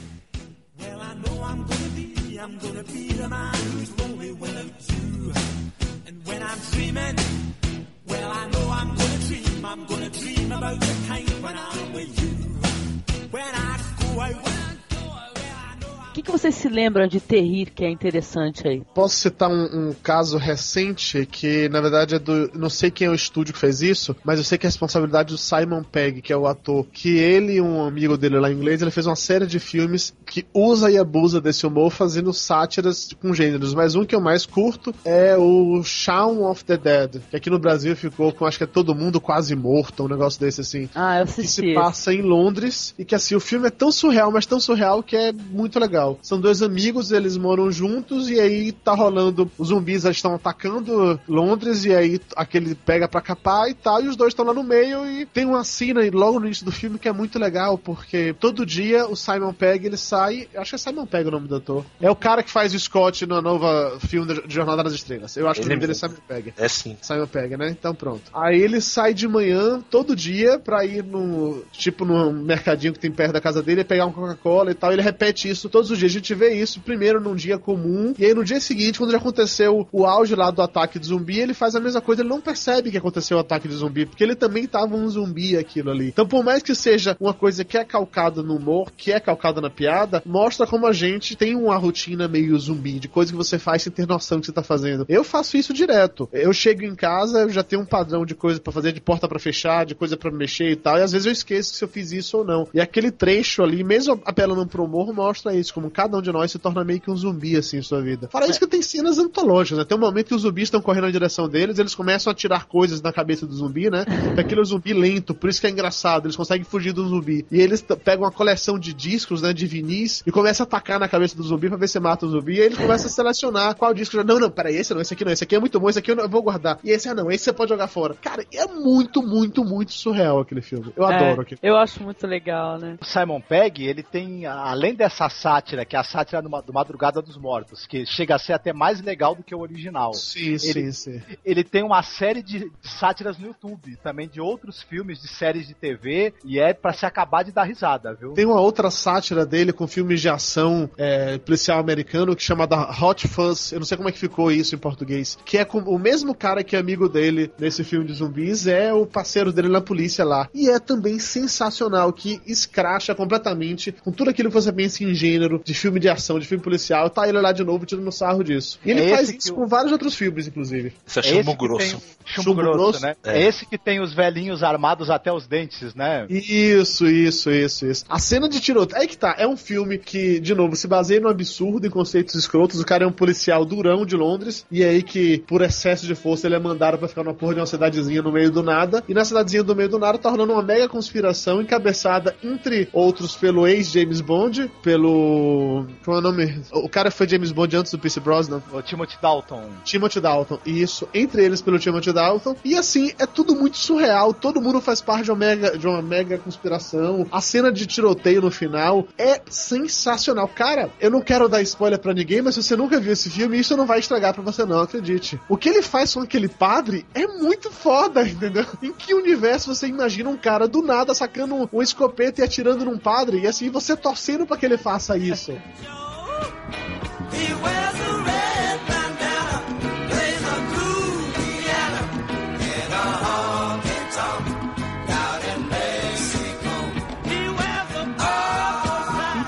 Que, 16.24 16.32
que 16.32 16.32
vocês 16.32 16.56
se 16.56 16.70
lembram 16.70 17.08
de 17.08 17.20
Terrir 17.20 17.72
que 17.74 17.84
é 17.84 17.90
interessante 17.90 18.68
aí? 18.68 18.82
Posso 18.94 19.16
citar 19.18 19.50
um, 19.50 19.90
um 19.90 19.94
caso 20.02 20.38
recente 20.38 21.26
que, 21.26 21.68
na 21.70 21.82
verdade, 21.82 22.16
é 22.16 22.20
do. 22.20 22.50
Não 22.54 22.70
sei 22.70 22.90
quem 22.90 23.08
é 23.08 23.10
o 23.10 23.14
estúdio 23.16 23.54
que 23.54 23.60
fez 23.60 23.82
isso, 23.82 24.16
mas 24.24 24.38
eu 24.40 24.44
sei 24.44 24.58
que 24.58 24.66
é 24.66 24.68
a 24.68 24.72
responsabilidade 24.72 25.34
do 25.34 25.38
Simon 25.38 25.84
Pegg, 25.84 26.22
que 26.22 26.32
é 26.34 26.38
o 26.38 26.48
ator. 26.48 26.86
Que 26.92 27.18
ele 27.18 27.54
e 27.54 27.62
um 27.62 27.84
amigo 27.86 28.18
dele 28.18 28.40
lá 28.40 28.50
em 28.52 28.56
inglês, 28.56 28.82
ele 28.82 28.92
fez 28.92 29.06
uma 29.06 29.16
série 29.16 29.46
de 29.46 29.60
filmes 29.60 30.14
que 30.26 30.46
usa 30.54 30.90
e 30.90 30.98
abusa 30.98 31.40
desse 31.42 31.66
humor 31.68 31.92
fazendo 31.92 32.34
sátiras 32.34 33.10
com 33.22 33.34
gêneros. 33.34 33.74
Mas 33.74 33.96
um 33.96 34.06
que 34.06 34.16
eu 34.16 34.22
mais 34.22 34.46
curto 34.46 34.94
é 35.04 35.36
o 35.38 35.84
Shaun 35.84 36.50
of 36.50 36.64
the 36.66 36.78
Dead, 36.78 37.22
que 37.30 37.36
aqui 37.36 37.50
no 37.50 37.60
Brasil 37.60 37.96
ficou 37.96 38.32
com 38.32 38.46
acho 38.46 38.58
que 38.58 38.64
é 38.64 38.68
todo 38.68 38.96
mundo 38.96 39.20
quase 39.20 39.56
morto, 39.56 40.04
um 40.04 40.08
negócio 40.08 40.40
desse 40.40 40.62
assim. 40.62 40.90
Ah, 40.96 41.20
eu 41.20 41.26
Que 41.26 41.32
assisti. 41.32 41.62
se 41.70 41.74
passa 41.74 42.14
em 42.14 42.22
Londres 42.22 42.94
e 42.98 43.06
que 43.06 43.16
assim, 43.16 43.36
o 43.36 43.40
filme 43.40 43.68
é 43.68 43.72
tão 43.72 43.92
surreal, 43.92 44.32
mas 44.32 44.46
tão 44.46 44.60
surreal 44.60 45.04
que 45.04 45.16
é 45.16 45.32
muito 45.32 45.80
legal. 45.80 46.13
São 46.22 46.40
dois 46.40 46.62
amigos, 46.62 47.12
eles 47.12 47.38
moram 47.38 47.72
juntos 47.72 48.30
e 48.30 48.40
aí 48.40 48.72
tá 48.72 48.94
rolando. 48.94 49.50
Os 49.58 49.70
zumbis 49.70 50.06
estão 50.06 50.36
atacando 50.36 51.20
Londres 51.28 51.86
e 51.86 51.94
aí 51.94 52.20
aquele 52.36 52.76
pega 52.76 53.08
pra 53.08 53.22
capar 53.22 53.70
e 53.70 53.74
tal, 53.74 54.02
e 54.02 54.08
os 54.08 54.16
dois 54.16 54.32
estão 54.32 54.46
lá 54.46 54.54
no 54.54 54.64
meio 54.64 55.06
e 55.06 55.26
tem 55.26 55.46
uma 55.46 55.64
cena 55.64 56.02
logo 56.12 56.40
no 56.40 56.46
início 56.46 56.66
do 56.66 56.72
filme 56.72 57.00
que 57.00 57.08
é 57.08 57.14
muito 57.14 57.40
legal, 57.40 57.78
porque 57.78 58.36
todo 58.40 58.66
dia 58.66 59.06
o 59.08 59.16
Simon 59.16 59.54
Pegg 59.54 59.86
ele 59.86 59.98
sai. 59.98 60.48
Acho 60.56 60.72
que 60.72 60.76
é 60.76 60.78
Simon 60.78 61.06
Pegg 61.06 61.28
o 61.28 61.32
nome 61.32 61.48
do 61.48 61.56
ator. 61.56 61.86
É 62.02 62.10
o 62.10 62.16
cara 62.16 62.44
que 62.44 62.52
faz 62.52 62.74
o 62.74 62.80
Scott 62.80 63.26
no 63.26 63.42
nova 63.42 63.98
filme 64.00 64.42
de 64.48 64.54
Jornada 64.54 64.84
nas 64.84 64.94
Estrelas. 64.94 65.36
Eu 65.36 65.48
acho 65.48 65.62
que 65.62 65.68
o 65.68 65.68
Ele 65.68 65.76
nome 65.76 65.88
dele 65.88 65.92
é. 65.92 65.96
Simon 65.96 66.22
Pegg. 66.28 66.54
É 66.58 66.68
sim. 66.68 66.98
Simon 67.02 67.28
Pegg, 67.28 67.58
né? 67.58 67.70
Então 67.70 67.94
pronto. 67.94 68.24
Aí 68.34 68.62
ele 68.62 68.82
sai 68.82 69.14
de 69.14 69.28
manhã, 69.28 69.82
todo 69.90 70.16
dia, 70.16 70.60
pra 70.60 70.86
ir 70.86 71.04
no. 71.04 71.64
Tipo, 71.72 72.06
num 72.06 72.32
mercadinho 72.32 72.94
que 72.94 73.00
tem 73.00 73.12
perto 73.12 73.34
da 73.34 73.42
casa 73.42 73.62
dele, 73.62 73.84
pegar 73.84 74.06
um 74.06 74.12
Coca-Cola 74.12 74.72
e 74.72 74.76
tal. 74.76 74.92
Ele 74.92 75.02
repete 75.02 75.50
isso 75.50 75.70
todos 75.70 75.92
os 75.92 75.98
dias. 75.98 76.03
A 76.06 76.10
gente 76.10 76.34
vê 76.34 76.54
isso 76.54 76.80
primeiro 76.82 77.20
num 77.20 77.36
dia 77.36 77.58
comum, 77.58 78.14
e 78.18 78.26
aí 78.26 78.34
no 78.34 78.44
dia 78.44 78.60
seguinte, 78.60 78.98
quando 78.98 79.12
já 79.12 79.18
aconteceu 79.18 79.88
o 79.92 80.06
auge 80.06 80.36
lá 80.36 80.52
do 80.52 80.62
ataque 80.62 81.00
de 81.00 81.08
zumbi, 81.08 81.40
ele 81.40 81.54
faz 81.54 81.76
a 81.76 81.80
mesma 81.80 82.02
coisa. 82.02 82.22
Ele 82.22 82.30
não 82.30 82.42
percebe 82.42 82.92
que 82.92 82.98
aconteceu 82.98 83.38
o 83.38 83.40
ataque 83.40 83.68
de 83.68 83.76
zumbi, 83.76 84.06
porque 84.06 84.24
ele 84.24 84.36
também 84.36 84.68
tava 84.68 84.96
um 84.96 85.08
zumbi 85.08 85.58
aquilo 85.58 85.92
ali. 85.92 86.08
Então, 86.08 86.28
por 86.28 86.44
mais 86.44 86.62
que 86.62 86.76
seja 86.76 87.16
uma 87.20 87.34
coisa 87.34 87.64
que 87.64 87.78
é 87.78 87.84
calcada 87.84 88.42
no 88.42 88.56
humor, 88.56 88.92
que 88.96 89.12
é 89.12 89.20
calcada 89.20 89.62
na 89.62 89.70
piada, 89.70 90.22
mostra 90.26 90.68
como 90.68 90.88
a 90.88 90.94
gente 90.94 91.36
tem 91.36 91.56
uma 91.56 91.78
rotina 91.78 92.28
meio 92.28 92.58
zumbi, 92.58 93.00
de 93.00 93.08
coisa 93.08 93.32
que 93.32 93.38
você 93.38 93.58
faz 93.58 93.84
sem 93.84 93.92
ter 93.92 94.08
noção 94.08 94.40
que 94.40 94.46
você 94.46 94.52
tá 94.52 94.64
fazendo. 94.64 95.06
Eu 95.08 95.24
faço 95.24 95.58
isso 95.58 95.74
direto. 95.74 96.30
Eu 96.32 96.54
chego 96.54 96.84
em 96.84 96.96
casa, 96.96 97.42
eu 97.42 97.50
já 97.50 97.64
tenho 97.64 97.82
um 97.82 97.86
padrão 97.86 98.26
de 98.26 98.36
coisa 98.36 98.60
pra 98.60 98.74
fazer, 98.74 98.92
de 98.92 99.02
porta 99.02 99.28
pra 99.28 99.40
fechar, 99.40 99.86
de 99.86 99.96
coisa 99.96 100.18
pra 100.18 100.32
mexer 100.32 100.72
e 100.72 100.76
tal, 100.76 100.98
e 100.98 101.02
às 101.02 101.12
vezes 101.12 101.26
eu 101.26 101.32
esqueço 101.32 101.74
se 101.74 101.84
eu 101.84 101.88
fiz 101.88 102.12
isso 102.12 102.38
ou 102.38 102.46
não. 102.46 102.68
E 102.74 102.82
aquele 102.82 103.12
trecho 103.12 103.64
ali, 103.64 103.84
mesmo 103.84 104.22
apelando 104.26 104.66
pro 104.68 104.84
humor, 104.84 105.14
mostra 105.14 105.56
isso, 105.56 105.74
como 105.74 105.90
cada 105.94 106.18
um 106.18 106.22
de 106.22 106.32
nós 106.32 106.52
se 106.52 106.60
torna 106.60 106.84
meio 106.84 107.00
que 107.00 107.10
um 107.10 107.16
zumbi, 107.16 107.56
assim, 107.56 107.78
em 107.78 107.82
sua 107.82 108.02
vida. 108.02 108.28
Fora 108.30 108.46
isso 108.48 108.60
que 108.60 108.68
tem 108.68 108.82
cenas 108.82 109.18
antológicas, 109.18 109.78
né? 109.80 109.86
Tem 109.86 109.98
um 109.98 110.02
momento 110.02 110.28
que 110.28 110.36
os 110.36 110.42
zumbis 110.42 110.64
estão 110.64 110.82
correndo 110.82 111.06
na 111.06 111.12
direção 111.12 111.48
deles, 111.48 111.80
eles 111.80 111.96
começam 111.96 112.32
a 112.32 112.34
tirar 112.36 112.66
coisas 112.66 113.02
na 113.02 113.14
cabeça 113.14 113.46
do 113.46 113.54
zumbi, 113.54 113.90
né? 113.90 114.04
Daquele 114.36 114.64
zumbi 114.66 114.94
lento, 114.94 115.34
por 115.34 115.50
isso 115.50 115.62
que 115.62 115.68
é 115.68 115.70
engraçado, 115.70 116.26
eles 116.26 116.36
conseguem 116.36 116.64
fugir 116.66 116.92
do 116.94 117.08
zumbi. 117.08 117.46
E 117.52 117.62
eles 117.62 117.82
pegam 118.04 118.26
uma 118.26 118.32
coleção 118.32 118.78
de 118.80 118.94
discos, 118.94 119.42
né, 119.42 119.54
de 119.54 119.66
vinis, 119.68 120.24
e 120.26 120.32
começam 120.32 120.64
a 120.64 120.68
atacar 120.68 121.00
na 121.00 121.08
cabeça 121.08 121.36
do 121.36 121.44
zumbi 121.44 121.70
pra 121.70 121.78
ver 121.78 121.88
se 121.88 122.00
mata 122.00 122.26
o 122.26 122.30
zumbi, 122.30 122.56
e 122.56 122.60
aí 122.62 122.66
eles 122.66 122.78
começam 122.78 123.08
a 123.08 123.10
selecionar 123.10 123.76
qual 123.76 123.94
disco. 123.94 124.16
já- 124.16 124.24
Não, 124.24 124.40
não, 124.40 124.50
peraí, 124.50 124.76
esse 124.76 124.94
não, 124.94 125.02
esse 125.02 125.14
aqui 125.14 125.24
não, 125.26 125.32
esse 125.32 125.44
aqui 125.44 125.56
é 125.56 125.60
muito 125.60 125.80
bom, 125.80 125.90
esse 125.90 126.00
aqui 126.00 126.12
eu, 126.12 126.16
não- 126.16 126.24
eu 126.24 126.30
vou 126.30 126.42
guardar. 126.42 126.80
E 126.84 126.90
esse, 126.90 127.08
ah 127.10 127.14
não, 127.14 127.30
esse 127.32 127.44
você 127.46 127.54
pode 127.54 127.70
jogar 127.70 127.88
fora. 127.88 128.16
Cara, 128.22 128.44
é 128.54 128.66
muito, 128.68 129.22
muito, 129.22 129.64
muito 129.64 129.92
surreal 129.94 130.40
aquele 130.40 130.62
filme. 130.62 130.92
Eu 130.96 131.06
adoro 131.06 131.40
É, 131.40 131.44
aquele 131.44 131.60
Eu 131.62 131.78
acho 131.78 132.02
muito 132.04 132.26
legal, 132.26 132.78
né? 132.80 132.98
O 133.02 133.06
Simon 133.06 133.42
Pegg, 133.42 133.84
ele 133.86 134.02
tem, 134.04 134.46
além 134.46 134.96
dessa 134.96 135.30
sátira, 135.30 135.83
que 135.86 135.96
é 135.96 136.00
a 136.00 136.04
sátira 136.04 136.42
do 136.42 136.50
Ma- 136.50 136.62
do 136.62 136.74
Madrugada 136.74 137.22
dos 137.22 137.38
Mortos, 137.38 137.86
que 137.86 138.06
chega 138.06 138.36
a 138.36 138.40
ser 138.40 138.54
até 138.54 138.74
mais 138.74 139.02
legal 139.02 139.36
do 139.36 139.44
que 139.44 139.54
o 139.54 139.60
original. 139.60 140.14
Sim, 140.14 140.58
sim, 140.58 140.70
ele, 140.70 140.92
sim. 140.94 141.22
ele 141.44 141.64
tem 141.64 141.84
uma 141.84 142.02
série 142.04 142.42
de 142.42 142.72
sátiras 142.82 143.38
no 143.38 143.48
YouTube, 143.48 143.98
também 144.04 144.28
de 144.28 144.40
outros 144.42 144.82
filmes, 144.82 145.22
de 145.22 145.28
séries 145.28 145.68
de 145.68 145.74
TV, 145.74 146.34
e 146.46 146.60
é 146.60 146.74
pra 146.74 146.94
se 146.94 147.06
acabar 147.06 147.44
de 147.44 147.52
dar 147.52 147.64
risada, 147.64 148.14
viu? 148.14 148.34
Tem 148.34 148.46
uma 148.46 148.60
outra 148.60 148.90
sátira 148.92 149.46
dele 149.46 149.74
com 149.74 149.88
filmes 149.88 150.22
de 150.22 150.30
ação 150.30 150.90
é, 150.98 151.38
policial 151.38 151.80
americano 151.80 152.36
que 152.36 152.44
chama 152.44 152.66
da 152.68 152.90
Hot 153.02 153.28
Fuzz. 153.28 153.72
Eu 153.72 153.80
não 153.80 153.86
sei 153.86 153.98
como 153.98 154.10
é 154.10 154.12
que 154.12 154.20
ficou 154.20 154.52
isso 154.52 154.76
em 154.76 154.78
português. 154.78 155.38
Que 155.46 155.58
é 155.58 155.66
com 155.66 155.80
o 155.80 155.98
mesmo 156.00 156.34
cara 156.36 156.64
que 156.64 156.76
é 156.76 156.80
amigo 156.80 157.08
dele 157.10 157.52
nesse 157.60 157.84
filme 157.84 158.06
de 158.06 158.14
zumbis, 158.14 158.68
é 158.68 158.94
o 158.94 159.06
parceiro 159.06 159.52
dele 159.52 159.70
na 159.70 159.82
polícia 159.82 160.24
lá. 160.26 160.50
E 160.54 160.70
é 160.70 160.80
também 160.80 161.20
sensacional, 161.20 162.12
que 162.14 162.42
escracha 162.46 163.14
completamente 163.16 163.92
com 163.92 164.12
tudo 164.12 164.30
aquilo 164.30 164.50
que 164.50 164.56
você 164.56 164.72
pensa 164.72 165.04
em 165.04 165.14
gênero, 165.14 165.62
de 165.64 165.73
de 165.74 165.80
filme 165.80 166.00
de 166.00 166.08
ação, 166.08 166.40
de 166.40 166.46
filme 166.48 166.64
policial, 166.64 167.10
tá 167.10 167.28
ele 167.28 167.40
lá 167.42 167.52
de 167.52 167.64
novo 167.64 167.86
tirando 167.86 168.12
sarro 168.12 168.44
disso. 168.44 168.80
E 168.86 168.92
ele 168.92 169.02
É 169.06 169.10
faz 169.10 169.30
isso 169.30 169.54
com 169.54 169.66
vários 169.68 169.92
outros 169.92 170.14
filmes, 170.16 170.48
inclusive. 170.48 170.94
Isso 171.06 171.20
é 171.20 171.24
É 171.24 171.26
esse 171.26 171.36
chumbo 171.38 171.56
grosso. 171.56 171.98
tem- 171.98 172.14
Chumbo, 172.26 172.54
grosso, 172.56 173.02
né? 173.02 173.16
É. 173.24 173.42
É. 173.44 173.48
esse 173.48 173.66
que 173.66 173.78
tem 173.78 174.00
os 174.00 174.14
velhinhos 174.14 174.64
armados 174.64 175.10
até 175.10 175.32
os 175.34 175.46
dentes, 175.46 175.94
né? 175.94 176.26
Isso, 176.30 177.06
isso, 177.08 177.52
isso, 177.52 177.86
isso. 177.86 178.06
A 178.08 178.18
cena 178.20 178.48
de 178.48 178.60
tiroteio. 178.62 179.02
Aí 179.02 179.08
que 179.08 179.18
tá, 179.18 179.36
é 179.38 179.46
um 179.48 179.58
filme 179.58 179.98
que, 179.98 180.40
de 180.40 180.54
novo, 180.56 180.76
se 180.76 180.88
baseia 180.88 181.20
no 181.20 181.28
absurdo, 181.28 181.86
em 181.86 181.90
conceitos 181.90 182.36
escrotos. 182.36 182.80
O 182.80 182.86
cara 182.86 183.04
é 183.04 183.08
um 183.08 183.12
policial 183.12 183.66
durão 183.66 184.06
de 184.06 184.16
Londres, 184.16 184.66
e 184.72 184.84
é 184.84 184.90
aí 184.90 185.04
que, 185.04 185.40
por 185.48 185.62
excesso 185.62 186.06
de 186.06 186.16
força, 186.16 186.48
ele 186.48 186.56
é 186.56 186.60
mandado 186.60 186.98
pra 186.98 187.08
ficar 187.08 187.24
numa 187.24 187.34
porra 187.34 187.56
de 187.56 187.60
uma 187.60 187.66
cidadezinha 187.66 188.22
no 188.22 188.32
meio 188.32 188.50
do 188.52 188.64
nada. 188.64 189.04
E 189.10 189.14
na 189.14 189.26
cidadezinha 189.26 189.64
do 189.64 189.76
meio 189.76 189.90
do 189.90 190.00
nada 190.00 190.18
tá 190.18 190.30
rolando 190.30 190.54
uma 190.54 190.62
mega 190.64 190.88
conspiração 190.88 191.62
encabeçada, 191.62 192.36
entre 192.44 192.88
outros, 192.94 193.36
pelo 193.36 193.68
ex-James 193.68 194.22
Bond, 194.22 194.72
pelo. 194.82 195.63
Qual 196.04 196.18
é 196.18 196.20
o 196.20 196.22
nome? 196.22 196.62
O 196.72 196.90
cara 196.90 197.12
foi 197.12 197.28
James 197.28 197.52
Bond 197.52 197.76
antes 197.76 197.92
do 197.92 198.00
Pierce 198.00 198.20
Brosnan. 198.20 198.62
O 198.72 198.82
Timothy 198.82 199.18
Dalton. 199.22 199.70
Timothy 199.84 200.20
Dalton, 200.20 200.60
isso, 200.66 201.08
entre 201.14 201.44
eles 201.44 201.62
pelo 201.62 201.80
Timothy 201.80 202.12
Dalton. 202.12 202.56
E 202.64 202.76
assim, 202.76 203.12
é 203.20 203.26
tudo 203.26 203.56
muito 203.56 203.78
surreal, 203.78 204.34
todo 204.34 204.62
mundo 204.62 204.82
faz 204.82 205.02
parte 205.02 205.26
de 205.26 205.32
uma 205.32 205.38
mega, 205.38 205.78
de 205.78 205.88
uma 205.88 206.02
mega 206.02 206.38
conspiração. 206.38 207.26
A 207.32 207.42
cena 207.42 207.72
de 207.72 207.86
tiroteio 207.86 208.42
no 208.42 208.52
final 208.52 209.08
é 209.18 209.42
sensacional. 209.50 210.48
Cara, 210.48 210.90
eu 211.00 211.10
não 211.10 211.22
quero 211.22 211.48
dar 211.48 211.62
spoiler 211.62 212.00
pra 212.00 212.14
ninguém, 212.14 212.42
mas 212.42 212.56
se 212.56 212.64
você 212.64 212.76
nunca 212.76 213.00
viu 213.00 213.14
esse 213.14 213.30
filme, 213.30 213.60
isso 213.60 213.78
não 213.78 213.86
vai 213.86 214.00
estragar 214.00 214.34
pra 214.34 214.44
você 214.44 214.66
não, 214.66 214.82
acredite. 214.82 215.40
O 215.48 215.58
que 215.58 215.70
ele 215.70 215.82
faz 215.82 216.14
com 216.14 216.22
aquele 216.22 216.48
padre 216.48 217.06
é 217.14 217.28
muito 217.28 217.72
foda, 217.72 218.22
entendeu? 218.28 218.66
Em 218.82 218.94
que 218.94 219.14
universo 219.14 219.74
você 219.74 219.88
imagina 219.88 220.30
um 220.30 220.38
cara 220.38 220.68
do 220.68 220.82
nada 220.82 221.14
sacando 221.14 221.56
um, 221.56 221.68
um 221.72 221.82
escopeta 221.82 222.42
e 222.42 222.44
atirando 222.44 222.86
num 222.86 222.98
padre 222.98 223.40
e 223.40 223.48
assim 223.48 223.70
você 223.70 223.96
torcendo 223.96 224.46
pra 224.46 224.58
que 224.58 224.66
ele 224.66 224.78
faça 224.78 225.18
isso? 225.18 225.53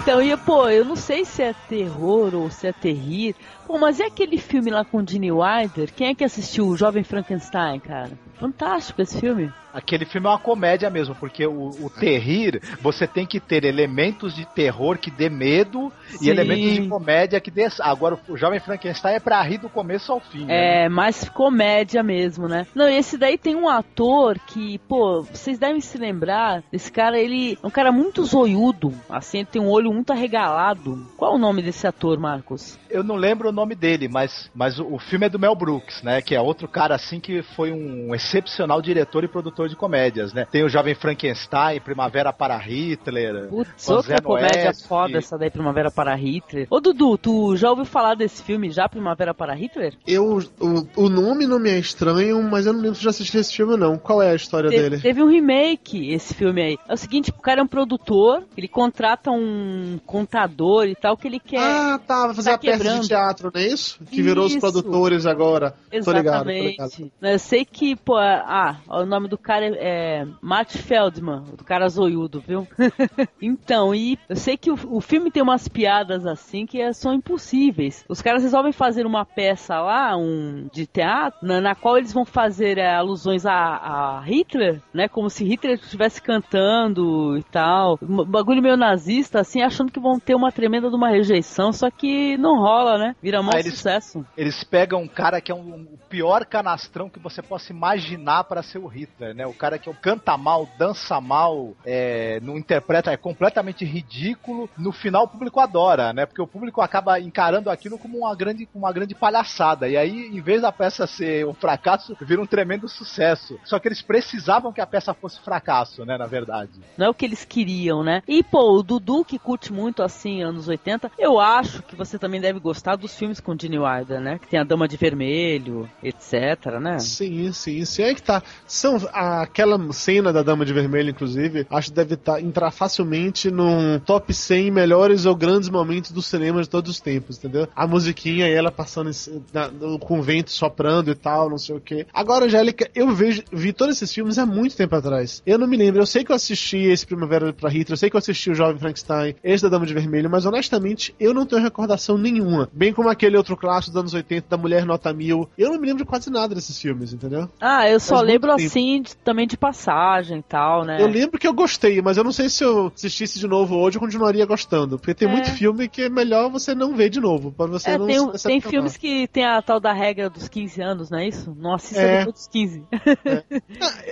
Então, 0.05 0.21
e, 0.21 0.37
pô, 0.37 0.69
eu 0.69 0.85
não 0.85 0.95
sei 0.95 1.25
se 1.25 1.41
é 1.41 1.51
terror 1.67 2.35
ou 2.35 2.51
se 2.51 2.67
é 2.67 2.71
terrir. 2.71 3.35
Pô, 3.65 3.79
mas 3.79 3.99
é 3.99 4.05
aquele 4.05 4.37
filme 4.37 4.69
lá 4.69 4.85
com 4.85 4.99
o 4.99 5.07
Gene 5.07 5.31
Wilder? 5.31 5.91
Quem 5.91 6.09
é 6.09 6.13
que 6.13 6.23
assistiu 6.23 6.67
o 6.67 6.77
Jovem 6.77 7.03
Frankenstein, 7.03 7.79
cara? 7.79 8.11
Fantástico 8.35 9.01
esse 9.01 9.19
filme. 9.19 9.51
Aquele 9.75 10.05
filme 10.05 10.25
é 10.25 10.29
uma 10.29 10.39
comédia 10.39 10.89
mesmo, 10.89 11.13
porque 11.15 11.45
o, 11.45 11.69
o 11.81 11.89
terrir, 11.89 12.61
você 12.81 13.05
tem 13.05 13.25
que 13.25 13.41
ter 13.41 13.65
elementos 13.65 14.33
de 14.33 14.45
terror 14.45 14.97
que 14.97 15.11
dê 15.11 15.29
medo 15.29 15.91
Sim. 16.07 16.25
e 16.25 16.29
elementos 16.29 16.73
de 16.75 16.87
comédia 16.87 17.41
que 17.41 17.51
dê. 17.51 17.67
Agora, 17.81 18.17
o 18.29 18.37
Jovem 18.37 18.59
Frankenstein 18.61 19.15
é 19.15 19.19
pra 19.19 19.41
rir 19.41 19.57
do 19.57 19.67
começo 19.67 20.13
ao 20.13 20.21
fim. 20.21 20.45
né? 20.45 20.85
É, 20.85 20.89
mais 20.89 21.27
comédia 21.27 22.01
mesmo, 22.01 22.47
né? 22.47 22.65
Não, 22.73 22.87
e 22.87 22.95
esse 22.95 23.17
daí 23.17 23.37
tem 23.37 23.53
um 23.53 23.67
ator 23.67 24.39
que, 24.47 24.77
pô, 24.87 25.23
vocês 25.23 25.59
devem 25.59 25.81
se 25.81 25.97
lembrar. 25.97 26.63
Esse 26.71 26.89
cara, 26.89 27.19
ele 27.19 27.57
é 27.61 27.67
um 27.67 27.71
cara 27.71 27.91
muito 27.91 28.23
zoiudo. 28.23 28.93
Assim, 29.09 29.39
ele 29.39 29.47
tem 29.51 29.61
um 29.61 29.69
olho 29.69 29.91
muito 29.91 30.13
arregalado. 30.13 31.05
Qual 31.17 31.35
o 31.35 31.39
nome 31.39 31.61
desse 31.61 31.85
ator, 31.85 32.17
Marcos? 32.17 32.79
Eu 32.89 33.03
não 33.03 33.15
lembro 33.15 33.49
o 33.49 33.51
nome 33.51 33.75
dele, 33.75 34.07
mas, 34.07 34.49
mas 34.55 34.79
o, 34.79 34.93
o 34.93 34.99
filme 34.99 35.25
é 35.25 35.29
do 35.29 35.39
Mel 35.39 35.55
Brooks, 35.55 36.01
né? 36.01 36.21
Que 36.21 36.33
é 36.33 36.39
outro 36.39 36.67
cara 36.67 36.95
assim 36.95 37.19
que 37.19 37.41
foi 37.41 37.71
um 37.71 38.15
excepcional 38.15 38.81
diretor 38.81 39.23
e 39.23 39.27
produtor 39.27 39.64
de 39.67 39.75
comédias, 39.75 40.33
né? 40.33 40.45
Tem 40.51 40.63
o 40.63 40.69
Jovem 40.69 40.95
Frankenstein, 40.95 41.79
Primavera 41.79 42.31
para 42.33 42.57
Hitler. 42.57 43.47
Putz, 43.49 43.89
outra 43.89 44.21
comédia 44.21 44.63
Noeste. 44.65 44.87
foda 44.87 45.17
essa 45.17 45.37
daí, 45.37 45.49
Primavera 45.49 45.91
para 45.91 46.15
Hitler. 46.15 46.67
Ô, 46.69 46.79
Dudu, 46.79 47.17
tu 47.17 47.55
já 47.55 47.69
ouviu 47.69 47.85
falar 47.85 48.15
desse 48.15 48.43
filme 48.43 48.69
já, 48.71 48.87
Primavera 48.89 49.33
para 49.33 49.53
Hitler? 49.53 49.93
Eu, 50.07 50.39
o, 50.59 50.87
o 50.95 51.09
nome 51.09 51.45
não 51.47 51.59
me 51.59 51.69
é 51.69 51.79
estranho, 51.79 52.41
mas 52.43 52.65
eu 52.65 52.73
não 52.73 52.81
lembro 52.81 52.95
se 52.95 53.01
eu 53.01 53.05
já 53.05 53.09
assisti 53.11 53.37
esse 53.37 53.55
filme 53.55 53.77
não. 53.77 53.97
Qual 53.97 54.21
é 54.21 54.31
a 54.31 54.35
história 54.35 54.69
Te- 54.69 54.75
dele? 54.77 54.99
Teve 55.01 55.21
um 55.23 55.27
remake 55.29 56.11
esse 56.11 56.33
filme 56.33 56.61
aí. 56.61 56.77
É 56.87 56.93
o 56.93 56.97
seguinte, 56.97 57.29
o 57.29 57.41
cara 57.41 57.61
é 57.61 57.63
um 57.63 57.67
produtor, 57.67 58.43
ele 58.57 58.67
contrata 58.67 59.31
um 59.31 59.99
contador 60.05 60.85
e 60.87 60.95
tal, 60.95 61.15
que 61.15 61.27
ele 61.27 61.39
quer. 61.39 61.59
Ah, 61.61 61.99
tá, 62.05 62.25
vai 62.27 62.35
fazer 62.35 62.49
tá 62.49 62.55
a 62.55 62.59
peça 62.59 62.77
quebrando. 62.77 63.01
de 63.01 63.07
teatro, 63.07 63.51
não 63.53 63.61
é 63.61 63.67
isso? 63.67 63.99
Que 64.11 64.21
virou 64.21 64.45
os 64.45 64.51
Isso. 64.51 64.59
produtores 64.59 65.25
agora. 65.25 65.73
Tô 66.03 66.11
ligado, 66.11 66.43
tô 66.45 66.49
ligado. 66.49 66.49
Exatamente. 66.49 67.13
Eu 67.21 67.39
sei 67.39 67.63
que, 67.65 67.95
pô, 67.95 68.17
ah, 68.17 68.77
o 68.89 69.05
nome 69.05 69.27
do 69.27 69.37
cara 69.37 69.54
é, 69.63 69.73
é 70.21 70.27
Matt 70.41 70.75
Feldman, 70.77 71.43
do 71.57 71.63
cara 71.63 71.87
zoiudo, 71.89 72.39
viu? 72.45 72.67
então, 73.41 73.93
e 73.93 74.17
eu 74.29 74.35
sei 74.35 74.57
que 74.57 74.71
o, 74.71 74.77
o 74.89 75.01
filme 75.01 75.31
tem 75.31 75.41
umas 75.43 75.67
piadas 75.67 76.25
assim 76.25 76.65
que 76.65 76.81
é- 76.81 76.93
são 76.93 77.13
impossíveis. 77.13 78.03
Os 78.09 78.21
caras 78.21 78.43
resolvem 78.43 78.71
fazer 78.71 79.05
uma 79.05 79.25
peça 79.25 79.79
lá, 79.79 80.15
um 80.17 80.67
de 80.73 80.85
teatro, 80.87 81.45
na, 81.45 81.61
na 81.61 81.75
qual 81.75 81.97
eles 81.97 82.13
vão 82.13 82.25
fazer 82.25 82.77
é, 82.77 82.95
alusões 82.95 83.45
a, 83.45 83.53
a 83.53 84.21
Hitler, 84.21 84.81
né? 84.93 85.07
Como 85.07 85.29
se 85.29 85.43
Hitler 85.43 85.75
estivesse 85.75 86.21
cantando 86.21 87.37
e 87.37 87.43
tal. 87.43 87.99
Um 88.01 88.23
bagulho 88.25 88.61
meio 88.61 88.77
nazista, 88.77 89.39
assim, 89.41 89.61
achando 89.61 89.91
que 89.91 89.99
vão 89.99 90.19
ter 90.19 90.35
uma 90.35 90.51
tremenda 90.51 90.89
de 90.89 90.95
uma 90.95 91.09
rejeição, 91.09 91.71
só 91.71 91.89
que 91.91 92.37
não 92.37 92.57
rola, 92.59 92.97
né? 92.97 93.15
Vira 93.21 93.41
mó 93.41 93.51
Ah, 93.53 93.59
eles- 93.59 93.73
sucesso. 93.75 94.25
Eles 94.37 94.63
pegam 94.63 95.01
um 95.01 95.07
cara 95.07 95.41
que 95.41 95.51
é 95.51 95.55
um, 95.55 95.83
o 95.93 95.97
pior 96.09 96.45
canastrão 96.45 97.09
que 97.09 97.19
você 97.19 97.41
possa 97.41 97.71
imaginar 97.71 98.43
para 98.45 98.63
ser 98.63 98.79
o 98.79 98.87
Hitler, 98.87 99.34
né? 99.35 99.45
O 99.45 99.53
cara 99.53 99.77
que 99.77 99.91
canta 99.95 100.37
mal, 100.37 100.67
dança 100.77 101.19
mal, 101.19 101.73
é, 101.85 102.39
não 102.41 102.57
interpreta, 102.57 103.11
é 103.11 103.17
completamente 103.17 103.83
ridículo. 103.85 104.69
No 104.77 104.91
final 104.91 105.25
o 105.25 105.27
público 105.27 105.59
adora, 105.59 106.13
né? 106.13 106.25
Porque 106.25 106.41
o 106.41 106.47
público 106.47 106.81
acaba 106.81 107.19
encarando 107.19 107.69
aquilo 107.69 107.97
como 107.97 108.19
uma 108.19 108.35
grande, 108.35 108.67
uma 108.73 108.91
grande 108.91 109.13
palhaçada. 109.13 109.87
E 109.87 109.97
aí, 109.97 110.27
em 110.27 110.41
vez 110.41 110.61
da 110.61 110.71
peça 110.71 111.05
ser 111.05 111.45
um 111.45 111.53
fracasso, 111.53 112.15
vira 112.21 112.41
um 112.41 112.45
tremendo 112.45 112.87
sucesso. 112.87 113.59
Só 113.63 113.77
que 113.79 113.87
eles 113.87 114.01
precisavam 114.01 114.71
que 114.71 114.81
a 114.81 114.87
peça 114.87 115.13
fosse 115.13 115.39
fracasso, 115.41 116.05
né? 116.05 116.17
Na 116.17 116.25
verdade. 116.25 116.71
Não 116.97 117.07
é 117.07 117.09
o 117.09 117.13
que 117.13 117.25
eles 117.25 117.43
queriam, 117.43 118.03
né? 118.03 118.23
E, 118.27 118.43
pô, 118.43 118.77
o 118.77 118.83
Dudu, 118.83 119.25
que 119.25 119.37
curte 119.37 119.73
muito, 119.73 120.01
assim, 120.01 120.41
anos 120.41 120.67
80, 120.67 121.11
eu 121.17 121.39
acho 121.39 121.83
que 121.83 121.95
você 121.95 122.17
também 122.17 122.39
deve 122.39 122.59
gostar 122.59 122.95
dos 122.95 123.15
filmes 123.15 123.39
com 123.39 123.57
Gene 123.59 123.79
Wilder, 123.79 124.21
né? 124.21 124.39
Que 124.39 124.47
tem 124.47 124.59
a 124.59 124.63
Dama 124.63 124.87
de 124.87 124.97
Vermelho, 124.97 125.89
etc, 126.01 126.79
né? 126.79 126.99
Sim, 126.99 127.51
sim, 127.51 127.83
sim. 127.83 128.03
É 128.03 128.15
que 128.15 128.21
tá. 128.21 128.41
São, 128.65 128.97
aquela 129.41 129.79
cena 129.93 130.31
da 130.31 130.41
Dama 130.43 130.65
de 130.65 130.73
Vermelho, 130.73 131.09
inclusive, 131.09 131.65
acho 131.69 131.89
que 131.89 131.95
deve 131.95 132.15
tá, 132.15 132.39
entrar 132.41 132.71
facilmente 132.71 133.49
num 133.51 133.99
top 133.99 134.33
100 134.33 134.71
melhores 134.71 135.25
ou 135.25 135.35
grandes 135.35 135.69
momentos 135.69 136.11
do 136.11 136.21
cinema 136.21 136.61
de 136.61 136.69
todos 136.69 136.91
os 136.91 136.99
tempos, 136.99 137.37
entendeu? 137.37 137.67
A 137.75 137.85
musiquinha 137.87 138.47
e 138.47 138.53
ela 138.53 138.71
passando 138.71 139.09
em- 139.09 139.43
na- 139.53 139.67
no- 139.69 139.99
com 139.99 140.19
o 140.19 140.23
vento 140.23 140.51
soprando 140.51 141.11
e 141.11 141.15
tal, 141.15 141.49
não 141.49 141.57
sei 141.57 141.75
o 141.75 141.79
que. 141.81 142.05
Agora, 142.13 142.45
Angélica, 142.45 142.89
eu 142.95 143.09
vejo, 143.13 143.43
vi 143.51 143.73
todos 143.73 143.95
esses 143.97 144.13
filmes 144.13 144.37
há 144.37 144.45
muito 144.45 144.75
tempo 144.75 144.95
atrás. 144.95 145.41
Eu 145.45 145.57
não 145.57 145.67
me 145.67 145.77
lembro. 145.77 146.01
Eu 146.01 146.05
sei 146.05 146.23
que 146.23 146.31
eu 146.31 146.35
assisti 146.35 146.77
esse 146.77 147.05
Primavera 147.05 147.53
pra 147.53 147.69
Hitler, 147.69 147.93
eu 147.93 147.97
sei 147.97 148.09
que 148.09 148.15
eu 148.15 148.19
assisti 148.19 148.49
o 148.51 148.55
Jovem 148.55 148.77
Frankenstein, 148.79 149.35
esse 149.43 149.63
da 149.63 149.69
Dama 149.69 149.85
de 149.85 149.93
Vermelho, 149.93 150.29
mas 150.29 150.45
honestamente, 150.45 151.13
eu 151.19 151.33
não 151.33 151.45
tenho 151.45 151.61
recordação 151.61 152.17
nenhuma. 152.17 152.69
Bem 152.73 152.93
como 152.93 153.09
aquele 153.09 153.37
outro 153.37 153.55
clássico 153.57 153.93
dos 153.93 153.99
anos 153.99 154.13
80 154.13 154.47
da 154.49 154.57
Mulher 154.57 154.85
Nota 154.85 155.13
Mil. 155.13 155.49
Eu 155.57 155.71
não 155.71 155.79
me 155.79 155.87
lembro 155.87 156.03
de 156.03 156.09
quase 156.09 156.29
nada 156.29 156.53
desses 156.55 156.77
filmes, 156.79 157.13
entendeu? 157.13 157.49
Ah, 157.59 157.89
eu 157.89 157.99
só 157.99 158.15
Faz 158.15 158.27
lembro, 158.27 158.51
assim, 158.51 159.03
também 159.23 159.47
de 159.47 159.57
passagem 159.57 160.39
e 160.39 160.43
tal, 160.43 160.83
né? 160.83 161.01
Eu 161.01 161.07
lembro 161.07 161.39
que 161.39 161.47
eu 161.47 161.53
gostei, 161.53 162.01
mas 162.01 162.17
eu 162.17 162.23
não 162.23 162.31
sei 162.31 162.49
se 162.49 162.63
eu 162.63 162.91
assistisse 162.93 163.39
de 163.39 163.47
novo 163.47 163.75
hoje 163.75 163.97
eu 163.97 164.01
continuaria 164.01 164.45
gostando. 164.45 164.97
Porque 164.97 165.13
tem 165.13 165.27
É. 165.27 165.31
muito 165.31 165.51
filme 165.51 165.87
que 165.87 166.03
é 166.03 166.09
melhor 166.09 166.49
você 166.51 166.75
não 166.75 166.95
ver 166.95 167.09
de 167.09 167.19
novo, 167.19 167.51
pra 167.51 167.65
você 167.65 167.91
É, 167.91 167.97
não 167.97 168.05
tem, 168.07 168.37
se 168.37 168.47
tem 168.47 168.61
filmes 168.61 168.97
que 168.97 169.27
tem 169.27 169.45
a 169.45 169.61
tal 169.61 169.79
da 169.79 169.93
regra 169.93 170.29
dos 170.29 170.47
15 170.47 170.81
anos, 170.81 171.09
não 171.09 171.17
é 171.19 171.27
isso? 171.27 171.55
Não 171.57 171.73
assista 171.73 172.01
É. 172.01 172.17
depois 172.19 172.35
dos 172.35 172.47
15. 172.47 172.83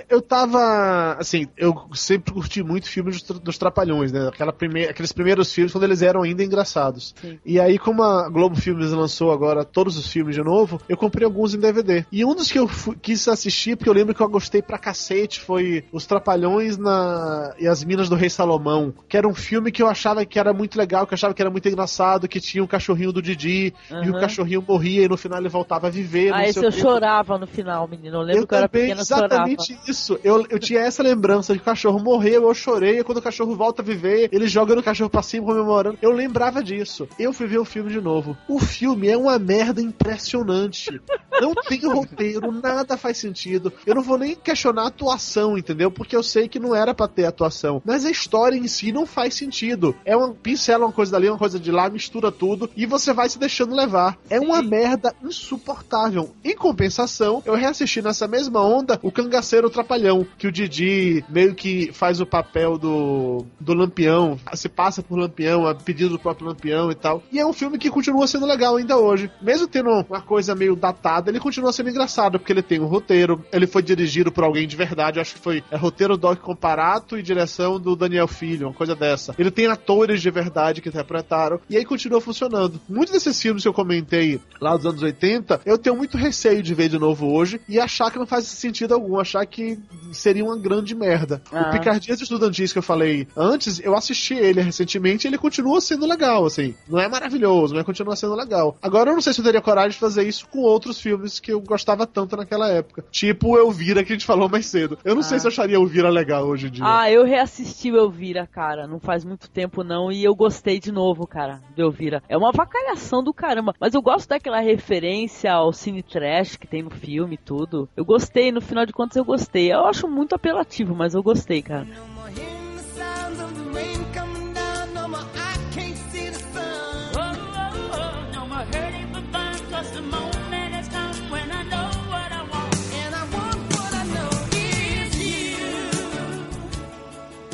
Eu 0.08 0.20
tava. 0.20 1.16
Assim, 1.18 1.46
eu 1.56 1.74
sempre 1.94 2.32
curti 2.32 2.62
muito 2.62 2.88
filmes 2.88 3.22
dos, 3.22 3.38
dos 3.40 3.58
Trapalhões, 3.58 4.12
né? 4.12 4.28
Aquela 4.28 4.52
prime... 4.52 4.84
Aqueles 4.84 5.12
primeiros 5.12 5.52
filmes 5.52 5.72
quando 5.72 5.84
eles 5.84 6.02
eram 6.02 6.22
ainda 6.22 6.42
engraçados. 6.42 7.14
Sim. 7.20 7.38
E 7.44 7.58
aí, 7.60 7.78
como 7.78 8.02
a 8.02 8.28
Globo 8.28 8.56
Filmes 8.56 8.90
lançou 8.90 9.32
agora 9.32 9.64
todos 9.64 9.96
os 9.96 10.06
filmes 10.08 10.34
de 10.34 10.42
novo, 10.42 10.80
eu 10.88 10.96
comprei 10.96 11.24
alguns 11.24 11.54
em 11.54 11.58
DVD. 11.60 12.04
E 12.10 12.24
um 12.24 12.34
dos 12.34 12.50
que 12.50 12.58
eu 12.58 12.66
fu- 12.68 12.94
quis 13.00 13.26
assistir, 13.28 13.76
porque 13.76 13.88
eu 13.88 13.94
lembro 13.94 14.14
que 14.14 14.20
eu 14.20 14.28
gostei 14.28 14.60
pra 14.62 14.78
cacete, 14.78 14.93
foi 15.40 15.84
Os 15.92 16.06
Trapalhões 16.06 16.76
na... 16.76 17.54
e 17.58 17.66
as 17.66 17.82
Minas 17.84 18.08
do 18.08 18.14
Rei 18.14 18.30
Salomão. 18.30 18.92
Que 19.08 19.16
era 19.16 19.28
um 19.28 19.34
filme 19.34 19.70
que 19.70 19.82
eu 19.82 19.86
achava 19.88 20.24
que 20.24 20.38
era 20.38 20.52
muito 20.52 20.76
legal, 20.78 21.06
que 21.06 21.12
eu 21.12 21.16
achava 21.16 21.34
que 21.34 21.42
era 21.42 21.50
muito 21.50 21.68
engraçado, 21.68 22.28
que 22.28 22.40
tinha 22.40 22.62
o 22.62 22.68
cachorrinho 22.68 23.12
do 23.12 23.22
Didi, 23.22 23.74
e 24.02 24.10
o 24.10 24.18
cachorrinho 24.18 24.64
morria 24.66 25.04
e 25.04 25.08
no 25.08 25.16
final 25.16 25.38
ele 25.38 25.48
voltava 25.48 25.86
a 25.88 25.90
viver. 25.90 26.32
Ah, 26.32 26.46
esse 26.48 26.58
eu 26.64 26.70
quê. 26.70 26.80
chorava 26.80 27.38
no 27.38 27.46
final, 27.46 27.86
menino. 27.88 28.16
Eu 28.16 28.22
lembro 28.22 28.42
Eu 28.42 28.46
que 28.46 28.54
eu 28.54 28.58
era 28.58 28.68
também, 28.68 28.82
pequena 28.88 29.02
e 29.02 29.06
chorava. 29.06 29.26
exatamente 29.50 29.78
isso. 29.88 30.18
Eu, 30.22 30.46
eu 30.48 30.58
tinha 30.58 30.80
essa 30.80 31.02
lembrança 31.02 31.52
de 31.52 31.58
que 31.58 31.62
o 31.62 31.66
cachorro 31.66 31.98
morreu, 32.02 32.48
eu 32.48 32.54
chorei, 32.54 33.00
e 33.00 33.04
quando 33.04 33.18
o 33.18 33.22
cachorro 33.22 33.54
volta 33.54 33.82
a 33.82 33.84
viver, 33.84 34.28
ele 34.32 34.46
joga 34.46 34.74
no 34.74 34.82
cachorro 34.82 35.10
pra 35.10 35.22
cima 35.22 35.46
comemorando. 35.46 35.98
Eu 36.00 36.10
lembrava 36.10 36.62
disso. 36.62 37.08
Eu 37.18 37.32
fui 37.32 37.46
ver 37.46 37.58
o 37.58 37.64
filme 37.64 37.90
de 37.90 38.00
novo. 38.00 38.36
O 38.48 38.58
filme 38.58 39.08
é 39.08 39.16
uma 39.16 39.38
merda 39.38 39.80
impressionante. 39.80 41.00
Não 41.40 41.52
tem 41.54 41.80
roteiro, 41.80 42.52
nada 42.52 42.96
faz 42.96 43.18
sentido. 43.18 43.72
Eu 43.86 43.94
não 43.94 44.02
vou 44.02 44.18
nem 44.18 44.34
questionar 44.34 44.83
na 44.84 44.88
atuação, 44.88 45.56
entendeu? 45.56 45.90
Porque 45.90 46.14
eu 46.14 46.22
sei 46.22 46.46
que 46.46 46.60
não 46.60 46.74
era 46.74 46.94
pra 46.94 47.08
ter 47.08 47.24
atuação. 47.24 47.80
Mas 47.84 48.04
a 48.04 48.10
história 48.10 48.56
em 48.56 48.68
si 48.68 48.92
não 48.92 49.06
faz 49.06 49.34
sentido. 49.34 49.96
É 50.04 50.14
uma 50.16 50.34
pincela 50.34 50.84
uma 50.84 50.92
coisa 50.92 51.12
dali, 51.12 51.28
uma 51.28 51.38
coisa 51.38 51.58
de 51.58 51.70
lá, 51.70 51.88
mistura 51.88 52.30
tudo 52.30 52.68
e 52.76 52.84
você 52.84 53.12
vai 53.12 53.28
se 53.28 53.38
deixando 53.38 53.74
levar. 53.74 54.18
É 54.28 54.38
uma 54.38 54.62
merda 54.62 55.14
insuportável. 55.22 56.34
Em 56.44 56.54
compensação, 56.54 57.42
eu 57.46 57.54
reassisti 57.54 58.02
nessa 58.02 58.28
mesma 58.28 58.60
onda 58.60 58.98
o 59.02 59.10
Cangaceiro 59.10 59.70
Trapalhão, 59.70 60.26
que 60.36 60.46
o 60.46 60.52
Didi 60.52 61.24
meio 61.28 61.54
que 61.54 61.90
faz 61.92 62.20
o 62.20 62.26
papel 62.26 62.76
do, 62.76 63.46
do 63.58 63.72
Lampião, 63.72 64.38
se 64.54 64.68
passa 64.68 65.02
por 65.02 65.18
Lampião, 65.18 65.66
a 65.66 65.74
pedido 65.74 66.10
do 66.10 66.18
próprio 66.18 66.48
Lampião 66.48 66.90
e 66.90 66.94
tal. 66.94 67.22
E 67.32 67.38
é 67.38 67.46
um 67.46 67.52
filme 67.52 67.78
que 67.78 67.90
continua 67.90 68.26
sendo 68.26 68.46
legal 68.46 68.76
ainda 68.76 68.98
hoje. 68.98 69.30
Mesmo 69.40 69.66
tendo 69.66 69.90
uma 69.90 70.20
coisa 70.20 70.54
meio 70.54 70.76
datada, 70.76 71.30
ele 71.30 71.40
continua 71.40 71.72
sendo 71.72 71.88
engraçado, 71.88 72.38
porque 72.38 72.52
ele 72.52 72.62
tem 72.62 72.80
um 72.80 72.86
roteiro, 72.86 73.42
ele 73.52 73.66
foi 73.66 73.82
dirigido 73.82 74.30
por 74.30 74.44
alguém 74.44 74.66
de 74.66 74.73
verdade, 74.76 75.20
acho 75.20 75.34
que 75.34 75.40
foi 75.40 75.62
é, 75.70 75.76
roteiro 75.76 76.16
Doc 76.16 76.38
Comparato 76.40 77.18
e 77.18 77.22
direção 77.22 77.80
do 77.80 77.96
Daniel 77.96 78.28
Filho, 78.28 78.68
uma 78.68 78.74
coisa 78.74 78.94
dessa. 78.94 79.34
Ele 79.38 79.50
tem 79.50 79.66
atores 79.66 80.20
de 80.20 80.30
verdade 80.30 80.80
que 80.80 80.88
interpretaram, 80.88 81.60
e 81.68 81.76
aí 81.76 81.84
continua 81.84 82.20
funcionando. 82.20 82.80
Muitos 82.88 83.12
desses 83.12 83.40
filmes 83.40 83.62
que 83.62 83.68
eu 83.68 83.74
comentei 83.74 84.40
lá 84.60 84.76
dos 84.76 84.86
anos 84.86 85.02
80, 85.02 85.62
eu 85.64 85.78
tenho 85.78 85.96
muito 85.96 86.16
receio 86.16 86.62
de 86.62 86.74
ver 86.74 86.88
de 86.88 86.98
novo 86.98 87.32
hoje 87.32 87.60
e 87.68 87.80
achar 87.80 88.10
que 88.10 88.18
não 88.18 88.26
faz 88.26 88.46
sentido 88.46 88.94
algum, 88.94 89.18
achar 89.18 89.44
que 89.46 89.78
seria 90.12 90.44
uma 90.44 90.56
grande 90.56 90.94
merda. 90.94 91.42
Ah. 91.52 91.68
O 91.68 91.72
Picardias 91.72 92.20
Estudantis 92.20 92.72
que 92.72 92.78
eu 92.78 92.82
falei 92.82 93.26
antes, 93.36 93.80
eu 93.80 93.94
assisti 93.94 94.34
ele 94.34 94.60
recentemente 94.60 95.26
e 95.26 95.28
ele 95.28 95.38
continua 95.38 95.80
sendo 95.80 96.06
legal, 96.06 96.46
assim. 96.46 96.74
Não 96.88 96.98
é 96.98 97.08
maravilhoso, 97.08 97.74
mas 97.74 97.84
continua 97.84 98.16
sendo 98.16 98.34
legal. 98.34 98.76
Agora 98.82 99.10
eu 99.10 99.14
não 99.14 99.22
sei 99.22 99.32
se 99.32 99.40
eu 99.40 99.44
teria 99.44 99.60
coragem 99.60 99.90
de 99.90 99.98
fazer 99.98 100.26
isso 100.26 100.46
com 100.48 100.60
outros 100.60 101.00
filmes 101.00 101.40
que 101.40 101.52
eu 101.52 101.60
gostava 101.60 102.06
tanto 102.06 102.36
naquela 102.36 102.68
época. 102.68 103.04
Tipo 103.10 103.50
o 103.50 103.58
Elvira 103.58 104.04
que 104.04 104.12
a 104.12 104.16
gente 104.16 104.26
falou 104.26 104.48
mais 104.48 104.63
cedo. 104.64 104.98
Eu 105.04 105.14
não 105.14 105.22
sei 105.22 105.36
Ah. 105.36 105.40
se 105.40 105.46
eu 105.46 105.50
acharia 105.50 105.76
Elvira 105.76 106.08
legal 106.08 106.46
hoje 106.46 106.66
em 106.66 106.70
dia. 106.70 106.84
Ah, 106.86 107.10
eu 107.10 107.24
reassisti 107.24 107.90
o 107.90 107.96
Elvira, 107.96 108.46
cara, 108.46 108.86
não 108.86 108.98
faz 108.98 109.24
muito 109.24 109.48
tempo 109.50 109.82
não, 109.84 110.10
e 110.10 110.24
eu 110.24 110.34
gostei 110.34 110.78
de 110.80 110.90
novo, 110.92 111.26
cara, 111.26 111.60
do 111.76 111.82
Elvira. 111.82 112.22
É 112.28 112.36
uma 112.36 112.52
vacalhação 112.52 113.22
do 113.22 113.32
caramba, 113.32 113.74
mas 113.80 113.94
eu 113.94 114.02
gosto 114.02 114.28
daquela 114.28 114.60
referência 114.60 115.52
ao 115.52 115.72
cine 115.72 116.02
trash 116.02 116.56
que 116.56 116.66
tem 116.66 116.82
no 116.82 116.90
filme 116.90 117.34
e 117.34 117.38
tudo. 117.38 117.88
Eu 117.96 118.04
gostei, 118.04 118.50
no 118.52 118.60
final 118.60 118.84
de 118.86 118.92
contas 118.92 119.16
eu 119.16 119.24
gostei. 119.24 119.72
Eu 119.72 119.84
acho 119.86 120.08
muito 120.08 120.34
apelativo, 120.34 120.94
mas 120.94 121.14
eu 121.14 121.22
gostei, 121.22 121.62
cara. 121.62 121.84
sounds 121.84 122.13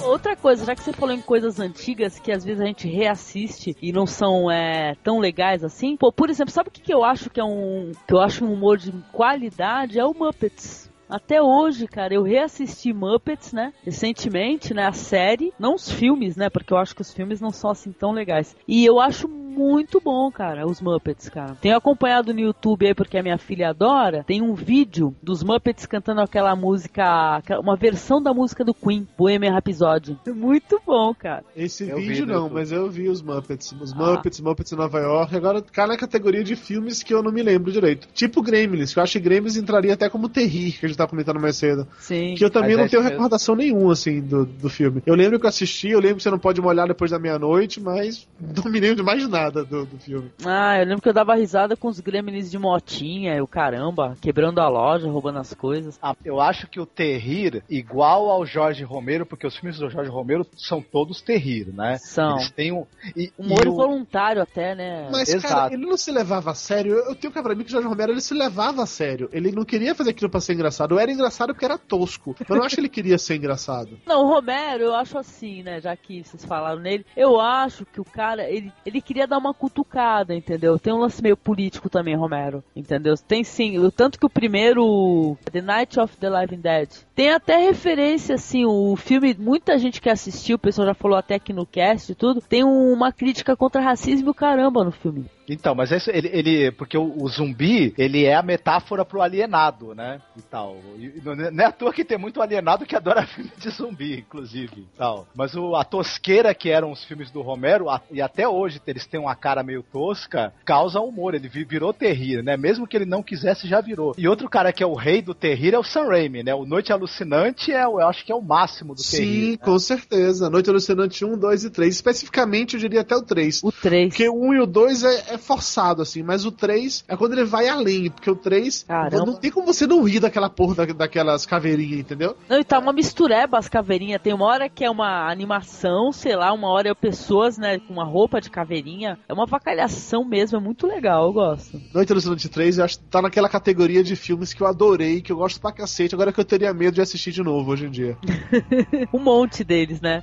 Outra 0.03 0.35
coisa, 0.35 0.65
já 0.65 0.75
que 0.75 0.83
você 0.83 0.93
falou 0.93 1.15
em 1.15 1.21
coisas 1.21 1.61
antigas 1.61 2.19
que 2.19 2.33
às 2.33 2.45
vezes 2.45 2.61
a 2.61 2.67
gente 2.67 2.89
reassiste 2.89 3.77
e 3.81 3.93
não 3.93 4.07
são 4.07 4.51
é, 4.51 4.95
tão 5.03 5.19
legais 5.19 5.63
assim. 5.63 5.97
Pô, 5.97 6.11
por 6.11 6.31
exemplo, 6.31 6.53
sabe 6.53 6.69
o 6.69 6.73
que, 6.73 6.81
que 6.81 6.93
eu 6.93 7.05
acho 7.05 7.31
que 7.31 7.41
é 7.41 7.45
um. 7.45 7.93
que 8.07 8.15
eu 8.15 8.21
acho 8.21 8.45
um 8.45 8.53
humor 8.53 8.79
de 8.79 8.93
qualidade? 9.13 9.99
É 9.99 10.05
o 10.05 10.15
Muppets. 10.15 10.91
Até 11.09 11.43
hoje, 11.43 11.89
cara, 11.89 12.15
eu 12.15 12.23
reassisti 12.23 12.93
Muppets, 12.93 13.53
né? 13.53 13.73
Recentemente, 13.85 14.73
né? 14.73 14.87
A 14.87 14.93
série, 14.93 15.53
não 15.59 15.75
os 15.75 15.91
filmes, 15.91 16.37
né? 16.37 16.49
Porque 16.49 16.73
eu 16.73 16.79
acho 16.79 16.95
que 16.95 17.03
os 17.03 17.13
filmes 17.13 17.41
não 17.41 17.51
são 17.51 17.71
assim 17.71 17.91
tão 17.91 18.13
legais. 18.13 18.55
E 18.67 18.87
eu 18.87 19.01
acho 19.01 19.29
muito 19.51 20.01
bom, 20.01 20.31
cara, 20.31 20.67
os 20.67 20.81
Muppets, 20.81 21.29
cara. 21.29 21.57
Tenho 21.61 21.77
acompanhado 21.77 22.33
no 22.33 22.41
YouTube 22.41 22.87
aí 22.87 22.95
porque 22.95 23.19
a 23.19 23.23
minha 23.23 23.39
filha 23.39 23.71
adora. 23.71 24.25
Tem 24.25 24.41
um 24.41 24.55
vídeo 24.55 25.15
dos 25.23 25.43
Muppets 25.43 25.87
cantando 25.87 26.21
aquela 26.21 26.55
música, 26.57 27.43
uma 27.61 27.77
versão 27.77 28.23
da 28.23 28.33
música 28.33 28.65
do 28.65 28.73
Queen, 28.75 29.07
Bohemian 29.19 29.53
Rhapsody. 29.53 30.17
Muito 30.29 30.81
bom, 30.87 31.13
cara. 31.15 31.45
Esse 31.57 31.89
Eu 31.89 31.97
vídeo 31.99 32.27
não, 32.27 32.35
YouTube. 32.43 32.55
mas 32.55 32.73
eu 32.73 32.89
vi 32.89 33.09
os 33.09 33.21
Muppets. 33.23 33.73
Os 33.81 33.93
Ah. 33.93 33.97
Muppets, 33.97 34.41
Muppets 34.41 34.73
em 34.73 34.77
Nova 34.77 34.99
York. 35.01 35.35
Agora 35.37 35.61
cai 35.63 35.87
na 35.87 35.97
categoria 35.97 36.45
de 36.45 36.55
filmes 36.57 37.03
que 37.03 37.13
eu 37.13 37.23
não 37.23 37.33
me 37.33 37.43
lembro 37.43 37.73
direito. 37.73 38.09
Tipo 38.15 38.43
Gremlins, 38.43 38.93
que 38.93 38.99
eu 38.99 39.03
acho 39.03 39.13
que 39.15 39.21
Gremlins 39.21 39.57
entraria 39.57 39.95
até 39.95 40.09
como 40.09 40.29
Terri, 40.29 40.73
que 40.73 40.87
a 40.87 40.89
gente 40.89 40.97
tava 40.99 41.11
comentando 41.11 41.41
mais 41.41 41.57
cedo. 41.57 41.87
Sim. 41.99 42.35
Que 42.37 42.45
eu 42.45 42.51
também 42.51 42.77
não 42.77 42.85
é 42.85 42.89
tenho 42.89 43.03
mesmo. 43.03 43.15
recordação 43.17 43.55
nenhuma, 43.57 43.93
assim, 43.93 44.21
do, 44.21 44.45
do 44.47 44.69
filme. 44.69 45.03
Eu 45.05 45.15
lembro 45.15 45.39
que 45.41 45.47
eu 45.47 45.49
assisti, 45.49 45.89
eu 45.89 46.01
lembro 46.01 46.19
que 46.19 46.23
você 46.23 46.31
não 46.31 46.39
pode 46.39 46.61
molhar 46.61 46.87
depois 46.87 47.11
da 47.11 47.19
meia-noite, 47.19 47.81
mas 47.81 48.27
não 48.41 48.71
me 48.71 48.79
lembro 48.79 48.97
de 48.97 49.03
mais 49.03 49.27
nada 49.29 49.40
do, 49.49 49.87
do 49.87 49.99
filme. 49.99 50.31
Ah, 50.45 50.79
eu 50.79 50.85
lembro 50.85 51.03
que 51.03 51.09
eu 51.09 51.13
dava 51.15 51.35
risada 51.35 51.77
com 51.77 51.89
os 51.89 52.01
gremlins 52.01 52.51
de 52.51 52.59
motinha, 52.59 53.35
e 53.35 53.41
o 53.41 53.47
caramba, 53.47 54.17
quebrando 54.21 54.61
a 54.61 54.69
loja, 54.69 55.09
roubando 55.09 55.39
as 55.39 55.55
coisas. 55.55 55.99
Ah, 56.03 56.15
eu 56.25 56.41
acho 56.41 56.67
que 56.67 56.81
o 56.81 56.87
Terrir, 56.87 57.63
igual 57.71 58.29
ao 58.29 58.45
Jorge 58.45 58.85
Romero, 58.85 59.25
porque 59.25 59.47
os 59.47 59.57
filmes 59.57 59.79
do 59.79 59.89
Jorge 59.89 60.11
Romero 60.11 60.47
são 60.57 60.83
todos 60.83 61.21
Terrir, 61.23 61.69
né? 61.73 61.97
São. 61.99 62.37
Eles 62.37 62.51
têm 62.51 62.73
um. 62.73 62.85
E, 63.17 63.33
Humor 63.39 63.65
e 63.65 63.69
o- 63.69 63.75
voluntário 63.75 64.43
até, 64.43 64.75
né? 64.75 65.09
Mas, 65.11 65.29
Exato. 65.33 65.55
cara, 65.55 65.73
ele 65.73 65.87
não 65.87 65.97
se 65.97 66.11
levava 66.11 66.51
a 66.51 66.55
sério. 66.55 66.93
Eu, 66.93 67.05
eu 67.11 67.15
tenho 67.15 67.33
que 67.33 67.41
pra 67.41 67.55
mim 67.55 67.63
que 67.65 67.69
o 67.71 67.73
Jorge 67.73 67.89
Romero 67.89 68.13
ele 68.13 68.21
se 68.21 68.35
levava 68.35 68.83
a 68.83 68.87
sério. 68.87 69.29
Ele 69.33 69.53
não 69.53 69.65
queria 69.65 69.95
fazer 69.95 70.11
aquilo 70.11 70.31
pra 70.31 70.41
ser 70.41 70.55
engraçado. 70.55 70.95
Eu 70.95 70.99
era 70.99 71.11
engraçado 71.11 71.53
porque 71.55 71.65
era 71.65 71.79
tosco. 71.79 72.35
Mas 72.39 72.49
eu 72.51 72.57
não 72.57 72.65
acho 72.65 72.75
que 72.75 72.81
ele 72.81 72.89
queria 72.89 73.17
ser 73.19 73.37
engraçado. 73.37 73.99
Não, 74.07 74.25
o 74.25 74.29
Romero, 74.29 74.83
eu 74.85 74.95
acho 74.95 75.17
assim, 75.17 75.63
né? 75.63 75.81
Já 75.81 75.95
que 75.97 76.23
vocês 76.25 76.45
falaram 76.45 76.81
nele, 76.81 77.07
eu 77.17 77.41
acho 77.41 77.85
que 77.87 78.01
o 78.01 78.05
cara, 78.05 78.49
ele, 78.51 78.73
ele 78.85 79.01
queria 79.01 79.27
dar 79.31 79.39
uma 79.39 79.55
cutucada, 79.55 80.35
entendeu? 80.35 80.79
Tem 80.79 80.93
um 80.93 80.99
lance 80.99 81.23
meio 81.23 81.37
político 81.37 81.89
também, 81.89 82.15
Romero, 82.15 82.63
entendeu? 82.75 83.15
Tem 83.17 83.43
sim, 83.43 83.79
o 83.79 83.91
tanto 83.91 84.19
que 84.19 84.27
o 84.27 84.31
primeiro, 84.31 85.39
The 85.51 85.63
Night 85.63 85.99
of 85.99 86.17
the 86.17 86.29
Living 86.29 86.61
Dead, 86.61 86.89
tem 87.15 87.31
até 87.31 87.57
referência, 87.57 88.35
assim, 88.35 88.65
o 88.67 88.95
filme, 88.97 89.35
muita 89.39 89.79
gente 89.79 90.01
que 90.01 90.11
assistiu, 90.11 90.57
o 90.57 90.59
pessoal 90.59 90.89
já 90.89 90.95
falou 90.95 91.17
até 91.17 91.37
aqui 91.37 91.53
no 91.53 91.65
cast 91.65 92.13
e 92.13 92.15
tudo, 92.15 92.41
tem 92.41 92.65
um- 92.65 92.93
uma 92.93 93.13
crítica 93.13 93.57
contra 93.57 93.81
racismo 93.81 94.35
caramba 94.35 94.85
no 94.85 94.91
filme. 94.93 95.27
Então, 95.53 95.75
mas 95.75 95.91
esse, 95.93 96.11
ele, 96.11 96.29
ele- 96.33 96.71
porque 96.73 96.97
o, 96.97 97.23
o 97.23 97.29
zumbi, 97.29 97.93
ele 97.99 98.25
é 98.25 98.35
a 98.35 98.43
metáfora 98.43 99.05
pro 99.05 99.21
alienado, 99.21 99.95
né? 99.95 100.21
E 100.37 100.43
tal. 100.43 100.77
E 100.99 101.21
não 101.25 101.35
não 101.35 101.65
é 101.65 101.67
à 101.67 101.73
toa 101.73 101.93
que 101.93 102.05
tem 102.05 102.17
muito 102.19 102.41
alienado 102.41 102.87
que 102.87 102.95
adora 102.95 103.27
filme 103.27 103.51
de 103.59 103.71
zumbi, 103.71 104.19
inclusive. 104.19 104.87
Tal. 104.97 105.27
Mas 105.35 105.55
o, 105.55 105.75
a 105.75 105.85
tosqueira 105.85 106.55
que 106.55 106.71
eram 106.71 106.93
os 106.93 107.05
filmes 107.05 107.31
do 107.31 107.43
Romero, 107.43 107.89
a- 107.91 108.01
e 108.11 108.23
até 108.23 108.47
hoje 108.49 108.81
eles 108.87 109.07
têm 109.07 109.21
uma 109.21 109.35
cara 109.35 109.63
meio 109.63 109.83
tosca, 109.83 110.53
causa 110.65 111.01
humor. 111.01 111.35
Ele 111.35 111.49
vi- 111.49 111.65
virou 111.65 111.93
terrir, 111.93 112.43
né? 112.43 112.57
Mesmo 112.57 112.87
que 112.87 112.97
ele 112.97 113.05
não 113.07 113.23
quisesse, 113.23 113.67
já 113.67 113.81
virou. 113.81 114.15
E 114.17 114.29
outro 114.29 114.49
cara 114.49 114.73
que 114.73 114.83
é 114.83 114.87
o 114.87 114.95
rei 114.95 115.21
do 115.21 115.35
terrir 115.35 115.75
é 115.75 115.79
o 115.79 115.83
Sam 115.85 116.09
Raimi, 116.09 116.43
né? 116.43 116.55
O 116.55 116.65
Noite 116.65 116.93
Alucinante 116.93 117.73
é, 117.73 117.87
o- 117.87 118.01
eu 118.01 118.07
acho 118.09 118.25
que 118.25 118.31
é 118.33 118.35
o 118.35 118.41
máximo 118.43 118.95
do 118.95 119.03
terrir. 119.03 119.45
Sim, 119.45 119.51
né? 119.53 119.57
com 119.59 119.79
certeza. 119.79 120.49
Noite 120.49 120.71
Alucinante 120.71 121.25
1, 121.25 121.37
2 121.37 121.65
e 121.65 121.71
3. 121.71 121.95
Especificamente, 121.95 122.75
eu 122.75 122.81
diria 122.81 123.01
até 123.01 123.17
o 123.17 123.23
3. 123.23 123.63
O 123.65 123.73
3. 123.73 124.09
Porque 124.09 124.29
o 124.29 124.35
1 124.49 124.55
e 124.55 124.61
o 124.61 124.67
2 124.67 125.03
é, 125.03 125.35
é 125.35 125.39
forçado, 125.41 126.03
assim, 126.03 126.23
mas 126.23 126.45
o 126.45 126.53
3 126.53 127.05
é 127.09 127.17
quando 127.17 127.33
ele 127.33 127.45
vai 127.45 127.69
além. 127.69 128.11
Porque 128.11 128.31
o 128.31 128.37
3 128.37 128.85
Caramba. 128.85 129.27
não 129.27 129.35
tem 129.35 129.51
como 129.51 129.67
você 129.67 129.87
não 129.87 130.03
rir 130.05 130.21
daquela 130.21 130.49
porra 130.51 130.75
da- 130.87 130.93
daquelas 130.93 131.45
caveirinhas, 131.47 132.01
entendeu? 132.01 132.37
Não, 132.49 132.59
e 132.59 132.65
tá 132.65 132.79
uma 132.79 132.93
mistureba 132.93 133.59
as 133.59 133.69
caveirinhas. 133.69 134.21
Tem 134.23 134.33
uma 134.35 134.47
hora 134.47 134.69
que 134.69 134.85
é 134.85 134.91
uma 134.91 135.31
animação, 135.31 136.13
sei 136.13 136.37
lá, 136.37 136.53
uma 136.53 136.69
hora 136.69 136.89
é 136.91 136.95
pessoas, 136.95 137.57
né, 137.59 137.79
com 137.79 137.93
uma 137.95 138.05
roupa 138.05 138.41
de 138.41 138.51
caveirinha. 138.51 139.19
É 139.29 139.33
uma 139.33 139.47
vacalhação 139.47 140.25
mesmo, 140.25 140.59
é 140.59 140.61
muito 140.61 140.87
legal, 140.87 141.25
eu 141.27 141.33
gosto. 141.33 141.81
Noite 141.95 142.13
Alucinante 142.13 142.49
3, 142.49 142.79
eu 142.79 142.85
acho 142.85 142.99
que 142.99 143.05
tá 143.05 143.23
naquela 143.23 143.49
categoria 143.49 144.03
de 144.05 144.15
filmes 144.17 144.53
que 144.53 144.63
eu 144.63 144.67
adorei, 144.67 145.21
que 145.23 145.33
eu 145.33 145.37
gosto 145.37 145.61
pra 145.61 145.73
cacete, 145.73 146.15
agora 146.15 146.33
que 146.33 146.41
eu 146.41 146.45
teria 146.45 146.73
medo 146.75 146.95
de 146.95 147.01
assistir 147.01 147.33
de 147.33 147.43
novo 147.43 147.71
hoje 147.73 147.87
em 147.87 147.91
dia. 147.91 148.17
um 149.13 149.19
monte 149.19 149.65
deles, 149.65 150.01
né? 150.01 150.23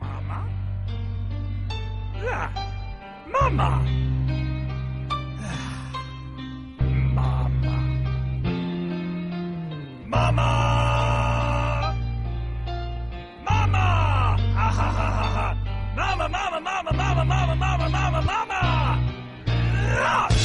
Mama! 0.00 0.48
Mama! 3.32 3.82
Mama! 10.10 10.48
Ha 13.46 14.68
ha 14.78 14.88
ha 14.98 15.08
ha 15.18 15.26
ha! 15.36 15.46
Mama, 15.96 16.26
mama, 16.28 16.60
mama, 16.60 16.92
mama, 16.92 17.24
mama, 17.24 17.54
mama, 17.54 17.88
mama, 17.88 18.20
mama! 18.22 18.58
Ah! 18.60 20.28
Mama! 20.28 20.39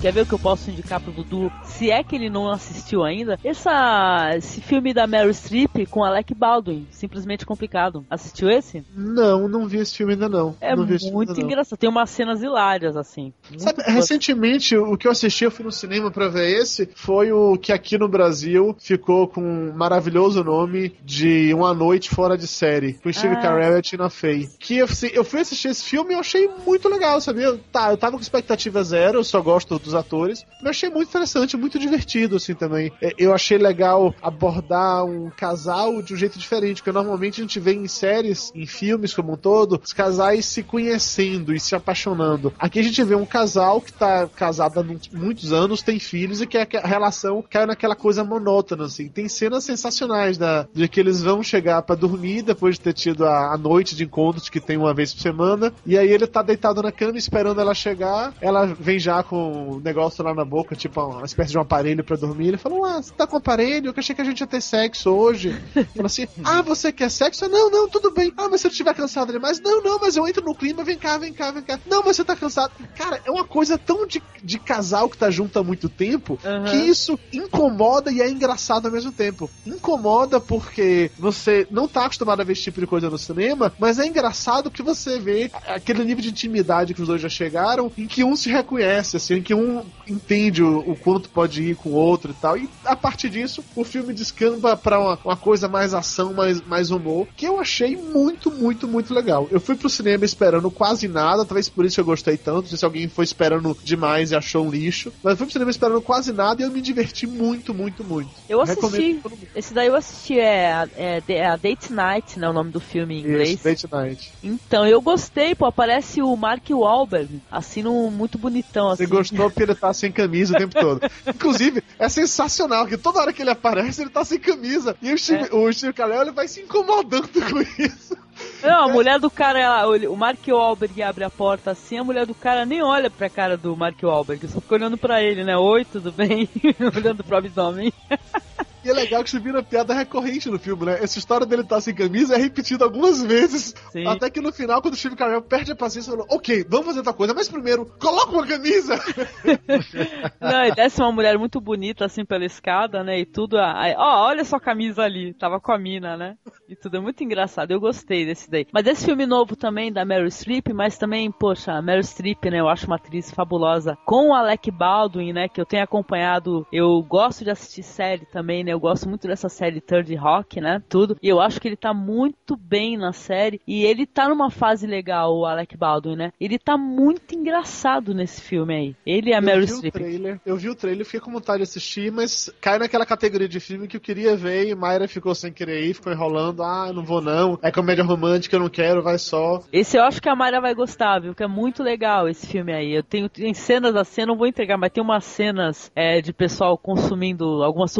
Quer 0.00 0.12
ver 0.12 0.22
o 0.22 0.26
que 0.26 0.32
eu 0.32 0.38
posso 0.38 0.70
indicar 0.70 1.00
pro 1.00 1.12
Dudu? 1.12 1.52
Se 1.62 1.90
é 1.90 2.02
que 2.02 2.16
ele 2.16 2.30
não 2.30 2.50
assistiu 2.50 3.04
ainda, 3.04 3.38
essa, 3.44 4.32
esse 4.36 4.60
filme 4.60 4.94
da 4.94 5.06
Meryl 5.06 5.32
Streep 5.32 5.86
com 5.90 6.02
Alec 6.02 6.34
Baldwin, 6.34 6.86
simplesmente 6.90 7.44
complicado. 7.44 8.04
Assistiu 8.08 8.48
esse? 8.48 8.84
Não, 8.94 9.46
não 9.46 9.66
vi 9.66 9.78
esse 9.78 9.96
filme 9.96 10.14
ainda 10.14 10.28
não. 10.28 10.56
É 10.60 10.74
não 10.74 10.86
muito 10.86 11.30
ainda 11.30 11.34
não. 11.34 11.42
engraçado. 11.42 11.78
Tem 11.78 11.88
umas 11.88 12.10
cenas 12.10 12.42
hilárias, 12.42 12.96
assim. 12.96 13.32
Sabe, 13.58 13.82
recentemente, 13.82 14.76
o 14.76 14.96
que 14.96 15.06
eu 15.06 15.12
assisti, 15.12 15.44
eu 15.44 15.50
fui 15.50 15.64
no 15.64 15.72
cinema 15.72 16.10
pra 16.10 16.28
ver 16.28 16.60
esse, 16.60 16.88
foi 16.94 17.30
o 17.32 17.56
que 17.58 17.72
aqui 17.72 17.98
no 17.98 18.08
Brasil 18.08 18.74
ficou 18.78 19.28
com 19.28 19.40
um 19.42 19.72
maravilhoso 19.72 20.42
nome 20.42 20.94
de 21.04 21.52
Uma 21.52 21.74
Noite 21.74 22.08
Fora 22.10 22.38
de 22.38 22.46
Série, 22.46 22.94
com 22.94 23.12
Steve 23.12 23.34
Ah. 23.34 23.40
Carell 23.40 23.74
e 23.74 23.78
a 23.78 23.82
Tina 23.82 24.08
Fey. 24.08 24.48
Que 24.58 24.80
assim, 24.80 25.10
eu 25.12 25.24
fui 25.24 25.40
assistir 25.40 25.68
esse 25.68 25.84
filme 25.84 26.12
e 26.12 26.14
eu 26.14 26.20
achei 26.20 26.48
muito 26.66 26.88
legal, 26.88 27.20
sabia? 27.20 27.58
Tá, 27.70 27.90
eu 27.90 27.98
tava 27.98 28.16
com 28.16 28.22
expectativa 28.22 28.82
zero, 28.82 29.18
eu 29.18 29.24
só 29.24 29.40
gosto 29.40 29.78
dos 29.90 29.94
atores, 29.94 30.44
eu 30.62 30.70
achei 30.70 30.88
muito 30.90 31.08
interessante, 31.08 31.56
muito 31.56 31.78
divertido, 31.78 32.36
assim, 32.36 32.54
também. 32.54 32.92
É, 33.02 33.12
Eu 33.18 33.34
achei 33.34 33.58
legal 33.58 34.14
abordar 34.22 35.04
um 35.04 35.30
casal 35.30 36.00
de 36.02 36.14
um 36.14 36.16
jeito 36.16 36.38
diferente, 36.38 36.76
porque 36.82 36.92
normalmente 36.92 37.40
a 37.40 37.44
gente 37.44 37.60
vê 37.60 37.74
em 37.74 37.86
séries, 37.88 38.50
em 38.54 38.66
filmes 38.66 39.12
como 39.14 39.32
um 39.32 39.36
todo, 39.36 39.80
os 39.82 39.92
casais 39.92 40.44
se 40.46 40.62
conhecendo 40.62 41.54
e 41.54 41.60
se 41.60 41.74
apaixonando. 41.74 42.52
Aqui 42.58 42.78
a 42.78 42.82
gente 42.82 43.02
vê 43.04 43.14
um 43.14 43.26
casal 43.26 43.80
que 43.80 43.92
tá 43.92 44.26
casado 44.28 44.80
há 44.80 44.82
mu- 44.82 44.98
muitos 45.12 45.52
anos, 45.52 45.82
tem 45.82 45.98
filhos 45.98 46.40
e 46.40 46.46
que 46.46 46.58
a 46.58 46.66
relação 46.86 47.42
cai 47.48 47.66
naquela 47.66 47.94
coisa 47.96 48.24
monótona, 48.24 48.84
assim. 48.84 49.08
Tem 49.08 49.28
cenas 49.28 49.64
sensacionais 49.64 50.38
da, 50.38 50.66
de 50.72 50.88
que 50.88 51.00
eles 51.00 51.22
vão 51.22 51.42
chegar 51.42 51.82
pra 51.82 51.94
dormir 51.96 52.42
depois 52.42 52.74
de 52.76 52.80
ter 52.82 52.92
tido 52.92 53.24
a, 53.24 53.52
a 53.54 53.58
noite 53.58 53.94
de 53.96 54.04
encontros 54.04 54.48
que 54.48 54.60
tem 54.60 54.76
uma 54.76 54.94
vez 54.94 55.12
por 55.14 55.20
semana, 55.20 55.72
e 55.86 55.96
aí 55.98 56.08
ele 56.10 56.26
tá 56.26 56.42
deitado 56.42 56.82
na 56.82 56.92
cama 56.92 57.18
esperando 57.18 57.60
ela 57.60 57.74
chegar, 57.74 58.32
ela 58.40 58.66
vem 58.66 58.98
já 58.98 59.22
com 59.22 59.79
negócio 59.84 60.24
lá 60.24 60.34
na 60.34 60.44
boca, 60.44 60.74
tipo 60.76 61.00
uma 61.00 61.24
espécie 61.24 61.50
de 61.52 61.58
um 61.58 61.62
aparelho 61.62 62.04
pra 62.04 62.16
dormir. 62.16 62.48
Ele 62.48 62.56
falou: 62.56 62.84
Ah, 62.84 63.02
você 63.02 63.12
tá 63.12 63.26
com 63.26 63.36
aparelho? 63.36 63.88
Eu 63.88 63.94
achei 63.96 64.14
que 64.14 64.22
a 64.22 64.24
gente 64.24 64.40
ia 64.40 64.46
ter 64.46 64.60
sexo 64.60 65.10
hoje. 65.10 65.52
Fala 65.94 66.06
assim: 66.06 66.26
Ah, 66.44 66.62
você 66.62 66.92
quer 66.92 67.10
sexo? 67.10 67.48
Não, 67.48 67.70
não, 67.70 67.88
tudo 67.88 68.10
bem. 68.10 68.32
Ah, 68.36 68.48
mas 68.50 68.60
se 68.60 68.66
eu 68.66 68.70
estiver 68.70 68.94
cansado 68.94 69.32
demais? 69.32 69.60
Não, 69.60 69.82
não, 69.82 69.98
mas 69.98 70.16
eu 70.16 70.26
entro 70.26 70.44
no 70.44 70.54
clima, 70.54 70.84
vem 70.84 70.98
cá, 70.98 71.18
vem 71.18 71.32
cá, 71.32 71.50
vem 71.50 71.62
cá. 71.62 71.78
Não, 71.86 72.02
mas 72.04 72.16
você 72.16 72.24
tá 72.24 72.36
cansado. 72.36 72.72
Cara, 72.96 73.20
é 73.24 73.30
uma 73.30 73.44
coisa 73.44 73.78
tão 73.78 74.06
de, 74.06 74.22
de 74.42 74.58
casal 74.58 75.08
que 75.08 75.18
tá 75.18 75.30
junto 75.30 75.58
há 75.58 75.62
muito 75.62 75.88
tempo 75.88 76.38
Aham. 76.44 76.64
que 76.64 76.76
isso 76.76 77.18
incomoda 77.32 78.10
e 78.10 78.20
é 78.20 78.28
engraçado 78.28 78.86
ao 78.86 78.92
mesmo 78.92 79.12
tempo. 79.12 79.50
Incomoda 79.66 80.40
porque 80.40 81.10
você 81.18 81.66
não 81.70 81.86
tá 81.86 82.04
acostumado 82.04 82.40
a 82.40 82.44
ver 82.44 82.52
esse 82.52 82.62
tipo 82.62 82.80
de 82.80 82.86
coisa 82.86 83.10
no 83.10 83.18
cinema, 83.18 83.72
mas 83.78 83.98
é 83.98 84.06
engraçado 84.06 84.70
que 84.70 84.82
você 84.82 85.18
vê 85.18 85.50
aquele 85.66 86.04
nível 86.04 86.22
de 86.22 86.30
intimidade 86.30 86.94
que 86.94 87.02
os 87.02 87.08
dois 87.08 87.20
já 87.20 87.28
chegaram, 87.28 87.90
em 87.96 88.06
que 88.06 88.24
um 88.24 88.34
se 88.36 88.50
reconhece, 88.50 89.16
assim, 89.16 89.34
em 89.34 89.42
que 89.42 89.54
um 89.54 89.69
entende 90.06 90.62
o, 90.62 90.78
o 90.78 90.96
quanto 90.96 91.28
pode 91.28 91.62
ir 91.62 91.76
com 91.76 91.90
o 91.90 91.94
outro 91.94 92.30
e 92.30 92.34
tal. 92.34 92.56
E 92.56 92.68
a 92.84 92.96
partir 92.96 93.30
disso, 93.30 93.64
o 93.74 93.84
filme 93.84 94.12
descamba 94.12 94.76
pra 94.76 94.98
uma, 94.98 95.18
uma 95.24 95.36
coisa 95.36 95.68
mais 95.68 95.94
ação, 95.94 96.32
mais, 96.32 96.60
mais 96.62 96.90
humor, 96.90 97.26
que 97.36 97.46
eu 97.46 97.60
achei 97.60 97.96
muito, 97.96 98.50
muito, 98.50 98.88
muito 98.88 99.14
legal. 99.14 99.48
Eu 99.50 99.60
fui 99.60 99.76
pro 99.76 99.88
cinema 99.88 100.24
esperando 100.24 100.70
quase 100.70 101.08
nada, 101.08 101.44
talvez 101.44 101.68
por 101.68 101.84
isso 101.84 102.00
eu 102.00 102.04
gostei 102.04 102.36
tanto. 102.36 102.62
Não 102.62 102.68
sei 102.68 102.78
se 102.78 102.84
alguém 102.84 103.08
foi 103.08 103.24
esperando 103.24 103.76
demais 103.82 104.30
e 104.30 104.36
achou 104.36 104.66
um 104.66 104.70
lixo, 104.70 105.12
mas 105.22 105.32
eu 105.32 105.36
fui 105.36 105.46
pro 105.46 105.52
cinema 105.52 105.70
esperando 105.70 106.00
quase 106.00 106.32
nada 106.32 106.62
e 106.62 106.64
eu 106.64 106.70
me 106.70 106.80
diverti 106.80 107.26
muito, 107.26 107.74
muito, 107.74 108.04
muito. 108.04 108.30
Eu 108.48 108.60
assisti. 108.60 109.20
Esse 109.54 109.74
daí 109.74 109.88
eu 109.88 109.96
assisti, 109.96 110.38
é, 110.38 110.88
é, 110.96 111.22
é 111.28 111.46
a 111.46 111.56
Date 111.56 111.92
Night, 111.92 112.38
né? 112.38 112.48
O 112.48 112.52
nome 112.52 112.70
do 112.70 112.80
filme 112.80 113.16
em 113.16 113.20
inglês. 113.20 113.50
Isso, 113.50 113.64
Date 113.64 113.86
Night. 113.90 114.32
Então, 114.42 114.86
eu 114.86 115.00
gostei, 115.00 115.54
pô. 115.54 115.66
Aparece 115.66 116.20
o 116.20 116.36
Mark 116.36 116.68
Wahlberg, 116.68 117.40
assim, 117.50 117.82
muito 117.82 118.38
bonitão, 118.38 118.90
assim. 118.90 119.04
Você 119.04 119.10
gostou 119.10 119.50
porque 119.60 119.72
ele 119.72 119.74
tá 119.74 119.92
sem 119.92 120.10
camisa 120.10 120.54
o 120.54 120.58
tempo 120.58 120.74
todo. 120.78 121.00
Inclusive, 121.26 121.82
é 121.98 122.08
sensacional 122.08 122.86
que 122.86 122.96
toda 122.96 123.20
hora 123.20 123.32
que 123.32 123.42
ele 123.42 123.50
aparece, 123.50 124.00
ele 124.00 124.10
tá 124.10 124.24
sem 124.24 124.38
camisa. 124.38 124.96
E 125.02 125.12
o 125.12 125.18
Steve, 125.18 125.48
o 125.54 125.70
Steve 125.72 125.92
Carell, 125.92 126.22
ele 126.22 126.30
vai 126.32 126.48
se 126.48 126.60
incomodando 126.60 127.28
com 127.50 127.60
isso. 127.82 128.16
Não, 128.62 128.84
a 128.84 128.88
mulher 128.88 129.18
do 129.20 129.30
cara, 129.30 129.58
ela- 129.60 129.86
o 130.08 130.16
Mark 130.16 130.38
Wahlberg 130.48 131.02
abre 131.02 131.24
a 131.24 131.30
porta 131.30 131.72
assim, 131.72 131.98
a 131.98 132.04
mulher 132.04 132.24
do 132.24 132.34
cara 132.34 132.64
nem 132.64 132.82
olha 132.82 133.10
pra 133.10 133.28
cara 133.28 133.56
do 133.56 133.76
Mark 133.76 133.98
Wahlberg, 134.02 134.48
só 134.48 134.60
fica 134.62 134.74
olhando 134.76 134.96
pra 134.96 135.22
ele, 135.22 135.44
né? 135.44 135.56
Oi, 135.58 135.84
tudo 135.84 136.10
bem? 136.10 136.48
olhando 136.96 137.22
pro 137.22 137.36
abdômen. 137.36 137.92
E 138.84 138.88
é 138.88 138.92
legal 138.92 139.22
que 139.22 139.28
isso 139.28 139.40
vira 139.40 139.62
piada 139.62 139.92
recorrente 139.92 140.48
no 140.48 140.58
filme, 140.58 140.86
né? 140.86 140.98
Essa 141.02 141.18
história 141.18 141.46
dele 141.46 141.62
estar 141.62 141.80
sem 141.80 141.94
camisa 141.94 142.34
é 142.34 142.38
repetida 142.38 142.84
algumas 142.84 143.22
vezes. 143.22 143.74
Sim. 143.92 144.06
Até 144.06 144.30
que 144.30 144.40
no 144.40 144.52
final, 144.52 144.80
quando 144.80 144.94
o 144.94 144.96
Steve 144.96 145.16
Carell 145.16 145.42
perde 145.42 145.72
a 145.72 145.76
paciência, 145.76 146.12
falou: 146.12 146.26
Ok, 146.30 146.64
vamos 146.68 146.86
fazer 146.86 146.98
outra 146.98 147.12
coisa, 147.12 147.34
mas 147.34 147.48
primeiro, 147.48 147.86
coloca 148.00 148.32
uma 148.32 148.46
camisa! 148.46 148.98
Não, 150.40 150.64
e 150.64 150.72
desce 150.72 151.00
uma 151.00 151.12
mulher 151.12 151.38
muito 151.38 151.60
bonita 151.60 152.06
assim 152.06 152.24
pela 152.24 152.44
escada, 152.44 153.04
né? 153.04 153.20
E 153.20 153.26
tudo. 153.26 153.58
Aí, 153.58 153.94
ó, 153.96 154.26
olha 154.26 154.44
sua 154.44 154.60
camisa 154.60 155.02
ali, 155.02 155.34
tava 155.34 155.60
com 155.60 155.72
a 155.72 155.78
mina, 155.78 156.16
né? 156.16 156.36
E 156.68 156.74
tudo 156.74 156.96
é 156.96 157.00
muito 157.00 157.22
engraçado. 157.22 157.70
Eu 157.70 157.80
gostei 157.80 158.24
desse 158.24 158.50
daí. 158.50 158.66
Mas 158.72 158.86
esse 158.86 159.04
filme 159.04 159.26
novo 159.26 159.56
também 159.56 159.92
da 159.92 160.04
Meryl 160.04 160.30
Streep, 160.30 160.68
mas 160.72 160.96
também, 160.96 161.30
poxa, 161.30 161.72
a 161.72 161.82
Meryl 161.82 162.02
Streep, 162.02 162.44
né? 162.46 162.60
Eu 162.60 162.68
acho 162.68 162.86
uma 162.86 162.96
atriz 162.96 163.30
fabulosa. 163.30 163.96
Com 164.06 164.30
o 164.30 164.34
Alec 164.34 164.70
Baldwin, 164.70 165.32
né? 165.32 165.48
Que 165.48 165.60
eu 165.60 165.66
tenho 165.66 165.82
acompanhado. 165.82 166.66
Eu 166.72 167.02
gosto 167.02 167.44
de 167.44 167.50
assistir 167.50 167.82
série 167.82 168.24
também, 168.26 168.64
né? 168.64 168.69
Eu 168.70 168.80
gosto 168.80 169.08
muito 169.08 169.26
dessa 169.26 169.48
série 169.48 169.80
Third 169.80 170.14
Rock, 170.14 170.60
né? 170.60 170.82
Tudo. 170.88 171.16
E 171.22 171.28
eu 171.28 171.40
acho 171.40 171.60
que 171.60 171.68
ele 171.68 171.76
tá 171.76 171.92
muito 171.92 172.56
bem 172.56 172.96
na 172.96 173.12
série. 173.12 173.60
E 173.66 173.84
ele 173.84 174.06
tá 174.06 174.28
numa 174.28 174.50
fase 174.50 174.86
legal, 174.86 175.36
o 175.36 175.46
Alec 175.46 175.76
Baldwin, 175.76 176.16
né? 176.16 176.32
Ele 176.40 176.58
tá 176.58 176.76
muito 176.76 177.34
engraçado 177.34 178.14
nesse 178.14 178.40
filme 178.40 178.74
aí. 178.74 178.96
Ele 179.06 179.30
e 179.30 179.34
a 179.34 179.40
Meryl 179.40 179.62
eu 179.62 179.66
vi 179.66 179.72
o 179.72 179.76
Streep. 179.76 179.94
trailer, 179.94 180.40
eu 180.44 180.56
vi 180.56 180.68
o 180.68 180.74
trailer, 180.74 181.04
fiquei 181.04 181.20
com 181.20 181.32
vontade 181.32 181.58
de 181.58 181.62
assistir, 181.64 182.10
mas 182.10 182.50
cai 182.60 182.78
naquela 182.78 183.06
categoria 183.06 183.48
de 183.48 183.60
filme 183.60 183.88
que 183.88 183.96
eu 183.96 184.00
queria 184.00 184.36
ver 184.36 184.68
e 184.68 184.74
Mayra 184.74 185.08
ficou 185.08 185.34
sem 185.34 185.52
querer 185.52 185.84
ir, 185.84 185.94
ficou 185.94 186.12
enrolando, 186.12 186.62
ah, 186.62 186.86
eu 186.88 186.94
não 186.94 187.04
vou 187.04 187.20
não, 187.20 187.58
é 187.62 187.70
comédia 187.70 188.04
romântica, 188.04 188.56
eu 188.56 188.60
não 188.60 188.68
quero, 188.68 189.02
vai 189.02 189.18
só. 189.18 189.62
Esse 189.72 189.96
eu 189.96 190.02
acho 190.02 190.20
que 190.20 190.28
a 190.28 190.36
Mayra 190.36 190.60
vai 190.60 190.74
gostar, 190.74 191.20
viu? 191.20 191.34
Que 191.34 191.42
é 191.42 191.48
muito 191.48 191.82
legal 191.82 192.28
esse 192.28 192.46
filme 192.46 192.72
aí. 192.72 192.92
Eu 192.92 193.02
tenho 193.02 193.28
tem 193.28 193.54
cenas 193.54 193.94
assim, 193.96 194.24
não 194.26 194.36
vou 194.36 194.46
entregar, 194.46 194.76
mas 194.76 194.92
tem 194.92 195.02
umas 195.02 195.24
cenas 195.24 195.90
é, 195.94 196.20
de 196.20 196.32
pessoal 196.32 196.76
consumindo 196.76 197.62
algumas 197.62 197.90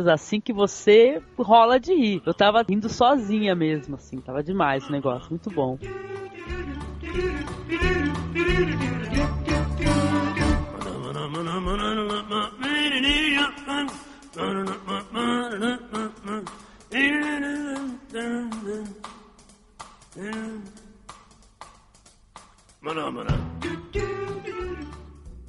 assim 0.00 0.40
que 0.40 0.52
você 0.52 1.20
rola 1.38 1.78
de 1.78 1.94
rir. 1.94 2.22
Eu 2.24 2.34
tava 2.34 2.64
rindo 2.68 2.88
sozinha 2.88 3.54
mesmo, 3.54 3.96
assim, 3.96 4.18
tava 4.18 4.42
demais 4.42 4.88
o 4.88 4.92
negócio, 4.92 5.30
muito 5.30 5.50
bom. 5.50 5.78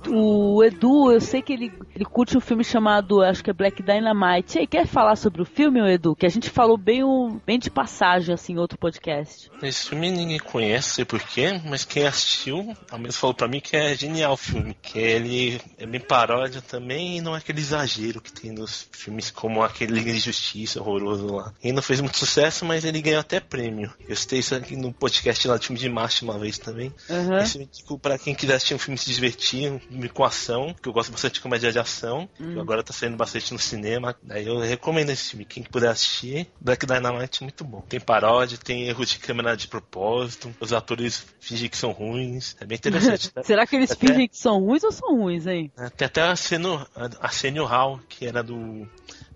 O 0.10 0.64
Edu, 0.64 1.12
eu 1.12 1.22
sei 1.22 1.42
que 1.42 1.54
ele, 1.54 1.72
ele 1.96 2.06
curte 2.06 2.38
um 2.38 2.42
filme 2.42 2.64
chamado, 2.64 3.22
acho 3.22 3.44
que 3.44 3.50
é 3.50 3.54
Black 3.54 3.82
Dynamite. 3.82 4.58
E 4.58 4.62
aí, 4.62 4.68
quer 4.68 4.88
falar 4.88 5.16
sobre 5.16 5.42
o 5.42 5.46
filme, 5.46 5.80
Edu? 5.80 6.16
Que 6.16 6.26
a 6.26 6.30
gente 6.30 6.50
falou 6.50 6.78
bem, 6.78 7.04
um, 7.04 7.40
bem 7.46 7.60
de 7.60 7.70
passagem, 7.70 8.34
assim, 8.34 8.54
em 8.54 8.60
outro 8.60 8.78
podcast. 8.78 9.52
Esse 9.62 9.90
filme 9.90 10.12
ninguém 10.12 10.40
conhece, 10.40 10.90
sei 10.90 11.06
porquê, 11.06 11.62
mas 11.66 11.86
quem 11.86 12.06
assistiu, 12.06 12.74
ao 12.92 13.00
menos 13.00 13.18
falou 13.18 13.34
pra 13.34 13.48
mim 13.48 13.60
que 13.60 13.76
é 13.76 13.96
genial 13.96 14.34
o 14.34 14.38
filme. 14.38 14.76
Que 14.82 15.00
ele 15.00 15.62
é 15.78 15.86
bem 15.86 16.02
paródia 16.02 16.62
também 16.62 17.18
e 17.18 17.22
não 17.22 17.36
é 17.36 17.38
aquele 17.38 17.60
exagero 17.60 18.22
que 18.22 18.32
tem 18.32 18.52
nos 18.52 18.88
filmes 18.92 19.32
como 19.32 19.62
aquele 19.62 19.94
Liga 19.94 20.12
de 20.12 20.20
Justiça 20.20 20.82
horroroso 20.82 21.28
lá. 21.34 21.54
Ele 21.64 21.74
não 21.74 21.82
fez 21.82 22.02
muito 22.02 22.18
sucesso, 22.18 22.66
mas 22.66 22.86
ele 22.86 23.02
ganhou 23.02 23.20
até 23.20 23.40
prêmio. 23.40 23.92
Eu 24.08 24.16
citei 24.16 24.40
isso 24.40 24.56
aqui 24.56 24.76
no 24.76 24.92
podcast 24.92 25.48
lá 25.48 25.58
do 25.58 25.64
filme 25.64 25.80
de 25.80 25.90
marcha 25.90 26.26
uma 26.26 26.38
vez 26.38 26.58
também. 26.58 26.94
Aham. 27.10 27.38
Esse 27.38 27.54
filme, 27.54 27.68
tipo, 27.68 28.00
pra 28.00 28.18
quem 28.18 28.36
quiser 28.36 28.56
assistir 28.56 28.76
um 28.76 28.80
filme 28.80 28.98
se 28.98 29.10
divertir, 29.14 29.82
com 30.10 30.24
ação, 30.24 30.74
que 30.82 30.88
eu 30.90 30.94
gosto 30.94 31.12
bastante 31.12 31.36
de 31.36 31.42
comédia 31.42 31.72
de 31.72 31.80
ação, 31.80 32.30
Hum. 32.40 32.60
agora 32.60 32.84
tá 32.84 32.94
saindo 32.94 33.16
bastante 33.18 33.54
no 33.54 33.60
cinema. 33.60 34.16
Daí 34.22 34.46
eu 34.48 34.60
recomendo 34.60 35.10
esse 35.10 35.30
filme. 35.32 35.46
Quem 35.46 35.64
puder 35.64 35.90
assistir, 35.90 36.48
Black 36.60 36.86
Dynamite 36.86 37.44
é 37.44 37.46
muito 37.46 37.64
bom. 37.64 37.82
Tem 37.88 38.00
paródia, 38.00 38.58
tem 38.58 38.88
erro 38.88 39.06
de 39.06 39.18
câmera 39.20 39.56
de 39.56 39.68
propósito, 39.68 40.54
os 40.60 40.74
atores 40.74 41.26
fingem 41.40 41.70
que 41.70 41.78
são 41.78 41.92
ruins. 41.92 42.56
É 42.60 42.66
bem 42.66 42.78
interessante. 42.78 43.32
tá? 43.32 43.44
Será 43.44 43.66
que 43.68 43.76
eles 43.76 43.92
Até- 43.92 44.08
fingem 44.08 44.28
que 44.28 44.38
são 44.38 44.60
ruins 44.60 44.84
ou 44.84 44.92
são 44.92 45.18
ruins, 45.18 45.46
hein? 45.48 45.72
Tem 45.98 46.06
até 46.06 46.22
a 46.22 46.36
Senio, 46.36 46.86
a 47.20 47.30
Senio 47.30 47.66
Hall, 47.66 48.00
que 48.10 48.26
era 48.26 48.42
do 48.44 48.88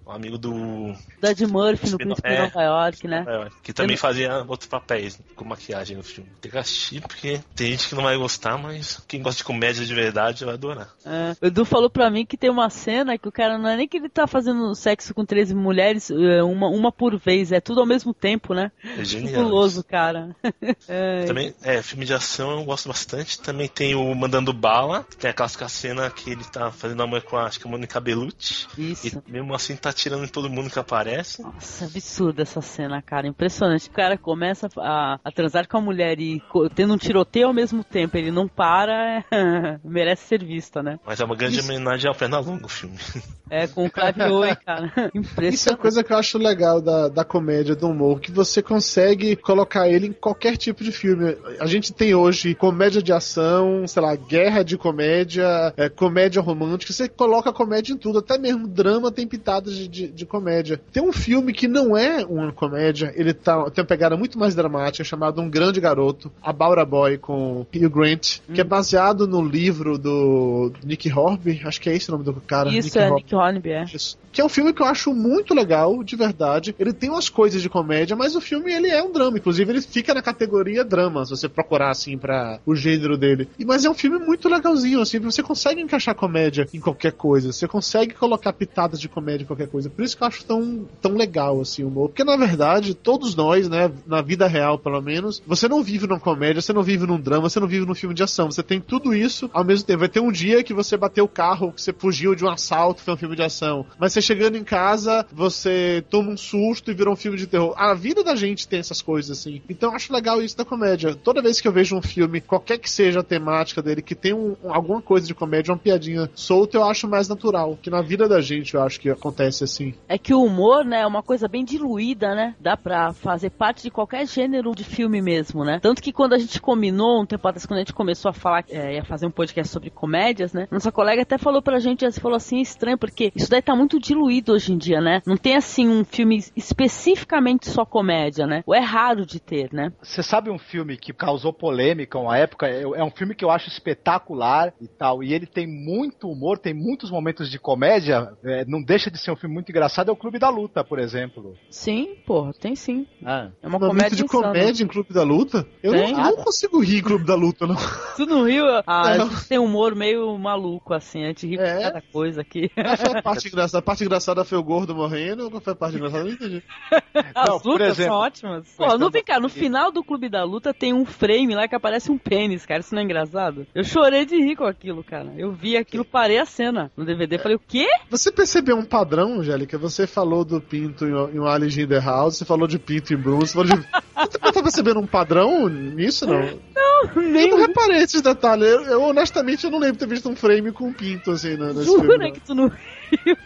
um 0.07 0.11
amigo 0.11 0.37
do. 0.37 0.93
Da 1.19 1.31
Ed 1.31 1.45
Murphy 1.45 1.89
no 1.89 1.97
Príncipe 1.97 2.27
de 2.27 2.35
é. 2.35 2.41
Nova 2.41 2.61
York, 2.63 3.07
né? 3.07 3.25
É, 3.27 3.47
que 3.61 3.73
também 3.73 3.95
Eu- 3.95 3.99
fazia 3.99 4.43
outros 4.47 4.69
papéis 4.69 5.19
com 5.35 5.45
maquiagem 5.45 5.97
no 5.97 6.03
filme. 6.03 6.29
Tem 6.41 6.51
que 6.51 6.57
assistir 6.57 7.01
porque 7.01 7.39
tem 7.55 7.71
gente 7.71 7.89
que 7.89 7.95
não 7.95 8.03
vai 8.03 8.17
gostar, 8.17 8.57
mas 8.57 9.01
quem 9.07 9.21
gosta 9.21 9.37
de 9.39 9.43
comédia 9.43 9.85
de 9.85 9.93
verdade 9.93 10.45
vai 10.45 10.53
adorar. 10.53 10.89
É, 11.05 11.35
o 11.41 11.47
Edu 11.47 11.65
falou 11.65 11.89
pra 11.89 12.09
mim 12.09 12.25
que 12.25 12.37
tem 12.37 12.49
uma 12.49 12.69
cena 12.69 13.17
que 13.17 13.27
o 13.27 13.31
cara 13.31 13.57
não 13.57 13.69
é 13.69 13.75
nem 13.75 13.87
que 13.87 13.97
ele 13.97 14.09
tá 14.09 14.25
fazendo 14.27 14.73
sexo 14.75 15.13
com 15.13 15.25
13 15.25 15.53
mulheres, 15.53 16.09
é, 16.09 16.41
uma, 16.43 16.67
uma 16.69 16.91
por 16.91 17.17
vez, 17.17 17.51
é 17.51 17.59
tudo 17.59 17.81
ao 17.81 17.85
mesmo 17.85 18.13
tempo, 18.13 18.53
né? 18.53 18.71
É 18.97 19.03
genial. 19.03 19.43
Fabuloso, 19.43 19.83
cara. 19.83 20.35
É, 20.87 21.25
Também, 21.25 21.53
é, 21.63 21.81
filme 21.81 22.05
de 22.05 22.13
ação 22.13 22.51
eu 22.59 22.63
gosto 22.63 22.87
bastante. 22.87 23.39
Também 23.39 23.67
tem 23.67 23.95
o 23.95 24.13
Mandando 24.15 24.53
Bala, 24.53 25.03
que 25.09 25.17
tem 25.17 25.29
a 25.29 25.33
clássica 25.33 25.67
cena 25.67 26.09
que 26.09 26.29
ele 26.31 26.43
tá 26.43 26.71
fazendo 26.71 27.03
amor 27.03 27.21
com 27.23 27.35
a, 27.37 27.45
acho 27.45 27.59
que 27.59 27.67
a 27.67 27.71
Mônica 27.71 27.99
Bellucci. 27.99 28.67
Isso. 28.77 29.21
E 29.27 29.31
mesmo 29.31 29.53
assim 29.53 29.75
tá 29.75 29.91
tirando 29.97 30.23
em 30.23 30.27
todo 30.27 30.49
mundo 30.49 30.69
que 30.69 30.79
aparece. 30.79 31.41
Nossa, 31.41 31.85
absurda 31.85 32.43
essa 32.43 32.61
cena, 32.61 33.01
cara. 33.01 33.27
Impressionante. 33.27 33.89
O 33.89 33.91
cara 33.91 34.17
começa 34.17 34.69
a, 34.77 35.19
a 35.23 35.31
transar 35.31 35.67
com 35.67 35.77
a 35.77 35.81
mulher 35.81 36.19
e 36.19 36.41
tendo 36.75 36.93
um 36.93 36.97
tiroteio 36.97 37.47
ao 37.47 37.53
mesmo 37.53 37.83
tempo. 37.83 38.15
Ele 38.17 38.31
não 38.31 38.47
para, 38.47 39.25
merece 39.83 40.27
ser 40.27 40.43
vista, 40.43 40.81
né? 40.83 40.99
Mas 41.05 41.19
é 41.19 41.25
uma 41.25 41.35
grande 41.35 41.59
homenagem 41.59 42.07
ao 42.07 42.15
Pernalonga 42.15 42.65
o 42.65 42.69
filme. 42.69 42.97
É, 43.49 43.65
com 43.65 43.85
o 43.85 43.89
Clavioi, 43.89 44.53
cara. 44.57 44.87
Isso 44.91 44.99
é 44.99 45.19
Impressionante. 45.19 45.81
coisa 45.81 46.03
que 46.03 46.11
eu 46.11 46.17
acho 46.17 46.37
legal 46.37 46.81
da, 46.81 47.07
da 47.07 47.23
comédia, 47.23 47.77
do 47.77 47.87
humor, 47.87 48.19
que 48.19 48.29
você 48.29 48.61
consegue 48.61 49.37
colocar 49.37 49.87
ele 49.87 50.07
em 50.07 50.11
qualquer 50.11 50.57
tipo 50.57 50.83
de 50.83 50.91
filme. 50.91 51.37
A 51.57 51.65
gente 51.65 51.93
tem 51.93 52.13
hoje 52.13 52.53
comédia 52.53 53.01
de 53.01 53.13
ação, 53.13 53.87
sei 53.87 54.01
lá, 54.01 54.17
guerra 54.17 54.63
de 54.63 54.77
comédia, 54.77 55.73
é, 55.77 55.87
comédia 55.87 56.41
romântica, 56.41 56.91
você 56.91 57.07
coloca 57.07 57.53
comédia 57.53 57.93
em 57.93 57.97
tudo, 57.97 58.19
até 58.19 58.37
mesmo 58.37 58.67
drama 58.67 59.13
tem 59.13 59.25
pitadas 59.25 59.73
de, 59.73 59.86
de, 59.87 60.07
de 60.07 60.25
comédia. 60.25 60.79
Tem 60.91 61.03
um 61.03 61.13
filme 61.13 61.53
que 61.53 61.67
não 61.67 61.95
é 61.95 62.25
uma 62.25 62.51
comédia, 62.51 63.13
ele 63.15 63.33
tá, 63.33 63.69
tem 63.69 63.81
uma 63.81 63.87
pegada 63.87 64.17
muito 64.17 64.37
mais 64.37 64.55
dramática, 64.55 65.03
chamado 65.03 65.41
Um 65.41 65.49
Grande 65.49 65.79
Garoto, 65.79 66.31
A 66.41 66.51
Baura 66.51 66.85
Boy, 66.85 67.17
com 67.17 67.65
Hugh 67.73 67.89
Grant, 67.89 68.39
que 68.53 68.61
é 68.61 68.63
baseado 68.63 69.27
no 69.27 69.43
livro 69.43 69.97
do 69.97 70.71
Nick 70.83 71.11
Horby, 71.11 71.61
acho 71.65 71.79
que 71.81 71.89
é 71.89 71.95
esse 71.95 72.09
o 72.09 72.11
nome 72.13 72.23
do 72.23 72.33
cara. 72.33 72.69
Isso, 72.69 72.97
é 72.97 73.09
Horby. 73.09 73.23
Nick 73.23 73.35
Hornby, 73.35 73.69
é. 73.69 73.83
Isso. 73.93 74.17
Que 74.31 74.41
é 74.41 74.45
um 74.45 74.49
filme 74.49 74.71
que 74.71 74.81
eu 74.81 74.85
acho 74.85 75.13
muito 75.13 75.53
legal, 75.53 76.03
de 76.03 76.15
verdade. 76.15 76.75
Ele 76.77 76.93
tem 76.93 77.09
umas 77.09 77.27
coisas 77.27 77.61
de 77.61 77.69
comédia, 77.69 78.15
mas 78.15 78.35
o 78.35 78.41
filme 78.41 78.71
ele 78.71 78.87
é 78.87 79.01
um 79.01 79.11
drama. 79.11 79.37
Inclusive, 79.37 79.71
ele 79.71 79.81
fica 79.81 80.13
na 80.13 80.21
categoria 80.21 80.83
drama, 80.83 81.25
se 81.25 81.31
você 81.31 81.49
procurar 81.49 81.89
assim 81.89 82.17
para 82.17 82.59
o 82.65 82.75
gênero 82.75 83.17
dele. 83.17 83.47
E, 83.57 83.65
mas 83.65 83.83
é 83.83 83.89
um 83.89 83.93
filme 83.93 84.19
muito 84.19 84.47
legalzinho, 84.47 85.01
assim, 85.01 85.19
você 85.19 85.41
consegue 85.41 85.81
encaixar 85.81 86.13
comédia 86.13 86.67
em 86.73 86.79
qualquer 86.79 87.13
coisa. 87.13 87.51
Você 87.51 87.67
consegue 87.67 88.13
colocar 88.13 88.53
pitadas 88.53 88.99
de 88.99 89.09
comédia 89.09 89.43
em 89.43 89.47
qualquer 89.47 89.67
coisa. 89.67 89.76
Por 89.85 90.03
isso 90.03 90.17
que 90.17 90.23
eu 90.23 90.27
acho 90.27 90.45
tão, 90.45 90.87
tão 91.01 91.13
legal 91.13 91.61
assim 91.61 91.83
o 91.83 91.87
humor. 91.87 92.09
Porque 92.09 92.23
na 92.23 92.35
verdade, 92.35 92.93
todos 92.93 93.35
nós, 93.35 93.69
né, 93.69 93.91
na 94.05 94.21
vida 94.21 94.47
real 94.47 94.77
pelo 94.79 95.01
menos, 95.01 95.41
você 95.45 95.67
não 95.67 95.83
vive 95.83 96.07
numa 96.07 96.19
comédia, 96.19 96.61
você 96.61 96.73
não 96.73 96.83
vive 96.83 97.05
num 97.05 97.19
drama, 97.19 97.49
você 97.49 97.59
não 97.59 97.67
vive 97.67 97.85
num 97.85 97.95
filme 97.95 98.15
de 98.15 98.23
ação. 98.23 98.49
Você 98.51 98.63
tem 98.63 98.79
tudo 98.79 99.13
isso 99.13 99.49
ao 99.53 99.63
mesmo 99.63 99.85
tempo. 99.85 99.99
Vai 99.99 100.09
ter 100.09 100.19
um 100.19 100.31
dia 100.31 100.63
que 100.63 100.73
você 100.73 100.97
bateu 100.97 101.25
o 101.25 101.29
carro, 101.29 101.71
que 101.71 101.81
você 101.81 101.93
fugiu 101.93 102.35
de 102.35 102.43
um 102.45 102.49
assalto, 102.49 103.01
foi 103.01 103.13
um 103.13 103.17
filme 103.17 103.35
de 103.35 103.43
ação. 103.43 103.85
Mas 103.99 104.13
você 104.13 104.21
chegando 104.21 104.57
em 104.57 104.63
casa, 104.63 105.25
você 105.31 106.03
toma 106.09 106.31
um 106.31 106.37
susto 106.37 106.91
e 106.91 106.93
virou 106.93 107.13
um 107.13 107.17
filme 107.17 107.37
de 107.37 107.47
terror. 107.47 107.73
A 107.77 107.93
vida 107.93 108.23
da 108.23 108.35
gente 108.35 108.67
tem 108.67 108.79
essas 108.79 109.01
coisas, 109.01 109.37
assim. 109.37 109.61
Então 109.69 109.89
eu 109.89 109.95
acho 109.95 110.13
legal 110.13 110.41
isso 110.41 110.57
da 110.57 110.65
comédia. 110.65 111.15
Toda 111.15 111.41
vez 111.41 111.59
que 111.61 111.67
eu 111.67 111.71
vejo 111.71 111.95
um 111.95 112.01
filme, 112.01 112.41
qualquer 112.41 112.77
que 112.77 112.89
seja 112.89 113.19
a 113.19 113.23
temática 113.23 113.81
dele, 113.81 114.01
que 114.01 114.15
tem 114.15 114.33
um- 114.33 114.55
alguma 114.67 115.01
coisa 115.01 115.25
de 115.27 115.35
comédia, 115.35 115.71
uma 115.73 115.77
piadinha 115.79 116.29
solta, 116.35 116.77
eu 116.77 116.83
acho 116.83 117.07
mais 117.07 117.27
natural. 117.27 117.77
Que 117.81 117.89
na 117.89 118.01
vida 118.01 118.27
da 118.27 118.41
gente 118.41 118.73
eu 118.73 118.81
acho 118.81 118.99
que 118.99 119.09
acontece 119.09 119.56
assim. 119.63 119.93
É 120.07 120.17
que 120.17 120.33
o 120.33 120.43
humor, 120.43 120.83
né, 120.83 121.01
é 121.01 121.07
uma 121.07 121.23
coisa 121.23 121.47
bem 121.47 121.63
diluída, 121.63 122.35
né? 122.35 122.55
Dá 122.59 122.75
pra 122.75 123.13
fazer 123.13 123.49
parte 123.51 123.83
de 123.83 123.91
qualquer 123.91 124.27
gênero 124.27 124.73
de 124.75 124.83
filme 124.83 125.21
mesmo, 125.21 125.63
né? 125.63 125.79
Tanto 125.79 126.01
que 126.01 126.11
quando 126.11 126.33
a 126.33 126.37
gente 126.37 126.59
combinou, 126.59 127.21
um 127.21 127.25
tempo 127.25 127.47
atrás, 127.47 127.65
quando 127.65 127.77
a 127.77 127.81
gente 127.81 127.93
começou 127.93 128.29
a 128.29 128.33
falar, 128.33 128.65
é, 128.69 128.95
ia 128.95 129.05
fazer 129.05 129.25
um 129.27 129.31
podcast 129.31 129.71
sobre 129.71 129.89
comédias, 129.89 130.53
né? 130.53 130.67
Nossa 130.71 130.91
colega 130.91 131.21
até 131.21 131.37
falou 131.37 131.61
pra 131.61 131.79
gente, 131.79 132.03
ela 132.03 132.13
falou 132.13 132.37
assim, 132.37 132.59
estranho, 132.59 132.97
porque 132.97 133.31
isso 133.35 133.49
daí 133.49 133.61
tá 133.61 133.75
muito 133.75 133.99
diluído 133.99 134.53
hoje 134.53 134.73
em 134.73 134.77
dia, 134.77 134.99
né? 134.99 135.21
Não 135.25 135.37
tem, 135.37 135.55
assim, 135.55 135.87
um 135.87 136.03
filme 136.03 136.43
especificamente 136.55 137.69
só 137.69 137.85
comédia, 137.85 138.45
né? 138.45 138.63
Ou 138.65 138.73
é 138.73 138.79
raro 138.79 139.25
de 139.25 139.39
ter, 139.39 139.71
né? 139.71 139.91
Você 140.01 140.23
sabe 140.23 140.49
um 140.49 140.57
filme 140.57 140.97
que 140.97 141.13
causou 141.13 141.53
polêmica 141.53 142.17
uma 142.17 142.37
época? 142.37 142.67
É 142.67 142.87
é 142.97 143.03
um 143.03 143.11
filme 143.11 143.35
que 143.35 143.43
eu 143.43 143.51
acho 143.51 143.67
espetacular 143.69 144.73
e 144.81 144.87
tal. 144.87 145.23
E 145.23 145.33
ele 145.33 145.45
tem 145.45 145.67
muito 145.67 146.29
humor, 146.29 146.57
tem 146.57 146.73
muitos 146.73 147.11
momentos 147.11 147.49
de 147.49 147.59
comédia. 147.59 148.31
é, 148.43 148.65
não 148.65 148.81
deixa 148.81 149.11
de 149.11 149.17
ser 149.17 149.31
um 149.31 149.35
filme 149.35 149.46
muito 149.47 149.69
engraçado. 149.69 150.09
É 150.09 150.11
o 150.11 150.15
Clube 150.15 150.39
da 150.39 150.49
Luta, 150.49 150.83
por 150.83 150.99
exemplo. 150.99 151.55
Sim, 151.69 152.15
porra, 152.25 152.53
tem 152.53 152.75
sim. 152.75 153.05
Ah. 153.25 153.49
É 153.61 153.67
uma 153.67 153.77
Momento 153.79 153.89
comédia 153.95 154.17
de 154.17 154.23
insana. 154.23 154.43
comédia 154.47 154.83
em 154.83 154.87
Clube 154.87 155.13
da 155.13 155.23
Luta? 155.23 155.65
Eu 155.81 155.93
não, 155.93 156.11
não 156.11 156.35
consigo 156.37 156.79
rir 156.79 156.99
em 156.99 157.03
Clube 157.03 157.25
da 157.25 157.35
Luta, 157.35 157.65
não. 157.67 157.75
Tu 158.15 158.25
não 158.25 158.43
riu? 158.43 158.65
Ah, 158.85 159.15
Não. 159.17 159.25
a 159.25 159.29
gente 159.29 159.47
tem 159.47 159.57
humor 159.59 159.95
meio 159.95 160.37
maluco, 160.37 160.93
assim, 160.93 161.23
a 161.23 161.27
gente 161.27 161.45
ri 161.47 161.57
É? 161.59 161.75
por 161.75 161.81
cada 161.83 162.01
coisa 162.11 162.41
aqui. 162.41 162.69
Foi 162.75 163.19
a 163.19 163.21
parte 163.21 163.47
engraçada? 163.47 163.79
A 163.79 163.81
parte 163.81 164.03
engraçada 164.03 164.43
foi 164.43 164.57
o 164.57 164.63
gordo 164.63 164.95
morrendo 164.95 165.43
ou 165.45 165.51
qual 165.51 165.61
foi 165.61 165.73
a 165.73 165.75
parte 165.75 165.95
engraçada? 165.97 166.23
Não 166.23 166.31
entendi. 166.31 166.63
As 167.35 167.47
Não, 167.47 167.59
lutas 167.63 167.87
exemplo, 167.91 168.03
são 168.13 168.15
ótimas. 168.21 168.67
Pô, 168.77 168.97
não 168.97 169.09
vem 169.09 169.23
cá, 169.23 169.39
no 169.39 169.49
final 169.49 169.91
do 169.91 170.03
Clube 170.03 170.29
da 170.29 170.43
Luta 170.43 170.73
tem 170.73 170.93
um 170.93 171.05
frame 171.05 171.53
lá 171.55 171.67
que 171.67 171.75
aparece 171.75 172.11
um 172.11 172.17
pênis, 172.17 172.65
cara. 172.65 172.79
Isso 172.79 172.93
não 172.95 173.01
é 173.01 173.05
engraçado? 173.05 173.67
Eu 173.73 173.83
chorei 173.83 174.25
de 174.25 174.35
rir 174.37 174.55
com 174.55 174.65
aquilo, 174.65 175.03
cara. 175.03 175.31
Eu 175.37 175.51
vi 175.51 175.77
aquilo, 175.77 176.03
parei 176.05 176.39
a 176.39 176.45
cena 176.45 176.91
no 176.97 177.05
DVD. 177.05 177.37
Falei, 177.37 177.55
o 177.55 177.59
quê? 177.65 177.87
Você 178.09 178.31
percebeu 178.31 178.75
um 178.77 178.85
padrão, 178.85 179.36
Angélica? 179.39 179.77
Você 179.77 180.07
falou 180.07 180.43
do 180.43 180.59
pinto 180.61 181.05
em, 181.05 181.35
em 181.35 181.39
um 181.39 181.45
Alice 181.45 181.79
in 181.79 181.87
the 181.87 181.99
House, 181.99 182.37
você 182.37 182.45
falou 182.45 182.67
de 182.67 182.79
pinto 182.79 183.13
em 183.13 183.17
Bruce, 183.17 183.53
você 183.53 183.53
falou 183.53 183.67
de... 183.67 183.87
Você 184.17 184.37
tá 184.39 184.63
percebendo 184.63 184.99
um 184.99 185.07
padrão 185.07 185.67
nisso, 185.69 186.25
não? 186.25 186.41
Não, 186.41 187.21
nem 187.21 187.49
Eu 187.49 187.57
não 187.57 187.67
reparei 187.67 187.97
esses 187.97 188.21
detalhes. 188.21 188.67
Eu, 188.67 188.81
eu, 188.83 189.01
honestamente, 189.03 189.63
eu 189.63 189.71
não 189.71 189.79
lembro 189.79 189.93
de 189.93 189.99
ter 189.99 190.07
visto 190.07 190.27
um 190.29 190.35
frame 190.35 190.71
com 190.71 190.91
pinto, 190.91 191.31
assim, 191.31 191.55
né, 191.55 191.67
nesse 191.67 191.85
jura 191.85 192.01
filme. 192.01 192.17
não. 192.17 192.31
que 192.31 192.39
tu 192.39 192.55
não 192.55 192.71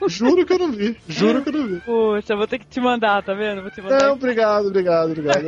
Juro 0.07 0.45
que 0.45 0.53
eu 0.53 0.59
não 0.59 0.71
vi. 0.71 0.97
Juro 1.07 1.41
que 1.41 1.49
eu 1.49 1.53
não 1.53 1.67
vi. 1.67 1.79
Poxa, 1.81 2.33
eu 2.33 2.37
vou 2.37 2.47
ter 2.47 2.59
que 2.59 2.65
te 2.65 2.79
mandar, 2.79 3.23
tá 3.23 3.33
vendo? 3.33 3.61
Vou 3.61 3.71
te 3.71 3.81
mandar. 3.81 4.03
Não, 4.03 4.13
obrigado, 4.13 4.67
obrigado, 4.67 5.11
obrigado. 5.11 5.45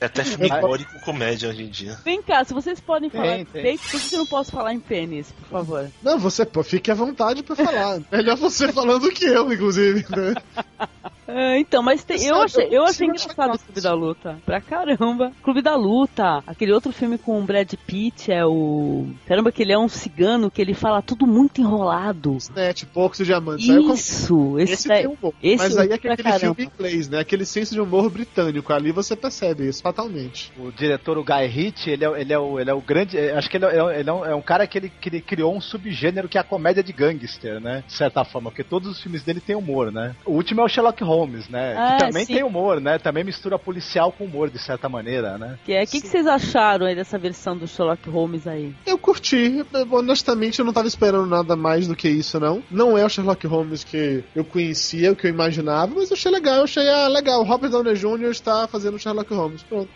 É 0.00 0.06
até 0.06 0.24
filme 0.24 0.48
com 0.48 1.00
comédia 1.04 1.48
hoje 1.48 1.62
em 1.64 1.68
dia. 1.68 1.98
Vem 2.04 2.22
cá, 2.22 2.44
se 2.44 2.54
vocês 2.54 2.80
podem 2.80 3.10
Tem, 3.10 3.20
falar 3.20 3.36
tem. 3.36 3.44
peito, 3.46 3.82
por 3.90 4.00
que 4.00 4.14
eu 4.14 4.18
não 4.18 4.26
posso 4.26 4.52
falar 4.52 4.72
em 4.72 4.80
pênis, 4.80 5.32
por 5.32 5.48
favor? 5.48 5.90
Não, 6.02 6.18
você, 6.18 6.44
pô, 6.44 6.62
fique 6.62 6.90
à 6.90 6.94
vontade 6.94 7.42
pra 7.42 7.56
falar. 7.56 8.00
Melhor 8.10 8.36
você 8.36 8.72
falando 8.72 9.10
que 9.10 9.24
eu, 9.24 9.52
inclusive, 9.52 10.04
né? 10.10 10.34
É, 11.26 11.58
então, 11.58 11.82
mas 11.82 12.02
tem- 12.04 12.24
eu 12.24 12.42
achei, 12.42 12.66
eu 12.66 12.72
eu 12.72 12.84
achei 12.84 13.06
engraçado 13.06 13.54
o 13.54 13.58
Clube 13.58 13.80
da 13.80 13.94
Luta. 13.94 14.38
Pra 14.44 14.60
caramba. 14.60 15.32
Clube 15.42 15.62
da 15.62 15.76
Luta. 15.76 16.42
Aquele 16.46 16.72
outro 16.72 16.92
filme 16.92 17.16
com 17.16 17.38
o 17.40 17.44
Brad 17.44 17.72
Pitt 17.86 18.30
é 18.32 18.44
o. 18.44 19.06
Caramba, 19.26 19.52
que 19.52 19.62
ele 19.62 19.72
é 19.72 19.78
um 19.78 19.88
cigano 19.88 20.50
que 20.50 20.60
ele 20.60 20.74
fala 20.74 21.00
tudo 21.00 21.26
muito 21.26 21.60
enrolado. 21.60 22.36
Net, 22.54 22.84
poucos 22.86 23.20
e 23.20 23.24
diamantes. 23.24 23.66
Isso, 23.68 24.58
esse, 24.58 24.72
Esse 24.72 24.88
daí- 24.88 25.06
tem 25.06 25.16
humor. 25.16 25.32
esse 25.42 25.56
Mas 25.64 25.78
aí 25.78 25.90
é 25.90 25.94
aquele 25.94 26.16
caramba. 26.16 26.54
filme 26.54 26.70
inglês, 26.74 27.08
né? 27.08 27.20
Aquele 27.20 27.44
senso 27.44 27.72
de 27.74 27.80
humor 27.80 28.10
britânico. 28.10 28.72
Ali 28.72 28.90
você 28.92 29.14
percebe 29.14 29.68
isso 29.68 29.80
fatalmente. 29.82 30.52
O 30.58 30.70
diretor, 30.72 31.16
o 31.18 31.24
Guy 31.24 31.46
Ritchie, 31.46 31.90
ele 31.90 32.04
é, 32.04 32.20
ele 32.20 32.32
é, 32.32 32.38
o, 32.38 32.58
ele 32.58 32.70
é 32.70 32.74
o 32.74 32.80
grande. 32.80 33.16
é, 33.16 33.32
Acho 33.36 33.48
que 33.48 33.56
ele, 33.56 33.66
é, 33.66 34.00
ele 34.00 34.10
é, 34.10 34.12
um, 34.12 34.24
é 34.26 34.34
um 34.34 34.42
cara 34.42 34.66
que 34.66 34.76
ele, 34.78 34.88
que 35.00 35.08
ele 35.08 35.20
criou 35.20 35.54
um 35.56 35.60
subgênero 35.60 36.28
que 36.28 36.36
é 36.36 36.40
a 36.40 36.44
comédia 36.44 36.82
de 36.82 36.92
gangster, 36.92 37.60
né? 37.60 37.84
De 37.86 37.92
certa 37.92 38.24
forma, 38.24 38.50
porque 38.50 38.64
todos 38.64 38.90
os 38.90 39.00
filmes 39.00 39.22
dele 39.22 39.40
têm 39.40 39.54
humor, 39.54 39.92
né? 39.92 40.14
O 40.26 40.32
último 40.32 40.60
é 40.60 40.64
o 40.64 40.68
Sherlock 40.68 41.02
Holmes, 41.02 41.11
né? 41.48 41.74
Ah, 41.76 41.96
que 41.98 42.06
também 42.06 42.24
sim. 42.24 42.34
tem 42.34 42.42
humor, 42.44 42.80
né? 42.80 42.98
Também 42.98 43.24
mistura 43.24 43.58
policial 43.58 44.12
com 44.12 44.24
humor, 44.24 44.50
de 44.50 44.58
certa 44.58 44.88
maneira, 44.88 45.36
né? 45.38 45.58
Que 45.64 45.72
é, 45.72 45.82
o 45.82 45.86
que, 45.86 46.00
que 46.00 46.08
vocês 46.08 46.26
acharam 46.26 46.86
aí 46.86 46.94
dessa 46.94 47.18
versão 47.18 47.56
do 47.56 47.66
Sherlock 47.66 48.08
Holmes 48.08 48.46
aí? 48.46 48.74
Eu 48.86 48.98
curti. 48.98 49.64
Honestamente, 49.90 50.58
eu 50.58 50.64
não 50.64 50.72
tava 50.72 50.88
esperando 50.88 51.26
nada 51.26 51.54
mais 51.56 51.86
do 51.86 51.94
que 51.94 52.08
isso, 52.08 52.38
não. 52.40 52.62
Não 52.70 52.96
é 52.96 53.04
o 53.04 53.08
Sherlock 53.08 53.46
Holmes 53.46 53.84
que 53.84 54.24
eu 54.34 54.44
conhecia, 54.44 55.12
o 55.12 55.16
que 55.16 55.26
eu 55.26 55.30
imaginava, 55.30 55.92
mas 55.94 56.10
eu 56.10 56.14
achei 56.16 56.30
legal. 56.30 56.56
Eu 56.58 56.64
achei, 56.64 56.88
ah, 56.88 57.08
legal. 57.08 57.40
O 57.40 57.44
Robert 57.44 57.70
Downey 57.70 57.94
Jr. 57.94 58.30
está 58.30 58.66
fazendo 58.66 58.94
o 58.94 58.98
Sherlock 58.98 59.32
Holmes. 59.34 59.62
Pronto. 59.62 59.88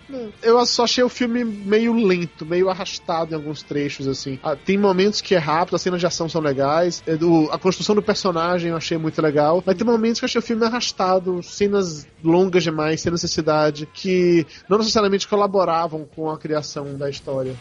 Eu 0.42 0.64
só 0.66 0.84
achei 0.84 1.02
o 1.02 1.08
filme 1.08 1.44
meio 1.44 1.92
lento, 1.94 2.44
meio 2.44 2.68
arrastado 2.68 3.32
em 3.32 3.34
alguns 3.34 3.62
trechos, 3.62 4.06
assim. 4.06 4.38
Ah, 4.42 4.56
tem 4.56 4.76
momentos 4.78 5.20
que 5.20 5.34
é 5.34 5.38
rápido, 5.38 5.74
as 5.76 5.82
cenas 5.82 6.00
de 6.00 6.06
ação 6.06 6.28
são 6.28 6.40
legais. 6.40 7.02
é 7.06 7.16
do- 7.16 7.48
a 7.50 7.58
construção 7.58 7.94
do 7.94 8.02
personagem 8.02 8.70
eu 8.70 8.76
achei 8.76 8.98
muito 8.98 9.20
legal. 9.22 9.62
Mas 9.64 9.76
tem 9.76 9.86
momentos 9.86 10.18
que 10.20 10.24
eu 10.24 10.28
achei 10.28 10.38
o 10.38 10.42
filme 10.42 10.64
arrastado, 10.64 11.05
cenas 11.42 12.06
longas 12.22 12.62
demais, 12.62 13.00
sem 13.00 13.12
necessidade, 13.12 13.86
que 13.86 14.46
não 14.68 14.78
necessariamente 14.78 15.28
colaboravam 15.28 16.04
com 16.04 16.30
a 16.30 16.38
criação 16.38 16.96
da 16.96 17.08
história. 17.08 17.54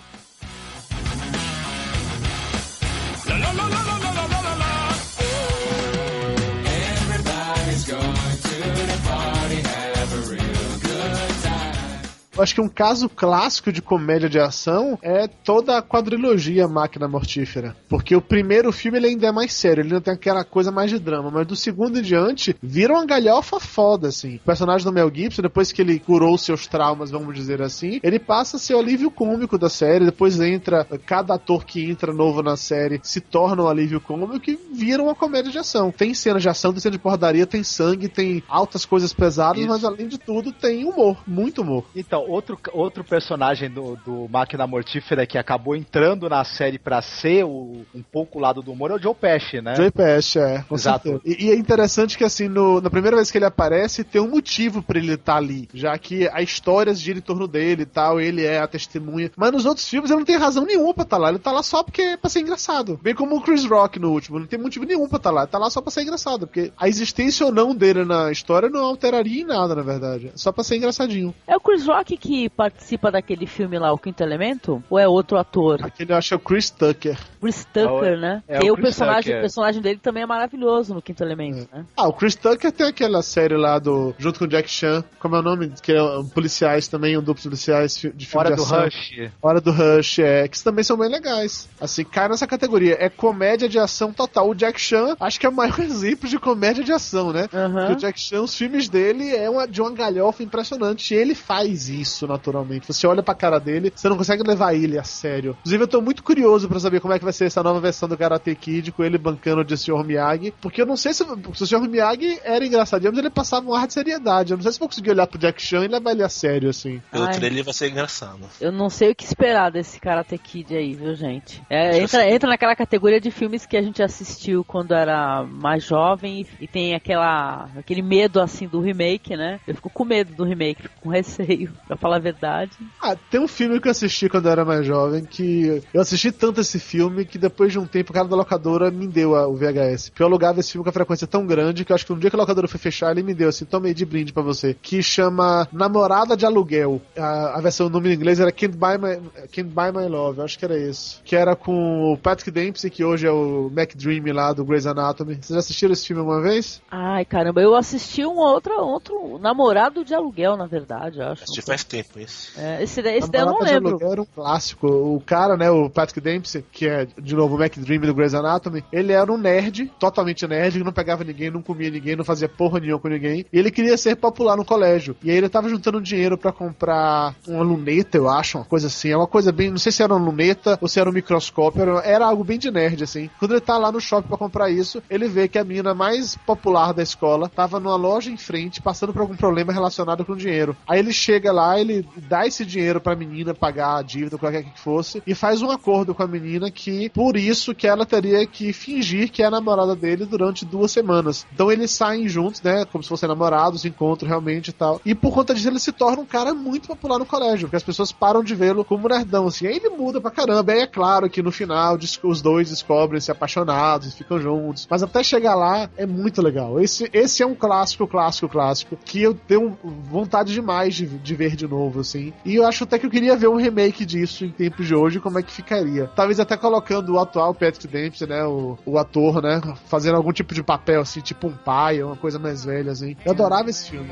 Eu 12.36 12.44
acho 12.44 12.54
que 12.54 12.60
um 12.60 12.68
caso 12.68 13.08
clássico 13.08 13.72
de 13.72 13.82
comédia 13.82 14.28
de 14.28 14.38
ação 14.38 15.00
é 15.02 15.26
toda 15.26 15.78
a 15.78 15.82
quadrilogia 15.82 16.68
Máquina 16.68 17.08
Mortífera. 17.08 17.74
Porque 17.88 18.14
o 18.14 18.22
primeiro 18.22 18.74
filme 18.74 18.98
ele 18.98 19.08
ainda 19.08 19.28
é 19.28 19.32
mais 19.32 19.54
sério, 19.54 19.82
ele 19.82 19.94
não 19.94 20.02
tem 20.02 20.14
aquela 20.14 20.44
coisa 20.44 20.70
mais 20.70 20.92
de 20.92 21.00
drama, 21.00 21.32
mas 21.32 21.48
do 21.48 21.56
segundo 21.56 21.98
em 21.98 22.02
diante 22.02 22.54
vira 22.62 22.92
uma 22.92 23.06
galhofa 23.06 23.58
foda, 23.58 24.10
assim. 24.10 24.36
O 24.36 24.40
personagem 24.40 24.86
do 24.86 24.92
Mel 24.92 25.10
Gibson, 25.14 25.44
depois 25.44 25.72
que 25.72 25.82
ele 25.82 25.98
curou 25.98 26.38
seus 26.38 26.68
traumas, 26.68 27.10
vamos 27.10 27.34
dizer 27.34 27.62
assim, 27.62 28.02
ele 28.04 28.20
passa 28.20 28.58
a 28.58 28.60
ser 28.60 28.74
o 28.74 28.80
alívio 28.80 29.10
cômico 29.10 29.58
da 29.58 29.70
série, 29.70 30.04
depois 30.04 30.38
entra, 30.42 30.86
cada 31.06 31.36
ator 31.36 31.64
que 31.64 31.90
entra 31.90 32.14
novo 32.14 32.44
na 32.44 32.58
série 32.58 33.00
se 33.02 33.22
torna 33.22 33.64
um 33.64 33.70
alívio 33.70 34.02
cômico 34.02 34.50
e 34.50 34.60
vira 34.74 35.02
uma 35.02 35.16
comédia 35.16 35.52
de 35.52 35.58
ação. 35.58 35.90
Tem 35.90 36.14
cenas 36.14 36.42
de 36.42 36.50
ação, 36.50 36.74
tem 36.74 36.82
cena 36.82 36.92
de 36.92 37.00
porradaria, 37.00 37.48
tem 37.48 37.64
sangue, 37.64 38.10
tem 38.10 38.44
altas 38.50 38.84
coisas 38.84 39.14
pesadas, 39.14 39.60
Isso. 39.60 39.70
mas 39.70 39.86
além 39.86 40.10
de 40.10 40.18
tudo 40.18 40.52
tem 40.52 40.84
humor, 40.84 41.24
muito 41.26 41.62
humor. 41.62 41.86
Então, 41.96 42.25
outro, 42.28 42.58
outro 42.74 43.04
personagem 43.04 43.70
do, 43.70 43.98
do 44.06 44.28
Máquina 44.30 44.66
Mortífera 44.68 45.26
que 45.26 45.38
acabou 45.38 45.76
entrando 45.76 46.30
na 46.30 46.44
série 46.44 46.78
pra 46.80 47.02
ser 47.02 47.44
o- 47.46 47.86
um 47.94 48.02
pouco 48.02 48.38
o 48.38 48.42
lado 48.42 48.62
do 48.62 48.72
humor 48.72 48.92
é 48.92 48.96
o 48.96 49.00
Joe 49.02 49.14
Pesci, 49.16 49.62
né? 49.62 49.76
Joey 49.76 49.92
Pesci, 49.92 50.40
é. 50.40 50.64
Com 50.68 50.76
Exato. 50.76 51.22
E, 51.26 51.46
e 51.46 51.52
é 51.52 51.56
interessante 51.56 52.18
que, 52.18 52.24
assim, 52.24 52.48
no- 52.48 52.82
na 52.82 52.90
primeira 52.90 53.16
vez 53.18 53.32
que 53.32 53.38
ele 53.38 53.46
aparece, 53.46 54.04
tem 54.04 54.22
um 54.22 54.30
motivo 54.30 54.82
pra 54.82 54.98
ele 55.00 55.14
estar 55.14 55.38
ali. 55.38 55.68
Já 55.74 55.98
que 55.98 56.28
a 56.30 56.42
história 56.42 56.94
gira 56.94 57.18
em 57.18 57.22
torno 57.22 57.48
dele 57.48 57.84
e 57.84 57.86
tal, 57.86 58.20
ele 58.20 58.44
é 58.46 58.60
a 58.60 58.68
testemunha. 58.68 59.32
Mas 59.36 59.52
nos 59.52 59.66
outros 59.66 59.88
filmes 59.88 60.10
ele 60.10 60.20
não 60.20 60.26
tem 60.26 60.38
razão 60.38 60.66
nenhuma 60.66 60.94
pra 60.94 61.04
estar 61.04 61.18
lá. 61.18 61.30
Ele 61.30 61.40
tá 61.40 61.52
lá 61.52 61.64
só 61.64 61.84
porque 61.84 62.02
é 62.02 62.18
pra 62.18 62.30
ser 62.30 62.40
engraçado. 62.42 63.00
Bem 63.02 63.14
como 63.16 63.36
o 63.38 63.42
Chris 63.42 63.66
Rock 63.66 64.00
no 64.00 64.12
último. 64.12 64.40
Não 64.40 64.48
tem 64.48 64.60
motivo 64.60 64.86
nenhum 64.86 65.08
pra 65.08 65.18
estar 65.18 65.32
lá. 65.32 65.42
Ele 65.42 65.52
tá 65.52 65.58
lá 65.58 65.70
só 65.70 65.82
pra 65.82 65.92
ser 65.92 66.02
engraçado. 66.04 66.46
Porque 66.48 66.72
a 66.78 66.88
existência 66.88 67.46
ou 67.46 67.52
não 67.52 67.76
dele 67.76 68.04
na 68.06 68.32
história 68.32 68.70
não 68.70 68.84
alteraria 68.86 69.42
em 69.42 69.46
nada, 69.46 69.76
na 69.76 69.82
verdade. 69.82 70.28
É 70.34 70.38
só 70.38 70.52
pra 70.52 70.64
ser 70.64 70.78
engraçadinho. 70.78 71.34
É 71.48 71.56
o 71.56 71.60
Chris 71.60 71.86
Rock 71.86 72.15
que 72.18 72.50
participa 72.50 73.12
daquele 73.12 73.46
filme 73.46 73.78
lá, 73.80 73.92
O 73.92 73.98
Quinto 73.98 74.22
Elemento? 74.24 74.84
Ou 74.90 75.00
é 75.00 75.08
outro 75.08 75.38
ator? 75.38 75.80
Aquele 75.84 76.12
eu 76.12 76.18
acho 76.18 76.30
que 76.30 76.34
é 76.34 76.38
o 76.38 76.40
Chris 76.40 76.70
Tucker. 76.70 77.18
Chris 77.42 77.66
Tucker, 77.66 78.14
É 78.14 78.18
né? 78.18 78.44
é 78.48 78.66
e 78.66 78.72
o 78.72 78.74
o 78.74 78.78
personagem, 78.82 79.24
Tucker. 79.24 79.38
o 79.38 79.42
personagem 79.42 79.82
dele 79.82 80.00
também 80.02 80.24
é 80.24 80.26
maravilhoso 80.26 80.94
no 80.94 81.02
Quinto 81.02 81.24
Elemento, 81.24 81.68
né? 81.72 81.86
Ah, 81.96 82.08
o 82.08 82.14
Chris 82.14 82.36
Tucker 82.36 82.72
tem 82.72 82.88
aquela 82.88 83.22
série 83.22 83.56
lá 83.56 83.78
do. 83.80 84.14
junto 84.18 84.40
com 84.40 84.46
o 84.46 84.48
Jack 84.48 84.70
Chan. 84.70 85.04
Como 85.20 85.36
é 85.36 85.40
o 85.40 85.42
nome? 85.44 85.72
Que 85.82 85.94
é 85.94 86.02
um, 86.04 86.26
policiais 86.28 86.88
também, 86.88 87.18
um 87.18 87.22
duplo 87.22 87.44
policiais 87.44 87.96
de 87.96 88.26
filme 88.26 88.46
Hora 88.48 88.50
de 88.52 88.56
do 88.56 88.64
ação. 88.64 88.84
Rush. 88.84 89.32
Hora 89.42 89.62
do 89.62 89.72
Rush, 89.72 90.20
é. 90.20 90.48
Que 90.48 90.64
também 90.64 90.84
são 90.84 90.98
bem 90.98 91.10
legais. 91.10 91.70
Assim, 91.80 92.04
cai 92.04 92.28
nessa 92.30 92.48
categoria. 92.48 92.98
É 93.00 93.10
comédia 93.10 93.70
de 93.70 93.78
ação 93.80 94.12
total. 94.12 94.50
O 94.50 94.56
Jack 94.56 94.80
Chan, 94.80 95.16
acho 95.20 95.40
que 95.40 95.46
é 95.46 95.50
o 95.50 95.54
maior 95.54 95.78
exemplo 95.82 96.28
de 96.28 96.40
comédia 96.40 96.84
de 96.84 96.92
ação, 96.92 97.32
né? 97.32 97.48
Porque 97.48 97.94
o 97.94 97.96
Jack 97.98 98.20
Chan, 98.20 98.42
os 98.42 98.56
filmes 98.56 98.90
dele 98.90 99.36
é 99.36 99.50
uma, 99.50 99.68
de 99.68 99.82
uma 99.82 99.92
galhofa 99.92 100.44
impressionante. 100.44 101.14
E 101.14 101.18
ele 101.18 101.36
faz 101.36 101.90
isso 101.90 102.05
naturalmente. 102.28 102.88
Você 102.88 103.06
olha 103.08 103.24
pra 103.24 103.34
cara 103.34 103.60
dele, 103.60 103.92
você 103.96 104.10
não 104.10 104.18
consegue 104.18 104.44
levar 104.44 104.74
ele 104.74 104.98
a 104.98 105.04
sério. 105.04 105.56
Inclusive, 105.60 105.84
eu 105.84 105.88
tô 105.88 106.02
muito 106.02 106.24
curioso 106.24 106.68
pra 106.68 106.80
saber 106.80 107.00
como 107.00 107.14
é 107.14 107.20
que 107.20 107.24
vai 107.24 107.34
ser 107.34 107.46
essa 107.46 107.64
nova 107.64 107.80
versão 107.80 108.08
do 108.08 108.18
Karate 108.18 108.56
Kid 108.56 108.92
com 108.92 109.04
ele 109.04 109.18
bancando 109.18 109.64
de 109.64 109.78
Sr. 109.78 110.04
Miyagi. 110.04 110.54
Porque 110.62 110.82
eu 110.82 110.86
não 110.86 110.98
sei 110.98 111.14
se, 111.14 111.24
se 111.24 111.64
o 111.64 111.68
Sr. 111.68 111.88
Miyagi 111.88 112.40
era 112.44 112.66
engraçadinho, 112.66 113.12
mas 113.12 113.20
ele 113.20 113.30
passava 113.30 113.70
um 113.70 113.74
ar 113.74 113.88
de 113.88 113.94
seriedade. 113.94 114.52
Eu 114.52 114.58
não 114.58 114.64
sei 114.64 114.72
se 114.72 114.80
vou 114.80 114.88
conseguir 114.88 115.12
olhar 115.12 115.28
pro 115.28 115.40
Jack 115.40 115.62
Chan 115.62 115.86
e 115.86 115.88
levar 115.88 116.12
ele 116.12 116.24
a 116.24 116.30
sério, 116.30 116.70
assim. 116.70 117.02
Pelo 117.12 117.26
Ai. 117.26 117.34
trailer 117.34 117.64
vai 117.64 117.74
ser 117.74 117.90
engraçado. 117.90 118.40
Eu 118.60 118.72
não 118.72 118.90
sei 118.90 119.12
o 119.12 119.16
que 119.16 119.24
esperar 119.24 119.72
desse 119.72 120.00
Karate 120.00 120.38
Kid 120.38 120.76
aí, 120.76 120.94
viu, 120.94 121.16
gente? 121.16 121.62
É, 121.70 121.98
entra, 122.00 122.30
entra 122.30 122.50
naquela 122.50 122.76
categoria 122.76 123.20
de 123.20 123.32
filmes 123.32 123.66
que 123.66 123.78
a 123.78 123.82
gente 123.82 124.02
assistiu 124.02 124.64
quando 124.64 124.94
era 124.94 125.44
mais 125.44 125.84
jovem 125.84 126.42
e, 126.42 126.66
e 126.66 126.68
tem 126.68 126.96
aquela, 126.96 127.70
aquele 127.78 128.02
medo, 128.02 128.40
assim, 128.40 128.68
do 128.68 128.80
remake, 128.80 129.36
né? 129.36 129.60
Eu 129.68 129.76
fico 129.76 129.90
com 129.90 130.06
medo 130.06 130.34
do 130.34 130.44
remake, 130.44 130.84
fico 130.84 131.02
com 131.02 131.10
receio, 131.10 131.72
pra 131.96 132.02
falar 132.02 132.18
a 132.18 132.20
verdade. 132.20 132.72
Ah, 133.02 133.16
tem 133.30 133.40
um 133.40 133.48
filme 133.48 133.80
que 133.80 133.88
eu 133.88 133.92
assisti 133.92 134.30
quando 134.30 134.46
eu 134.46 134.52
era 134.52 134.66
mais 134.66 134.86
jovem 134.86 135.24
que 135.26 135.82
eu 135.94 136.02
assisti 136.02 136.32
tanto 136.32 136.62
esse 136.62 136.80
filme 136.80 137.26
que 137.26 137.38
depois 137.38 137.72
de 137.72 137.80
um 137.80 137.86
tempo 137.86 138.12
o 138.12 138.14
cara 138.14 138.28
da 138.28 138.36
locadora 138.36 138.92
me 138.92 139.08
deu 139.08 139.36
a- 139.36 139.48
o 139.48 139.56
VHS. 139.56 140.10
Porque 140.10 140.22
eu 140.22 140.28
alugava 140.28 140.60
esse 140.60 140.72
filme 140.72 140.84
com 140.84 140.90
a 140.90 140.94
frequência 140.94 141.28
tão 141.28 141.46
grande 141.46 141.84
que 141.86 141.92
eu 141.92 141.96
acho 141.96 142.06
que 142.06 142.14
um 142.14 142.20
dia 142.20 142.30
que 142.30 142.36
a 142.36 142.40
locadora 142.40 142.68
foi 142.68 142.80
fechar, 142.80 143.12
ele 143.12 143.24
me 143.24 143.34
deu 143.34 143.50
assim, 143.50 143.66
tomei 143.66 143.94
de 143.94 144.06
brinde 144.06 144.34
pra 144.34 144.44
você. 144.44 144.76
Que 144.82 145.02
chama 145.02 145.68
Namorada 145.72 146.36
de 146.36 146.46
Aluguel. 146.46 147.02
A, 147.18 147.58
a 147.58 147.62
versão, 147.62 147.88
o 147.88 147.90
nome 147.90 148.10
em 148.10 148.14
inglês 148.16 148.40
era 148.40 148.52
Can't 148.52 148.76
Buy, 148.78 148.98
My, 148.98 149.30
Can't 149.54 149.70
Buy 149.70 149.92
My 149.92 150.08
Love, 150.10 150.40
eu 150.40 150.46
acho 150.46 150.58
que 150.60 150.66
era 150.66 150.78
isso. 150.78 151.22
Que 151.24 151.36
era 151.36 151.56
com 151.56 152.12
o 152.14 152.18
Patrick 152.18 152.52
Dempsey, 152.52 152.90
que 152.90 153.04
hoje 153.04 153.26
é 153.28 153.32
o 153.32 153.70
Mac 153.74 153.94
Dream 153.96 154.24
lá 154.34 154.52
do 154.54 154.66
Grey's 154.66 154.86
Anatomy. 154.86 155.36
Vocês 155.36 155.50
já 155.50 155.60
assistiram 155.60 155.94
esse 155.94 156.06
filme 156.08 156.20
alguma 156.22 156.42
vez? 156.42 156.82
Ai, 156.92 157.24
caramba, 157.26 157.62
eu 157.62 157.76
assisti 157.76 158.26
um 158.26 158.36
outro, 158.38 158.74
outro 158.82 159.40
namorado 159.40 160.04
de 160.04 160.14
aluguel, 160.14 160.58
na 160.58 160.66
verdade, 160.66 161.20
eu 161.20 161.28
acho. 161.28 161.44
Assisti 161.44 161.62
faz 161.62 161.84
tempo 161.86 162.20
isso. 162.20 162.52
É, 162.58 162.84
esse 162.84 163.02
daí- 163.02 163.18
esse 163.18 163.30
daí 163.30 163.42
eu 163.42 163.48
não 163.48 163.60
lembro. 163.60 163.98
Era 164.02 164.22
um 164.22 164.26
clássico. 164.26 164.88
O 164.88 165.22
cara, 165.26 165.56
né, 165.58 165.70
o 165.70 165.90
Patrick 165.90 166.20
Dempsey, 166.22 166.64
que 166.72 166.88
é, 166.88 167.06
de 167.22 167.36
novo, 167.36 167.56
o 167.56 167.60
Mac 167.60 167.76
Dream 167.78 168.02
do 168.02 168.14
Grey's 168.14 168.34
Anatomy, 168.34 168.84
ele 168.92 169.12
era 169.14 169.32
um 169.32 169.38
nerd, 169.38 169.92
totalmente 170.00 170.48
nerd, 170.48 170.78
que 170.78 170.84
não 170.84 170.92
pegava 170.94 171.24
ninguém, 171.24 171.50
não 171.52 171.62
comia 171.62 171.90
ninguém, 171.90 172.16
não 172.16 172.24
fazia 172.26 172.50
porra 172.50 172.80
nenhuma 172.80 173.00
com 173.00 173.08
ninguém. 173.08 173.46
E 173.52 173.58
ele 173.60 173.72
queria 173.72 173.98
ser 173.98 174.16
popular 174.16 174.56
no 174.58 174.66
colégio. 174.66 175.16
E 175.24 175.32
aí 175.32 175.38
ele 175.38 175.50
tava 175.50 175.70
juntando 175.70 176.02
dinheiro 176.02 176.38
pra 176.38 176.52
comprar 176.52 177.34
uma 177.48 177.64
luneta, 177.64 178.18
eu 178.18 178.30
acho, 178.30 178.58
uma 178.58 178.66
coisa 178.66 178.88
assim. 178.88 179.10
É 179.10 179.18
uma 179.18 179.28
coisa 179.28 179.52
bem, 179.52 179.70
não 179.70 179.78
sei 179.78 179.92
se 179.92 180.04
era 180.04 180.14
uma 180.14 180.24
luneta 180.26 180.78
ou 180.82 180.88
se 180.88 181.00
era 181.00 181.10
um 181.10 181.14
microscópio, 181.14 181.82
era, 181.82 182.00
era 182.02 182.26
algo 182.26 182.44
bem 182.44 182.58
de 182.60 182.72
nerd, 182.72 183.04
assim. 183.04 183.30
Quando 183.40 183.52
ele 183.52 183.62
tá 183.62 183.78
lá 183.78 183.92
no 183.92 184.00
shopping 184.02 184.28
pra 184.28 184.38
comprar 184.38 184.70
isso, 184.70 185.02
ele 185.10 185.28
vê 185.28 185.48
que 185.48 185.58
a 185.58 185.64
menina 185.64 185.94
mais 185.94 186.36
popular 186.36 186.94
da 186.94 187.04
escola 187.04 187.50
tava 187.50 187.80
numa 187.80 187.96
loja 187.96 188.30
em 188.32 188.38
frente, 188.38 188.82
passando 188.82 189.14
por 189.14 189.22
algum 189.22 189.36
problema 189.36 189.72
relacionado 189.72 190.26
com 190.26 190.36
dinheiro. 190.36 190.76
Aí 190.88 191.00
ele 191.00 191.14
chega 191.14 191.52
lá, 191.52 191.75
ele 191.80 192.08
dá 192.28 192.46
esse 192.46 192.66
dinheiro 192.66 193.00
pra 193.00 193.16
menina 193.16 193.54
pagar 193.54 193.98
a 193.98 194.02
dívida, 194.02 194.38
qualquer 194.38 194.64
que 194.64 194.80
fosse, 194.80 195.22
e 195.26 195.34
faz 195.34 195.62
um 195.62 195.72
acordo 195.72 196.14
com 196.14 196.24
a 196.24 196.28
menina 196.28 196.70
que, 196.72 197.10
por 197.10 197.38
isso, 197.38 197.74
que 197.74 197.88
ela 197.88 198.06
teria 198.06 198.46
que 198.46 198.74
fingir 198.74 199.32
que 199.32 199.44
é 199.44 199.46
a 199.46 199.52
namorada 199.52 199.96
dele 199.96 200.26
durante 200.26 200.66
duas 200.66 200.92
semanas. 200.92 201.46
Então 201.54 201.72
eles 201.72 201.92
saem 201.92 202.28
juntos, 202.28 202.62
né, 202.62 202.86
como 202.86 203.04
se 203.04 203.10
fossem 203.10 203.28
namorados, 203.30 203.86
encontram 203.86 204.28
realmente 204.28 204.70
e 204.70 204.74
tal. 204.74 205.02
E 205.06 205.16
por 205.16 205.34
conta 205.34 205.54
disso 205.54 205.70
ele 205.70 205.80
se 205.80 205.92
torna 205.92 206.22
um 206.22 206.26
cara 206.26 206.54
muito 206.54 206.88
popular 206.88 207.20
no 207.20 207.26
colégio, 207.26 207.68
porque 207.68 207.78
as 207.78 207.84
pessoas 207.84 208.12
param 208.12 208.44
de 208.44 208.56
vê-lo 208.56 208.84
como 208.84 209.08
nerdão, 209.08 209.48
assim. 209.48 209.68
Aí 209.68 209.78
ele 209.78 209.90
muda 209.90 210.22
pra 210.22 210.32
caramba. 210.32 210.72
Aí 210.72 210.80
é 210.80 210.88
claro 210.88 211.30
que 211.30 211.42
no 211.42 211.52
final 211.52 211.98
os 212.24 212.42
dois 212.42 212.70
descobrem 212.70 213.22
se 213.22 213.32
apaixonados 213.32 214.08
e 214.08 214.18
ficam 214.18 214.40
juntos. 214.40 214.88
Mas 214.90 215.04
até 215.04 215.24
chegar 215.24 215.56
lá 215.56 215.90
é 215.98 216.06
muito 216.06 216.42
legal. 216.42 216.80
Esse, 216.80 217.10
esse 217.14 217.44
é 217.44 217.46
um 217.46 217.56
clássico, 217.56 218.08
clássico, 218.08 218.50
clássico, 218.50 218.98
que 219.04 219.22
eu 219.22 219.34
tenho 219.34 219.78
vontade 220.10 220.54
demais 220.54 220.96
de, 220.96 221.06
de 221.06 221.36
ver 221.36 221.56
de 221.56 221.65
novo, 221.68 222.02
assim. 222.02 222.34
E 222.44 222.56
eu 222.56 222.66
acho 222.66 222.84
até 222.84 222.98
que 222.98 223.06
eu 223.06 223.10
queria 223.10 223.36
ver 223.36 223.48
um 223.48 223.56
remake 223.56 224.06
disso 224.06 224.46
em 224.46 224.50
tempos 224.50 224.88
de 224.88 224.96
hoje, 224.96 225.20
como 225.20 225.40
é 225.40 225.44
que 225.44 225.52
ficaria. 225.52 226.10
Talvez 226.16 226.40
até 226.40 226.58
colocando 226.58 227.14
o 227.14 227.20
atual 227.20 227.54
Patrick 227.54 227.88
Dempsey, 227.88 228.28
né, 228.28 228.44
o, 228.46 228.78
o 228.86 228.98
ator, 228.98 229.42
né, 229.42 229.62
fazendo 229.88 230.16
algum 230.16 230.32
tipo 230.32 230.54
de 230.54 230.64
papel, 230.64 231.02
assim, 231.02 231.22
tipo 231.22 231.48
um 231.48 231.56
pai, 231.56 232.02
uma 232.02 232.16
coisa 232.16 232.40
mais 232.40 232.66
velha, 232.66 232.92
assim. 232.92 233.16
Eu 233.26 233.32
adorava 233.32 233.70
esse 233.70 233.90
filme. 233.90 234.10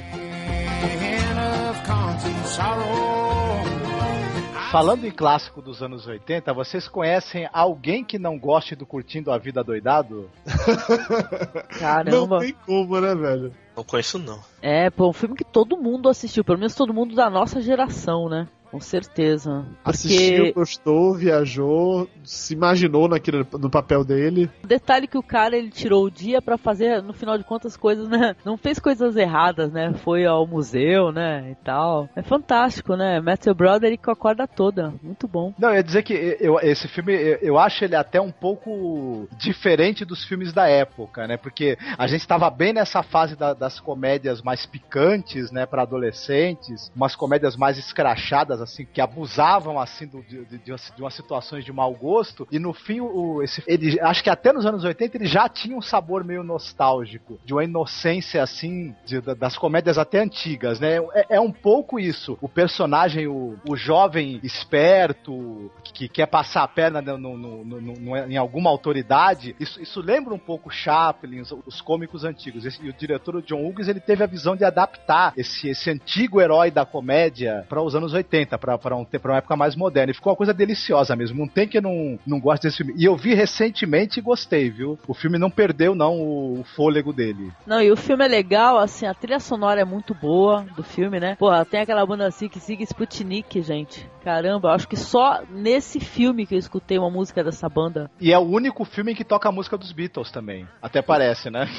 Falando 4.74 5.06
em 5.06 5.12
clássico 5.12 5.62
dos 5.62 5.84
anos 5.84 6.08
80, 6.08 6.52
vocês 6.52 6.88
conhecem 6.88 7.48
alguém 7.54 8.04
que 8.04 8.18
não 8.18 8.40
goste 8.40 8.76
do 8.76 8.88
Curtindo 8.88 9.32
a 9.32 9.38
Vida 9.38 9.64
Doidado? 9.64 10.32
Caramba. 11.80 12.38
Não 12.38 12.40
tem 12.40 12.56
como, 12.66 13.00
né, 13.00 13.14
velho? 13.14 13.54
Não 13.78 13.84
conheço 13.84 14.18
não. 14.18 14.40
É, 14.64 14.90
pô, 14.90 15.10
um 15.10 15.14
filme 15.14 15.36
que 15.36 15.44
todo 15.44 15.78
mundo 15.78 16.10
assistiu, 16.10 16.44
pelo 16.44 16.58
menos 16.58 16.74
todo 16.74 16.92
mundo 16.92 17.14
da 17.14 17.30
nossa 17.30 17.62
geração, 17.62 18.28
né? 18.28 18.48
Com 18.74 18.80
certeza. 18.80 19.64
Assistiu, 19.86 20.46
Porque 20.46 20.52
gostou, 20.54 21.14
viajou, 21.14 22.10
se 22.24 22.56
imaginou 22.56 23.08
naquele, 23.08 23.46
no 23.60 23.70
papel 23.70 24.04
dele. 24.04 24.50
o 24.64 24.68
detalhe 24.68 25.06
que 25.06 25.16
o 25.18 25.22
cara 25.22 25.56
ele 25.56 25.70
tirou 25.70 26.06
o 26.06 26.10
dia 26.10 26.42
pra 26.42 26.58
fazer, 26.58 27.00
no 27.04 27.14
final 27.14 27.38
de 27.38 27.44
contas, 27.44 27.78
coisas, 27.78 28.10
né? 28.10 28.36
Não 28.44 28.58
fez 28.58 28.80
coisas 28.80 29.16
erradas, 29.16 29.72
né? 29.72 29.94
Foi 30.04 30.26
ao 30.26 30.48
museu, 30.48 31.12
né? 31.12 31.52
E 31.52 31.56
tal. 31.64 32.10
É 32.16 32.24
fantástico, 32.24 32.96
né? 32.96 33.22
Matthew 33.22 33.54
Brother 33.54 33.96
com 34.00 34.10
a 34.10 34.16
corda 34.16 34.48
toda. 34.48 34.92
Muito 35.04 35.28
bom. 35.28 35.54
Não, 35.60 35.70
eu 35.70 35.76
ia 35.76 35.84
dizer 35.84 36.02
que 36.02 36.36
eu, 36.40 36.60
esse 36.60 36.88
filme, 36.88 37.14
eu, 37.14 37.38
eu 37.44 37.60
acho 37.60 37.86
ele 37.86 37.96
até 37.96 38.20
um 38.20 38.32
pouco 38.32 39.28
diferente 39.38 40.04
dos 40.04 40.26
filmes 40.26 40.52
da 40.52 40.68
época, 40.68 41.28
né? 41.28 41.38
Porque 41.38 41.78
a 41.96 42.08
gente 42.08 42.22
estava 42.22 42.50
bem 42.50 42.74
nessa 42.74 43.04
fase 43.04 43.36
da- 43.36 43.54
das 43.54 43.80
comédias 43.80 44.42
mais 44.42 44.66
picantes, 44.66 45.52
né, 45.52 45.68
para 45.68 45.84
adolescentes, 45.84 46.92
umas 46.96 47.16
comédias 47.16 47.56
mais 47.56 47.78
escrachadas, 47.78 48.63
assim, 48.64 48.86
que 48.86 49.02
abusavam, 49.02 49.80
assim, 49.80 50.08
do, 50.08 50.22
de, 50.24 50.46
de, 50.46 50.58
de, 50.58 50.72
umas- 50.72 51.14
situações 51.14 51.64
de 51.64 51.72
mau 51.72 51.94
gosto, 51.94 52.48
e 52.52 52.58
no 52.58 52.74
fim, 52.74 53.00
o, 53.00 53.42
esse, 53.44 53.64
ele, 53.68 54.00
acho 54.02 54.24
que 54.24 54.30
até 54.30 54.52
nos 54.52 54.66
anos 54.66 54.84
80 54.84 55.18
ele 55.18 55.26
já 55.28 55.48
tinha 55.48 55.78
um 55.78 55.82
sabor 55.82 56.24
meio 56.24 56.44
nostálgico, 56.44 57.40
de 57.46 57.54
uma 57.54 57.64
inocência, 57.64 58.42
assim, 58.42 58.96
de- 59.06 59.22
da- 59.22 59.34
das 59.36 59.58
comédias 59.58 59.98
até 59.98 60.20
antigas, 60.20 60.80
né? 60.80 60.98
É, 61.14 61.36
é 61.36 61.40
um 61.40 61.52
pouco 61.52 62.00
isso. 62.00 62.38
O 62.42 62.50
personagem, 62.50 63.28
o, 63.28 63.58
o 63.70 63.76
jovem 63.76 64.40
esperto, 64.44 65.72
que 65.84 66.08
quer 66.10 66.26
passar 66.26 66.64
a 66.64 66.68
perna 66.68 67.02
no- 67.02 67.38
no- 67.38 67.64
no- 67.64 68.18
em 68.18 68.38
alguma 68.38 68.70
autoridade, 68.70 69.56
isso, 69.60 69.82
isso 69.82 70.02
lembra 70.02 70.34
um 70.34 70.40
pouco 70.40 70.70
Chaplin, 70.70 71.42
os, 71.42 71.52
os 71.66 71.82
cômicos 71.82 72.24
antigos. 72.24 72.66
Esse- 72.66 72.84
e 72.84 72.90
o 72.90 72.94
diretor 72.94 73.36
o 73.36 73.42
John 73.42 73.66
Hughes 73.66 73.88
ele 73.88 74.00
teve 74.00 74.24
a 74.24 74.28
visão 74.28 74.56
de 74.56 74.64
adaptar 74.66 75.34
esse, 75.38 75.70
esse 75.70 75.90
antigo 75.90 76.42
herói 76.42 76.72
da 76.72 76.86
comédia 76.86 77.66
para 77.70 77.82
os 77.82 77.96
anos 77.96 78.14
80, 78.14 78.53
para 78.58 78.96
um, 78.96 79.06
pra 79.06 79.32
uma 79.32 79.38
época 79.38 79.56
mais 79.56 79.76
moderna. 79.76 80.12
E 80.12 80.16
ficou 80.16 80.32
uma 80.32 80.38
coisa 80.38 80.54
deliciosa 80.54 81.16
mesmo. 81.16 81.40
Não 81.40 81.48
tem 81.48 81.68
que 81.68 81.82
não, 81.82 82.20
não 82.26 82.40
goste 82.40 82.68
desse 82.68 82.78
filme. 82.78 82.94
E 82.98 83.06
eu 83.06 83.16
vi 83.16 83.34
recentemente 83.34 84.20
e 84.20 84.24
gostei, 84.24 84.70
viu? 84.70 84.98
O 85.08 85.14
filme 85.14 85.38
não 85.38 85.50
perdeu, 85.50 85.96
não, 85.96 86.20
o, 86.20 86.60
o 86.60 86.64
fôlego 86.64 87.14
dele. 87.14 87.52
Não, 87.66 87.82
e 87.82 87.92
o 87.92 87.98
filme 87.98 88.26
é 88.26 88.28
legal, 88.28 88.78
assim, 88.78 89.06
a 89.06 89.14
trilha 89.14 89.40
sonora 89.40 89.82
é 89.82 89.86
muito 89.86 90.14
boa 90.14 90.66
do 90.76 90.84
filme, 90.84 91.20
né? 91.20 91.36
Porra, 91.36 91.66
tem 91.66 91.82
aquela 91.82 92.06
banda 92.06 92.28
assim 92.28 92.48
que 92.48 92.60
siga 92.60 92.84
Sputnik, 92.84 93.62
gente. 93.62 94.10
Caramba, 94.24 94.70
eu 94.70 94.74
acho 94.74 94.88
que 94.88 94.96
só 94.96 95.42
nesse 95.50 96.00
filme 96.00 96.46
que 96.46 96.56
eu 96.56 96.60
escutei 96.60 96.98
uma 96.98 97.10
música 97.10 97.44
dessa 97.44 97.68
banda. 97.68 98.10
E 98.20 98.32
é 98.32 98.38
o 98.38 98.42
único 98.42 98.86
filme 98.86 99.12
em 99.12 99.16
que 99.16 99.24
toca 99.24 99.50
a 99.50 99.52
música 99.52 99.78
dos 99.78 99.92
Beatles 99.92 100.32
também. 100.32 100.68
Até 100.82 101.02
parece, 101.02 101.50
né? 101.50 101.68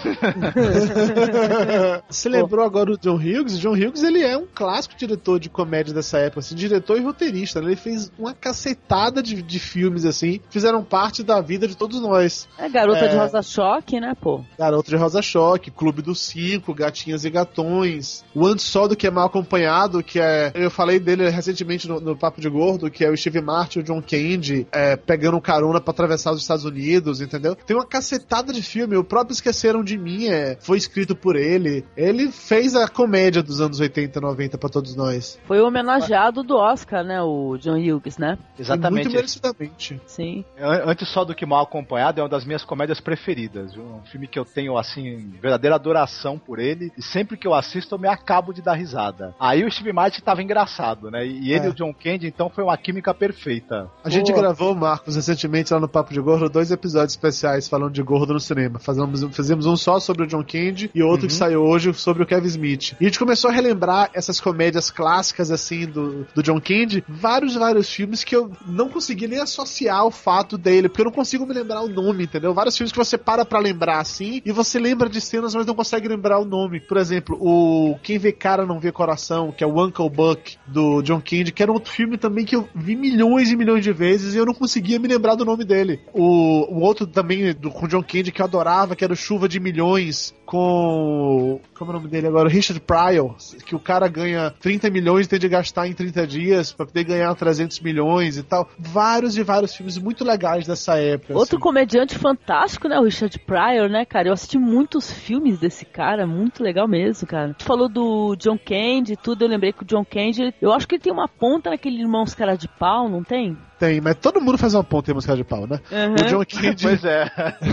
Você 2.08 2.28
lembrou 2.28 2.64
agora 2.64 2.92
o 2.92 2.98
John 2.98 3.16
Hughes? 3.16 3.56
O 3.56 3.60
John 3.60 3.72
Hughes 3.74 4.02
ele 4.02 4.22
é 4.22 4.36
um 4.36 4.46
clássico 4.52 4.94
diretor 4.96 5.38
de 5.40 5.48
comédia 5.48 5.94
dessa 5.94 6.18
época, 6.18 6.40
assim, 6.40 6.54
diretor 6.54 6.98
e 6.98 7.02
roteirista. 7.02 7.60
né? 7.60 7.68
Ele 7.68 7.76
fez 7.76 8.12
uma 8.18 8.34
cacetada 8.34 9.22
de, 9.22 9.42
de 9.42 9.58
filmes 9.58 10.04
assim, 10.04 10.38
que 10.38 10.44
fizeram 10.52 10.82
parte 10.84 11.22
da 11.22 11.40
vida 11.40 11.66
de 11.66 11.76
todos 11.76 12.00
nós. 12.00 12.48
É 12.58 12.68
Garota 12.68 13.04
É. 13.04 13.08
de 13.08 13.16
Rosa 13.16 13.42
Choque, 13.42 14.00
né, 14.00 14.14
pô? 14.20 14.42
Garoto 14.58 14.90
de 14.90 14.96
Rosa 14.96 15.22
Choque, 15.22 15.70
Clube 15.70 16.02
dos 16.02 16.20
Cinco, 16.20 16.74
Gatinhas 16.74 17.24
e 17.24 17.30
Gatões, 17.30 18.24
o 18.34 18.46
Antes 18.46 18.64
Só 18.64 18.86
do 18.88 18.96
que 18.96 19.06
é 19.06 19.10
Mal 19.10 19.26
Acompanhado, 19.26 20.02
que 20.02 20.18
é. 20.20 20.52
Eu 20.54 20.70
falei 20.70 20.98
dele 20.98 21.28
recentemente 21.30 21.88
no, 21.88 22.00
no 22.00 22.16
Papo 22.16 22.33
de 22.40 22.48
Gordo, 22.48 22.90
que 22.90 23.04
é 23.04 23.10
o 23.10 23.16
Steve 23.16 23.40
Martin 23.40 23.78
e 23.78 23.82
o 23.82 23.84
John 23.84 24.02
Candy 24.02 24.66
é, 24.72 24.96
pegando 24.96 25.40
carona 25.40 25.80
pra 25.80 25.90
atravessar 25.92 26.32
os 26.32 26.40
Estados 26.40 26.64
Unidos, 26.64 27.20
entendeu? 27.20 27.54
Tem 27.54 27.76
uma 27.76 27.86
cacetada 27.86 28.52
de 28.52 28.62
filme. 28.62 28.96
O 28.96 29.04
próprio 29.04 29.32
Esqueceram 29.34 29.82
de 29.82 29.96
Mim 29.98 30.26
é, 30.26 30.56
foi 30.60 30.78
escrito 30.78 31.14
por 31.16 31.36
ele. 31.36 31.84
Ele 31.96 32.30
fez 32.30 32.74
a 32.74 32.88
comédia 32.88 33.42
dos 33.42 33.60
anos 33.60 33.80
80 33.80 34.18
e 34.18 34.22
90 34.22 34.58
pra 34.58 34.68
todos 34.68 34.94
nós. 34.96 35.38
Foi 35.46 35.60
o 35.60 35.66
homenageado 35.66 36.42
do 36.42 36.56
Oscar, 36.56 37.04
né, 37.04 37.20
o 37.22 37.56
John 37.58 37.76
Hughes, 37.78 38.18
né? 38.18 38.38
Exatamente. 38.58 39.04
Muito 39.04 39.14
merecidamente. 39.16 40.00
Sim. 40.06 40.44
An- 40.58 40.82
Antes 40.86 41.08
só 41.08 41.24
do 41.24 41.34
que 41.34 41.44
mal 41.46 41.62
acompanhado, 41.64 42.20
é 42.20 42.22
uma 42.22 42.28
das 42.28 42.44
minhas 42.44 42.64
comédias 42.64 43.00
preferidas. 43.00 43.76
Um 43.76 44.00
filme 44.10 44.26
que 44.26 44.38
eu 44.38 44.44
tenho, 44.44 44.76
assim, 44.76 45.32
verdadeira 45.40 45.74
adoração 45.76 46.38
por 46.38 46.58
ele. 46.58 46.92
E 46.96 47.02
sempre 47.02 47.36
que 47.36 47.46
eu 47.46 47.54
assisto, 47.54 47.94
eu 47.94 47.98
me 47.98 48.08
acabo 48.08 48.52
de 48.52 48.62
dar 48.62 48.74
risada. 48.74 49.34
Aí 49.38 49.64
o 49.64 49.70
Steve 49.70 49.92
Martin 49.92 50.20
tava 50.20 50.42
engraçado, 50.42 51.10
né? 51.10 51.26
E 51.26 51.52
ele 51.52 51.64
É. 51.64 51.66
e 51.66 51.70
o 51.70 51.74
John 51.74 51.92
Candy, 51.94 52.23
então, 52.26 52.48
foi 52.48 52.64
uma 52.64 52.76
química 52.76 53.12
perfeita. 53.14 53.88
A 54.02 54.10
gente 54.10 54.32
Pô, 54.32 54.40
gravou, 54.40 54.74
Marcos, 54.74 55.16
recentemente 55.16 55.72
lá 55.72 55.80
no 55.80 55.88
Papo 55.88 56.12
de 56.12 56.20
Gordo, 56.20 56.48
dois 56.48 56.70
episódios 56.70 57.12
especiais 57.12 57.68
falando 57.68 57.92
de 57.92 58.02
gordo 58.02 58.34
no 58.34 58.40
cinema. 58.40 58.78
Fazemos, 58.78 59.24
fizemos 59.34 59.66
um 59.66 59.76
só 59.76 59.98
sobre 60.00 60.24
o 60.24 60.26
John 60.26 60.44
Candy 60.44 60.90
e 60.94 61.02
outro 61.02 61.26
que 61.26 61.32
saiu 61.32 61.62
hoje 61.62 61.92
sobre 61.94 62.22
o 62.22 62.26
Kevin 62.26 62.46
Smith. 62.46 62.92
E 63.00 63.04
a 63.04 63.08
gente 63.08 63.18
começou 63.18 63.50
a 63.50 63.52
relembrar 63.52 64.10
essas 64.14 64.40
comédias 64.40 64.90
clássicas, 64.90 65.50
assim, 65.50 65.86
do, 65.86 66.26
do 66.34 66.42
John 66.42 66.60
Candy, 66.60 67.04
vários, 67.08 67.54
vários 67.54 67.88
filmes 67.88 68.24
que 68.24 68.34
eu 68.34 68.50
não 68.66 68.88
consegui 68.88 69.26
nem 69.26 69.40
associar 69.40 70.04
o 70.04 70.10
fato 70.10 70.56
dele, 70.56 70.88
porque 70.88 71.02
eu 71.02 71.06
não 71.06 71.12
consigo 71.12 71.46
me 71.46 71.54
lembrar 71.54 71.82
o 71.82 71.88
nome, 71.88 72.24
entendeu? 72.24 72.54
Vários 72.54 72.76
filmes 72.76 72.92
que 72.92 72.98
você 72.98 73.16
para 73.16 73.44
pra 73.44 73.58
lembrar, 73.58 74.00
assim, 74.00 74.42
e 74.44 74.52
você 74.52 74.78
lembra 74.78 75.08
de 75.08 75.20
cenas, 75.20 75.54
mas 75.54 75.66
não 75.66 75.74
consegue 75.74 76.08
lembrar 76.08 76.38
o 76.38 76.44
nome. 76.44 76.80
Por 76.80 76.96
exemplo, 76.96 77.36
o 77.40 77.98
Quem 78.02 78.18
Vê 78.18 78.32
Cara 78.32 78.66
Não 78.66 78.80
Vê 78.80 78.92
Coração, 78.92 79.52
que 79.52 79.64
é 79.64 79.66
o 79.66 79.84
Uncle 79.84 80.08
Buck, 80.10 80.56
do 80.66 81.02
John 81.02 81.20
Candy, 81.20 81.52
que 81.52 81.62
era 81.62 81.70
um 81.70 81.74
outro 81.74 81.92
filme 81.92 82.13
também 82.18 82.44
que 82.44 82.56
eu 82.56 82.68
vi 82.74 82.96
milhões 82.96 83.50
e 83.50 83.56
milhões 83.56 83.82
de 83.82 83.92
vezes 83.92 84.34
e 84.34 84.38
eu 84.38 84.46
não 84.46 84.54
conseguia 84.54 84.98
me 84.98 85.08
lembrar 85.08 85.34
do 85.34 85.44
nome 85.44 85.64
dele. 85.64 86.00
O, 86.12 86.74
o 86.74 86.80
outro 86.80 87.06
também 87.06 87.52
do, 87.54 87.70
com 87.70 87.88
John 87.88 88.02
Candy 88.02 88.32
que 88.32 88.40
eu 88.40 88.46
adorava, 88.46 88.96
que 88.96 89.04
era 89.04 89.14
Chuva 89.14 89.48
de 89.48 89.60
Milhões, 89.60 90.34
com. 90.44 91.60
Como 91.74 91.90
é 91.90 91.94
o 91.94 91.96
nome 91.98 92.08
dele 92.08 92.26
agora? 92.26 92.48
Richard 92.48 92.80
Pryor, 92.80 93.34
que 93.64 93.74
o 93.74 93.80
cara 93.80 94.08
ganha 94.08 94.50
30 94.60 94.90
milhões 94.90 95.26
e 95.26 95.28
tem 95.28 95.38
de 95.38 95.48
gastar 95.48 95.86
em 95.86 95.92
30 95.92 96.26
dias 96.26 96.72
pra 96.72 96.86
poder 96.86 97.04
ganhar 97.04 97.34
300 97.34 97.80
milhões 97.80 98.36
e 98.36 98.42
tal. 98.42 98.68
Vários 98.78 99.36
e 99.36 99.42
vários 99.42 99.74
filmes 99.74 99.98
muito 99.98 100.24
legais 100.24 100.66
dessa 100.66 100.96
época. 100.98 101.34
Outro 101.34 101.56
assim. 101.56 101.62
comediante 101.62 102.18
fantástico, 102.18 102.88
né? 102.88 102.98
O 102.98 103.04
Richard 103.04 103.38
Pryor, 103.40 103.88
né, 103.88 104.04
cara? 104.04 104.28
Eu 104.28 104.32
assisti 104.32 104.58
muitos 104.58 105.10
filmes 105.10 105.58
desse 105.58 105.84
cara, 105.84 106.26
muito 106.26 106.62
legal 106.62 106.86
mesmo, 106.86 107.26
cara. 107.26 107.54
Tu 107.54 107.64
falou 107.64 107.88
do 107.88 108.36
John 108.36 108.58
Candy 108.58 109.14
e 109.14 109.16
tudo, 109.16 109.42
eu 109.44 109.48
lembrei 109.48 109.72
que 109.72 109.82
o 109.82 109.86
John 109.86 110.04
Candy, 110.04 110.54
eu 110.60 110.72
acho 110.72 110.86
que 110.86 110.96
ele 110.96 111.02
tem 111.02 111.12
uma 111.12 111.28
ponta 111.28 111.70
naquele 111.70 112.00
Irmãos 112.00 112.34
Cara 112.34 112.56
de 112.56 112.68
Pau, 112.68 113.08
não 113.08 113.22
tem? 113.22 113.56
Tem, 113.78 114.00
mas 114.00 114.14
todo 114.16 114.40
mundo 114.40 114.56
faz 114.56 114.74
uma 114.74 114.84
ponta 114.84 115.10
em 115.10 115.14
música 115.14 115.36
de 115.36 115.42
pau, 115.44 115.66
né? 115.66 115.80
Uhum. 115.90 116.12
O 116.12 116.16
John 116.28 116.44
Candy. 116.44 116.82
Pois 116.84 117.04
é. 117.04 117.24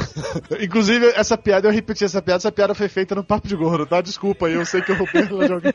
Inclusive, 0.63 1.05
essa 1.15 1.37
piada, 1.37 1.67
eu 1.67 1.71
repeti 1.71 2.03
essa 2.03 2.21
piada, 2.21 2.37
essa 2.37 2.51
piada 2.51 2.73
foi 2.73 2.87
feita 2.87 3.15
no 3.15 3.23
Papo 3.23 3.47
de 3.47 3.55
Gordo, 3.55 3.85
tá? 3.85 4.01
Desculpa 4.01 4.47
aí, 4.47 4.53
eu 4.53 4.65
sei 4.65 4.81
que 4.81 4.91
eu 4.91 4.95
roubei 4.97 5.21
ela 5.23 5.45
de 5.47 5.53
alguém. 5.53 5.73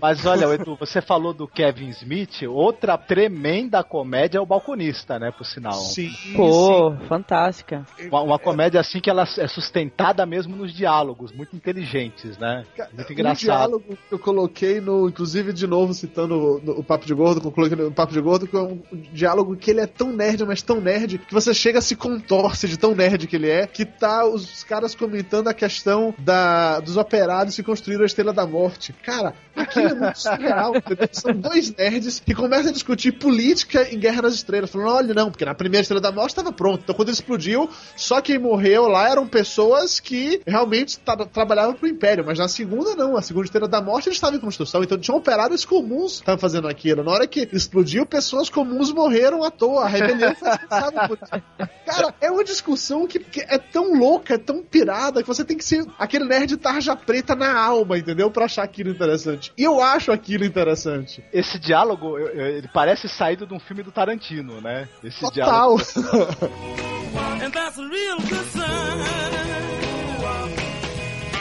Mas 0.00 0.24
olha, 0.26 0.44
Edu, 0.54 0.76
você 0.78 1.00
falou 1.00 1.32
do 1.32 1.48
Kevin 1.48 1.88
Smith, 1.90 2.42
outra 2.48 2.96
tremenda 2.98 3.82
comédia 3.82 4.38
é 4.38 4.40
o 4.40 4.46
Balconista, 4.46 5.18
né, 5.18 5.30
por 5.36 5.44
sinal. 5.44 5.72
Sim, 5.74 6.10
Pô, 6.34 6.94
fantástica. 7.08 7.84
Uma, 8.10 8.22
uma 8.22 8.38
comédia 8.38 8.80
assim 8.80 9.00
que 9.00 9.10
ela 9.10 9.22
é 9.38 9.48
sustentada 9.48 10.24
mesmo 10.26 10.54
nos 10.56 10.72
diálogos, 10.74 11.32
muito 11.32 11.56
inteligentes, 11.56 12.36
né? 12.38 12.64
Muito 12.92 13.08
Um 13.10 13.12
engraçado. 13.12 13.38
diálogo 13.40 13.84
que 14.08 14.14
eu 14.14 14.18
coloquei 14.18 14.80
no, 14.80 15.08
inclusive 15.08 15.52
de 15.52 15.66
novo 15.66 15.94
citando 15.94 16.34
o, 16.34 16.60
no- 16.60 16.78
o 16.80 16.84
Papo 16.84 17.06
de 17.06 17.14
Gordo, 17.14 17.40
que 17.40 17.46
eu 17.46 17.52
coloquei 17.52 17.76
no 17.76 17.92
Papo 17.92 18.12
de 18.12 18.20
Gordo, 18.20 18.46
que 18.46 18.56
é 18.56 18.60
um 18.60 18.80
diálogo 19.12 19.45
que 19.54 19.70
ele 19.70 19.80
é 19.80 19.86
tão 19.86 20.12
nerd, 20.12 20.44
mas 20.46 20.62
tão 20.62 20.80
nerd, 20.80 21.18
que 21.18 21.34
você 21.34 21.52
chega 21.52 21.78
a 21.78 21.82
se 21.82 21.94
contorce 21.94 22.66
de 22.66 22.78
tão 22.78 22.94
nerd 22.94 23.26
que 23.26 23.36
ele 23.36 23.50
é, 23.50 23.66
que 23.66 23.84
tá 23.84 24.24
os 24.26 24.64
caras 24.64 24.94
comentando 24.94 25.48
a 25.48 25.54
questão 25.54 26.14
da, 26.18 26.80
dos 26.80 26.96
operários 26.96 27.54
que 27.54 27.62
construíram 27.62 28.02
a 28.02 28.06
Estrela 28.06 28.32
da 28.32 28.46
Morte. 28.46 28.94
Cara, 29.04 29.34
aquilo 29.54 29.88
é 29.88 29.94
muito 29.94 30.16
surreal. 30.18 30.72
São 31.12 31.32
dois 31.32 31.74
nerds 31.76 32.20
que 32.20 32.34
começam 32.34 32.70
a 32.70 32.72
discutir 32.72 33.12
política 33.12 33.86
em 33.92 33.98
Guerra 33.98 34.22
nas 34.22 34.34
Estrelas, 34.34 34.70
falando, 34.70 34.90
olha, 34.90 35.14
não, 35.14 35.30
porque 35.30 35.44
na 35.44 35.54
primeira 35.54 35.82
Estrela 35.82 36.00
da 36.00 36.10
Morte 36.12 36.30
estava 36.30 36.50
pronto. 36.52 36.80
Então 36.84 36.94
quando 36.94 37.08
ele 37.08 37.14
explodiu, 37.16 37.68
só 37.94 38.20
quem 38.20 38.38
morreu 38.38 38.88
lá 38.88 39.10
eram 39.10 39.26
pessoas 39.26 40.00
que 40.00 40.40
realmente 40.46 40.98
tra- 40.98 41.26
trabalhavam 41.26 41.74
pro 41.74 41.88
Império, 41.88 42.24
mas 42.26 42.38
na 42.38 42.48
segunda 42.48 42.94
não. 42.96 43.16
A 43.16 43.22
segunda 43.22 43.44
Estrela 43.44 43.68
da 43.68 43.80
Morte 43.82 44.08
eles 44.08 44.16
estavam 44.16 44.36
em 44.36 44.40
construção, 44.40 44.82
então 44.82 44.96
tinham 44.98 45.18
operários 45.18 45.64
comuns 45.64 46.14
que 46.14 46.18
estavam 46.20 46.38
fazendo 46.38 46.68
aquilo. 46.68 47.04
Na 47.04 47.10
hora 47.12 47.26
que 47.26 47.48
explodiu, 47.52 48.06
pessoas 48.06 48.48
comuns 48.48 48.92
morreram 48.92 49.35
à 49.44 49.50
toa. 49.50 49.84
A 49.84 49.88
rebelião 49.88 50.34
foi 50.34 50.48
responsável 50.48 51.08
por 51.08 51.18
isso. 51.22 51.42
Cara, 51.86 52.14
é 52.20 52.30
uma 52.30 52.44
discussão 52.44 53.06
que, 53.06 53.18
que 53.18 53.40
é 53.40 53.58
tão 53.58 53.94
louca, 53.94 54.34
é 54.34 54.38
tão 54.38 54.62
pirada, 54.62 55.22
que 55.22 55.28
você 55.28 55.44
tem 55.44 55.56
que 55.56 55.64
ser 55.64 55.86
aquele 55.98 56.24
nerd 56.24 56.56
tarja 56.56 56.96
preta 56.96 57.34
na 57.34 57.58
alma, 57.58 57.98
entendeu? 57.98 58.30
Pra 58.30 58.46
achar 58.46 58.62
aquilo 58.62 58.90
interessante. 58.90 59.52
E 59.56 59.62
eu 59.62 59.80
acho 59.80 60.12
aquilo 60.12 60.44
interessante. 60.44 61.24
Esse 61.32 61.58
diálogo, 61.58 62.18
ele 62.18 62.68
parece 62.72 63.08
saído 63.08 63.46
de 63.46 63.54
um 63.54 63.60
filme 63.60 63.82
do 63.82 63.92
Tarantino, 63.92 64.60
né? 64.60 64.88
Esse 65.02 65.20
Total. 65.20 65.76
diálogo. 65.76 65.82
And 67.42 67.50
that's 67.50 67.78
a 67.78 67.88
real 67.88 68.18
good 68.18 68.44
sign. 68.50 69.85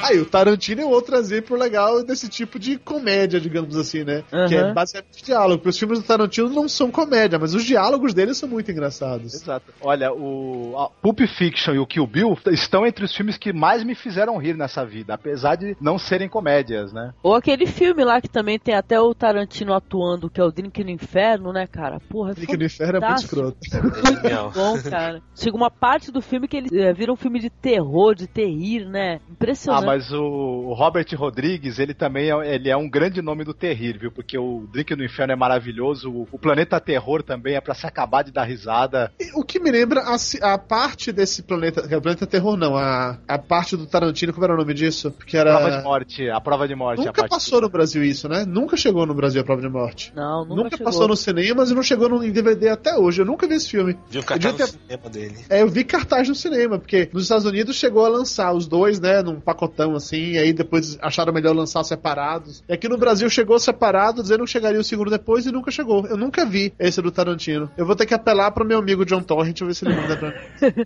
Aí, 0.06 0.20
o 0.20 0.26
Tarantino 0.26 0.82
é 0.82 0.86
outro 0.86 1.16
exemplo 1.16 1.58
legal 1.58 2.04
desse 2.04 2.30
tipo 2.30 2.60
de 2.60 2.78
comédia, 2.78 3.40
digamos 3.40 3.76
assim, 3.76 4.04
né? 4.04 4.24
Uhum. 4.32 4.48
Que 4.48 4.56
é 4.56 4.74
basicamente 4.74 5.24
diálogo. 5.24 5.58
Porque 5.58 5.70
os 5.70 5.80
filmes 5.80 6.00
do 6.00 6.06
Tarantino 6.06 6.50
não 6.50 6.68
são 6.68 6.92
comédia, 6.92 7.40
mas 7.40 7.54
os 7.54 7.64
diálogos 7.64 8.14
dele 8.14 8.34
são 8.34 8.48
muito 8.48 8.72
engraçados. 8.72 9.34
Exato. 9.34 9.74
Olha, 9.82 10.14
o 10.14 10.76
a 10.78 10.90
Pulp 10.90 11.20
Fiction 11.22 11.74
e 11.74 11.80
o 11.80 11.88
Kill 11.88 12.06
Bill 12.06 12.38
estão 12.52 12.86
entre 12.86 13.06
os 13.06 13.16
filmes 13.16 13.38
que 13.38 13.52
mais 13.52 13.84
me 13.84 13.96
fizeram 13.96 14.38
rir 14.38 14.56
nessa 14.56 14.86
vida, 14.86 15.14
apesar 15.14 15.56
de 15.56 15.76
não 15.82 15.98
serem 15.98 16.30
comédias, 16.30 16.94
né? 16.94 17.14
Ou 17.24 17.34
aquele 17.34 17.66
filme 17.66 18.04
lá 18.04 18.22
que 18.22 18.30
também 18.30 18.60
tem 18.60 18.76
até 18.76 19.00
o 19.00 19.14
Tarantino 19.14 19.74
atuando, 19.74 20.30
que 20.30 20.40
é 20.40 20.44
o 20.44 20.52
Drink 20.52 20.84
no 20.84 20.90
Inferno, 20.90 21.52
né, 21.52 21.66
cara? 21.68 22.00
Porra, 22.10 22.34
Drink 22.34 22.58
no 22.58 22.66
Inferno 22.66 22.98
é 22.98 23.08
muito 23.08 23.20
escroto. 23.20 23.58
É 24.26 24.36
bom, 24.36 24.82
cara. 24.90 25.22
Chega 25.36 25.56
uma 25.56 25.70
parte 25.70 26.12
do 26.12 26.22
filme 26.22 26.48
que 26.48 26.58
ele 26.58 26.82
é, 26.82 26.94
vira 26.94 27.12
um 27.12 27.16
filme 27.16 27.40
de 27.40 27.50
terror, 27.50 28.16
de 28.16 28.28
terrir, 28.28 28.86
né? 28.88 29.20
Ah, 29.22 29.32
Impressionante. 29.32 29.86
Mas 29.96 30.12
o, 30.12 30.74
Robert 30.74 31.06
Rodrigues, 31.16 31.80
ele 31.80 31.94
também 31.94 32.30
é, 32.30 32.56
ele 32.56 32.70
é 32.70 32.76
um 32.76 32.90
grande 32.90 33.22
nome 33.22 33.46
do 33.46 33.54
terrir, 33.54 33.98
viu? 33.98 34.12
Porque 34.12 34.38
o 34.38 34.68
Drink 34.72 34.94
no 34.96 35.06
Inferno 35.06 35.32
é 35.32 35.36
maravilhoso, 35.36 36.12
o, 36.12 36.28
o 36.34 36.38
Planeta 36.38 36.80
Terror 36.82 37.24
também 37.24 37.56
é 37.56 37.62
pra 37.62 37.74
se 37.74 37.88
acabar 37.88 38.24
de 38.24 38.32
dar 38.32 38.44
risada. 38.44 39.12
E 39.20 39.32
O 39.40 39.44
que 39.44 39.58
me 39.60 39.72
lembra 39.72 40.02
a, 40.02 40.54
a 40.54 40.58
parte 40.58 41.12
desse 41.14 41.42
planeta. 41.44 41.88
que 41.88 41.94
é 41.94 41.98
o 41.98 42.02
planeta 42.02 42.28
terror, 42.28 42.58
não. 42.58 42.76
A, 42.76 43.18
a 43.28 43.38
parte 43.38 43.78
do 43.78 43.86
Tarantino, 43.86 44.34
como 44.34 44.44
era 44.46 44.54
o 44.54 44.58
nome 44.58 44.74
disso? 44.74 45.12
Porque 45.12 45.38
era. 45.38 45.56
Prova 45.56 45.78
de 45.78 45.84
morte, 45.84 46.30
a 46.30 46.42
prova 46.42 46.68
de 46.68 46.76
morte. 46.76 47.02
a 47.02 47.06
Nunca 47.06 47.22
parte- 47.22 47.32
passou 47.32 47.62
no 47.62 47.70
Brasil 47.70 48.04
isso, 48.04 48.28
né? 48.28 48.44
Nunca 48.46 48.76
chegou 48.76 49.06
no 49.06 49.14
Brasil 49.14 49.42
a 49.42 49.46
prova 49.46 49.62
de 49.62 49.70
morte. 49.70 50.12
Não, 50.16 50.44
nunca, 50.46 50.72
chegou. 50.72 50.86
passou 50.86 51.08
nos 51.08 51.20
cinemas 51.22 51.72
e 51.72 51.74
não 51.74 51.84
chegou 51.84 52.10
no, 52.10 52.24
em 52.24 52.32
DVD 52.32 52.70
até 52.70 52.98
hoje. 52.98 53.22
Eu 53.22 53.26
nunca 53.26 53.48
vi 53.48 53.56
esse 53.56 53.70
filme. 53.70 53.98
Viu 54.10 54.22
Eu 54.22 54.26
cartaz 54.28 54.56
devia 54.56 54.66
no 54.66 54.72
cinema 54.72 55.10
dele. 55.10 55.46
É, 55.50 55.62
eu 55.62 55.70
vi 55.70 55.84
cartaz 55.86 56.28
no 56.28 56.36
cinema, 56.36 56.78
porque 56.80 57.10
nos 57.14 57.24
Estados 57.24 57.46
Unidos 57.46 57.76
chegou 57.78 58.06
a 58.06 58.10
lançar 58.10 58.52
os 58.54 58.68
dois, 58.68 59.00
né, 59.00 59.22
num 59.22 59.40
pacotão 59.40 59.85
assim, 59.94 60.32
e 60.32 60.38
aí 60.38 60.54
depois 60.54 60.98
acharam 61.02 61.34
melhor 61.34 61.54
lançar 61.56 61.84
separados. 61.84 62.64
E 62.68 62.74
aqui 62.74 62.88
no 62.88 62.98
Brasil 62.98 63.30
chegou 63.30 63.60
separado, 63.60 64.22
dizendo 64.22 64.46
que 64.46 64.52
chegaria 64.52 64.80
o 64.80 64.84
segundo 64.84 65.10
depois 65.12 65.46
e 65.46 65.52
nunca 65.52 65.70
chegou. 65.72 66.06
Eu 66.08 66.18
nunca 66.18 66.46
vi 66.46 66.74
esse 66.80 67.02
do 67.02 67.12
Tarantino. 67.12 67.70
Eu 67.78 67.86
vou 67.86 67.96
ter 67.96 68.06
que 68.06 68.14
apelar 68.14 68.52
pro 68.52 68.66
meu 68.66 68.80
amigo 68.80 69.06
John 69.06 69.22
Torrent, 69.22 69.60
ver 69.62 69.76
se 69.76 69.86
ele 69.86 69.96
manda 69.96 70.18
pra 70.18 70.30
mim. 70.30 70.36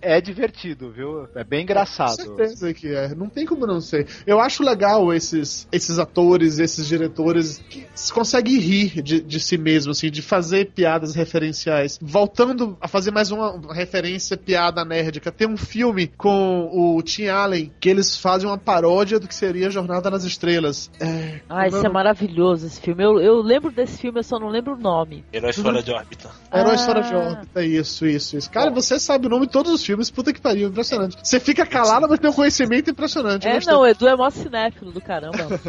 É 0.02 0.20
divertido, 0.20 0.90
viu? 0.90 1.28
É 1.34 1.44
bem 1.44 1.60
Com 1.60 1.72
engraçado. 1.72 2.16
certeza 2.16 2.72
que 2.72 2.88
é. 2.88 3.14
Não 3.14 3.28
tem 3.28 3.44
como 3.46 3.66
não 3.66 3.80
ser. 3.80 4.06
Eu 4.26 4.40
acho 4.40 4.62
legal 4.62 5.12
esses, 5.12 5.68
esses 5.70 5.98
atores, 5.98 6.58
esses 6.58 6.86
diretores 6.86 7.58
que 7.68 7.86
conseguem 8.12 8.58
rir 8.58 9.02
de, 9.02 9.20
de 9.20 9.40
si 9.40 9.58
mesmo, 9.58 9.92
assim, 9.92 10.10
de 10.10 10.22
fazer 10.22 10.72
piadas 10.72 11.14
referenciais. 11.14 11.98
Voltando 12.00 12.76
a 12.80 12.88
fazer 12.88 13.10
mais 13.10 13.30
uma 13.30 13.60
referência, 13.72 14.36
piada 14.36 14.84
nerdica. 14.84 15.30
Tem 15.30 15.48
um 15.48 15.56
filme 15.56 16.08
com 16.16 16.70
o 16.72 17.02
Tim 17.02 17.26
Allen 17.26 17.72
que 17.78 17.88
eles 17.88 18.16
fazem 18.16 18.48
uma 18.48 18.58
paródia 18.80 19.20
do 19.20 19.28
que 19.28 19.34
seria 19.34 19.70
Jornada 19.70 20.10
nas 20.10 20.24
Estrelas. 20.24 20.90
É, 20.98 21.40
Ah, 21.48 21.68
isso 21.68 21.84
é 21.84 21.88
maravilhoso 21.88 22.66
esse 22.66 22.80
filme. 22.80 23.04
Eu, 23.04 23.20
eu 23.20 23.42
lembro 23.42 23.70
desse 23.70 23.98
filme, 23.98 24.18
eu 24.20 24.24
só 24.24 24.38
não 24.38 24.48
lembro 24.48 24.74
o 24.74 24.78
nome. 24.78 25.24
Heróis 25.32 25.56
fora 25.56 25.82
de 25.82 25.90
órbita. 25.92 26.30
Heróis 26.52 26.80
Ah. 26.80 26.86
Fora 26.86 27.00
de 27.02 27.14
órbita, 27.14 27.62
isso, 27.64 28.06
isso, 28.06 28.36
isso. 28.38 28.50
Cara, 28.50 28.70
você 28.70 28.98
sabe 28.98 29.26
o 29.26 29.30
nome 29.30 29.46
de 29.46 29.52
todos 29.52 29.70
os 29.72 29.84
filmes, 29.84 30.10
puta 30.10 30.32
que 30.32 30.40
pariu, 30.40 30.68
impressionante. 30.68 31.16
Você 31.22 31.38
fica 31.38 31.66
calado, 31.66 32.06
mas 32.08 32.18
tem 32.18 32.30
um 32.30 32.32
conhecimento 32.32 32.90
impressionante. 32.90 33.46
É, 33.46 33.54
gostei. 33.54 33.72
não, 33.72 33.82
o 33.82 33.86
Edu 33.86 34.08
é 34.08 34.16
mó 34.16 34.30
cinéfilo 34.30 34.90
do 34.92 35.00
caramba. 35.00 35.38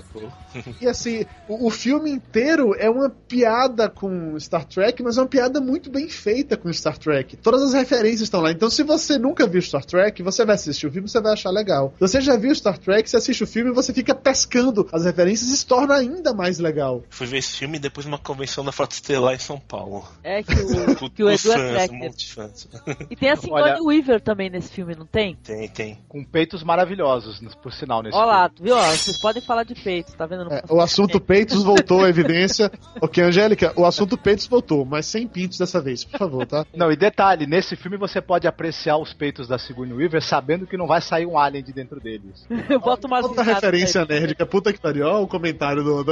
E 0.81 0.87
assim, 0.87 1.25
o, 1.47 1.67
o 1.67 1.69
filme 1.69 2.11
inteiro 2.11 2.75
é 2.77 2.89
uma 2.89 3.09
piada 3.09 3.89
com 3.89 4.37
Star 4.39 4.65
Trek, 4.65 5.01
mas 5.01 5.17
é 5.17 5.21
uma 5.21 5.27
piada 5.27 5.61
muito 5.61 5.89
bem 5.89 6.09
feita 6.09 6.57
com 6.57 6.71
Star 6.73 6.97
Trek. 6.97 7.37
Todas 7.37 7.61
as 7.63 7.73
referências 7.73 8.21
estão 8.23 8.41
lá. 8.41 8.51
Então, 8.51 8.69
se 8.69 8.83
você 8.83 9.17
nunca 9.17 9.47
viu 9.47 9.61
Star 9.61 9.85
Trek, 9.85 10.21
você 10.21 10.43
vai 10.45 10.55
assistir 10.55 10.87
o 10.87 10.91
filme 10.91 11.07
você 11.07 11.21
vai 11.21 11.33
achar 11.33 11.51
legal. 11.51 11.93
Se 11.95 11.99
você 12.07 12.21
já 12.21 12.35
viu 12.35 12.53
Star 12.53 12.77
Trek, 12.77 13.00
você 13.09 13.17
assiste 13.17 13.43
o 13.43 13.47
filme 13.47 13.71
e 13.71 13.73
você 13.73 13.93
fica 13.93 14.13
pescando 14.15 14.87
as 14.91 15.05
referências 15.05 15.49
e 15.49 15.57
se 15.57 15.65
torna 15.65 15.95
ainda 15.95 16.33
mais 16.33 16.59
legal. 16.59 17.03
Fui 17.09 17.27
ver 17.27 17.37
esse 17.37 17.55
filme 17.57 17.79
depois 17.79 18.05
de 18.05 18.11
uma 18.11 18.17
convenção 18.17 18.63
da 18.63 18.71
Frota 18.71 18.93
Estelar 18.95 19.33
em 19.33 19.39
São 19.39 19.59
Paulo. 19.59 20.03
É 20.23 20.43
que 20.43 20.53
o, 20.53 21.09
que 21.09 21.23
o 21.23 21.29
Edu 21.29 21.51
é 21.51 21.55
fãs, 21.57 21.69
um 21.69 21.73
tracker. 21.73 21.97
monte 21.99 22.17
de 22.27 22.33
fãs. 22.33 22.67
E 23.09 23.15
tem 23.15 23.29
a 23.29 23.35
Sigourney 23.37 23.71
Olha- 23.73 23.83
Weaver 23.83 24.21
também 24.21 24.49
nesse 24.49 24.69
filme, 24.71 24.95
não 24.95 25.05
tem? 25.05 25.35
Tem, 25.43 25.67
tem. 25.69 25.99
Com 26.07 26.23
peitos 26.23 26.63
maravilhosos, 26.63 27.39
por 27.61 27.71
sinal, 27.73 28.01
nesse 28.03 28.15
Olha 28.17 28.25
lá, 28.25 28.49
filme. 28.49 28.69
viu? 28.69 28.75
Ó, 28.77 28.81
vocês 28.91 29.19
podem 29.21 29.41
falar 29.41 29.63
de 29.63 29.75
peito, 29.75 30.13
tá 30.15 30.25
vendo? 30.25 30.51
É, 30.51 30.63
o 30.69 30.79
assunto 30.81 31.19
peitos 31.19 31.63
voltou 31.63 32.03
à 32.03 32.09
evidência. 32.09 32.71
ok, 33.01 33.23
Angélica, 33.23 33.73
o 33.75 33.85
assunto 33.85 34.17
peitos 34.17 34.47
voltou, 34.47 34.85
mas 34.85 35.05
sem 35.05 35.27
pintos 35.27 35.57
dessa 35.57 35.81
vez, 35.81 36.03
por 36.03 36.17
favor, 36.17 36.45
tá? 36.45 36.65
Não, 36.75 36.91
e 36.91 36.95
detalhe, 36.95 37.45
nesse 37.45 37.75
filme 37.75 37.97
você 37.97 38.21
pode 38.21 38.47
apreciar 38.47 38.97
os 38.97 39.13
peitos 39.13 39.47
da 39.47 39.57
Sigourney 39.57 39.93
Weaver 39.93 40.21
sabendo 40.21 40.67
que 40.67 40.77
não 40.77 40.87
vai 40.87 41.01
sair 41.01 41.25
um 41.25 41.37
alien 41.37 41.63
de 41.63 41.73
dentro 41.73 41.99
deles. 41.99 42.45
Bota 42.91 43.07
umas 43.07 43.23
Outra 43.23 43.41
referência 43.41 44.01
aí. 44.01 44.07
nerdica, 44.07 44.45
puta 44.45 44.73
que 44.73 44.79
pariu, 44.79 45.07
ó 45.07 45.23
o 45.23 45.27
comentário 45.27 45.81
do... 45.81 46.03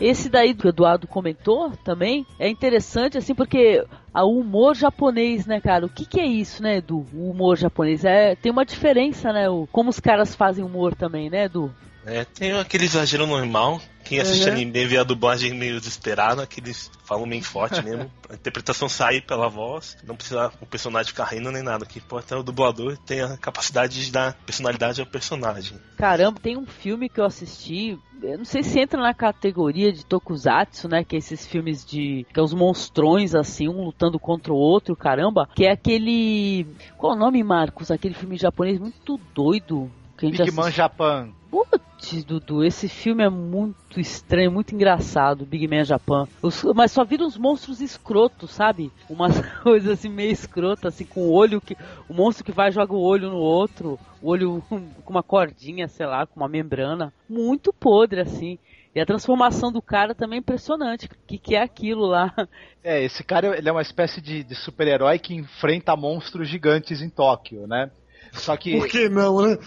Esse 0.00 0.28
daí 0.28 0.54
que 0.54 0.64
o 0.64 0.68
Eduardo 0.68 1.08
comentou 1.08 1.72
também 1.82 2.24
é 2.38 2.48
interessante, 2.48 3.18
assim, 3.18 3.34
porque 3.34 3.84
o 4.14 4.38
humor 4.38 4.76
japonês, 4.76 5.44
né, 5.44 5.60
cara? 5.60 5.86
O 5.86 5.88
que, 5.88 6.06
que 6.06 6.20
é 6.20 6.24
isso, 6.24 6.62
né, 6.62 6.76
Edu? 6.76 7.04
O 7.12 7.30
humor 7.30 7.58
japonês. 7.58 8.04
É, 8.04 8.36
tem 8.36 8.52
uma 8.52 8.64
diferença, 8.64 9.32
né? 9.32 9.50
O, 9.50 9.66
como 9.72 9.90
os 9.90 9.98
caras 9.98 10.36
fazem 10.36 10.64
humor 10.64 10.94
também, 10.94 11.28
né, 11.28 11.46
Edu? 11.46 11.74
É, 12.06 12.24
tem 12.24 12.52
aquele 12.52 12.84
exagero 12.84 13.26
normal. 13.26 13.80
Quem 14.04 14.20
assiste 14.20 14.46
Uhum. 14.46 14.52
anime 14.52 14.86
vê 14.86 14.96
a 14.96 15.04
dublagem 15.04 15.52
meio 15.52 15.78
desesperada, 15.78 16.46
que 16.46 16.60
eles 16.60 16.90
falam 17.04 17.26
meio 17.26 17.42
forte 17.42 17.82
mesmo. 17.82 18.10
A 18.30 18.34
interpretação 18.34 18.88
sair 18.88 19.22
pela 19.22 19.48
voz, 19.48 19.96
não 20.06 20.14
precisa 20.14 20.52
o 20.60 20.66
personagem 20.66 21.08
ficar 21.08 21.24
rindo 21.24 21.50
nem 21.50 21.62
nada. 21.62 21.86
Que 21.86 21.98
importa 21.98 22.34
é 22.34 22.38
o 22.38 22.42
dublador 22.42 22.96
tem 22.98 23.22
a 23.22 23.36
capacidade 23.38 24.04
de 24.04 24.12
dar 24.12 24.34
personalidade 24.46 25.00
ao 25.00 25.06
personagem. 25.06 25.78
Caramba, 25.96 26.38
tem 26.40 26.56
um 26.56 26.66
filme 26.66 27.08
que 27.08 27.20
eu 27.20 27.24
assisti, 27.24 27.98
eu 28.22 28.38
não 28.38 28.44
sei 28.44 28.62
se 28.62 28.78
entra 28.78 29.00
na 29.00 29.14
categoria 29.14 29.90
de 29.92 30.04
tokusatsu, 30.04 30.88
né, 30.88 31.04
que 31.04 31.16
é 31.16 31.18
esses 31.18 31.46
filmes 31.46 31.84
de 31.84 32.26
que 32.32 32.38
é 32.38 32.42
os 32.42 32.52
monstrões 32.52 33.34
assim, 33.34 33.68
um 33.68 33.84
lutando 33.84 34.18
contra 34.18 34.52
o 34.52 34.56
outro, 34.56 34.94
caramba, 34.94 35.48
que 35.54 35.64
é 35.64 35.72
aquele, 35.72 36.66
qual 36.96 37.12
é 37.12 37.16
o 37.16 37.18
nome, 37.18 37.42
Marcos? 37.42 37.90
Aquele 37.90 38.14
filme 38.14 38.36
japonês 38.36 38.78
muito 38.78 39.18
doido. 39.34 39.90
Que 40.18 40.26
a 40.26 40.28
gente 40.30 40.38
Big 40.44 40.52
Man 40.52 40.70
Japan. 40.70 41.30
Putz, 41.50 42.24
Dudu, 42.24 42.62
esse 42.64 42.88
filme 42.88 43.24
é 43.24 43.28
muito 43.30 43.98
estranho, 43.98 44.52
muito 44.52 44.74
engraçado, 44.74 45.46
Big 45.46 45.66
Man 45.66 45.84
Japan. 45.84 46.26
Os- 46.42 46.62
mas 46.74 46.92
só 46.92 47.04
vira 47.04 47.24
uns 47.24 47.38
monstros 47.38 47.80
escrotos, 47.80 48.50
sabe? 48.50 48.92
Umas 49.08 49.32
coisas 49.62 49.92
assim 49.98 50.08
meio 50.08 50.30
escrotas, 50.32 50.94
assim, 50.94 51.04
com 51.04 51.20
o 51.22 51.32
olho 51.32 51.60
que. 51.60 51.76
O 52.08 52.12
monstro 52.14 52.44
que 52.44 52.52
vai 52.52 52.68
e 52.68 52.72
joga 52.72 52.92
o 52.92 53.00
olho 53.00 53.30
no 53.30 53.36
outro, 53.38 53.98
o 54.20 54.28
olho 54.30 54.62
com 54.68 55.10
uma 55.10 55.22
cordinha, 55.22 55.88
sei 55.88 56.06
lá, 56.06 56.26
com 56.26 56.38
uma 56.40 56.48
membrana. 56.48 57.12
Muito 57.28 57.72
podre, 57.72 58.20
assim. 58.20 58.58
E 58.94 59.00
a 59.00 59.06
transformação 59.06 59.70
do 59.70 59.80
cara 59.80 60.14
também 60.14 60.38
é 60.38 60.40
impressionante. 60.40 61.06
O 61.06 61.10
que, 61.26 61.38
que 61.38 61.54
é 61.54 61.62
aquilo 61.62 62.06
lá? 62.06 62.34
É, 62.84 63.02
esse 63.04 63.22
cara 63.22 63.58
ele 63.58 63.68
é 63.68 63.72
uma 63.72 63.82
espécie 63.82 64.18
de, 64.20 64.42
de 64.42 64.54
super-herói 64.54 65.18
que 65.18 65.34
enfrenta 65.34 65.94
monstros 65.94 66.48
gigantes 66.48 67.02
em 67.02 67.10
Tóquio, 67.10 67.66
né? 67.66 67.90
Só 68.32 68.56
que. 68.56 68.78
Por 68.78 68.88
que 68.88 69.08
não, 69.08 69.42
né? 69.42 69.58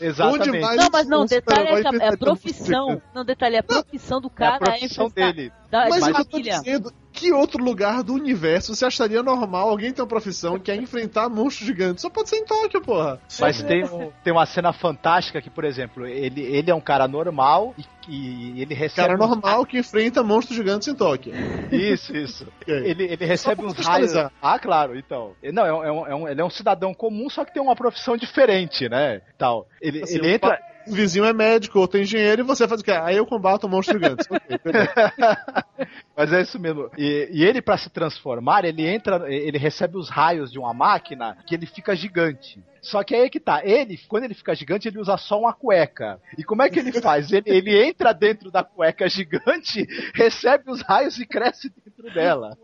Exatamente. 0.00 0.50
Onde 0.50 0.60
mais 0.60 0.76
Não, 0.76 0.88
mas 0.92 1.06
não, 1.06 1.22
um 1.22 1.26
detalhe 1.26 1.68
é, 1.68 1.76
super-herói 1.76 1.82
que 1.82 2.02
a, 2.02 2.06
é 2.06 2.08
a 2.08 2.16
profissão. 2.16 3.02
Não, 3.14 3.24
detalhe, 3.24 3.56
é 3.56 3.58
a 3.58 3.62
profissão 3.62 4.20
do 4.20 4.28
É 4.28 4.30
a 4.30 4.34
cara 4.34 4.58
profissão 4.58 5.10
dele. 5.10 5.52
Da, 5.70 5.88
Mas 5.88 6.04
de 6.04 6.10
eu 6.10 6.14
tô 6.14 6.30
família. 6.30 6.58
dizendo, 6.58 6.92
que 7.16 7.32
outro 7.32 7.62
lugar 7.64 8.02
do 8.02 8.12
universo 8.14 8.74
você 8.74 8.84
acharia 8.84 9.22
normal 9.22 9.68
alguém 9.70 9.92
ter 9.92 10.02
uma 10.02 10.06
profissão 10.06 10.58
que 10.58 10.70
é 10.70 10.76
enfrentar 10.76 11.28
monstros 11.28 11.66
gigantes? 11.66 12.02
Só 12.02 12.10
pode 12.10 12.28
ser 12.28 12.36
em 12.36 12.44
Tóquio, 12.44 12.80
porra. 12.82 13.20
Mas 13.40 13.62
tem, 13.62 13.84
um- 13.84 14.12
tem 14.22 14.32
uma 14.32 14.44
cena 14.46 14.72
fantástica 14.72 15.40
que, 15.40 15.48
por 15.50 15.64
exemplo, 15.64 16.06
ele, 16.06 16.42
ele 16.42 16.70
é 16.70 16.74
um 16.74 16.80
cara 16.80 17.08
normal 17.08 17.74
e, 18.06 18.54
e 18.56 18.62
ele 18.62 18.74
recebe. 18.74 19.08
Cara 19.08 19.16
normal 19.18 19.64
que 19.66 19.78
enfrenta 19.78 20.22
monstros 20.22 20.56
gigantes 20.56 20.86
em 20.88 20.94
Tóquio. 20.94 21.34
Isso, 21.72 22.14
isso. 22.16 22.46
Ele, 22.68 23.04
ele 23.04 23.24
recebe 23.24 23.64
uns 23.64 23.74
raios. 23.78 24.12
Ah, 24.42 24.58
claro, 24.58 24.96
então. 24.96 25.34
Não, 25.52 25.64
é 25.66 25.72
um, 25.72 25.84
é 25.84 25.90
um- 25.92 26.06
é 26.06 26.14
um- 26.14 26.28
ele 26.28 26.40
é 26.40 26.44
um 26.44 26.50
cidadão 26.50 26.92
comum, 26.94 27.28
só 27.30 27.44
que 27.44 27.52
tem 27.52 27.62
uma 27.62 27.74
profissão 27.74 28.16
diferente, 28.16 28.88
né? 28.88 29.20
Tal. 29.38 29.66
Ele, 29.80 30.02
Assim, 30.02 30.16
ele 30.16 30.32
entra. 30.34 30.58
O 30.86 30.92
vizinho 30.92 31.24
é 31.24 31.32
médico, 31.32 31.80
outro 31.80 31.98
é 31.98 32.02
engenheiro, 32.02 32.42
e 32.42 32.44
você 32.44 32.68
faz 32.68 32.80
o 32.80 32.84
quê? 32.84 32.92
Aí 32.92 33.16
eu 33.16 33.26
combato 33.26 33.68
monstros 33.68 34.00
gigantes. 34.00 34.24
Ok, 34.30 34.60
beleza. 34.62 34.92
Mas 36.16 36.32
é 36.32 36.40
isso 36.40 36.58
mesmo. 36.58 36.90
E, 36.96 37.28
e 37.30 37.44
ele, 37.44 37.60
pra 37.60 37.76
se 37.76 37.90
transformar, 37.90 38.64
ele 38.64 38.86
entra, 38.86 39.30
ele 39.32 39.58
recebe 39.58 39.98
os 39.98 40.08
raios 40.08 40.50
de 40.50 40.58
uma 40.58 40.72
máquina 40.72 41.36
que 41.46 41.54
ele 41.54 41.66
fica 41.66 41.94
gigante. 41.94 42.62
Só 42.80 43.02
que 43.02 43.16
aí 43.16 43.22
é 43.22 43.28
que 43.28 43.40
tá, 43.40 43.62
ele, 43.64 43.98
quando 44.06 44.24
ele 44.24 44.34
fica 44.34 44.54
gigante, 44.54 44.86
ele 44.86 45.00
usa 45.00 45.16
só 45.16 45.40
uma 45.40 45.52
cueca. 45.52 46.20
E 46.38 46.44
como 46.44 46.62
é 46.62 46.70
que 46.70 46.78
ele 46.78 46.92
faz? 46.92 47.32
Ele, 47.32 47.42
ele 47.46 47.84
entra 47.84 48.14
dentro 48.14 48.48
da 48.48 48.62
cueca 48.62 49.08
gigante, 49.08 49.84
recebe 50.14 50.70
os 50.70 50.82
raios 50.82 51.18
e 51.18 51.26
cresce 51.26 51.68
dentro 51.84 52.14
dela. 52.14 52.56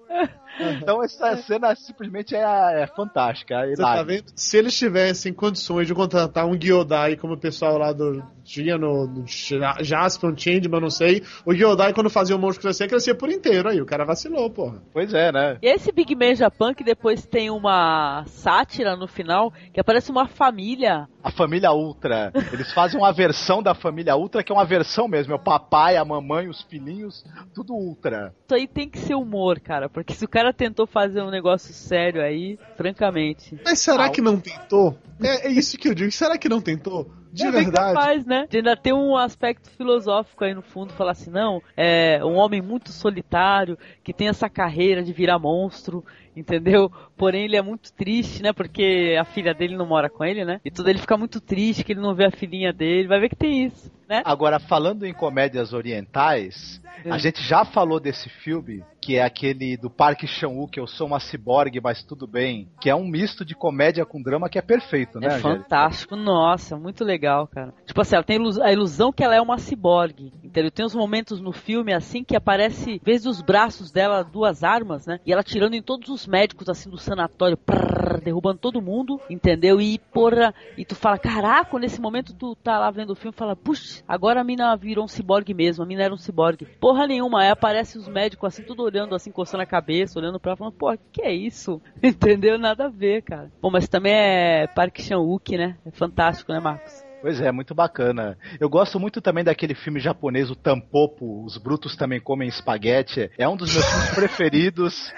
Então 0.80 1.02
essa 1.02 1.36
cena 1.38 1.74
simplesmente 1.74 2.36
é, 2.36 2.82
é 2.82 2.86
fantástica. 2.86 3.66
É 3.66 3.74
Você 3.74 3.82
tá 3.82 4.02
vendo? 4.04 4.26
Se 4.36 4.56
eles 4.56 4.78
tivessem 4.78 5.32
condições 5.32 5.88
de 5.88 5.94
contratar 5.94 6.46
um 6.46 6.56
Gyodai, 6.56 7.16
como 7.16 7.34
o 7.34 7.38
pessoal 7.40 7.76
lá 7.78 7.92
do 7.92 8.22
tinha 8.44 8.76
no, 8.78 9.06
no 9.06 9.24
Ja- 9.26 9.82
Jasper, 9.82 10.30
um 10.30 10.36
Changeman, 10.36 10.80
não 10.80 10.90
sei, 10.90 11.22
o 11.44 11.52
Gyodai, 11.54 11.92
quando 11.92 12.10
fazia 12.10 12.36
o 12.36 12.38
monstro 12.38 12.62
crescer, 12.62 12.86
crescia 12.86 13.14
por 13.14 13.28
inteiro. 13.28 13.41
Aí 13.50 13.80
o 13.80 13.86
cara 13.86 14.04
vacilou, 14.04 14.50
porra. 14.50 14.82
Pois 14.92 15.12
é, 15.14 15.32
né? 15.32 15.58
E 15.62 15.68
esse 15.68 15.92
Big 15.92 16.14
Man 16.14 16.34
Japan 16.34 16.74
que 16.74 16.84
depois 16.84 17.26
tem 17.26 17.50
uma 17.50 18.24
sátira 18.26 18.96
no 18.96 19.06
final, 19.06 19.52
que 19.72 19.80
aparece 19.80 20.10
uma 20.10 20.26
família. 20.26 21.08
A 21.22 21.30
família 21.30 21.72
Ultra. 21.72 22.32
Eles 22.52 22.72
fazem 22.72 23.00
uma 23.00 23.12
versão 23.12 23.62
da 23.62 23.74
família 23.74 24.16
Ultra 24.16 24.42
que 24.42 24.52
é 24.52 24.54
uma 24.54 24.64
versão 24.64 25.08
mesmo. 25.08 25.32
É 25.32 25.36
o 25.36 25.38
papai, 25.38 25.96
a 25.96 26.04
mamãe, 26.04 26.48
os 26.48 26.62
filhinhos, 26.62 27.24
tudo 27.54 27.74
Ultra. 27.74 28.34
Isso 28.44 28.54
aí 28.54 28.66
tem 28.66 28.88
que 28.88 28.98
ser 28.98 29.14
humor, 29.14 29.60
cara, 29.60 29.88
porque 29.88 30.14
se 30.14 30.24
o 30.24 30.28
cara 30.28 30.52
tentou 30.52 30.86
fazer 30.86 31.22
um 31.22 31.30
negócio 31.30 31.72
sério 31.72 32.22
aí, 32.22 32.58
francamente. 32.76 33.58
Mas 33.64 33.80
será 33.80 34.08
que 34.10 34.20
não 34.20 34.38
tentou? 34.38 34.96
É, 35.22 35.48
é 35.48 35.50
isso 35.50 35.78
que 35.78 35.88
eu 35.88 35.94
digo. 35.94 36.10
Será 36.10 36.36
que 36.36 36.48
não 36.48 36.60
tentou? 36.60 37.10
De 37.32 37.46
é 37.46 37.50
bem 37.50 37.64
verdade. 37.64 37.94
capaz, 37.94 38.26
né? 38.26 38.46
De 38.48 38.58
ainda 38.58 38.76
ter 38.76 38.92
um 38.92 39.16
aspecto 39.16 39.70
filosófico 39.70 40.44
aí 40.44 40.54
no 40.54 40.62
fundo, 40.62 40.92
falar 40.92 41.12
assim, 41.12 41.30
não, 41.30 41.62
é 41.76 42.22
um 42.24 42.36
homem 42.36 42.60
muito 42.60 42.92
solitário, 42.92 43.78
que 44.04 44.12
tem 44.12 44.28
essa 44.28 44.50
carreira 44.50 45.02
de 45.02 45.12
virar 45.12 45.38
monstro, 45.38 46.04
entendeu? 46.36 46.92
Porém, 47.16 47.44
ele 47.44 47.56
é 47.56 47.62
muito 47.62 47.92
triste, 47.92 48.42
né? 48.42 48.52
Porque 48.52 49.16
a 49.18 49.24
filha 49.24 49.54
dele 49.54 49.76
não 49.76 49.86
mora 49.86 50.10
com 50.10 50.24
ele, 50.24 50.44
né? 50.44 50.60
E 50.64 50.70
tudo 50.70 50.90
ele 50.90 50.98
fica 50.98 51.16
muito 51.16 51.40
triste 51.40 51.84
que 51.84 51.92
ele 51.92 52.00
não 52.00 52.14
vê 52.14 52.26
a 52.26 52.30
filhinha 52.30 52.72
dele. 52.72 53.08
Vai 53.08 53.20
ver 53.20 53.30
que 53.30 53.36
tem 53.36 53.64
isso, 53.64 53.90
né? 54.12 54.22
Agora, 54.26 54.58
falando 54.58 55.06
em 55.06 55.14
comédias 55.14 55.72
orientais, 55.72 56.80
a 57.10 57.14
Hum. 57.14 57.18
gente 57.18 57.42
já 57.42 57.64
falou 57.64 57.98
desse 57.98 58.28
filme, 58.28 58.84
que 59.00 59.16
é 59.16 59.22
aquele 59.24 59.76
do 59.76 59.88
Parque 59.90 60.26
Chan-wook, 60.26 60.76
Eu 60.78 60.86
Sou 60.86 61.06
uma 61.06 61.18
Ciborgue, 61.18 61.80
mas 61.80 62.02
tudo 62.04 62.26
bem, 62.26 62.68
que 62.80 62.90
é 62.90 62.94
um 62.94 63.04
misto 63.06 63.44
de 63.44 63.54
comédia 63.54 64.04
com 64.04 64.22
drama 64.22 64.48
que 64.48 64.58
é 64.58 64.62
perfeito, 64.62 65.18
né, 65.18 65.26
É 65.26 65.30
Angélica? 65.34 65.62
fantástico, 65.64 66.14
nossa, 66.14 66.76
muito 66.76 67.02
legal, 67.02 67.48
cara. 67.48 67.72
Tipo 67.86 68.00
assim, 68.02 68.14
ela 68.14 68.22
tem 68.24 68.38
a 68.62 68.72
ilusão 68.72 69.10
que 69.12 69.24
ela 69.24 69.34
é 69.34 69.40
uma 69.40 69.58
ciborgue, 69.58 70.32
entendeu? 70.44 70.70
Tem 70.70 70.84
uns 70.84 70.94
momentos 70.94 71.40
no 71.40 71.50
filme 71.52 71.92
assim 71.92 72.22
que 72.22 72.36
aparece, 72.36 72.92
em 72.92 73.00
vez 73.02 73.22
dos 73.24 73.40
braços 73.40 73.90
dela, 73.90 74.22
duas 74.22 74.62
armas, 74.62 75.06
né? 75.06 75.18
E 75.26 75.32
ela 75.32 75.42
tirando 75.42 75.74
em 75.74 75.82
todos 75.82 76.08
os 76.10 76.26
médicos 76.26 76.68
assim 76.68 76.90
do 76.90 76.98
sanatório, 76.98 77.56
prrr, 77.56 78.20
derrubando 78.22 78.58
todo 78.58 78.82
mundo, 78.82 79.18
entendeu? 79.30 79.80
E 79.80 79.98
porra, 80.12 80.54
e 80.76 80.84
tu 80.84 80.94
fala, 80.94 81.18
caraca, 81.18 81.76
nesse 81.78 82.00
momento 82.00 82.32
tu 82.34 82.54
tá 82.54 82.78
lá 82.78 82.90
vendo 82.90 83.10
o 83.10 83.16
filme 83.16 83.34
e 83.34 83.38
fala, 83.38 83.56
puxa, 83.56 84.01
agora 84.06 84.40
a 84.40 84.44
mina 84.44 84.76
virou 84.76 85.04
um 85.04 85.08
ciborgue 85.08 85.54
mesmo, 85.54 85.82
a 85.82 85.86
mina 85.86 86.02
era 86.02 86.14
um 86.14 86.18
ciborgue. 86.18 86.66
Porra 86.80 87.06
nenhuma, 87.06 87.42
aí 87.42 87.48
aparece 87.48 87.98
os 87.98 88.08
médicos 88.08 88.48
assim, 88.48 88.62
tudo 88.62 88.82
olhando 88.82 89.14
assim, 89.14 89.30
coçando 89.30 89.62
a 89.62 89.66
cabeça, 89.66 90.18
olhando 90.18 90.40
pra 90.40 90.50
ela, 90.52 90.56
falando, 90.56 90.74
pô, 90.74 90.96
que 91.10 91.22
é 91.22 91.32
isso? 91.32 91.80
Entendeu? 92.02 92.58
Nada 92.58 92.86
a 92.86 92.88
ver, 92.88 93.22
cara. 93.22 93.50
Bom, 93.60 93.70
mas 93.70 93.88
também 93.88 94.12
é 94.12 94.66
Park 94.66 95.00
Chan-wook, 95.00 95.56
né? 95.56 95.76
É 95.86 95.90
fantástico, 95.90 96.52
né, 96.52 96.60
Marcos? 96.60 97.11
Pois 97.22 97.40
é, 97.40 97.52
muito 97.52 97.72
bacana. 97.72 98.36
Eu 98.58 98.68
gosto 98.68 98.98
muito 98.98 99.20
também 99.20 99.44
daquele 99.44 99.76
filme 99.76 100.00
japonês, 100.00 100.50
o 100.50 100.56
Tampopo, 100.56 101.44
Os 101.44 101.56
Brutos 101.56 101.94
Também 101.94 102.20
Comem 102.20 102.48
Espaguete. 102.48 103.30
É 103.38 103.48
um 103.48 103.56
dos 103.56 103.72
meus 103.72 103.86
filmes 103.86 104.10
preferidos. 104.14 105.12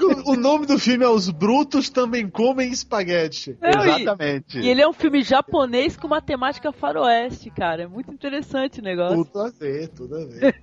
O, 0.00 0.32
o 0.32 0.36
nome 0.36 0.66
do 0.66 0.78
filme 0.78 1.04
é 1.04 1.08
Os 1.08 1.28
Brutos 1.30 1.90
Também 1.90 2.28
Comem 2.30 2.70
Espaguete. 2.70 3.58
Não, 3.60 3.84
e- 3.84 4.02
Exatamente. 4.02 4.58
E 4.60 4.68
ele 4.68 4.80
é 4.80 4.88
um 4.88 4.92
filme 4.92 5.20
japonês 5.22 5.96
com 5.96 6.06
uma 6.06 6.22
temática 6.22 6.70
faroeste, 6.72 7.50
cara. 7.50 7.82
É 7.82 7.86
muito 7.88 8.12
interessante 8.12 8.78
o 8.80 8.82
negócio. 8.84 9.24
Tudo 9.24 9.40
a 9.40 9.50
ver, 9.50 9.88
tudo 9.88 10.16
a 10.16 10.24
ver. 10.24 10.54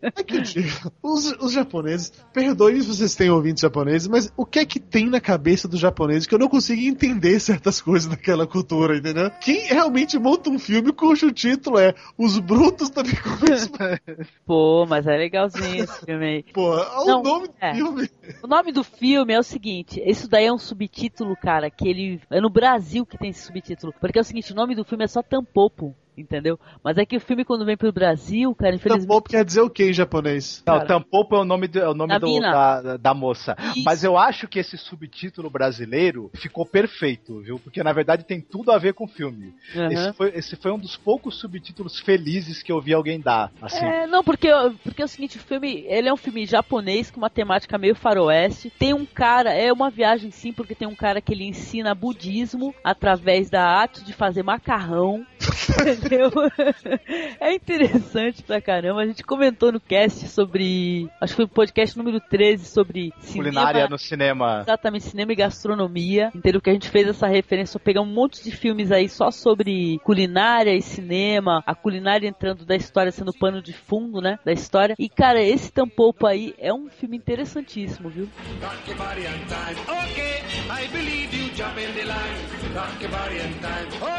É 0.00 0.22
que 0.22 0.36
eu 0.36 0.40
digo, 0.42 0.90
os, 1.02 1.32
os 1.32 1.52
japoneses, 1.52 2.10
perdoem 2.32 2.80
se 2.80 2.88
vocês 2.88 3.14
têm 3.14 3.28
ouvintes 3.28 3.60
japoneses, 3.60 4.08
mas 4.08 4.32
o 4.36 4.46
que 4.46 4.58
é 4.60 4.64
que 4.64 4.80
tem 4.80 5.10
na 5.10 5.20
cabeça 5.20 5.68
dos 5.68 5.80
japoneses 5.80 6.26
que 6.26 6.34
eu 6.34 6.38
não 6.38 6.48
consigo 6.48 6.80
entender 6.80 7.38
certas 7.40 7.80
coisas 7.80 8.08
daquela 8.08 8.46
cultura, 8.46 8.96
entendeu? 8.96 9.30
Quem 9.40 9.66
realmente 9.66 10.13
monta 10.18 10.50
um 10.50 10.58
filme 10.58 10.92
cujo 10.92 11.32
título 11.32 11.78
é 11.78 11.94
Os 12.16 12.38
Brutos 12.38 12.90
Também 12.90 13.12
Espaguete? 13.12 14.30
Pô, 14.46 14.86
mas 14.86 15.06
é 15.06 15.16
legalzinho 15.16 15.84
esse 15.84 16.04
filme 16.04 16.26
aí. 16.26 16.42
Pô, 16.52 16.70
olha 16.70 17.06
Não, 17.06 17.20
o 17.20 17.22
nome 17.22 17.48
do 17.48 17.54
é. 17.60 17.74
filme. 17.74 18.10
O 18.42 18.46
nome 18.46 18.72
do 18.72 18.84
filme 18.84 19.32
é 19.32 19.38
o 19.38 19.42
seguinte, 19.42 20.02
isso 20.04 20.28
daí 20.28 20.46
é 20.46 20.52
um 20.52 20.58
subtítulo, 20.58 21.36
cara, 21.36 21.70
que 21.70 21.88
ele 21.88 22.20
é 22.30 22.40
no 22.40 22.50
Brasil 22.50 23.04
que 23.06 23.18
tem 23.18 23.30
esse 23.30 23.44
subtítulo, 23.46 23.92
porque 24.00 24.18
é 24.18 24.22
o 24.22 24.24
seguinte, 24.24 24.52
o 24.52 24.56
nome 24.56 24.74
do 24.74 24.84
filme 24.84 25.04
é 25.04 25.08
só 25.08 25.22
Tampopo, 25.22 25.94
entendeu? 26.16 26.58
Mas 26.82 26.96
é 26.98 27.04
que 27.06 27.16
o 27.16 27.20
filme 27.20 27.44
quando 27.44 27.64
vem 27.64 27.76
pro 27.76 27.92
Brasil, 27.92 28.54
cara, 28.54 28.74
infelizmente 28.74 29.06
Tampopo 29.08 29.28
quer 29.30 29.44
dizer 29.44 29.60
o 29.60 29.70
que 29.70 29.84
em 29.84 29.92
japonês? 29.92 30.62
Não. 30.66 30.84
Tampopo 30.86 31.34
é 31.36 31.40
o 31.40 31.44
nome, 31.44 31.66
do, 31.68 31.78
é 31.78 31.88
o 31.88 31.94
nome 31.94 32.08
Da 32.12 32.18
do- 32.18 32.40
da, 32.40 32.96
da 32.96 33.14
moça. 33.14 33.56
Isso. 33.74 33.84
Mas 33.84 34.04
eu 34.04 34.16
acho 34.16 34.46
que 34.48 34.58
esse 34.58 34.76
subtítulo 34.78 35.50
brasileiro 35.50 36.30
ficou 36.34 36.64
perfeito, 36.66 37.40
viu? 37.40 37.58
Porque 37.58 37.82
na 37.82 37.92
verdade 37.92 38.24
tem 38.24 38.40
tudo 38.40 38.70
a 38.70 38.78
ver 38.78 38.94
com 38.94 39.04
o 39.04 39.08
filme. 39.08 39.54
Aham. 39.74 39.92
Esse, 39.92 40.12
foi, 40.12 40.28
esse 40.34 40.56
foi 40.56 40.72
um 40.72 40.78
dos 40.78 40.96
poucos 40.96 41.36
subtítulos 41.38 41.98
felizes 42.00 42.62
que 42.62 42.70
eu 42.72 42.80
vi 42.80 42.92
alguém 42.94 43.20
dar. 43.20 43.50
Assim. 43.60 43.84
É, 43.84 44.06
não, 44.06 44.22
porque, 44.22 44.48
porque 44.82 45.02
é 45.02 45.04
o 45.04 45.08
seguinte, 45.08 45.36
o 45.36 45.40
filme, 45.40 45.84
ele 45.88 46.08
é 46.08 46.12
um 46.12 46.16
filme 46.16 46.46
japonês 46.46 47.10
com 47.10 47.18
uma 47.18 47.30
temática 47.30 47.76
meio 47.78 47.94
faroeste. 47.94 48.70
Tem 48.78 48.92
um 48.94 49.04
cara, 49.06 49.52
é 49.52 49.72
uma 49.72 49.90
viagem 49.90 50.30
sim, 50.30 50.52
porque 50.52 50.74
tem 50.74 50.86
um 50.88 50.94
cara 50.94 51.20
que 51.20 51.32
ele 51.32 51.44
ensina 51.44 51.94
budismo 51.94 52.74
através 52.84 53.50
da 53.50 53.64
arte 53.64 54.04
de 54.04 54.12
fazer 54.12 54.42
macarrão. 54.42 55.24
É 57.40 57.52
interessante 57.54 58.42
pra 58.42 58.60
caramba. 58.60 59.02
A 59.02 59.06
gente 59.06 59.22
comentou 59.22 59.72
no 59.72 59.80
cast 59.80 60.28
sobre, 60.28 61.08
acho 61.20 61.32
que 61.32 61.36
foi 61.36 61.44
o 61.44 61.48
podcast 61.48 61.96
número 61.96 62.20
13 62.20 62.64
sobre 62.64 63.12
cinema, 63.20 63.44
Culinária 63.44 63.88
no 63.88 63.98
cinema. 63.98 64.60
Exatamente, 64.62 65.04
cinema 65.04 65.32
e 65.32 65.36
gastronomia. 65.36 66.30
Entendeu? 66.34 66.60
Que 66.60 66.70
a 66.70 66.72
gente 66.72 66.88
fez 66.88 67.08
essa 67.08 67.26
referência, 67.26 67.78
pegar 67.80 68.00
um 68.00 68.06
monte 68.06 68.42
de 68.42 68.50
filmes 68.50 68.90
aí 68.90 69.08
só 69.08 69.30
sobre 69.30 69.98
culinária 70.04 70.74
e 70.74 70.82
cinema, 70.82 71.62
a 71.66 71.74
culinária 71.74 72.28
entrando 72.28 72.64
da 72.64 72.76
história, 72.76 73.12
sendo 73.12 73.32
pano 73.32 73.60
de 73.62 73.72
fundo, 73.72 74.20
né? 74.20 74.38
Da 74.44 74.52
história. 74.52 74.94
E, 74.98 75.08
cara, 75.08 75.42
esse 75.42 75.72
Tampopo 75.72 76.26
aí 76.26 76.54
é 76.58 76.72
um 76.72 76.88
filme 76.88 77.16
interessantíssimo, 77.16 78.08
viu? 78.08 78.28
Okay, 78.54 80.42
I 80.70 80.88
believe 80.92 81.34
you 81.34 81.54
jump 81.54 81.78
in 81.78 81.92
the 81.94 82.04
line. 82.04 82.54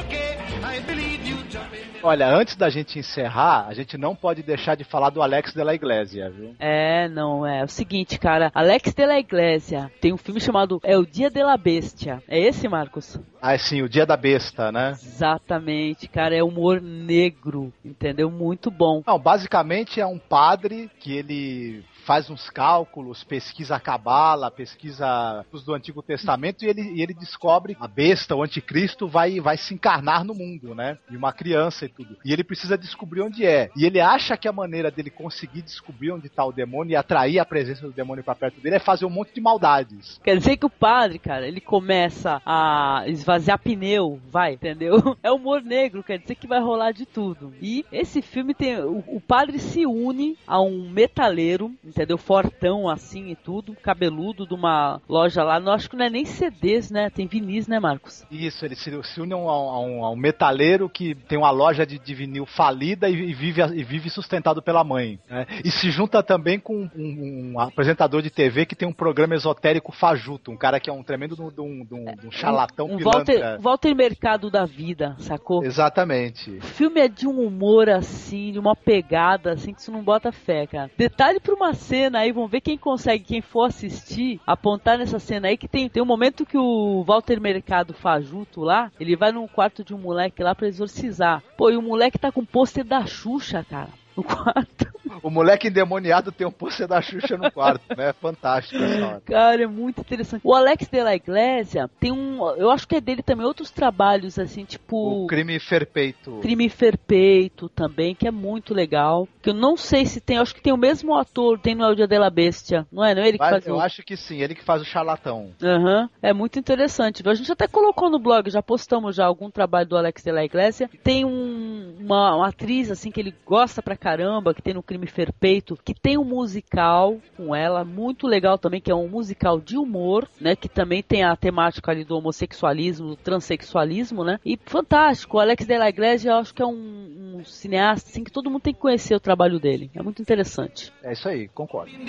Okay, 0.06 0.38
I 0.64 0.80
believe 0.88 1.28
you 1.28 1.36
jump 1.50 1.74
in 1.74 1.75
the 1.75 1.75
Olha, 2.04 2.28
antes 2.28 2.56
da 2.56 2.70
gente 2.70 3.00
encerrar, 3.00 3.66
a 3.68 3.74
gente 3.74 3.98
não 3.98 4.16
pode 4.16 4.44
deixar 4.44 4.76
de 4.76 4.84
falar 4.84 5.10
do 5.10 5.22
Alex 5.22 5.54
de 5.54 5.64
la 5.64 5.74
Iglesia, 5.74 6.30
viu? 6.30 6.56
É, 6.60 7.08
não, 7.10 7.46
é. 7.46 7.64
o 7.64 7.68
seguinte, 7.68 8.20
cara. 8.20 8.52
Alex 8.54 8.94
de 8.94 9.06
la 9.06 9.20
Iglesia 9.20 9.92
tem 10.00 10.14
um 10.14 10.18
filme 10.18 10.40
chamado 10.40 10.80
É 10.84 10.98
o 10.98 11.06
Dia 11.06 11.30
de 11.32 11.42
la 11.42 11.58
Bestia. 11.58 12.22
É 12.28 12.40
esse, 12.40 12.68
Marcos? 12.68 13.20
Ah, 13.42 13.58
sim, 13.58 13.82
o 13.82 13.90
Dia 13.90 14.06
da 14.06 14.16
Besta, 14.16 14.72
né? 14.72 14.92
Exatamente, 14.92 16.08
cara. 16.08 16.36
É 16.36 16.44
humor 16.44 16.82
negro, 16.82 17.74
entendeu? 17.84 18.30
Muito 18.30 18.70
bom. 18.70 19.02
Não, 19.06 19.18
basicamente 19.18 20.00
é 20.00 20.06
um 20.06 20.20
padre 20.20 20.90
que 21.00 21.16
ele 21.16 21.84
faz 22.06 22.30
uns 22.30 22.50
cálculos, 22.50 23.24
pesquisa 23.24 23.76
a 23.76 23.80
cabala, 23.80 24.52
pesquisa 24.52 25.44
os 25.52 25.64
do 25.64 25.74
Antigo 25.74 26.04
Testamento 26.04 26.64
e 26.64 26.70
ele, 26.70 26.82
e 26.82 27.02
ele 27.02 27.14
descobre 27.14 27.76
a 27.80 27.88
besta, 27.88 28.36
o 28.36 28.44
anticristo, 28.44 29.08
vai, 29.08 29.40
vai 29.40 29.58
se 29.58 29.74
encarnar 29.74 30.24
no 30.24 30.36
mundo, 30.36 30.76
né? 30.76 30.98
E 31.10 31.18
uma 31.18 31.34
criança 31.34 31.86
e 31.86 31.90
tudo. 31.90 32.18
E 32.24 32.32
ele 32.32 32.44
precisa 32.44 32.78
descobrir 32.78 33.22
onde 33.22 33.46
é. 33.46 33.72
E 33.76 33.86
ele 33.86 34.00
acha 34.00 34.38
que 34.38 34.48
a 34.48 34.54
maneira 34.54 34.92
dele 34.92 35.10
conseguir 35.10 35.64
descobrir 35.64 36.12
onde 36.12 36.30
tá 36.30 36.46
o 36.46 36.52
demônio 36.52 36.92
e 36.92 36.96
atrair 36.96 37.40
a 37.40 37.46
presença 37.46 37.82
do 37.82 37.94
demônio 37.94 38.24
pra 38.24 38.36
perto 38.36 38.62
dele 38.62 38.76
é 38.76 38.80
fazer 38.80 39.06
um 39.06 39.10
monte 39.10 39.34
de 39.34 39.42
maldades. 39.42 40.20
Quer 40.24 40.38
dizer 40.38 40.58
que 40.58 40.66
o 40.66 40.70
padre, 40.70 41.18
cara, 41.18 41.48
ele 41.48 41.60
começa 41.60 42.42
a 42.46 43.04
esvaziar 43.08 43.58
pneu, 43.58 44.20
vai, 44.30 44.54
entendeu? 44.54 44.96
É 45.24 45.32
humor 45.32 45.62
negro, 45.62 46.04
quer 46.04 46.20
dizer 46.20 46.36
que 46.36 46.46
vai 46.46 46.60
rolar 46.60 46.92
de 46.92 47.06
tudo. 47.06 47.54
E 47.60 47.84
esse 47.92 48.22
filme 48.22 48.54
tem. 48.54 48.78
O, 48.80 49.04
o 49.08 49.22
padre 49.22 49.58
se 49.58 49.86
une 49.86 50.38
a 50.46 50.62
um 50.62 50.88
metaleiro, 50.90 51.74
entendeu? 51.96 52.18
Fortão 52.18 52.90
assim 52.90 53.30
e 53.32 53.36
tudo, 53.36 53.74
cabeludo 53.82 54.46
de 54.46 54.54
uma 54.54 55.02
loja 55.08 55.44
lá. 55.44 55.60
Não 55.60 55.72
acho 55.72 55.90
que 55.90 55.96
não 55.96 56.06
é 56.06 56.10
nem 56.10 56.26
CDs, 56.26 56.92
né? 56.92 57.10
Tem 57.10 57.26
vinis, 57.26 57.68
né, 57.68 57.80
Marcos? 57.80 58.26
Isso, 58.30 58.66
ele 58.66 58.76
se, 58.76 58.92
se 59.04 59.22
une 59.22 59.34
a 59.34 59.38
um, 59.38 59.50
a, 59.50 59.80
um, 59.80 60.06
a 60.06 60.12
um 60.12 60.16
metaleiro 60.16 60.90
que 60.90 61.16
tem 61.16 61.38
uma 61.38 61.52
loja 61.52 61.86
de, 61.86 61.98
de 61.98 62.14
vinil 62.14 62.46
falida 62.46 63.08
e, 63.10 63.14
e 63.14 63.34
vive, 63.34 63.62
e 63.74 63.84
vive 63.84 64.10
sustentado 64.10 64.62
pela 64.62 64.84
mãe. 64.84 65.18
né? 65.30 65.46
E 65.64 65.72
se 65.72 65.90
junta 65.90 66.22
também 66.22 66.60
com 66.60 66.90
um, 66.96 67.54
um 67.54 67.60
apresentador 67.60 68.22
de 68.22 68.30
TV 68.30 68.66
que 68.66 68.76
tem 68.76 68.88
um 68.88 68.94
programa 68.94 69.34
esotérico 69.36 69.92
fajuto, 69.94 70.52
um 70.52 70.58
cara 70.58 70.80
que 70.80 70.90
é 70.90 70.94
um 70.94 71.04
tremendo 71.04 71.36
de 71.36 71.42
um, 71.42 71.50
de 71.50 71.62
um- 71.62 71.86
de 71.86 71.94
um- 72.28 72.32
charlatão 72.32 72.88
um 72.92 72.98
pilantra. 72.98 73.34
Walter, 73.36 73.62
Walter 73.62 73.96
Mercado 73.96 74.50
da 74.52 74.66
vida, 74.66 75.16
sacou? 75.20 75.64
Exatamente. 75.64 76.52
O 76.58 76.62
filme 76.62 77.00
é 77.00 77.08
de 77.08 77.28
um 77.28 77.40
humor 77.46 77.90
assim, 77.90 78.52
de 78.52 78.60
uma 78.60 78.76
pegada 78.76 79.54
assim 79.54 79.74
que 79.74 79.82
você 79.82 79.92
não 79.92 80.04
bota 80.04 80.32
fé, 80.32 80.66
cara. 80.68 80.90
Detalhe 80.98 81.40
pra 81.40 81.54
uma 81.56 81.74
cena 81.86 82.20
aí, 82.20 82.32
vamos 82.32 82.50
ver 82.50 82.62
quem 82.62 82.78
consegue, 82.78 83.24
quem 83.24 83.42
for 83.42 83.66
assistir, 83.66 84.40
apontar 84.46 84.98
nessa 84.98 85.20
cena 85.20 85.48
aí 85.48 85.58
que 85.58 85.68
tem, 85.68 85.88
tem 85.88 86.02
um 86.02 86.06
momento 86.06 86.46
que 86.46 86.58
o 86.58 87.04
Walter 87.04 87.40
Mercado 87.40 87.94
Fajuto 87.94 88.62
lá, 88.62 88.92
ele 89.00 89.16
vai 89.16 89.32
num 89.32 89.48
quarto 89.48 89.84
de 89.84 89.94
um 89.94 90.00
moleque 90.00 90.42
lá 90.42 90.56
pra 90.56 90.68
exorcizar. 90.68 91.44
Pô, 91.56 91.70
e 91.70 91.78
o 91.78 91.82
moleque 91.82 92.18
tá 92.18 92.32
com 92.32 92.44
pôster 92.44 92.84
da 92.84 93.06
Xuxa, 93.06 93.64
cara. 93.70 93.90
No 94.16 94.24
quarto. 94.24 94.86
O 95.22 95.30
moleque 95.30 95.68
endemoniado 95.68 96.32
tem 96.32 96.46
um 96.46 96.52
pôster 96.52 96.88
da 96.88 97.02
Xuxa 97.02 97.38
no 97.38 97.52
quarto, 97.52 97.82
né? 97.98 98.14
Fantástico 98.14 98.82
essa 98.82 99.06
hora. 99.06 99.22
Cara, 99.26 99.64
é 99.64 99.68
muito 99.68 100.02
interessante. 100.02 100.42
O 100.44 100.54
Alex 100.54 100.88
de 100.88 101.04
la 101.04 101.16
Iglesia 101.16 101.90
tem 102.00 102.12
um. 102.12 102.46
Eu 102.58 102.70
acho 102.72 102.88
que 102.88 102.96
é 102.96 103.02
dele 103.02 103.22
também 103.24 103.46
outros 103.46 103.72
trabalhos, 103.72 104.38
assim, 104.40 104.66
tipo. 104.66 105.24
O 105.24 105.28
crime 105.28 105.60
ferpeito. 105.60 106.40
Crime 106.42 106.70
Ferpeito 106.70 107.70
também, 107.70 108.14
que 108.16 108.28
é 108.28 108.32
muito 108.32 108.74
legal. 108.74 109.28
Que 109.42 109.50
eu 109.50 109.54
não 109.54 109.76
sei 109.78 110.06
se 110.06 110.20
tem, 110.22 110.38
eu 110.38 110.42
acho 110.42 110.56
que 110.56 110.62
tem 110.62 110.74
o 110.74 110.78
mesmo 110.78 111.16
ator, 111.16 111.60
tem 111.60 111.76
no 111.76 111.96
Dia 111.96 112.08
de 112.08 112.18
la 112.18 112.30
Bestia. 112.30 112.86
Não 112.92 113.04
é? 113.04 113.14
Não 113.16 113.22
é 113.22 113.28
ele 113.28 113.38
que 113.38 113.44
Mas 113.44 113.52
faz 113.52 113.68
eu 113.68 113.76
o... 113.76 113.80
acho 113.80 114.04
que 114.04 114.16
sim, 114.18 114.42
ele 114.42 114.56
que 114.56 114.64
faz 114.64 114.82
o 114.82 114.86
charlatão. 114.86 115.52
Aham, 115.64 116.10
é 116.22 116.34
muito 116.34 116.58
interessante. 116.60 117.28
A 117.28 117.34
gente 117.34 117.52
até 117.52 117.68
colocou 117.68 118.10
no 118.10 118.20
blog, 118.20 118.50
já 118.50 118.62
postamos 118.62 119.16
já 119.16 119.26
algum 119.26 119.50
trabalho 119.50 119.88
do 119.88 119.98
Alex 119.98 120.24
de 120.24 120.32
la 120.32 120.44
Iglesia. 120.46 120.90
Tem 121.04 121.24
um- 121.26 121.96
uma, 122.00 122.36
uma 122.36 122.48
atriz, 122.50 122.92
assim, 122.92 123.12
que 123.12 123.20
ele 123.20 123.34
gosta 123.46 123.82
pra 123.82 123.96
caramba, 124.06 124.54
que 124.54 124.62
tem 124.62 124.76
no 124.76 124.84
Crime 124.84 125.08
Perfeito, 125.08 125.76
que 125.84 125.96
tem 125.96 126.16
um 126.16 126.24
musical 126.24 127.18
com 127.36 127.56
ela, 127.56 127.84
muito 127.84 128.28
legal 128.28 128.56
também, 128.56 128.80
que 128.80 128.92
é 128.92 128.96
um 128.96 129.08
musical 129.08 129.60
de 129.60 129.76
humor, 129.80 130.30
né? 130.40 130.56
Que 130.56 130.70
também 130.70 131.02
tem 131.02 131.24
a 131.24 131.36
temática 131.36 131.90
ali 131.92 132.04
do 132.04 132.16
homossexualismo, 132.16 133.08
do 133.08 133.16
transexualismo, 133.16 134.24
né? 134.24 134.40
E 134.46 134.60
fantástico, 134.64 135.38
o 135.38 135.40
Alex 135.40 135.66
de 135.66 135.76
la 135.76 135.90
Iglesia 135.90 136.30
eu 136.30 136.36
acho 136.36 136.54
que 136.54 136.62
é 136.62 136.66
um, 136.68 137.38
um 137.40 137.44
cineasta 137.46 138.12
assim, 138.12 138.24
que 138.24 138.32
todo 138.32 138.52
mundo 138.52 138.62
tem 138.62 138.76
que 138.76 138.80
conhecer 138.80 139.16
o 139.16 139.20
trabalho 139.20 139.60
dele. 139.60 139.90
É 139.96 140.04
muito 140.04 140.22
interessante. 140.22 140.94
É 141.02 141.14
isso 141.14 141.28
aí, 141.28 141.48
concordo. 141.48 141.90
In 141.90 142.06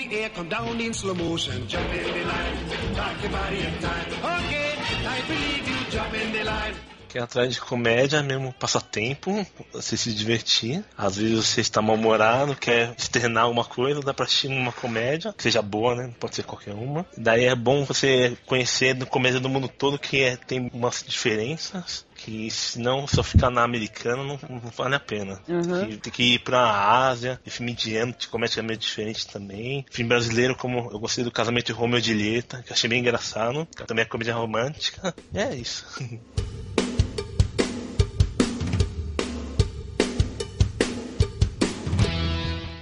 é 7.18 7.22
atrás 7.22 7.54
de 7.54 7.60
comédia, 7.60 8.22
mesmo 8.22 8.52
passatempo, 8.52 9.46
você 9.72 9.96
se 9.96 10.12
divertir. 10.14 10.84
Às 10.96 11.16
vezes 11.16 11.46
você 11.46 11.60
está 11.60 11.80
mal-humorado, 11.82 12.54
quer 12.56 12.94
externar 12.96 13.44
alguma 13.44 13.64
coisa, 13.64 14.00
dá 14.00 14.12
pra 14.14 14.24
assistir 14.24 14.48
uma 14.48 14.72
comédia, 14.72 15.32
que 15.32 15.42
seja 15.42 15.62
boa, 15.62 15.94
né? 15.94 16.12
Pode 16.18 16.34
ser 16.36 16.42
qualquer 16.44 16.74
uma. 16.74 17.06
Daí 17.16 17.44
é 17.44 17.54
bom 17.54 17.84
você 17.84 18.36
conhecer 18.46 18.96
comédia 19.06 19.40
do 19.40 19.48
mundo 19.48 19.68
todo, 19.68 19.98
que 19.98 20.22
é, 20.22 20.36
tem 20.36 20.70
umas 20.72 21.04
diferenças. 21.06 22.04
Que 22.18 22.50
se 22.50 22.78
não 22.78 23.06
só 23.06 23.22
ficar 23.22 23.50
na 23.50 23.62
americana 23.62 24.22
não, 24.24 24.38
não 24.48 24.58
vale 24.74 24.94
a 24.94 25.00
pena. 25.00 25.38
Uhum. 25.46 25.86
Que- 25.86 25.96
tem 25.98 26.12
que 26.12 26.22
ir 26.34 26.38
pra 26.38 27.06
Ásia, 27.08 27.38
e 27.44 27.50
filme 27.50 27.72
indiano, 27.72 28.14
de 28.18 28.26
comédia 28.28 28.60
é 28.60 28.62
meio 28.62 28.78
diferente 28.78 29.26
também. 29.26 29.84
Filme 29.90 30.08
brasileiro, 30.08 30.56
como 30.56 30.90
eu 30.90 30.98
gostei 30.98 31.22
do 31.22 31.30
casamento 31.30 31.66
de 31.66 31.72
Romeo 31.72 31.98
e 31.98 32.02
Julieta, 32.02 32.62
que 32.66 32.72
achei 32.72 32.88
bem 32.88 33.00
engraçado. 33.00 33.66
que 33.76 33.84
Também 33.84 34.02
é 34.02 34.06
comédia 34.08 34.34
romântica. 34.34 35.14
É 35.34 35.54
isso. 35.54 35.84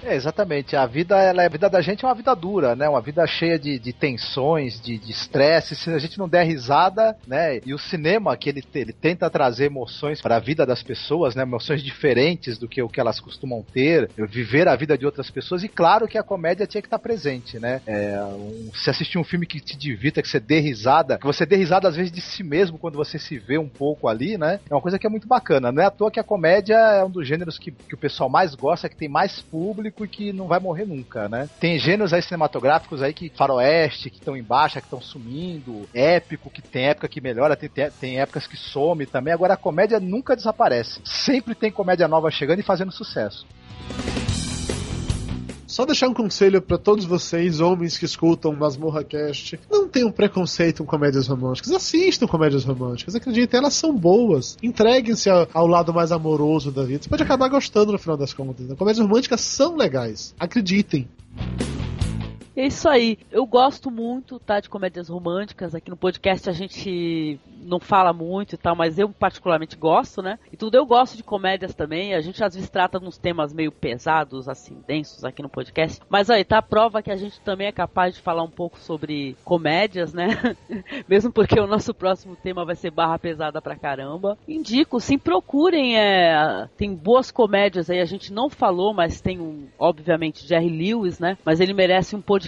É, 0.04 0.14
exatamente. 0.14 0.76
A 0.76 0.84
vida, 0.84 1.18
ela, 1.18 1.44
a 1.44 1.48
vida 1.48 1.68
da 1.68 1.80
gente 1.80 2.04
é 2.04 2.08
uma 2.08 2.14
vida 2.14 2.34
dura, 2.34 2.76
né? 2.76 2.86
Uma 2.86 3.00
vida 3.00 3.26
cheia 3.26 3.58
de, 3.58 3.78
de 3.78 3.92
tensões, 3.92 4.78
de 4.78 5.00
estresse. 5.10 5.74
Se 5.74 5.90
a 5.90 5.98
gente 5.98 6.18
não 6.18 6.28
der 6.28 6.44
risada, 6.44 7.16
né? 7.26 7.60
E 7.64 7.72
o 7.72 7.78
cinema, 7.78 8.36
que 8.36 8.50
ele, 8.50 8.62
ele 8.74 8.92
tenta 8.92 9.30
trazer 9.30 9.64
emoções 9.64 10.20
para 10.20 10.36
a 10.36 10.38
vida 10.38 10.66
das 10.66 10.82
pessoas, 10.82 11.34
né? 11.34 11.42
Emoções 11.42 11.82
diferentes 11.82 12.58
do 12.58 12.68
que 12.68 12.82
o 12.82 12.88
que 12.88 13.00
elas 13.00 13.18
costumam 13.18 13.62
ter, 13.62 14.10
viver 14.28 14.68
a 14.68 14.76
vida 14.76 14.98
de 14.98 15.06
outras 15.06 15.30
pessoas. 15.30 15.64
E 15.64 15.68
claro 15.68 16.06
que 16.06 16.18
a 16.18 16.22
comédia 16.22 16.66
tinha 16.66 16.82
que 16.82 16.86
estar 16.86 16.98
presente, 16.98 17.58
né? 17.58 17.80
É, 17.86 18.20
um, 18.22 18.70
se 18.74 18.90
assistir 18.90 19.16
um 19.16 19.24
filme 19.24 19.46
que 19.46 19.58
te 19.58 19.76
divirta, 19.76 20.20
que 20.20 20.28
você 20.28 20.40
dê 20.40 20.60
risada, 20.60 21.16
que 21.16 21.26
você 21.26 21.46
dê 21.46 21.56
risada 21.56 21.88
às 21.88 21.96
vezes 21.96 22.12
de 22.12 22.20
si 22.20 22.42
mesmo 22.42 22.78
quando 22.78 22.96
você 22.96 23.18
se 23.18 23.38
vê 23.38 23.56
um 23.56 23.68
pouco 23.68 24.06
ali, 24.06 24.36
né? 24.36 24.60
É 24.68 24.74
uma 24.74 24.82
coisa 24.82 24.98
que 24.98 25.06
é 25.06 25.10
muito 25.10 25.26
bacana. 25.26 25.72
Não 25.72 25.82
é 25.82 25.86
à 25.86 25.90
toa 25.90 26.10
que 26.10 26.20
a 26.20 26.24
comédia 26.24 26.74
é 26.74 27.02
um 27.02 27.10
dos 27.10 27.26
gêneros 27.26 27.58
que, 27.58 27.70
que 27.70 27.94
o 27.94 27.98
pessoal 27.98 28.28
mais 28.28 28.54
gosta, 28.54 28.86
que 28.86 28.96
tem 28.96 29.08
mais 29.08 29.40
público 29.40 29.93
e 30.02 30.08
que 30.08 30.32
não 30.32 30.48
vai 30.48 30.58
morrer 30.58 30.86
nunca, 30.86 31.28
né? 31.28 31.48
Tem 31.60 31.78
gêneros 31.78 32.12
aí 32.12 32.22
cinematográficos 32.22 33.02
aí 33.02 33.12
que 33.12 33.30
faroeste, 33.30 34.10
que 34.10 34.18
estão 34.18 34.36
em 34.36 34.42
baixa, 34.42 34.80
que 34.80 34.86
estão 34.86 35.00
sumindo, 35.00 35.88
épico, 35.94 36.50
que 36.50 36.62
tem 36.62 36.86
época 36.86 37.08
que 37.08 37.20
melhora, 37.20 37.54
tem, 37.54 37.70
tem 38.00 38.18
épocas 38.18 38.46
que 38.46 38.56
some 38.56 39.06
também. 39.06 39.32
Agora 39.32 39.54
a 39.54 39.58
comédia 39.58 40.00
nunca 40.00 40.34
desaparece. 40.34 41.00
Sempre 41.04 41.54
tem 41.54 41.70
comédia 41.70 42.08
nova 42.08 42.30
chegando 42.30 42.60
e 42.60 42.64
fazendo 42.64 42.90
sucesso. 42.90 43.46
Só 45.74 45.84
deixar 45.84 46.06
um 46.06 46.14
conselho 46.14 46.62
pra 46.62 46.78
todos 46.78 47.04
vocês, 47.04 47.58
homens 47.58 47.98
que 47.98 48.04
escutam 48.04 48.54
Masmorra 48.54 49.02
Cast. 49.02 49.58
Não 49.68 49.88
tenham 49.88 50.08
preconceito 50.08 50.84
com 50.84 50.86
comédias 50.88 51.26
românticas. 51.26 51.72
Assistam 51.72 52.28
comédias 52.28 52.62
românticas. 52.62 53.16
Acreditem, 53.16 53.58
elas 53.58 53.74
são 53.74 53.92
boas. 53.92 54.56
Entreguem-se 54.62 55.28
ao, 55.28 55.48
ao 55.52 55.66
lado 55.66 55.92
mais 55.92 56.12
amoroso 56.12 56.70
da 56.70 56.84
vida. 56.84 57.02
Você 57.02 57.08
pode 57.08 57.24
acabar 57.24 57.48
gostando 57.48 57.90
no 57.90 57.98
final 57.98 58.16
das 58.16 58.32
contas. 58.32 58.68
Né? 58.68 58.76
Comédias 58.76 59.04
românticas 59.04 59.40
são 59.40 59.74
legais. 59.74 60.32
Acreditem. 60.38 61.08
É 62.56 62.66
isso 62.66 62.88
aí. 62.88 63.18
Eu 63.32 63.44
gosto 63.44 63.90
muito, 63.90 64.38
tá, 64.38 64.60
de 64.60 64.68
comédias 64.68 65.08
românticas. 65.08 65.74
Aqui 65.74 65.90
no 65.90 65.96
podcast 65.96 66.48
a 66.48 66.52
gente 66.52 67.40
não 67.60 67.80
fala 67.80 68.12
muito 68.12 68.54
e 68.54 68.58
tal, 68.58 68.76
mas 68.76 68.98
eu 68.98 69.08
particularmente 69.08 69.76
gosto, 69.76 70.22
né? 70.22 70.38
E 70.52 70.56
tudo 70.56 70.76
eu 70.76 70.86
gosto 70.86 71.16
de 71.16 71.24
comédias 71.24 71.74
também. 71.74 72.14
A 72.14 72.20
gente 72.20 72.42
às 72.44 72.54
vezes 72.54 72.70
trata 72.70 72.98
uns 73.02 73.18
temas 73.18 73.52
meio 73.52 73.72
pesados, 73.72 74.48
assim, 74.48 74.78
densos 74.86 75.24
aqui 75.24 75.42
no 75.42 75.48
podcast. 75.48 76.00
Mas 76.08 76.30
aí 76.30 76.44
tá 76.44 76.58
a 76.58 76.62
prova 76.62 77.02
que 77.02 77.10
a 77.10 77.16
gente 77.16 77.40
também 77.40 77.66
é 77.66 77.72
capaz 77.72 78.14
de 78.14 78.20
falar 78.20 78.44
um 78.44 78.50
pouco 78.50 78.78
sobre 78.78 79.36
comédias, 79.44 80.12
né? 80.12 80.28
Mesmo 81.08 81.32
porque 81.32 81.58
o 81.58 81.66
nosso 81.66 81.92
próximo 81.92 82.36
tema 82.36 82.64
vai 82.64 82.76
ser 82.76 82.92
barra 82.92 83.18
pesada 83.18 83.60
pra 83.60 83.76
caramba. 83.76 84.38
Indico, 84.46 85.00
sim, 85.00 85.18
procurem. 85.18 85.98
É... 85.98 86.68
Tem 86.76 86.94
boas 86.94 87.32
comédias 87.32 87.90
aí, 87.90 87.98
a 88.00 88.04
gente 88.04 88.32
não 88.32 88.48
falou, 88.48 88.94
mas 88.94 89.20
tem 89.20 89.40
um, 89.40 89.66
obviamente, 89.76 90.46
Jerry 90.46 90.68
Lewis, 90.68 91.18
né? 91.18 91.36
Mas 91.44 91.58
ele 91.58 91.72
merece 91.72 92.14
um 92.14 92.20
podcast 92.20 92.43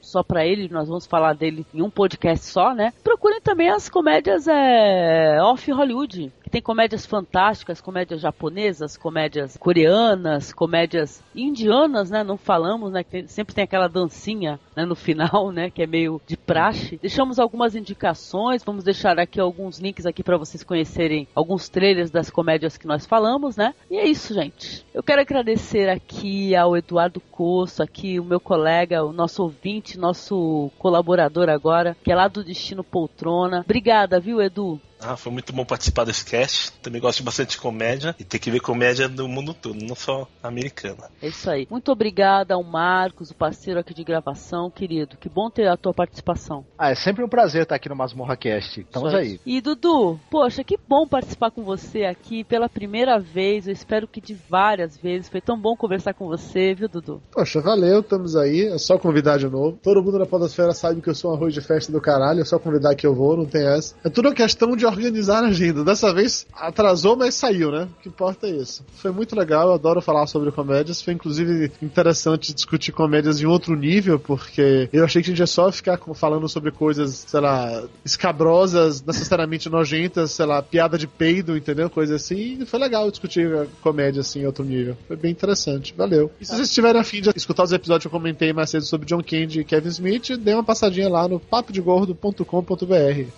só 0.00 0.22
pra 0.22 0.46
ele. 0.46 0.68
Nós 0.68 0.88
vamos 0.88 1.06
falar 1.06 1.34
dele 1.34 1.66
em 1.74 1.82
um 1.82 1.90
podcast 1.90 2.46
só, 2.46 2.74
né? 2.74 2.92
Procurem 3.02 3.40
também 3.40 3.68
as 3.70 3.88
comédias 3.88 4.46
é, 4.48 5.40
off 5.42 5.70
Hollywood. 5.70 6.32
Tem 6.50 6.62
comédias 6.62 7.04
fantásticas, 7.04 7.80
comédias 7.80 8.20
japonesas, 8.20 8.96
comédias 8.96 9.56
coreanas, 9.56 10.52
comédias 10.52 11.22
indianas, 11.34 12.10
né? 12.10 12.22
Não 12.22 12.36
falamos, 12.36 12.92
né? 12.92 13.02
Tem- 13.02 13.26
sempre 13.26 13.54
tem 13.54 13.64
aquela 13.64 13.88
dancinha 13.88 14.58
né, 14.74 14.84
no 14.84 14.94
final, 14.94 15.50
né? 15.52 15.70
Que 15.70 15.82
é 15.82 15.86
meio 15.86 16.20
de 16.26 16.36
praxe. 16.36 16.98
Deixamos 17.00 17.38
algumas 17.38 17.74
indicações, 17.74 18.62
vamos 18.64 18.84
deixar 18.84 19.18
aqui 19.18 19.40
alguns 19.40 19.78
links 19.78 20.06
aqui 20.06 20.22
para 20.22 20.36
vocês 20.38 20.62
conhecerem 20.62 21.26
alguns 21.34 21.68
trailers 21.68 22.10
das 22.10 22.30
comédias 22.30 22.76
que 22.76 22.86
nós 22.86 23.04
falamos, 23.06 23.56
né? 23.56 23.74
E 23.90 23.96
é 23.96 24.06
isso, 24.06 24.32
gente. 24.32 24.84
Eu 24.94 25.02
quero 25.02 25.20
agradecer 25.20 25.88
aqui 25.88 26.54
ao 26.54 26.76
Eduardo 26.76 27.20
Coço, 27.20 27.82
aqui 27.82 28.18
o 28.20 28.24
meu 28.24 28.40
colega, 28.40 29.04
o 29.04 29.12
nosso 29.12 29.42
ouvinte, 29.42 29.98
nosso 29.98 30.70
colaborador 30.78 31.48
agora, 31.48 31.96
que 32.02 32.12
é 32.12 32.14
lá 32.14 32.28
do 32.28 32.44
Destino 32.44 32.82
Poltrona. 32.84 33.60
Obrigada, 33.64 34.20
viu, 34.20 34.40
Edu? 34.40 34.80
Ah, 35.00 35.16
foi 35.16 35.32
muito 35.32 35.52
bom 35.52 35.64
participar 35.64 36.04
desse 36.04 36.24
cast. 36.24 36.72
Também 36.82 37.00
gosto 37.00 37.22
bastante 37.22 37.50
de 37.50 37.58
comédia. 37.58 38.14
E 38.18 38.24
tem 38.24 38.40
que 38.40 38.50
ver 38.50 38.60
comédia 38.60 39.08
do 39.08 39.28
mundo 39.28 39.54
todo, 39.54 39.78
não 39.82 39.94
só 39.94 40.26
americana. 40.42 41.10
É 41.20 41.28
isso 41.28 41.50
aí. 41.50 41.66
Muito 41.70 41.90
obrigada 41.92 42.54
ao 42.54 42.62
Marcos, 42.62 43.30
o 43.30 43.34
parceiro 43.34 43.80
aqui 43.80 43.94
de 43.94 44.04
gravação, 44.04 44.70
querido. 44.70 45.16
Que 45.16 45.28
bom 45.28 45.50
ter 45.50 45.68
a 45.68 45.76
tua 45.76 45.92
participação. 45.92 46.64
Ah, 46.78 46.90
é 46.90 46.94
sempre 46.94 47.24
um 47.24 47.28
prazer 47.28 47.62
estar 47.62 47.74
aqui 47.74 47.88
no 47.88 47.96
Masmorra 47.96 48.36
Cast. 48.36 48.80
Estamos 48.80 49.14
aí. 49.14 49.40
E 49.44 49.60
Dudu, 49.60 50.18
poxa, 50.30 50.64
que 50.64 50.78
bom 50.88 51.06
participar 51.06 51.50
com 51.50 51.62
você 51.62 52.04
aqui 52.04 52.44
pela 52.44 52.68
primeira 52.68 53.18
vez. 53.18 53.66
Eu 53.66 53.72
espero 53.72 54.08
que 54.08 54.20
de 54.20 54.34
várias 54.48 54.96
vezes. 54.96 55.28
Foi 55.28 55.40
tão 55.40 55.58
bom 55.60 55.76
conversar 55.76 56.14
com 56.14 56.26
você, 56.26 56.74
viu, 56.74 56.88
Dudu? 56.88 57.22
Poxa, 57.30 57.60
valeu, 57.60 58.00
estamos 58.00 58.36
aí. 58.36 58.66
É 58.66 58.78
só 58.78 58.98
convidar 58.98 59.38
de 59.38 59.48
novo. 59.48 59.78
Todo 59.82 60.02
mundo 60.02 60.18
na 60.18 60.26
Podosfera 60.26 60.72
sabe 60.72 61.00
que 61.00 61.08
eu 61.08 61.14
sou 61.14 61.30
um 61.30 61.34
arroz 61.34 61.52
de 61.52 61.60
festa 61.60 61.92
do 61.92 62.00
caralho. 62.00 62.40
É 62.40 62.44
só 62.44 62.58
convidar 62.58 62.94
que 62.94 63.06
eu 63.06 63.14
vou, 63.14 63.36
não 63.36 63.46
tem 63.46 63.66
essa. 63.66 63.94
É 64.04 64.08
tudo 64.08 64.28
uma 64.28 64.34
questão 64.34 64.76
de 64.76 64.85
organizar 64.88 65.44
a 65.44 65.48
agenda. 65.48 65.84
Dessa 65.84 66.12
vez 66.12 66.46
atrasou, 66.54 67.16
mas 67.16 67.34
saiu, 67.34 67.70
né? 67.70 67.88
O 67.98 68.02
que 68.02 68.08
importa 68.08 68.46
é 68.46 68.50
isso. 68.50 68.84
Foi 68.96 69.10
muito 69.10 69.36
legal, 69.36 69.68
eu 69.68 69.74
adoro 69.74 70.00
falar 70.00 70.26
sobre 70.26 70.50
comédias. 70.50 71.02
Foi 71.02 71.14
inclusive 71.14 71.72
interessante 71.82 72.54
discutir 72.54 72.92
comédias 72.92 73.40
em 73.40 73.46
outro 73.46 73.74
nível, 73.76 74.18
porque 74.18 74.88
eu 74.92 75.04
achei 75.04 75.22
que 75.22 75.28
a 75.28 75.32
gente 75.32 75.40
ia 75.40 75.46
só 75.46 75.70
ficar 75.70 75.98
falando 76.14 76.48
sobre 76.48 76.70
coisas, 76.70 77.24
sei 77.26 77.40
lá, 77.40 77.84
escabrosas, 78.04 79.02
necessariamente 79.02 79.68
nojentas, 79.68 80.32
sei 80.32 80.46
lá, 80.46 80.62
piada 80.62 80.98
de 80.98 81.06
peido, 81.06 81.56
entendeu? 81.56 81.90
Coisa 81.90 82.16
assim. 82.16 82.58
E 82.60 82.66
foi 82.66 82.78
legal 82.78 83.10
discutir 83.10 83.68
comédia 83.80 84.20
assim 84.20 84.40
em 84.40 84.46
outro 84.46 84.64
nível. 84.64 84.96
Foi 85.06 85.16
bem 85.16 85.30
interessante. 85.30 85.94
Valeu. 85.96 86.30
E 86.40 86.44
se 86.44 86.52
vocês 86.52 86.68
estiverem 86.68 87.00
afim 87.00 87.20
de 87.20 87.30
escutar 87.34 87.64
os 87.64 87.72
episódios 87.72 88.02
que 88.02 88.08
eu 88.08 88.18
comentei 88.18 88.52
mais 88.52 88.70
cedo 88.70 88.84
sobre 88.84 89.06
John 89.06 89.22
Candy 89.22 89.60
e 89.60 89.64
Kevin 89.64 89.88
Smith, 89.88 90.36
dê 90.38 90.54
uma 90.54 90.64
passadinha 90.64 91.08
lá 91.08 91.28
no 91.28 91.40
papodegordo.com.br. 91.40 92.44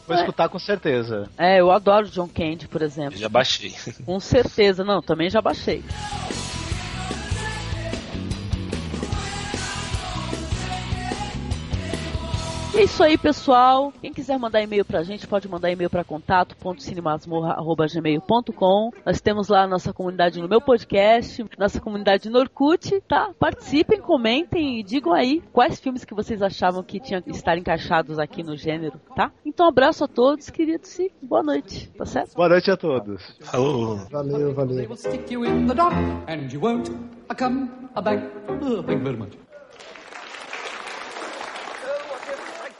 Vou 0.06 0.16
escutar 0.16 0.48
com 0.48 0.58
certeza. 0.58 1.28
É, 1.38 1.60
eu 1.60 1.70
adoro 1.70 2.08
John 2.08 2.28
Candy, 2.28 2.66
por 2.66 2.82
exemplo. 2.82 3.16
Já 3.16 3.28
baixei. 3.28 3.72
Com 4.04 4.18
certeza, 4.18 4.82
não, 4.84 5.00
também 5.00 5.30
já 5.30 5.40
baixei. 5.40 5.84
E 12.78 12.82
é 12.82 12.84
isso 12.84 13.02
aí, 13.02 13.18
pessoal. 13.18 13.92
Quem 14.00 14.12
quiser 14.12 14.38
mandar 14.38 14.62
e-mail 14.62 14.84
pra 14.84 15.02
gente, 15.02 15.26
pode 15.26 15.48
mandar 15.48 15.68
e-mail 15.68 15.90
pra 15.90 16.04
contato.cinemasmorra.gmail.com. 16.04 18.92
Nós 19.04 19.20
temos 19.20 19.48
lá 19.48 19.64
a 19.64 19.66
nossa 19.66 19.92
comunidade 19.92 20.40
no 20.40 20.48
meu 20.48 20.60
podcast, 20.60 21.44
nossa 21.58 21.80
comunidade 21.80 22.30
no 22.30 22.38
Orkut, 22.38 23.00
tá? 23.00 23.32
Participem, 23.36 24.00
comentem 24.00 24.78
e 24.78 24.84
digam 24.84 25.12
aí 25.12 25.42
quais 25.52 25.80
filmes 25.80 26.04
que 26.04 26.14
vocês 26.14 26.40
achavam 26.40 26.84
que 26.84 27.00
tinham 27.00 27.20
que 27.20 27.32
estar 27.32 27.58
encaixados 27.58 28.16
aqui 28.16 28.44
no 28.44 28.56
gênero, 28.56 29.00
tá? 29.16 29.32
Então, 29.44 29.66
um 29.66 29.70
abraço 29.70 30.04
a 30.04 30.08
todos, 30.08 30.48
queridos, 30.48 30.96
e 31.00 31.10
boa 31.20 31.42
noite, 31.42 31.90
tá 31.98 32.06
certo? 32.06 32.36
Boa 32.36 32.48
noite 32.48 32.70
a 32.70 32.76
todos. 32.76 33.36
Falou. 33.40 33.96
Valeu, 34.08 34.54
valeu. 34.54 34.88
will 34.88 34.96
stick 34.96 35.34
you 35.34 35.44
in 35.44 35.66
the 35.66 35.74
dock, 35.74 35.96
and 36.28 36.46
you 36.52 36.60
won't 36.60 36.88
a 37.28 37.34
come 37.34 37.68
a 37.96 38.00
back. 38.00 38.22
Oh, 38.62 38.84
thank 38.84 39.00
you 39.00 39.04
very 39.04 39.16
much. 39.16 39.47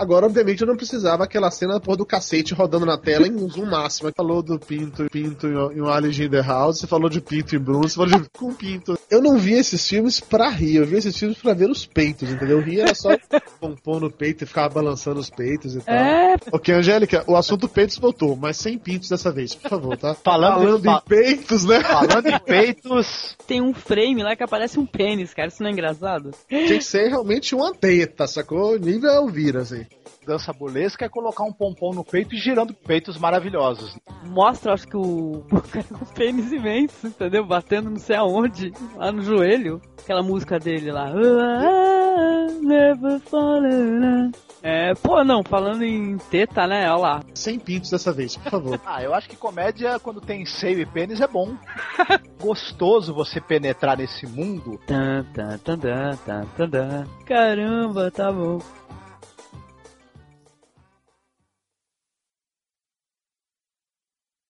Agora, 0.00 0.24
obviamente, 0.24 0.62
eu 0.62 0.66
não 0.66 0.78
precisava 0.78 1.24
aquela 1.24 1.50
cena 1.50 1.78
porra 1.78 1.98
do 1.98 2.06
cacete 2.06 2.54
rodando 2.54 2.86
na 2.86 2.96
tela 2.96 3.26
em 3.26 3.34
um 3.34 3.46
zoom 3.50 3.66
máximo. 3.66 4.10
Falou 4.16 4.42
do 4.42 4.58
Pinto, 4.58 5.04
Pinto 5.10 5.46
em 5.46 5.78
um 5.78 5.90
Alice 5.90 6.22
in 6.24 6.30
the 6.30 6.40
House, 6.40 6.78
você 6.78 6.86
falou 6.86 7.10
de 7.10 7.20
Pinto 7.20 7.54
e 7.54 7.58
Bruno, 7.58 7.86
você 7.86 7.96
falou 7.96 8.08
de 8.18 8.26
com 8.32 8.54
Pinto. 8.54 8.98
Eu 9.10 9.20
não 9.20 9.36
vi 9.36 9.52
esses 9.52 9.86
filmes 9.86 10.18
pra 10.18 10.48
rir, 10.48 10.76
eu 10.76 10.86
vi 10.86 10.96
esses 10.96 11.14
filmes 11.14 11.36
pra 11.36 11.52
ver 11.52 11.68
os 11.68 11.84
peitos, 11.84 12.30
entendeu? 12.30 12.60
Eu 12.60 12.64
ria 12.64 12.84
era 12.84 12.94
só 12.94 13.10
pompom 13.60 14.00
no 14.00 14.10
peito 14.10 14.44
e 14.44 14.46
ficava 14.46 14.70
balançando 14.70 15.20
os 15.20 15.28
peitos 15.28 15.76
e 15.76 15.80
tal. 15.80 15.94
É. 15.94 16.36
Ok, 16.50 16.74
Angélica, 16.74 17.22
o 17.26 17.36
assunto 17.36 17.68
peitos 17.68 17.98
voltou, 17.98 18.34
mas 18.34 18.56
sem 18.56 18.78
pintos 18.78 19.10
dessa 19.10 19.30
vez, 19.30 19.54
por 19.54 19.68
favor, 19.68 19.98
tá? 19.98 20.14
Falando, 20.14 20.88
em 20.88 21.00
peitos, 21.06 21.66
né? 21.66 21.80
Falando 21.82 22.26
em 22.26 22.38
peitos. 22.40 23.36
Tem 23.46 23.60
um 23.60 23.74
frame 23.74 24.22
lá 24.22 24.34
que 24.34 24.42
aparece 24.42 24.78
um 24.78 24.86
pênis, 24.86 25.34
cara. 25.34 25.48
Isso 25.48 25.62
não 25.62 25.68
é 25.68 25.72
engraçado? 25.74 26.30
Tinha 26.48 26.78
que 26.78 26.84
ser 26.84 27.08
realmente 27.08 27.54
uma 27.54 27.74
teta, 27.74 28.26
sacou? 28.26 28.78
Nível 28.78 29.10
Elvira, 29.10 29.60
assim. 29.60 29.84
Dança 30.26 30.52
burlesca 30.52 31.04
é 31.06 31.08
colocar 31.08 31.44
um 31.44 31.52
pompom 31.52 31.92
no 31.94 32.04
peito 32.04 32.34
e 32.34 32.38
girando 32.38 32.74
peitos 32.74 33.16
maravilhosos. 33.18 33.98
Mostra, 34.24 34.74
acho 34.74 34.86
que 34.86 34.96
o, 34.96 35.42
o 35.50 36.06
pênis 36.14 36.52
imenso, 36.52 37.06
entendeu? 37.06 37.44
Batendo 37.46 37.90
não 37.90 37.98
sei 37.98 38.16
aonde, 38.16 38.72
lá 38.96 39.10
no 39.10 39.22
joelho. 39.22 39.80
Aquela 40.02 40.22
música 40.22 40.58
dele 40.58 40.92
lá. 40.92 41.06
"Ah, 41.08 42.46
Never 42.62 43.18
fallen. 43.20 44.30
É, 44.62 44.92
pô, 44.94 45.24
não, 45.24 45.42
falando 45.42 45.82
em 45.82 46.18
teta, 46.18 46.66
né? 46.66 46.82
Olha 46.90 47.00
lá. 47.00 47.20
Sem 47.34 47.58
pintos 47.58 47.90
dessa 47.90 48.12
vez, 48.12 48.36
por 48.36 48.50
favor. 48.50 48.80
Ah, 48.84 49.02
eu 49.02 49.14
acho 49.14 49.28
que 49.28 49.36
comédia, 49.36 49.98
quando 49.98 50.20
tem 50.20 50.44
seio 50.44 50.80
e 50.80 50.86
pênis, 50.86 51.20
é 51.20 51.26
bom. 51.26 51.54
Gostoso 52.40 53.14
você 53.14 53.40
penetrar 53.40 53.96
nesse 53.96 54.26
mundo. 54.26 54.78
Tan, 54.86 55.24
tan, 55.32 55.58
tan, 55.58 55.78
tan, 55.78 56.16
tan, 56.26 56.44
tan, 56.56 56.70
tan. 56.70 57.04
Caramba, 57.24 58.10
tá 58.10 58.30
bom. 58.30 58.58